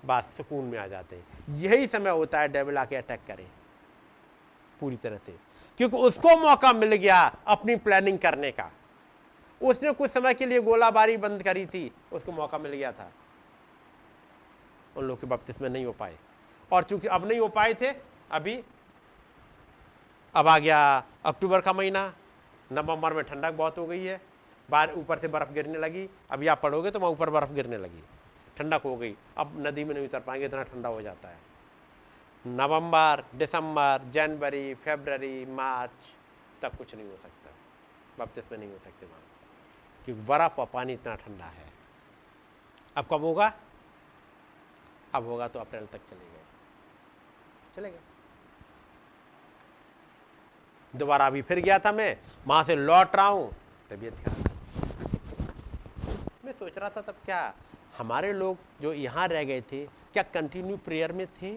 बात 0.04 0.32
सुकून 0.36 0.64
में 0.64 0.78
आ 0.78 0.86
जाते 0.86 1.16
हैं। 1.16 1.26
यही 1.50 1.86
समय 1.86 2.10
होता 2.10 2.40
है 2.40 2.48
डेविल 2.48 2.78
आके 2.78 2.96
अटैक 2.96 3.20
करे। 3.26 3.48
पूरी 4.80 4.96
तरह 4.96 5.18
से। 5.18 5.36
क्योंकि 5.78 5.96
उसको 5.96 6.36
मौका 6.36 6.72
मिल 6.72 6.94
गया 6.94 7.36
अपनी 7.46 7.76
प्लानिंग 7.76 8.18
करने 8.18 8.50
का। 8.50 8.70
उसने 9.62 9.92
कुछ 9.92 10.10
समय 10.10 10.34
के 10.34 10.46
लिए 10.46 10.60
गोलाबारी 10.60 11.16
बंद 11.16 11.42
करी 11.42 11.66
थी, 11.66 11.94
उसको 12.12 12.32
मौका 12.32 12.58
मिल 12.58 12.72
गया 12.72 12.92
था। 12.92 13.12
उन 14.96 15.04
लोग 15.04 15.20
के 15.20 15.26
बपतिस 15.26 15.60
में 15.60 15.68
नहीं 15.68 15.84
हो 15.84 15.92
पाए। 15.92 16.18
और 16.72 16.82
चूँकि 16.82 17.08
अब 17.08 17.28
नहीं 17.28 17.40
हो 17.40 17.48
पाए 17.48 17.74
थे, 17.74 17.94
अभी 18.30 18.64
अब 20.34 20.48
आ 20.48 20.58
गया 20.58 21.04
अक्टूबर 21.26 21.60
का 21.60 21.72
महीना। 21.72 22.12
नवंबर 22.72 23.12
में 23.12 23.24
ठंडक 23.24 23.52
बहुत 23.52 23.78
हो 23.78 23.86
गई 23.86 24.04
है। 24.04 24.20
बाहर 24.70 24.92
ऊपर 24.94 25.18
से 25.18 25.28
बर्फ़ 25.28 25.52
गिरने 25.52 25.78
लगी। 25.78 26.08
अभी 26.30 26.46
आप 26.46 26.62
पढ़ोगे 26.62 26.90
तो 26.90 26.98
वहाँ 26.98 27.12
ऊपर 27.12 27.30
बर्फ़ 27.30 27.50
गिरने 27.50 27.76
लगी। 27.76 28.02
ठंडक 28.58 28.82
हो 28.84 28.96
गई, 28.96 29.14
अब 29.36 29.52
नदी 29.66 29.84
में 29.84 29.94
नहीं 29.94 30.04
उतर 30.04 30.20
पाएँगे, 30.20 30.46
इतना 30.46 30.62
ठंडा 30.62 30.88
हो 30.88 31.02
जाता 31.02 31.28
है। 31.28 31.38
नवंबर, 32.44 33.24
दिसंबर, 33.34 34.10
जनवरी, 34.10 34.74
फरवरी, 34.74 35.44
मार्च 35.46 36.14
तक 36.62 36.76
कुछ 36.78 36.94
नहीं 36.94 37.08
हो 37.10 37.16
सकता 37.16 37.50
बपतिस 38.18 38.52
में 38.52 38.58
नहीं 38.58 38.70
हो 38.72 38.78
सकते 38.78 39.06
वहाँ। 39.06 39.22
क्योंकि 40.04 40.22
बर्फ़ 40.22 40.60
और 40.60 40.66
पानी 40.66 40.92
इतना 40.92 41.14
ठंडा 41.14 41.44
है। 41.44 41.66
अब 42.96 43.06
कब 43.10 43.20
होगा? 43.20 43.52
अब 45.14 45.26
होगा 45.26 45.48
तो 45.48 45.58
अप्रैल 45.58 45.86
तक 45.86 46.00
चलेगा 46.10 46.42
चलेगा 47.76 47.98
दोबारा 50.94 51.26
अभी 51.26 51.42
फिर 51.42 51.58
गया 51.60 51.78
था 51.78 51.92
मैं, 51.92 52.16
वहाँ 52.46 52.64
से 52.64 52.76
लौट 52.76 53.16
रहा 53.16 53.26
हूँ, 53.26 53.52
तबीयत 53.90 54.14
खराब। 54.14 54.46
मैं 56.44 56.52
सोच 56.52 56.78
रहा 56.78 56.90
था 56.90 57.00
तब 57.00 57.16
क्या 57.24 57.54
हमारे 57.98 58.32
लोग 58.32 58.58
जो 58.80 58.92
यहाँ 58.92 59.26
रह 59.28 59.44
गए 59.44 59.60
थे 59.62 59.84
क्या 60.12 60.22
कंटिन्यू 60.24 60.76
प्रेयर 60.76 61.12
में 61.12 61.26
थे? 61.26 61.56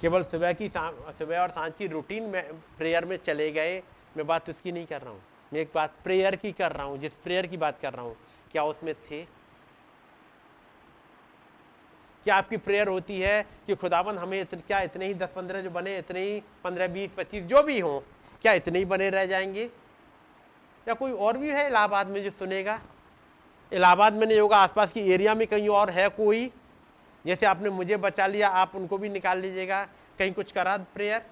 केवल 0.00 0.22
सुबह 0.22 0.52
की 0.52 0.68
सुबह 0.68 1.40
और 1.40 1.50
साँझ 1.50 1.72
की 1.78 1.86
रूटीन 1.86 2.22
में 2.22 2.52
प्रेयर 2.78 3.04
में 3.04 3.16
चले 3.16 3.50
गए। 3.52 3.78
मैं 4.16 4.26
बात 4.26 4.50
उसकी 4.50 4.72
नहीं 4.72 4.86
कर 4.86 5.00
रहा 5.00 5.12
हूँ। 5.12 5.22
मैं 5.52 5.60
एक 5.60 5.70
बात 5.74 5.94
प्रेयर 6.04 6.36
की 6.36 6.52
कर 6.52 6.72
रहा 6.72 6.84
हूँ 6.84 6.98
जिस 6.98 7.14
प्रेयर 7.14 7.46
की 7.46 7.56
बात 7.56 7.78
कर 7.80 7.92
रहा 7.92 8.04
हूँ 8.04 8.16
क्या 8.52 8.64
उसमें 8.64 8.94
थे? 8.94 9.22
क्या 12.26 12.36
आपकी 12.36 12.56
प्रेयर 12.56 12.88
होती 12.88 13.20
है 13.20 13.42
कि 13.66 13.74
खुदावन 13.74 14.18
हमें 14.18 14.40
इतन, 14.40 14.60
क्या 14.66 14.80
इतने 14.80 15.06
ही 15.06 15.14
दस 15.14 15.28
पंद्रह 15.36 15.60
जो 15.60 15.70
बने 15.70 15.96
इतने 15.98 16.20
ही 16.20 16.40
पंद्रह 16.64 16.88
बीस 16.88 17.10
पच्चीस 17.16 17.44
जो 17.44 17.62
भी 17.62 17.78
हों 17.80 18.00
क्या 18.42 18.52
इतने 18.52 18.78
ही 18.78 18.84
बने 18.84 19.10
रह 19.10 19.26
जाएँगे? 19.26 19.70
या 20.88 20.94
कोई 20.94 21.12
और 21.12 21.36
भी 21.36 21.50
है 21.50 21.66
इलाहाबाद 21.66 22.06
में 22.06 22.24
जो 22.24 22.30
सुनेगा? 22.30 22.80
इलाहाबाद 23.72 24.12
में 24.12 24.26
नहीं 24.26 24.40
होगा, 24.40 24.56
आसपास 24.56 24.92
की 24.92 25.00
एरिया 25.12 25.34
में 25.34 25.46
कहीं 25.46 25.68
और 25.68 25.90
है 25.90 26.08
कोई? 26.08 26.52
जैसे 27.26 27.46
आपने 27.46 27.70
मुझे 27.70 27.96
बचा 27.96 28.26
लिया, 28.26 28.48
आप 28.48 28.74
उनको 28.74 28.98
भी 28.98 29.08
निकाल 29.08 29.38
लीजिएगा। 29.38 29.84
कहीं 30.18 30.32
कुछ 30.32 30.52
करा, 30.52 30.76
प्रेयर? 30.76 31.26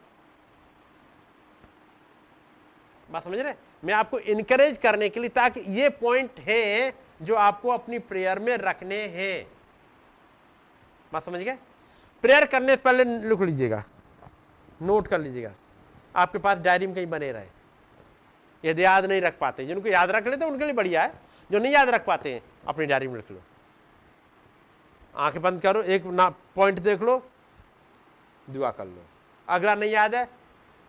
बात 3.11 3.25
समझ 3.25 3.39
रहे 3.39 3.55
मैं 3.85 3.95
आपको 3.95 4.19
इनकरेज 4.19 4.79
करने 4.79 5.09
के 5.09 5.21
लिए, 5.21 5.29
ताकि 5.29 5.61
ये 5.61 5.89
पॉइंट 5.89 6.41
है 6.41 6.95
जो 7.23 7.35
आपको 7.35 7.69
अपनी 7.69 7.99
प्रेयर 7.99 8.39
में 8.39 8.57
रखने 8.57 9.03
हैं। 9.03 9.47
बात 11.13 11.25
समझ 11.25 11.41
गए? 11.41 11.59
प्रेयर 12.23 12.47
करने 12.47 12.69
से 12.69 12.77
पहले 12.77 13.05
लिख 13.05 13.41
लीजिएगा। 13.41 13.85
नोट 14.83 15.07
कर 15.07 15.21
लीजिएगा। 15.21 15.55
आपके 16.17 16.39
पास 16.39 16.59
डायरी 16.59 16.87
में 16.87 16.95
कहीं 16.95 17.07
बने 17.07 17.33
रहे। 17.33 17.64
यदि 18.65 18.85
याद 18.85 19.05
नहीं 19.05 19.21
रख 19.21 19.39
पाते 19.39 19.67
जिनको 19.67 19.89
याद 19.89 20.11
रख 20.11 20.27
लेते 20.27 20.45
उनके 20.45 20.65
लिए 20.65 20.75
बढ़िया 20.75 21.03
है। 21.03 21.13
जो 21.51 21.59
नहीं 21.59 21.73
याद 21.73 21.89
रख 21.89 22.05
पाते 22.07 22.33
हैं 22.35 22.43
अपनी 22.67 22.87
डायरी 22.87 23.09
में 23.09 23.17
लिख 23.17 23.31
लो। 23.31 23.43
आँखें 25.17 25.41
बंद 25.43 25.61
करो 25.63 25.83
एक 25.83 26.05
ना 26.05 26.29
पॉइंट 26.55 26.79
देख 26.81 27.03
लो 27.03 27.19
दुआ 28.49 28.71
कर 28.71 28.87
लो। 28.87 29.05
अगला 29.49 29.75
नहीं 29.75 29.91
याद 29.91 30.15
है 30.15 30.25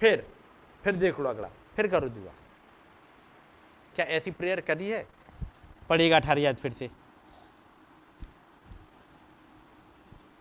फिर 0.01 0.25
फिर 0.83 0.95
देख 0.95 1.19
लो 1.19 1.29
अगला 1.29 1.49
फिर 1.75 1.87
करो 1.87 2.09
दुआ। 2.09 2.31
क्या 3.95 4.05
ऐसी 4.07 4.31
प्रेयर 4.31 4.61
करी 4.61 4.89
है? 4.89 5.07
पड़ेगा 5.89 6.15
अठारह 6.15 6.41
याद 6.41 6.55
फिर 6.55 6.71
से। 6.71 6.89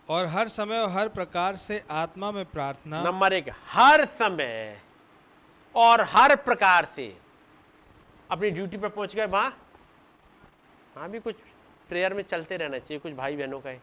और 0.09 0.25
हर 0.25 0.47
समय 0.47 0.79
और 0.79 0.89
हर 0.89 1.07
प्रकार 1.09 1.55
से 1.55 1.83
आत्मा 1.91 2.31
में 2.31 2.45
प्रार्थना। 2.45 3.03
नंबर 3.03 3.33
एक 3.33 3.49
हर 3.67 4.05
समय 4.05 4.81
और 5.75 6.01
हर 6.01 6.35
प्रकार 6.35 6.87
से 6.95 7.07
अपनी 8.31 8.49
ड्यूटी 8.51 8.77
पर 8.77 8.89
पहुँच 8.89 9.15
गए 9.15 9.25
वहाँ 9.25 9.57
वहाँ 10.95 11.09
भी 11.09 11.19
कुछ 11.19 11.35
प्रेयर 11.89 12.13
में 12.13 12.23
चलते 12.23 12.57
रहना 12.57 12.77
चाहिए, 12.79 12.99
कुछ 12.99 13.13
भाई 13.13 13.35
बहनों 13.35 13.59
का 13.59 13.69
है। 13.69 13.81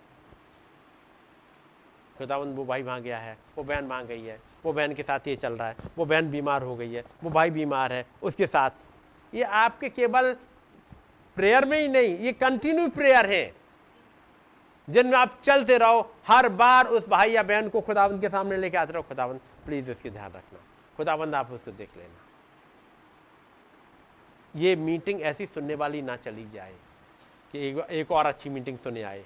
खुदावंद, 2.18 2.56
वो 2.56 2.64
भाई 2.64 2.82
वहाँ 2.82 3.00
गया 3.00 3.18
है, 3.18 3.36
वो 3.58 3.64
बहन 3.64 3.86
वहाँ 3.86 4.06
गई 4.06 4.22
है, 4.22 4.40
वो 4.64 4.72
बहन 4.72 4.94
के 4.94 5.02
साथ 5.02 5.28
ये 5.28 5.36
चल 5.36 5.52
रहा 5.52 5.68
है, 5.68 5.76
वो 5.98 6.04
बहन 6.04 6.30
बीमार 6.30 6.62
हो 6.62 6.76
गई 6.76 6.92
है, 6.92 7.04
वो 7.24 7.30
भाई 7.30 7.50
बीमार 7.50 7.92
है, 7.92 8.06
उसके 8.22 8.46
साथ। 8.46 8.70
ये 9.34 9.42
आपके 9.42 9.88
केवल 9.88 10.32
प्रेयर 11.36 11.64
में 11.64 11.78
ही 11.80 11.88
नहीं, 11.88 12.18
ये 12.18 12.32
कंटिन्यू 12.32 12.88
प्रेयर 12.88 13.26
है। 13.26 13.54
जिनमें 14.88 15.18
आप 15.18 15.40
चलते 15.42 15.78
रहो, 15.78 16.14
हर 16.26 16.48
बार 16.48 16.86
उस 16.86 17.08
भाई 17.08 17.30
या 17.30 17.42
बहन 17.42 17.68
को 17.68 17.80
खुदावंद 17.80 18.20
के 18.20 18.28
सामने 18.28 18.56
लेके 18.56 18.76
आते 18.76 18.92
रहो। 18.92 19.02
खुदावंद 19.02 19.40
प्लीज़ 19.66 19.90
उसकी 19.90 20.10
ध्यान 20.10 20.32
रखना। 20.32 20.58
खुदावंद, 20.96 21.34
आप 21.34 21.50
उसको 21.50 21.70
देख 21.70 21.96
लेना। 21.96 22.31
ये 24.56 24.76
मीटिंग 24.76 25.22
ऐसी 25.22 25.46
सुनने 25.46 25.74
वाली 25.74 26.02
ना 26.02 26.16
चली 26.16 26.50
जाए 26.50 26.74
कि 27.52 27.58
एक, 27.58 27.78
एक 27.78 28.12
और 28.12 28.26
अच्छी 28.26 28.50
मीटिंग 28.50 28.78
सुने 28.78 29.02
आए। 29.02 29.24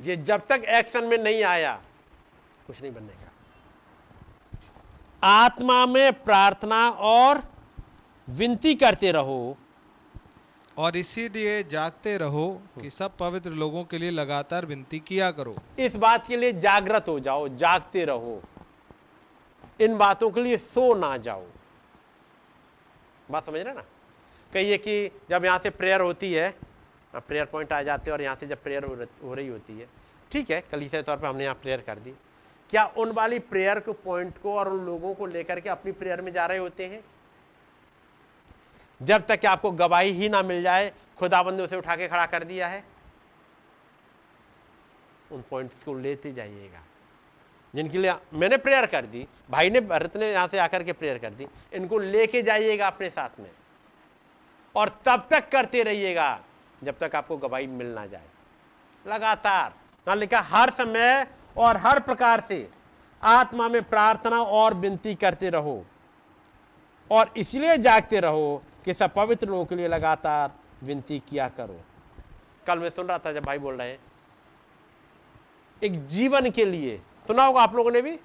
ये 0.00 0.16
जब 0.16 0.46
तक 0.46 0.62
एक्शन 0.68 1.04
में 1.04 1.18
नहीं 1.18 1.42
आया 1.44 1.82
कुछ 2.66 2.82
नहीं 2.82 2.92
बनने 2.92 3.12
का। 3.12 3.32
आत्मा 5.22 5.86
में 5.86 6.22
प्रार्थना 6.22 6.90
और 6.90 7.42
विनती 8.30 8.74
करते 8.74 9.12
रहो। 9.12 9.56
और 10.78 10.96
इसीलिए 10.96 11.62
जागते 11.62 12.16
रहो 12.18 12.62
कि 12.80 12.90
सब 12.90 13.16
पवित्र 13.16 13.50
लोगों 13.50 13.84
के 13.84 13.98
लिए 13.98 14.10
लगातार 14.10 14.66
विनती 14.66 14.98
किया 14.98 15.30
करो। 15.30 15.56
इस 15.78 15.96
बात 15.96 16.26
के 16.26 16.36
लिए 16.36 16.52
जागृत 16.52 17.04
हो 17.08 17.20
जाओ 17.20 17.48
जागते 17.48 18.04
रहो। 18.04 18.42
इन 19.80 19.98
बातों 19.98 20.30
के 20.30 20.42
लिए 20.42 20.56
सो 20.56 20.94
ना 20.94 21.16
जाओ। 21.16 21.46
बात 23.30 23.46
समझ 23.46 23.60
रहे 23.60 23.74
ना? 23.74 23.84
कहिए 24.52 24.78
कि 24.78 25.10
जब 25.30 25.44
यहाँ 25.44 25.58
से 25.58 25.70
प्रेयर 25.70 26.00
होती 26.00 26.32
है 26.32 26.54
प्रेयर 27.14 27.44
पॉइंट 27.44 27.72
आ 27.72 27.82
जाते 27.82 28.10
हैं 28.10 28.12
और 28.12 28.22
यहाँ 28.22 28.36
से 28.36 28.46
जब 28.46 28.62
प्रेयर 28.62 28.84
हो 28.84 29.34
रही 29.34 29.48
होती 29.48 29.78
है। 29.78 29.86
ठीक 30.32 30.50
है, 30.50 30.60
कल 30.62 30.84
के 30.84 31.02
तौर 31.02 31.16
पर 31.16 31.26
हमने 31.26 31.44
यहाँ 31.44 31.54
प्रेयर 31.54 31.80
कर 31.80 31.98
दी। 31.98 32.14
क्या 32.70 32.84
उन 32.98 33.10
वाली 33.12 33.38
प्रेयर 33.38 33.78
के 33.80 33.92
पॉइंट 34.04 34.38
को 34.38 34.54
और 34.54 34.68
उन 34.68 34.84
लोगों 34.86 35.14
को 35.14 35.26
लेकर 35.26 35.60
के 35.60 35.68
अपनी 35.70 35.92
प्रेयर 35.92 36.20
में 36.20 36.32
जा 36.32 36.46
रहे 36.46 36.58
होते 36.58 36.86
हैं? 36.86 37.02
जब 39.00 39.26
तक 39.26 39.40
कि 39.40 39.46
आपको 39.46 39.70
गवाही 39.72 40.10
ही 40.12 40.28
ना 40.28 40.42
मिल 40.42 40.62
जाए 40.62 40.92
खुदाबंद 41.18 41.60
उसे 41.60 41.76
उठा 41.76 41.96
के 41.96 42.08
खड़ा 42.08 42.26
कर 42.26 42.44
दिया 42.44 42.68
है। 42.68 42.84
उन 45.32 45.42
पॉइंट्स 45.50 45.84
को 45.84 45.94
लेते 45.94 46.32
जाइएगा। 46.32 46.82
जिनके 47.74 47.98
लिए 47.98 48.14
मैंने 48.34 48.56
प्रेयर 48.58 48.86
कर 48.86 49.06
दी, 49.06 49.26
भाई 49.50 49.70
ने, 49.70 49.80
भरत 49.80 50.16
ने 50.16 50.32
यहाँ 50.32 50.48
से 50.48 50.58
आकर 50.58 50.82
के 50.82 50.92
प्रेयर 50.92 51.18
कर 51.18 51.30
दी, 51.30 51.46
इनको 51.72 51.98
लेके 51.98 52.42
जाइएगा 52.42 52.86
अपने 52.86 53.08
साथ 53.10 53.40
में। 53.40 53.50
और 54.74 54.88
तब 55.04 55.26
तक 55.30 55.48
करते 55.48 55.82
रहिएगा 55.82 56.40
जब 56.82 56.98
तक 56.98 57.14
आपको 57.14 57.36
गवाही 57.36 57.66
मिल 57.66 57.86
ना 57.86 58.06
जाए। 58.06 58.26
लगातार 59.04 59.74
ना 60.06 60.14
लिखा 60.14 60.40
हर 60.40 60.70
समय 60.70 61.26
और 61.56 61.76
हर 61.76 62.00
प्रकार 62.00 62.40
से 62.40 62.68
आत्मा 63.22 63.68
में 63.68 63.82
प्रार्थना 63.82 64.42
और 64.42 64.74
विनती 64.74 65.14
करते 65.14 65.50
रहो 65.50 65.84
और 67.10 67.32
इसलिए 67.36 67.76
जागते 67.78 68.20
रहो 68.20 68.62
कि 68.84 68.94
सब 68.94 69.14
पवित्र 69.14 69.48
लोगों 69.48 69.64
के 69.64 69.76
लिए 69.76 69.88
लगातार 69.88 70.52
विनती 70.82 71.18
किया 71.18 71.48
करो। 71.48 71.80
कल 72.66 72.78
मैं 72.78 72.90
सुन 72.90 73.06
रहा 73.06 73.18
था 73.18 73.32
जब 73.32 73.44
भाई 73.44 73.58
बोल 73.58 73.76
रहे 73.76 73.90
हैं, 73.90 73.98
एक 75.82 76.06
जीवन 76.06 76.50
के 76.50 76.64
लिए, 76.64 76.96
सुना 77.26 77.44
होगा 77.44 77.60
आप 77.60 77.74
लोगों 77.74 77.90
ने 77.90 78.02
भी? 78.02 78.16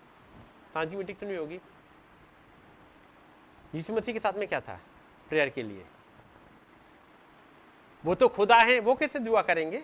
सांझी 0.73 0.95
मीटिंग 0.95 1.17
सुनी 1.17 1.35
होगी। 1.35 1.59
यीशु 3.75 3.93
मसीह 3.93 4.13
के 4.13 4.19
साथ 4.19 4.33
में 4.33 4.47
क्या 4.47 4.59
था? 4.61 4.79
प्रेयर 5.29 5.49
के 5.49 5.63
लिए। 5.63 5.85
वो 8.05 8.15
तो 8.15 8.27
खुदा 8.27 8.55
है, 8.55 8.79
वो 8.79 8.95
कैसे 8.95 9.19
दुआ 9.19 9.41
करेंगे? 9.41 9.83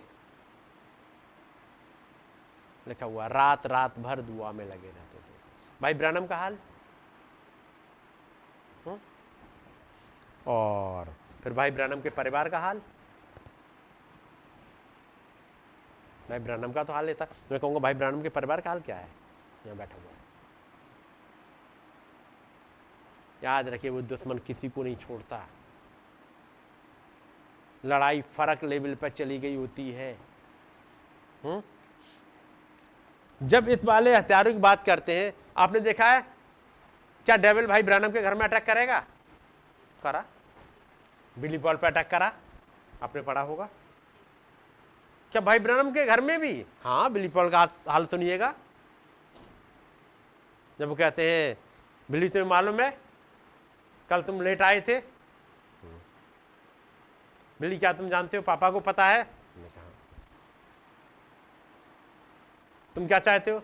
लिखा 2.88 3.06
हुआ 3.06 3.26
रात 3.26 3.66
रात 3.66 3.98
भर 3.98 4.20
दुआ 4.20 4.52
में 4.52 4.64
लगे 4.64 4.88
रहते 4.88 5.18
थे। 5.18 5.34
भाई, 5.82 5.94
ब्रानम 5.94 6.26
का 6.26 6.36
हाल? 6.36 6.58
हुँ? 8.86 9.00
और 10.46 11.14
फिर 11.42 11.52
भाई, 11.52 11.70
ब्रानम 11.70 12.00
के 12.00 12.10
परिवार 12.10 12.48
का 12.48 12.58
हाल? 12.58 12.78
भाई, 16.28 16.38
ब्रानम 16.38 16.72
का 16.72 16.84
तो 16.84 16.92
हाल 16.92 17.04
लेता 17.04 17.26
मैं 17.50 17.60
कहूँगा, 17.60 17.78
भाई, 17.78 17.94
ब्रानम 17.94 18.22
के 18.22 18.28
परिवार 18.28 18.60
का 18.60 18.70
हाल 18.70 18.80
क्या 18.80 18.96
है? 18.96 19.08
यहाँ 19.66 19.76
बैठा 19.76 19.94
हुआ 19.94 20.10
याद 23.44 23.68
रखिए, 23.68 23.90
वो 23.90 24.02
दुश्मन 24.02 24.38
किसी 24.38 24.68
को 24.68 24.82
नहीं 24.82 24.96
छोड़ता। 24.96 25.46
लड़ाई 27.84 28.22
फ़र्क 28.22 28.64
लेवल 28.64 28.94
पर 28.94 29.08
चली 29.08 29.38
गई 29.38 29.54
होती 29.54 29.90
है। 29.90 30.18
हुँ? 31.44 31.62
जब 33.42 33.68
इस 33.68 33.84
वाले 33.84 34.16
हथियारों 34.16 34.52
की 34.52 34.58
बात 34.58 34.86
करते 34.86 35.24
हैं, 35.24 35.32
आपने 35.56 35.80
देखा 35.80 36.12
है? 36.12 36.20
क्या 37.24 37.36
डेविल 37.36 37.66
भाई 37.66 37.82
ब्रानम 37.82 38.08
के 38.08 38.22
घर 38.22 38.34
में 38.34 38.42
अटैक 38.42 38.64
करेगा? 38.64 39.00
करा। 40.02 40.24
बिली 41.38 41.58
पॉल 41.58 41.76
पर 41.76 41.86
अटैक 41.86 42.08
करा। 42.08 42.32
आपने 43.02 43.22
पढ़ा 43.22 43.40
होगा। 43.40 43.68
क्या 45.32 45.42
भाई 45.42 45.58
ब्रनम 45.58 45.90
के 45.90 46.06
घर 46.06 46.20
में 46.20 46.40
भी? 46.40 46.66
हाँ 46.84 47.12
बिली 47.12 47.28
पॉल 47.28 47.50
का 47.50 47.68
हाल 47.88 48.06
सुनिएगा। 48.06 48.54
जब 50.78 50.88
वो 50.88 50.94
कहते 50.94 51.30
हैं, 51.30 51.58
बिली, 52.10 52.28
तुम्हें 52.28 52.50
मालूम 52.50 52.80
है? 52.80 52.98
कल 54.10 54.22
तुम 54.22 54.40
लेट 54.40 54.62
आए 54.62 54.80
थे। 54.80 55.13
बिली 57.60 57.78
क्या 57.78 57.92
तुम 57.92 58.08
जानते 58.08 58.36
हो? 58.36 58.42
पापा 58.42 58.70
को 58.70 58.80
पता 58.82 59.06
है? 59.06 59.22
तुम 62.96 63.06
क्या 63.06 63.18
चाहते 63.18 63.50
हो? 63.50 63.58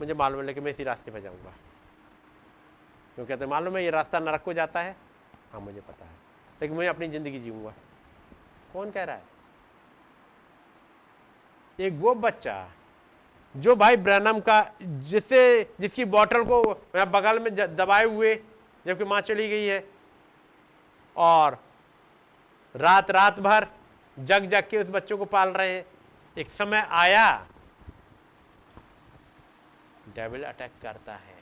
मुझे 0.00 0.14
मालूम 0.14 0.40
है, 0.40 0.46
लेकिन 0.46 0.64
मैं 0.64 0.72
इसी 0.72 0.84
रास्ते 0.84 1.10
पर 1.10 1.20
जाऊँगा। 1.20 1.52
क्यों 3.16 3.26
कहते 3.26 3.46
मालूम 3.46 3.76
है? 3.76 3.84
ये 3.84 3.90
रास्ता 3.90 4.18
नरक 4.20 4.42
को 4.42 4.52
जाता 4.52 4.80
है? 4.80 4.96
हाँ 5.52 5.60
मुझे 5.60 5.80
पता 5.80 6.04
है, 6.04 6.14
लेकिन 6.60 6.76
मैं 6.76 6.88
अपनी 6.88 7.08
ज़िंदगी 7.08 7.40
जीऊँगा। 7.40 7.72
कौन 8.72 8.90
कह 8.90 9.04
रहा 9.04 9.16
है? 9.16 9.22
एक 11.78 11.92
वो 12.00 12.14
बच्चा 12.16 12.68
जो 13.54 13.74
भाई 13.76 13.96
ब्रैनम 13.98 14.38
का 14.40 14.60
जिससे 14.82 15.40
जिसकी 15.80 16.04
बॉटल 16.06 16.44
को 16.44 16.62
बगल 16.96 17.38
में 17.38 17.54
दबाए 17.54 18.04
हुए, 18.04 18.34
जबकि 18.86 19.04
माँ 19.04 19.20
चली 19.20 19.48
गई 19.48 19.64
है, 19.64 19.84
और 21.16 21.58
रात 22.74 23.10
रात 23.10 23.40
भर 23.40 23.66
जग 24.18 24.44
जग 24.44 24.68
के 24.70 24.78
उस 24.78 24.90
बच्चों 24.90 25.18
को 25.18 25.24
पाल 25.24 25.48
रहे 25.48 25.74
हैं। 25.74 25.84
एक 26.36 26.50
समय 26.50 26.86
आया 26.90 27.46
डेविल 30.16 30.44
अटैक 30.44 30.72
करता 30.82 31.14
है। 31.14 31.36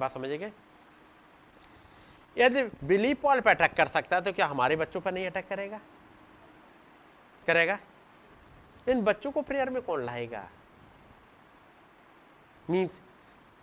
बात 0.00 0.14
समझेंगे 0.14 0.52
यदि 2.36 2.62
बिली 2.86 3.12
पॉल 3.14 3.40
पर 3.40 3.50
अटैक 3.50 3.74
कर 3.74 3.88
सकता 3.88 4.16
है 4.16 4.22
तो 4.22 4.32
क्या 4.32 4.46
हमारे 4.46 4.76
बच्चों 4.76 5.00
पर 5.00 5.12
नहीं 5.12 5.26
अटैक 5.26 5.48
करेगा? 5.48 5.80
करेगा? 7.46 7.78
इन 8.88 9.00
बच्चों 9.02 9.30
को 9.32 9.42
प्रेयर 9.42 9.70
में 9.70 9.82
कौन 9.82 10.04
लाएगा? 10.04 10.48
मीन्स 12.70 13.00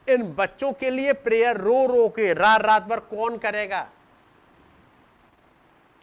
इन 0.07 0.23
बच्चों 0.33 0.71
के 0.73 0.89
लिए 0.89 1.13
प्रेयर 1.13 1.57
रो 1.57 1.85
रो 1.87 2.07
के 2.09 2.33
रात 2.33 2.61
रात 2.61 2.83
भर 2.83 2.99
कौन 2.99 3.37
करेगा? 3.37 3.87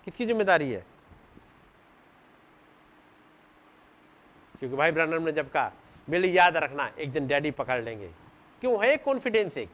किसकी 0.04 0.26
ज़िम्मेदारी 0.26 0.70
है? 0.72 0.84
क्योंकि 4.58 4.76
भाई 4.76 4.92
ब्रनर 4.92 5.20
ने 5.20 5.32
जब 5.32 5.50
कहा 5.50 5.72
बिली 6.10 6.36
याद 6.38 6.56
रखना, 6.56 6.86
एक 6.98 7.12
दिन 7.12 7.26
डैडी 7.26 7.50
पकड़ 7.50 7.82
लेंगे। 7.82 8.08
क्यों 8.60 8.84
है 8.84 8.96
कॉन्फिडेंस 8.96 9.56
एक? 9.56 9.70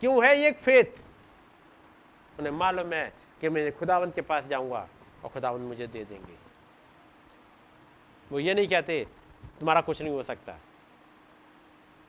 क्यों 0.00 0.24
है 0.24 0.34
एक 0.38 0.58
फेथ 0.58 1.02
उन्हें 2.38 2.52
मालूम 2.52 2.92
है 2.92 3.12
कि 3.40 3.48
मैं 3.48 3.70
खुदावंत 3.76 4.14
के 4.14 4.20
पास 4.20 4.44
जाऊँगा 4.44 4.88
और 5.24 5.30
खुदावंत 5.30 5.68
मुझे 5.68 5.86
दे 5.86 6.04
देंगे। 6.04 6.34
वो 8.30 8.38
ये 8.38 8.54
नहीं 8.54 8.68
कहते, 8.68 9.06
तुम्हारा 9.58 9.80
कुछ 9.80 10.02
नहीं 10.02 10.12
हो 10.12 10.22
सकता। 10.22 10.58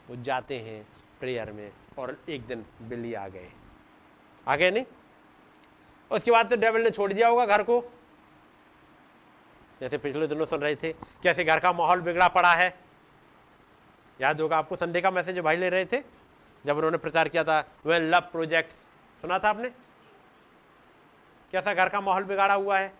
वो 0.09 0.15
जाते 0.15 0.59
हैं 0.59 0.85
प्रेयर 1.19 1.51
में 1.51 1.71
और 1.97 2.17
एक 2.29 2.45
दिन 2.47 2.65
बिल्ली 2.81 3.13
आ 3.13 3.27
गए। 3.27 3.49
आ 4.47 4.55
गए 4.55 4.71
नहीं? 4.71 4.85
उसके 6.11 6.31
बाद 6.31 6.49
तो 6.49 6.55
डेविल 6.55 6.83
ने 6.83 6.89
छोड़ 6.89 7.11
दिया 7.13 7.27
होगा 7.27 7.45
घर 7.45 7.63
को। 7.63 7.79
जैसे 9.81 9.97
पिछले 9.97 10.27
दिनों 10.27 10.45
सुन 10.45 10.59
रहे 10.61 10.75
थे 10.75 10.91
कैसे 11.23 11.43
घर 11.43 11.59
का 11.59 11.71
माहौल 11.73 12.01
बिगड़ा 12.01 12.27
पड़ा 12.27 12.53
है। 12.53 12.73
याद 14.19 14.41
होगा 14.41 14.57
आपको 14.57 14.75
संडे 14.75 15.01
का 15.01 15.11
मैसेज 15.11 15.39
भाई 15.39 15.57
ले 15.57 15.69
रहे 15.69 15.85
थे? 15.85 16.01
जब 16.63 16.77
उन्होंने 16.77 16.97
प्रचार 16.97 17.27
किया 17.29 17.43
था 17.43 17.59
वेल 17.85 18.09
लव 18.11 18.29
प्रोजेक्ट 18.31 18.71
सुना 19.21 19.39
था 19.39 19.49
आपने? 19.49 19.69
कैसा 21.53 21.73
घर 21.73 21.89
का 21.89 22.01
माहौल 22.01 22.23
बिगाड़ा 22.23 22.53
हुआ 22.53 22.77
है? 22.79 22.91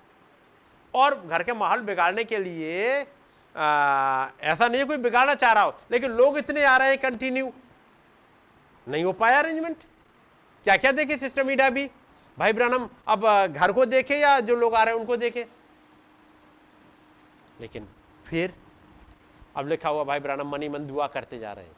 और 0.94 1.16
घर 1.22 1.44
के 1.44 1.54
माहौल 1.54 1.82
बिगाड़ने 1.82 2.24
के 2.24 2.38
लिए 2.38 3.06
आ, 3.56 4.28
ऐसा 4.42 4.68
नहीं 4.68 4.86
कोई 4.86 4.98
बिगाड़ना 4.98 5.34
चाह 5.36 5.52
रहा 5.54 5.64
हो 5.64 5.74
लेकिन 5.92 6.12
लोग 6.12 6.38
इतने 6.38 6.64
आ 6.64 6.76
रहे 6.78 6.90
हैं 6.90 6.98
कंटिन्यू 6.98 7.52
नहीं 8.88 9.04
हो 9.04 9.12
पाया 9.14 9.40
अरेंजमेंट 9.40 9.78
क्या 10.66 10.76
क्या 10.78 10.92
देखे 10.92 11.18
सिस्टम 11.18 11.50
ईडा 11.52 11.70
भी? 11.70 11.90
भाई 12.38 12.54
ब्रनम, 12.54 12.88
अब 13.08 13.26
घर 13.48 13.72
को 13.72 13.86
देखे 13.86 14.16
या 14.16 14.40
जो 14.40 14.56
लोग 14.56 14.76
आ 14.76 14.84
रहे 14.84 14.94
हैं 14.94 15.00
उनको 15.00 15.16
देखे? 15.18 15.46
लेकिन 17.62 17.88
फिर 18.26 18.54
अब 19.56 19.68
लिखा 19.68 19.90
हुआ, 19.90 20.04
भाई 20.04 20.20
ब्रानम, 20.20 20.50
मनी 20.50 20.70
मन 20.70 20.86
दुआ 20.88 21.08
करते 21.08 21.38
जा 21.38 21.54
रहे 21.54 21.66
हैं। 21.66 21.76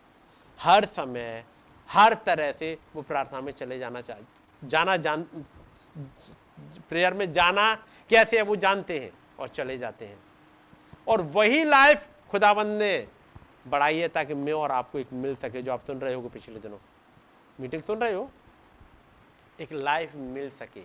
हर 0.59 0.85
समय, 0.85 1.45
हर 1.89 2.13
तरह 2.25 2.51
से 2.51 2.77
वो 2.95 3.01
प्रार्थना 3.01 3.41
में 3.41 3.51
चले 3.51 3.79
जाना 3.79 4.01
चाह 4.01 4.17
जाना 4.61 4.95
जान, 4.97 5.23
प्रेयर 6.89 7.13
में 7.13 7.31
जाना 7.33 7.73
कैसे 8.09 8.37
है 8.37 8.43
वो 8.43 8.55
जानते 8.55 8.99
हैं 8.99 9.11
और 9.39 9.47
चले 9.47 9.77
जाते 9.77 10.05
हैं। 10.05 10.17
और 11.07 11.21
वही 11.21 11.63
लाइफ 11.63 12.05
खुदाबंद 12.31 12.79
ने 12.79 13.07
बढ़ाई 13.67 13.97
है 13.97 14.07
ताकि 14.07 14.33
मैं 14.33 14.53
और 14.53 14.71
आपको 14.71 14.99
एक 14.99 15.13
मिल 15.13 15.35
सके, 15.35 15.61
जो 15.61 15.71
आप 15.73 15.85
सुन 15.85 15.99
रहे 15.99 16.13
हो 16.13 16.29
पिछले 16.29 16.59
दिनों। 16.59 16.77
मीटिंग 17.59 17.83
सुन 17.83 17.99
रहे 17.99 18.13
हो? 18.13 18.29
एक 19.59 19.73
लाइफ 19.73 20.15
मिल 20.15 20.49
सके। 20.49 20.81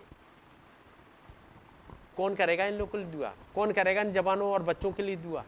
कौन 2.17 2.35
करेगा 2.35 2.65
इन 2.65 2.75
लोगों 2.75 2.93
के 2.93 2.99
लिए 2.99 3.07
दुआ? 3.07 3.33
कौन 3.55 3.73
करेगा 3.73 4.01
इन 4.01 4.13
जवानों 4.13 4.53
और 4.53 4.63
बच्चों 4.63 4.93
के 4.93 5.03
लिए 5.03 5.17
दुआ? 5.17 5.45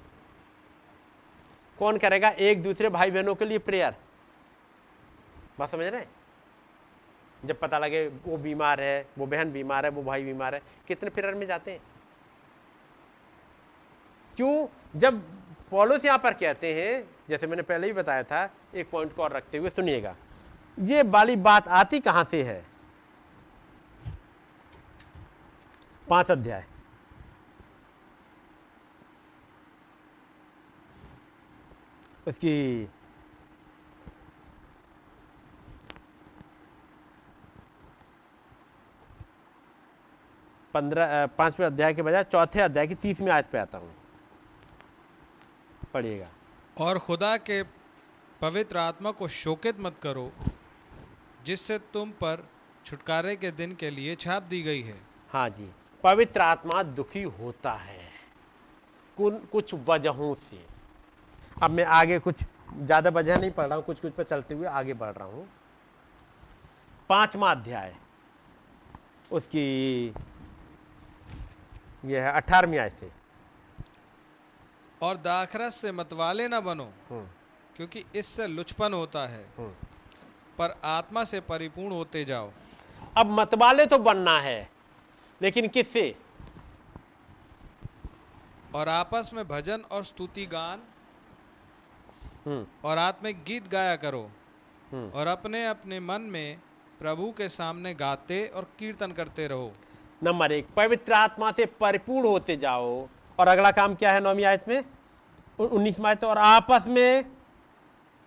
कौन 1.78 1.98
करेगा 1.98 2.28
एक 2.28 2.62
दूसरे 2.62 2.88
भाई 2.88 3.10
बहनों 3.10 3.34
के 3.34 3.44
लिए 3.44 3.58
प्रेयर 3.58 3.94
बात 5.58 5.70
समझ 5.70 5.86
रहे 5.86 6.04
जब 7.44 7.60
पता 7.60 7.78
लगे 7.78 8.08
वो 8.08 8.36
बीमार 8.36 8.80
है, 8.80 9.08
वो 9.18 9.26
बहन 9.26 9.52
बीमार 9.52 9.84
है, 9.84 9.90
वो 9.90 10.02
भाई 10.02 10.24
बीमार 10.24 10.54
है, 10.54 10.62
कितने 10.88 11.10
प्रेयर 11.10 11.34
में 11.34 11.46
जाते 11.46 11.70
हैं? 11.70 11.80
क्यों? 14.36 14.66
जब 14.96 15.22
पॉलोस 15.70 16.04
यहाँ 16.04 16.18
पर 16.18 16.32
कहते 16.32 16.74
हैं, 16.74 17.08
जैसे 17.28 17.46
मैंने 17.46 17.62
पहले 17.62 17.86
ही 17.86 17.92
बताया 17.92 18.22
था, 18.22 18.50
एक 18.74 18.90
पॉइंट 18.90 19.14
को 19.14 19.22
और 19.22 19.32
रखते 19.32 19.58
हुए 19.58 19.70
सुनिएगा। 19.70 20.16
ये 20.80 21.02
वाली 21.02 21.36
बात 21.36 21.68
आती 21.68 22.00
कहाँ 22.00 22.28
से 22.30 22.42
है? 22.42 22.75
पाँच 26.08 26.30
अध्याय। 26.30 26.64
उसकी 32.28 32.84
पंद्रह 40.74 41.26
पाँचवें 41.38 41.66
अध्याय 41.66 41.94
के 41.94 42.02
बजाय 42.02 42.24
चौथे 42.24 42.60
अध्याय 42.60 42.86
की 42.86 42.94
तीसवीं 42.94 43.30
आयत 43.30 43.48
पे 43.52 43.58
आता 43.58 43.78
हूँ। 43.78 43.94
पढ़िएगा। 45.94 46.28
और 46.76 46.98
खुदा 46.98 47.36
के 47.36 47.62
पवित्र 48.40 48.78
आत्मा 48.78 49.10
को 49.10 49.28
शोकित 49.28 49.80
मत 49.80 49.98
करो 50.02 50.30
जिससे 51.46 51.78
तुम 51.94 52.10
पर 52.10 52.48
छुटकारे 52.86 53.36
के 53.36 53.50
दिन 53.50 53.74
के 53.74 53.90
लिए 53.90 54.14
छाप 54.16 54.42
दी 54.42 54.62
गई 54.62 54.82
है। 54.82 55.00
हाँ 55.30 55.48
जी। 55.50 55.70
पवित्र 56.06 56.40
आत्मा 56.40 56.82
दुखी 56.82 57.22
होता 57.22 57.72
है। 57.72 58.04
कुछ 59.18 59.74
वजहों 59.88 60.34
से। 60.34 60.64
अब 61.62 61.70
मैं 61.70 61.84
आगे 61.84 62.18
कुछ 62.18 62.42
ज़्यादा 62.72 63.10
वजह 63.10 63.38
नहीं 63.38 63.50
पढ़ 63.50 63.66
रहा 63.66 63.76
हूँ 63.76 63.84
कुछ 63.84 64.00
कुछ 64.00 64.12
पर 64.12 64.22
चलते 64.22 64.54
हुए 64.54 64.66
आगे 64.66 64.94
बढ़ 64.94 65.12
रहा 65.12 65.26
हूँ। 65.28 65.46
पांचवा 67.10 67.50
अध्याय। 67.50 67.94
उसकी 69.30 69.64
यह 72.04 72.24
है 72.24 72.32
अठारहवीं 72.32 72.78
आय 72.78 72.88
से। 72.90 73.10
और 75.02 75.16
दाखरस 75.16 75.74
से 75.74 75.92
मतवाले 75.92 76.48
ना 76.48 76.60
बनो 76.60 76.88
हम्म। 77.10 77.26
क्योंकि 77.76 78.04
इससे 78.14 78.46
लुचपन 78.46 78.92
होता 78.92 79.26
है। 79.26 79.44
हम्म। 79.58 79.72
पर 80.58 80.74
आत्मा 80.84 81.24
से 81.24 81.40
परिपूर्ण 81.40 81.92
होते 81.92 82.24
जाओ। 82.24 82.50
अब 83.16 83.30
मतवाले 83.30 83.86
तो 83.86 83.98
बनना 83.98 84.38
है। 84.40 84.75
लेकिन 85.42 85.68
किससे? 85.68 86.16
और 88.74 88.88
आपस 88.88 89.30
में 89.34 89.48
भजन 89.48 89.80
और 89.80 90.04
स्तुति 90.04 90.46
गान। 90.46 90.82
हम्म। 92.46 92.66
और 92.84 92.98
आत्मिक 92.98 93.44
गीत 93.44 93.68
गाया 93.68 93.96
करो। 93.96 94.30
हम्म। 94.92 95.10
और 95.10 95.26
अपने 95.26 95.66
अपने 95.66 96.00
मन 96.00 96.20
में 96.20 96.58
प्रभु 97.00 97.32
के 97.32 97.48
सामने 97.48 97.94
गाते 97.94 98.46
और 98.46 98.70
कीर्तन 98.78 99.12
करते 99.12 99.48
रहो। 99.48 99.72
नंबर 100.22 100.52
एक 100.52 100.68
पवित्र 100.76 101.12
आत्मा 101.12 101.52
से 101.52 101.66
परिपूर्ण 101.66 102.28
होते 102.28 102.56
जाओ। 102.56 103.08
और 103.38 103.48
अगला 103.48 103.70
काम 103.70 103.94
क्या 103.94 104.12
है 104.12 104.20
नौमी 104.20 104.42
आयत 104.42 104.64
में? 104.68 104.84
उन्नीस 105.58 106.00
आयत 106.00 106.24
और 106.24 106.38
आपस 106.38 106.84
में 106.88 107.24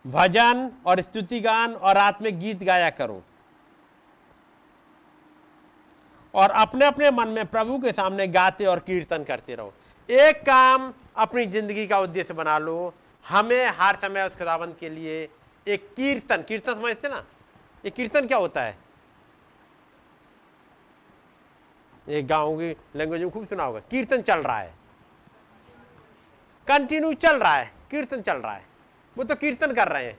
भजन 0.08 0.72
और 0.86 1.02
स्तुति 1.02 1.40
गान 1.40 1.74
और 1.74 1.98
आत्मिक 1.98 2.40
गीत 2.40 2.64
गाया 2.64 2.90
करो। 2.90 3.24
और 6.34 6.50
अपने 6.52 6.86
अपने 6.86 7.12
मन 7.12 7.28
में 7.28 7.46
प्रभु 7.46 7.78
के 7.80 7.92
सामने 7.92 8.28
गाते 8.28 8.66
और 8.66 8.80
कीर्तन 8.80 9.24
करते 9.24 9.56
रहो। 9.56 9.74
एक 10.10 10.42
काम 10.42 10.94
अपनी 11.18 11.46
ज़िंदगी 11.46 11.86
का 11.88 12.00
उद्देश्य 12.00 12.34
बना 12.34 12.58
लो। 12.58 12.94
हमें 13.26 13.66
हर 13.70 13.96
समय 13.96 14.28
उस 14.28 14.36
खुदाबंद 14.36 14.76
के 14.80 14.90
लिए 14.90 15.28
एक 15.66 15.90
कीर्तन 15.96 16.44
कीर्तन 16.48 16.74
समझते 16.74 17.10
ना? 17.10 17.24
ये 17.84 17.90
कीर्तन 17.92 18.28
क्या 18.28 18.38
होता 18.38 18.62
है? 18.62 18.78
एक 22.08 22.28
गाँव 22.28 22.58
की 22.58 22.76
लैंग्वेज 22.96 23.22
में 23.22 23.32
खूब 23.32 23.46
सुना 23.48 23.64
होगा। 23.64 23.80
कीर्तन 23.92 24.22
चल 24.22 24.40
रहा 24.40 24.60
है। 24.60 24.74
कंटिन्यू 26.68 27.14
चल 27.14 27.38
रहा 27.38 27.56
है। 27.56 27.72
कीर्तन 27.92 28.22
चल 28.22 28.38
रहा 28.38 28.54
है। 28.54 28.66
वो 29.18 29.24
तो 29.24 29.36
कीर्तन 29.36 29.74
कर 29.74 29.88
रहे 29.88 30.06
हैं। 30.06 30.18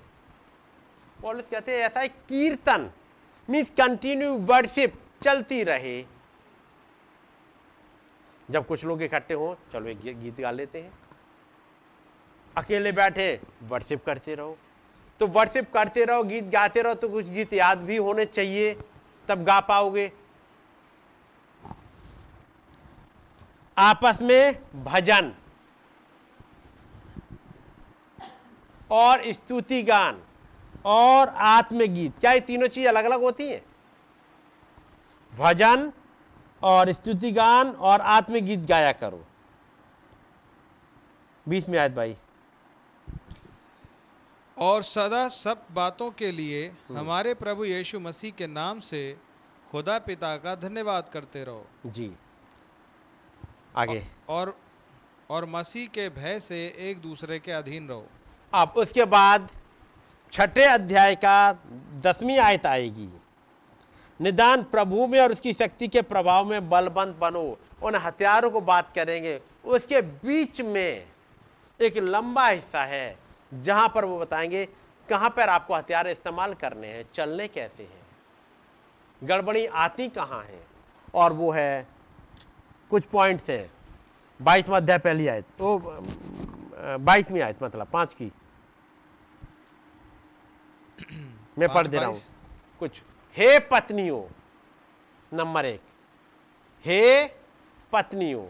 पॉलिस 1.23 1.49
कहते 1.49 1.73
हैं, 1.73 1.81
ऐसा 1.81 2.01
है 2.01 2.09
कीर्तन 2.09 2.91
मीन्स 3.49 3.71
कंटिन्यू 3.79 4.33
वर्शिप 4.47 4.95
चलती 5.23 5.63
रहे। 5.65 6.03
जब 8.49 8.67
कुछ 8.67 8.85
लोग 8.85 9.03
इकट्ठे 9.03 9.35
हों, 9.35 9.55
चलो 9.73 9.89
एक 9.89 10.01
गीत 10.21 10.41
गा 10.41 10.51
लेते 10.51 10.81
हैं। 10.81 10.93
अकेले 12.57 12.93
बैठे 12.93 13.41
वर्शिप 13.63 14.05
करते 14.05 14.35
रहो। 14.35 14.57
तो 15.21 15.27
वर्शिप 15.27 15.73
करते 15.73 16.05
रहो, 16.05 16.23
गीत 16.25 16.45
गाते 16.45 16.83
रहो 16.83 16.95
तो 16.95 17.09
कुछ 17.09 17.27
गीत 17.27 17.53
याद 17.53 17.79
भी 17.79 17.97
होने 17.97 18.25
चाहिए, 18.25 18.75
तब 19.29 19.45
गा 19.45 19.61
पाओगे। 19.61 20.11
आपस 23.77 24.19
में 24.23 24.85
भजन 24.85 25.33
और 28.91 29.23
स्तुति 29.33 29.83
गान 29.83 30.23
और 30.85 31.29
आत्मगीत, 31.29 32.19
क्या 32.19 32.33
ये 32.33 32.41
तीनों 32.41 32.69
चीज़ 32.69 32.89
अलग 32.89 33.05
अलग 33.05 33.23
होती 33.23 33.49
हैं? 33.49 33.63
भजन 35.39 35.93
और 36.63 36.93
स्तुति 36.93 37.33
गान 37.33 37.69
और 37.71 38.01
आत्मगीत 38.01 38.61
गाया 38.61 38.93
करो। 38.93 39.27
बीस 41.49 41.69
में 41.69 41.79
आयत 41.79 41.93
भाई। 41.93 42.17
और 44.59 44.83
सदा 44.83 45.29
सब 45.29 45.67
बातों 45.73 46.11
के 46.11 46.33
लिए 46.33 46.73
हमारे 46.91 47.35
प्रभु 47.35 47.65
यीशु 47.65 48.01
मसीह 48.01 48.33
के 48.33 48.47
नाम 48.47 48.81
से 48.81 49.19
खुदा 49.71 49.99
पिता 49.99 50.37
का 50.37 50.55
धन्यवाद 50.55 51.09
करते 51.09 51.45
रहो। 51.45 51.67
जी। 51.87 52.13
आगे। 53.77 54.07
और 54.29 54.59
और 55.31 55.47
मसीह 55.47 55.89
के 55.89 56.09
भय 56.09 56.41
से 56.41 56.75
एक 56.79 57.01
दूसरे 57.01 57.39
के 57.39 57.53
अधीन 57.53 57.89
रहो। 57.89 58.07
अब 58.55 58.73
उसके 58.77 59.05
बाद 59.05 59.51
छठे 60.33 60.65
अध्याय 60.65 61.15
का 61.15 61.53
दसवीं 62.01 62.39
आयत 62.39 62.67
आएगी। 62.67 63.11
निदान 64.21 64.63
प्रभु 64.63 65.07
में 65.07 65.19
और 65.21 65.33
उसकी 65.33 65.53
शक्ति 65.53 65.89
के 65.89 66.03
प्रभाव 66.03 66.45
में 66.47 66.69
बलबंत 66.71 67.17
बनो। 67.17 67.59
उन 67.83 67.95
हथियारों 67.97 68.51
को 68.51 68.61
बात 68.61 68.93
करेंगे। 68.95 69.41
उसके 69.65 70.01
बीच 70.03 70.61
में 70.61 71.07
एक 71.81 71.97
लंबा 71.99 72.47
हिस्सा 72.49 72.85
है 72.85 73.19
जहाँ 73.53 73.89
पर 73.89 74.05
वो 74.05 74.19
बताएँगे 74.19 74.65
कहाँ 75.09 75.31
पर 75.31 75.49
आपको 75.49 75.75
हथियार 75.75 76.09
इस्तेमाल 76.09 76.55
करने 76.55 76.87
हैं 76.87 77.05
चलने 77.15 77.49
कैसे 77.49 77.83
हैं। 77.83 77.99
गड़बड़ी 79.23 79.67
आती 79.67 80.09
कहाँ 80.09 80.43
है? 80.43 80.61
और 81.15 81.33
वो 81.33 81.51
है 81.53 81.87
कुछ 82.91 83.05
पॉइंट्स 83.05 83.51
हैं। 83.51 83.71
बाईसवा 84.41 84.77
अध्याय 84.77 84.99
पहली 84.99 85.27
आयत। 85.29 85.45
वो 85.61 85.79
बाईसवीं 86.99 87.41
आयत 87.41 87.63
मतलब 87.63 87.87
पाँच 87.87 88.15
की। 88.15 88.31
मैं 91.59 91.69
पढ़ 91.69 91.87
दे 91.87 91.97
रहा 91.97 92.07
हूँ। 92.07 92.21
कुछ। 92.79 93.03
हे 93.37 93.59
पत्नियों, 93.59 94.23
नंबर 95.33 95.67
एक, 95.67 95.81
हे 96.85 97.27
पत्नियों, 97.93 98.47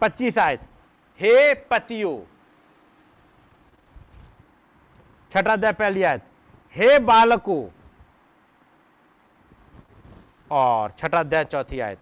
पच्चीस 0.00 0.38
आयत, 0.38 0.60
हे 1.20 1.54
पतियों, 1.70 2.16
छठा 5.32 5.52
अध्याय 5.52 5.72
पहली 5.72 6.02
आयत, 6.02 6.24
हे 6.74 6.98
बालकों, 6.98 7.62
और 10.50 10.90
छठा 10.90 11.20
अध्याय 11.20 11.44
चौथी 11.44 11.80
आयत, 11.80 11.98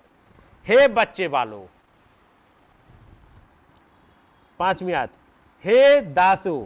हे 0.66 0.88
बच्चे 0.88 1.26
वालों 1.26 1.64
पांचवी 4.60 4.92
आयत, 4.92 5.12
हे 5.64 6.00
दासो, 6.00 6.58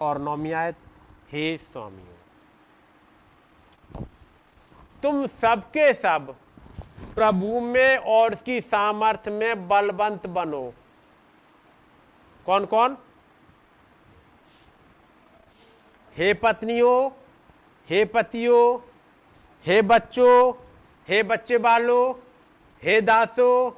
और 0.00 0.18
नौमी 0.18 0.52
आयत 0.52 0.76
हे 1.32 1.56
स्वामियों। 1.56 2.16
तुम 5.02 5.26
सबके 5.26 5.92
सब 5.94 6.36
प्रभु 7.14 7.60
में 7.60 7.96
और 7.96 8.34
उसकी 8.34 8.60
सामर्थ्य 8.60 9.30
में 9.30 9.68
बलवंत 9.68 10.26
बनो। 10.26 10.74
कौन 12.46 12.64
कौन 12.64 12.96
हे 16.16 16.34
पत्नियों, 16.34 17.10
हे 17.88 18.04
पतियों, 18.04 18.78
हे 19.64 19.82
बच्चों, 19.82 20.52
हे 21.08 21.22
बच्चे 21.22 21.58
बालों, 21.58 22.14
हे 22.82 23.00
दासों, 23.00 23.70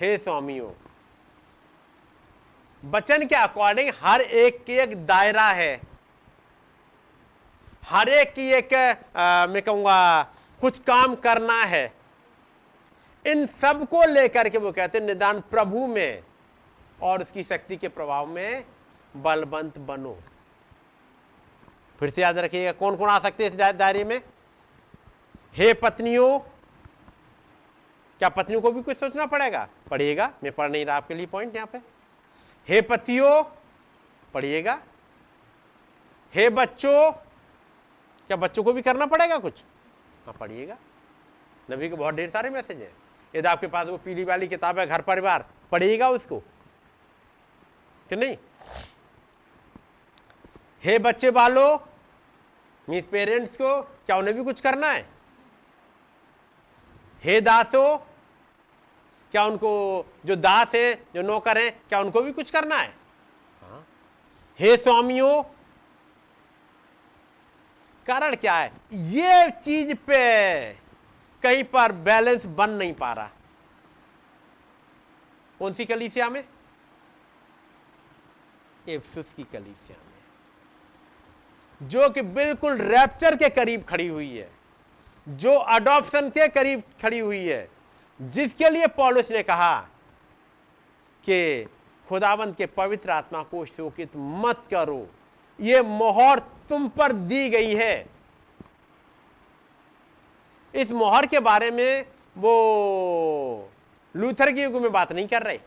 हे 0.00 0.16
स्वामियों। 0.16 0.70
वचन 2.82 3.26
के 3.26 3.34
अकॉर्डिंग 3.34 3.92
हर 4.00 4.20
एक 4.20 4.64
की 4.64 4.72
एक 4.72 5.06
दायरा 5.06 5.48
है। 5.50 5.87
हर 7.88 8.08
एक 8.08 8.32
की 8.34 8.50
एक 8.52 8.72
मैं 9.50 9.62
कहूँगा, 9.62 10.22
कुछ 10.60 10.78
काम 10.80 11.14
करना 11.16 11.62
है। 11.64 11.92
इन 13.24 13.44
सबको 13.46 14.04
लेकर 14.04 14.48
के 14.48 14.58
वो 14.58 14.72
कहते 14.72 14.98
हैं, 14.98 15.04
निदान 15.06 15.40
प्रभु 15.50 15.86
में 15.86 16.22
और 16.98 17.22
उसकी 17.22 17.42
शक्ति 17.42 17.76
के 17.76 17.88
प्रभाव 17.88 18.26
में 18.26 18.64
बलवंत 19.14 19.78
बनो। 19.80 20.16
फिर 21.98 22.10
से 22.10 22.22
याद 22.22 22.38
रखिएगा 22.38 22.72
कौन 22.72 22.96
कौन 22.96 23.08
आ 23.10 23.18
सकते 23.18 23.44
हैं 23.44 23.50
इस 23.50 23.76
दायरे 23.76 24.04
में? 24.04 24.20
हे 25.54 25.72
पत्नियों, 25.74 26.38
क्या 28.20 28.28
पत्नियों 28.28 28.60
को 28.60 28.70
भी 28.72 28.82
कुछ 28.82 28.96
सोचना 28.96 29.26
पड़ेगा? 29.26 29.66
पढ़िएगा, 29.90 30.30
मैं 30.42 30.52
पढ़ 30.52 30.70
नहीं 30.70 30.84
रहा 30.86 30.96
आपके 30.96 31.14
लिए 31.14 31.26
पॉइंट 31.26 31.56
यहाँ 31.56 31.68
पे। 31.72 31.78
हे 32.68 32.80
पतियों, 32.82 33.42
पढ़िएगा। 34.34 34.78
हे 36.34 36.48
बच्चों 36.50 37.12
क्या 38.28 38.36
बच्चों 38.36 38.64
को 38.64 38.72
भी 38.72 38.82
करना 38.82 39.06
पड़ेगा 39.06 39.38
कुछ? 39.38 39.62
हाँ 40.26 40.34
पढ़िएगा। 40.40 40.76
नबी 41.70 41.88
के 41.88 41.94
बहुत 41.94 42.14
ढेर 42.14 42.30
सारे 42.30 42.50
मैसेज 42.50 42.82
हैं। 42.82 42.96
यदि 43.34 43.48
आपके 43.48 43.66
पास 43.66 43.86
वो 43.86 43.96
पीली 43.98 44.24
वाली 44.24 44.48
किताब 44.48 44.78
है, 44.78 44.86
घर 44.86 45.00
परिवार। 45.00 45.46
पढ़िएगा 45.72 46.08
उसको। 46.08 46.38
कि 48.08 48.16
नहीं? 48.16 48.36
हे 50.84 50.98
बच्चे 50.98 51.30
बालो 51.30 51.88
मीस 52.88 53.04
पेरेंट्स 53.04 53.56
को 53.56 53.82
क्या 53.82 54.16
उन्हें 54.16 54.36
भी 54.36 54.44
कुछ 54.44 54.60
करना 54.60 54.90
है? 54.90 55.08
हे 57.24 57.40
दासो, 57.40 57.96
क्या 59.32 59.44
उनको 59.44 60.04
जो 60.26 60.36
दास 60.36 60.74
है, 60.74 60.94
जो 61.14 61.22
नौकर 61.22 61.58
है, 61.58 61.70
क्या 61.70 62.00
उनको 62.00 62.20
भी 62.20 62.32
कुछ 62.32 62.50
करना 62.50 62.76
है? 62.76 62.94
हाँ। 63.62 63.86
हे 64.58 64.76
स्वामियों 64.76 65.42
कारण 68.08 68.34
क्या 68.34 68.54
है? 68.54 68.72
ये 68.92 69.50
चीज़ 69.50 69.94
पे 69.94 70.72
कहीं 71.42 71.64
पर 71.64 71.92
बैलेंस 71.92 72.46
बन 72.46 72.70
नहीं 72.70 72.94
पा 72.94 73.12
रहा। 73.12 73.30
कौन 75.58 75.72
सी 75.72 75.84
कलीसिया 75.84 76.30
में? 76.30 76.44
एफसुस 78.88 79.32
की 79.36 79.42
कलीसिया 79.42 79.96
में। 79.98 80.18
जो 81.88 82.10
कि 82.10 82.22
बिल्कुल 82.22 82.78
रैप्चर 82.78 83.36
के 83.36 83.48
करीब 83.48 83.84
खड़ी 83.84 84.08
हुई 84.08 84.38
है। 84.38 84.50
जो 85.28 85.54
अडॉप्शन 85.54 86.28
के 86.28 86.48
करीब 86.48 86.82
खड़ी 87.02 87.18
हुई 87.18 87.46
है। 87.46 87.70
जिसके 88.22 88.70
लिए 88.70 88.86
पॉलिस 88.86 89.30
ने 89.30 89.42
कहा 89.42 89.80
कि 91.24 91.68
खुदावंत 92.08 92.56
के 92.56 92.66
पवित्र 92.66 93.10
आत्मा 93.10 93.42
को 93.42 93.66
शोकित 93.66 94.10
मत 94.16 94.62
करो। 94.70 95.10
ये 95.58 95.80
मोहर 95.82 96.38
तुम 96.68 96.88
पर 96.88 97.12
दी 97.12 97.48
गई 97.50 97.74
है। 97.74 98.06
इस 100.74 100.90
मोहर 100.92 101.26
के 101.26 101.40
बारे 101.40 101.70
में 101.70 102.04
वो 102.36 103.70
लूथर 104.14 104.52
के 104.52 104.62
युग 104.62 104.74
में 104.74 104.90
बात 104.92 105.12
नहीं 105.12 105.26
कर 105.26 105.42
रहे 105.42 105.58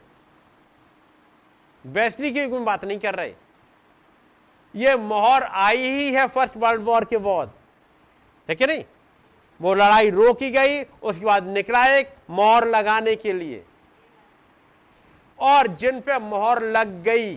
वेस्ली 1.85 2.31
के 2.31 2.41
युग 2.41 2.51
में 2.51 2.65
बात 2.65 2.85
नहीं 2.85 2.99
कर 2.99 3.15
रहे। 3.15 3.34
ये 4.76 4.95
मोहर 4.97 5.43
आई 5.43 5.89
ही 5.89 6.11
है 6.13 6.27
फ़र्स्ट 6.27 6.57
वर्ल्ड 6.57 6.81
वॉर 6.81 7.05
के 7.05 7.18
बाद, 7.18 7.51
है 8.49 8.55
कि 8.55 8.65
नहीं? 8.65 8.84
वो 9.59 9.73
लड़ाई 9.73 10.09
रोकी 10.09 10.49
गई, 10.51 10.81
उसके 10.84 11.26
बाद 11.26 11.47
निकला 11.47 11.85
एक 11.88 12.13
मोहर 12.30 12.68
लगाने 12.68 13.15
के 13.15 13.34
लिए। 13.34 13.63
और 15.39 15.68
जिन 15.68 15.99
पे 16.01 16.19
मोहर 16.19 16.61
लग 16.68 17.01
गई 17.03 17.35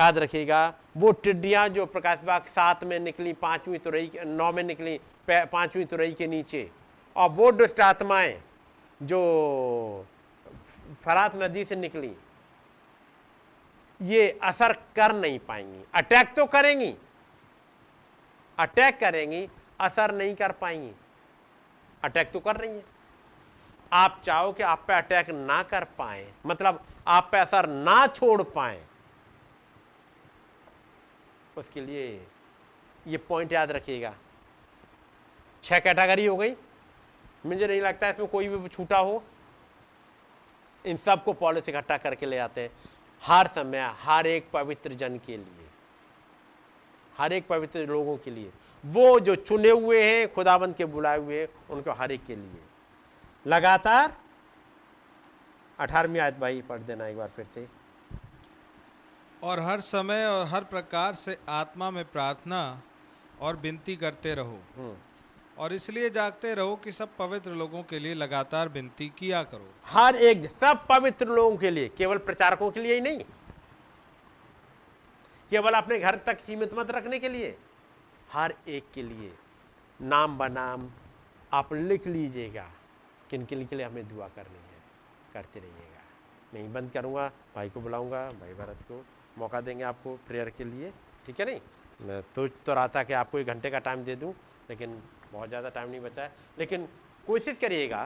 याद 0.00 0.18
रखिएगा, 0.18 0.60
वो 0.96 1.10
टिड्डियाँ 1.14 1.68
जो 1.68 1.84
प्रकाश 1.86 2.18
बाग 2.24 2.44
सात 2.48 2.84
में 2.84 2.98
निकली, 3.00 3.32
पांचवी 3.34 3.78
तुरई 3.78 4.10
नौ 4.16 4.50
में 4.52 4.62
निकली 4.62 4.98
पांचवी 5.30 5.84
तुरई 5.84 6.12
के 6.12 6.26
नीचे। 6.26 6.70
और 7.16 7.30
वो 7.30 7.50
दुष्ट 7.52 7.80
आत्माएँ 7.80 8.32
जो 9.00 9.20
फरात 11.04 11.36
नदी 11.36 11.64
से 11.64 11.76
निकली, 11.76 12.12
ये 14.00 14.38
असर 14.42 14.72
कर 14.96 15.14
नहीं 15.14 15.38
पाएँगी। 15.38 15.84
अटैक 15.94 16.34
तो 16.36 16.46
करेंगी। 16.46 16.94
अटैक 18.58 18.98
करेंगी, 19.00 19.48
असर 19.80 20.14
नहीं 20.14 20.34
कर 20.34 20.52
पाएँगी। 20.52 20.92
अटैक 22.02 22.30
तो 22.32 22.40
कर 22.40 22.56
रही 22.56 22.70
है। 22.70 22.84
आप 23.92 24.20
चाहो 24.24 24.52
कि 24.52 24.62
आप 24.62 24.84
पे 24.88 24.94
अटैक 24.94 25.30
ना 25.30 25.62
कर 25.62 25.84
पाए 25.98 26.26
मतलब 26.46 26.82
आप 27.08 27.28
पे 27.32 27.38
असर 27.38 27.66
ना 27.68 28.06
छोड़ 28.06 28.42
पाए 28.44 28.80
उसके 31.60 31.80
लिए 31.80 32.26
ये 33.06 33.18
पॉइंट 33.18 33.52
याद 33.52 33.70
रखिएगा। 33.70 34.14
छह 35.62 35.78
कैटेगरी 35.78 36.26
हो 36.26 36.36
गई। 36.36 36.54
मुझे 37.46 37.66
नहीं 37.66 37.80
लगता 37.80 38.08
इसमें 38.08 38.28
कोई 38.28 38.48
भी 38.48 38.68
छूटा 38.68 38.98
हो। 38.98 39.22
इन 40.84 40.96
सबको 40.96 41.32
पॉलिस 41.32 41.68
इकट्ठा 41.68 41.96
करके 41.98 42.26
ले 42.26 42.38
आते 42.38 42.60
हैं। 42.60 42.70
हर 43.22 43.46
समय, 43.46 43.94
हर 43.98 44.26
एक 44.26 44.50
पवित्र 44.50 44.92
जन 44.92 45.18
के 45.18 45.36
लिए। 45.36 45.66
हर 47.18 47.32
एक 47.32 47.46
पवित्र 47.46 47.86
लोगों 47.86 48.16
के 48.16 48.30
लिए। 48.30 48.52
वो 48.84 49.20
जो 49.20 49.34
चुने 49.34 49.70
हुए 49.70 50.02
हैं, 50.02 50.32
खुदाबंद 50.34 50.74
के 50.74 50.84
बुलाए 50.84 51.18
हुए 51.18 51.40
हैं, 51.40 51.48
उनको 51.70 51.90
हर 51.90 52.12
एक 52.12 52.26
के 52.26 52.36
लिए। 52.36 52.62
लगातार 53.46 54.16
अठारहवीं 55.78 56.20
आयत 56.20 56.34
भाई 56.34 56.62
पढ़ 56.62 56.78
देना 56.78 57.06
एक 57.06 57.16
बार 57.16 57.28
फिर 57.28 57.44
से। 57.44 57.79
और 59.42 59.60
हर 59.60 59.80
समय 59.80 60.26
और 60.26 60.46
हर 60.46 60.64
प्रकार 60.64 61.14
से 61.14 61.38
आत्मा 61.48 61.90
में 61.90 62.04
प्रार्थना 62.04 62.82
और 63.40 63.56
विनती 63.56 63.96
करते 63.96 64.34
रहो। 64.34 64.58
हम्म। 64.76 64.96
और 65.58 65.72
इसलिए 65.72 66.10
जागते 66.10 66.54
रहो 66.54 66.76
कि 66.76 66.92
सब 66.92 67.16
पवित्र 67.16 67.50
लोगों 67.50 67.82
के 67.82 67.98
लिए 67.98 68.14
लगातार 68.14 68.68
विनती 68.68 69.12
किया 69.18 69.42
करो। 69.42 69.74
हर 69.86 70.16
एक 70.16 70.44
सब 70.46 70.86
पवित्र 70.86 71.26
लोगों 71.26 71.56
के 71.56 71.70
लिए 71.70 71.88
केवल 71.88 72.18
प्रचारकों 72.18 72.70
के 72.70 72.80
लिए 72.80 72.94
ही 72.94 73.00
नहीं। 73.00 73.24
केवल 75.50 75.72
अपने 75.72 75.98
घर 75.98 76.16
तक 76.16 76.40
सीमित 76.40 76.70
मत 76.74 76.90
रखने 76.90 77.18
के 77.18 77.28
लिए। 77.28 77.56
हर 78.32 78.54
एक 78.68 78.84
के 78.94 79.02
लिए 79.02 79.32
नाम 80.00 80.38
बनाम 80.38 80.90
आप 81.52 81.72
लिख 81.72 82.06
लीजिएगा 82.06 82.70
किन 83.30 83.44
किन 83.44 83.66
के 83.66 83.76
लिए 83.76 83.86
हमें 83.86 84.08
दुआ 84.08 84.28
करनी 84.28 84.58
है 84.58 84.82
करते 85.34 85.60
रहिएगा। 85.60 86.02
मैं 86.54 86.62
ही 86.62 86.68
बंद 86.68 86.92
करूँगा 86.92 87.28
भाई 87.28 87.70
को 87.70 87.80
बुलाऊँगा 87.80 88.32
भाई 88.32 88.54
भरत 88.54 88.78
को। 88.82 89.04
मौका 89.40 89.60
देंगे 89.60 89.84
आपको 89.84 90.14
प्रेयर 90.28 90.50
के 90.50 90.64
लिए 90.64 90.92
ठीक 91.26 91.40
है 91.40 91.46
नहीं? 91.46 91.60
मैं 92.00 92.20
सोच 92.34 92.52
तो 92.66 92.74
रहा 92.74 92.88
था 92.88 93.02
कि 93.02 93.12
आपको 93.14 93.38
एक 93.38 93.46
घंटे 93.46 93.70
का 93.70 93.78
टाइम 93.80 94.04
दे 94.04 94.16
दूँ 94.16 94.34
लेकिन 94.70 95.02
बहुत 95.32 95.48
ज़्यादा 95.48 95.68
टाइम 95.70 95.90
नहीं 95.90 96.00
बचा 96.00 96.22
है। 96.22 96.32
लेकिन 96.58 96.88
कोशिश 97.26 97.58
करिएगा 97.58 98.04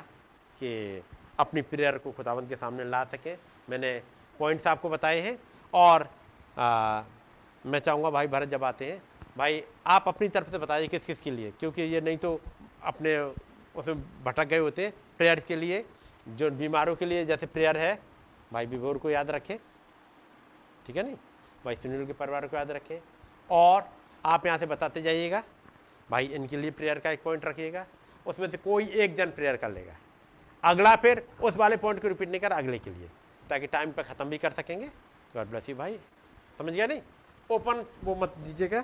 कि 0.60 1.02
अपनी 1.38 1.62
प्रेयर 1.64 1.98
को 1.98 2.12
खुदावंत 2.12 2.48
के 2.48 2.56
सामने 2.56 2.84
ला 2.84 3.04
सके। 3.06 3.34
मैंने 3.70 4.00
पॉइंट्स 4.40 4.66
आपको 4.66 4.88
बताए 4.90 5.20
हैं 5.20 5.38
और 5.72 6.08
आ, 6.58 7.02
मैं 7.64 7.78
चाहूँगा 7.80 8.10
भाई 8.10 8.26
भरत 8.26 8.48
जब 8.48 8.64
आते 8.64 8.84
हैं 8.84 9.02
भाई 9.36 9.62
आप 9.86 10.04
अपनी 10.08 10.28
तरफ़ 10.28 10.50
से 10.50 10.58
बताइए 10.58 10.88
किस 10.88 11.04
किस 11.04 11.20
के 11.20 11.30
लिए 11.30 11.52
क्योंकि 11.60 11.82
ये 11.82 12.00
नहीं 12.00 12.16
तो 12.18 12.40
अपने 12.84 13.16
उसमें 13.74 14.02
भटक 14.24 14.46
गए 14.46 14.58
होते 14.58 14.92
प्रेयर 15.18 15.40
के 15.40 15.56
लिए 15.56 15.84
जो 16.28 16.50
बीमारों 16.52 16.94
के 16.96 17.06
लिए 17.06 17.24
जैसे 17.26 17.46
प्रेयर 17.46 17.76
है 17.76 17.98
भाई 18.52 18.66
विभोर 18.66 18.98
को 18.98 19.10
याद 19.10 19.30
रखें। 19.30 19.56
ठीक 20.86 20.96
है 20.96 21.02
नहीं? 21.02 21.16
भाई 21.64 21.76
सुनील 21.76 22.06
के 22.06 22.12
परिवार 22.12 22.46
को 22.46 22.56
याद 22.56 22.70
रखें 22.70 22.98
और 23.50 23.88
आप 24.24 24.46
यहाँ 24.46 24.58
से 24.58 24.66
बताते 24.66 25.02
जाइएगा, 25.02 25.42
भाई 26.08 26.26
इनके 26.28 26.56
लिए 26.56 26.70
प्रेयर 26.70 26.98
का 26.98 27.10
एक 27.10 27.22
पॉइंट 27.22 27.44
रखिएगा, 27.44 27.86
उसमें 28.26 28.50
से 28.50 28.56
कोई 28.58 28.86
एक 28.86 29.16
जन 29.16 29.30
प्रेयर 29.30 29.56
कर 29.56 29.70
लेगा। 29.70 29.96
अगला 30.64 30.94
फिर 30.96 31.26
उस 31.40 31.56
वाले 31.56 31.76
पॉइंट 31.76 32.00
को 32.02 32.08
रिपीट 32.08 32.28
नहीं 32.28 32.40
कर, 32.40 32.52
अगले 32.52 32.78
के 32.78 32.90
लिए, 32.90 33.08
ताकि 33.42 33.66
टाइम 33.66 33.92
पर 33.92 34.02
ख़त्म 34.02 34.24
भी 34.24 34.38
कर 34.38 34.50
सकेंगे। 34.52 34.86
गॉड 35.34 35.46
ब्लेस 35.46 35.68
यू 35.68 35.76
भाई। 35.76 35.98
समझ 36.58 36.72
गया 36.72 36.86
नहीं? 36.86 37.00
ओपन 37.50 37.84
वो 38.04 38.14
मत 38.14 38.34
दीजिएगा। 38.38 38.82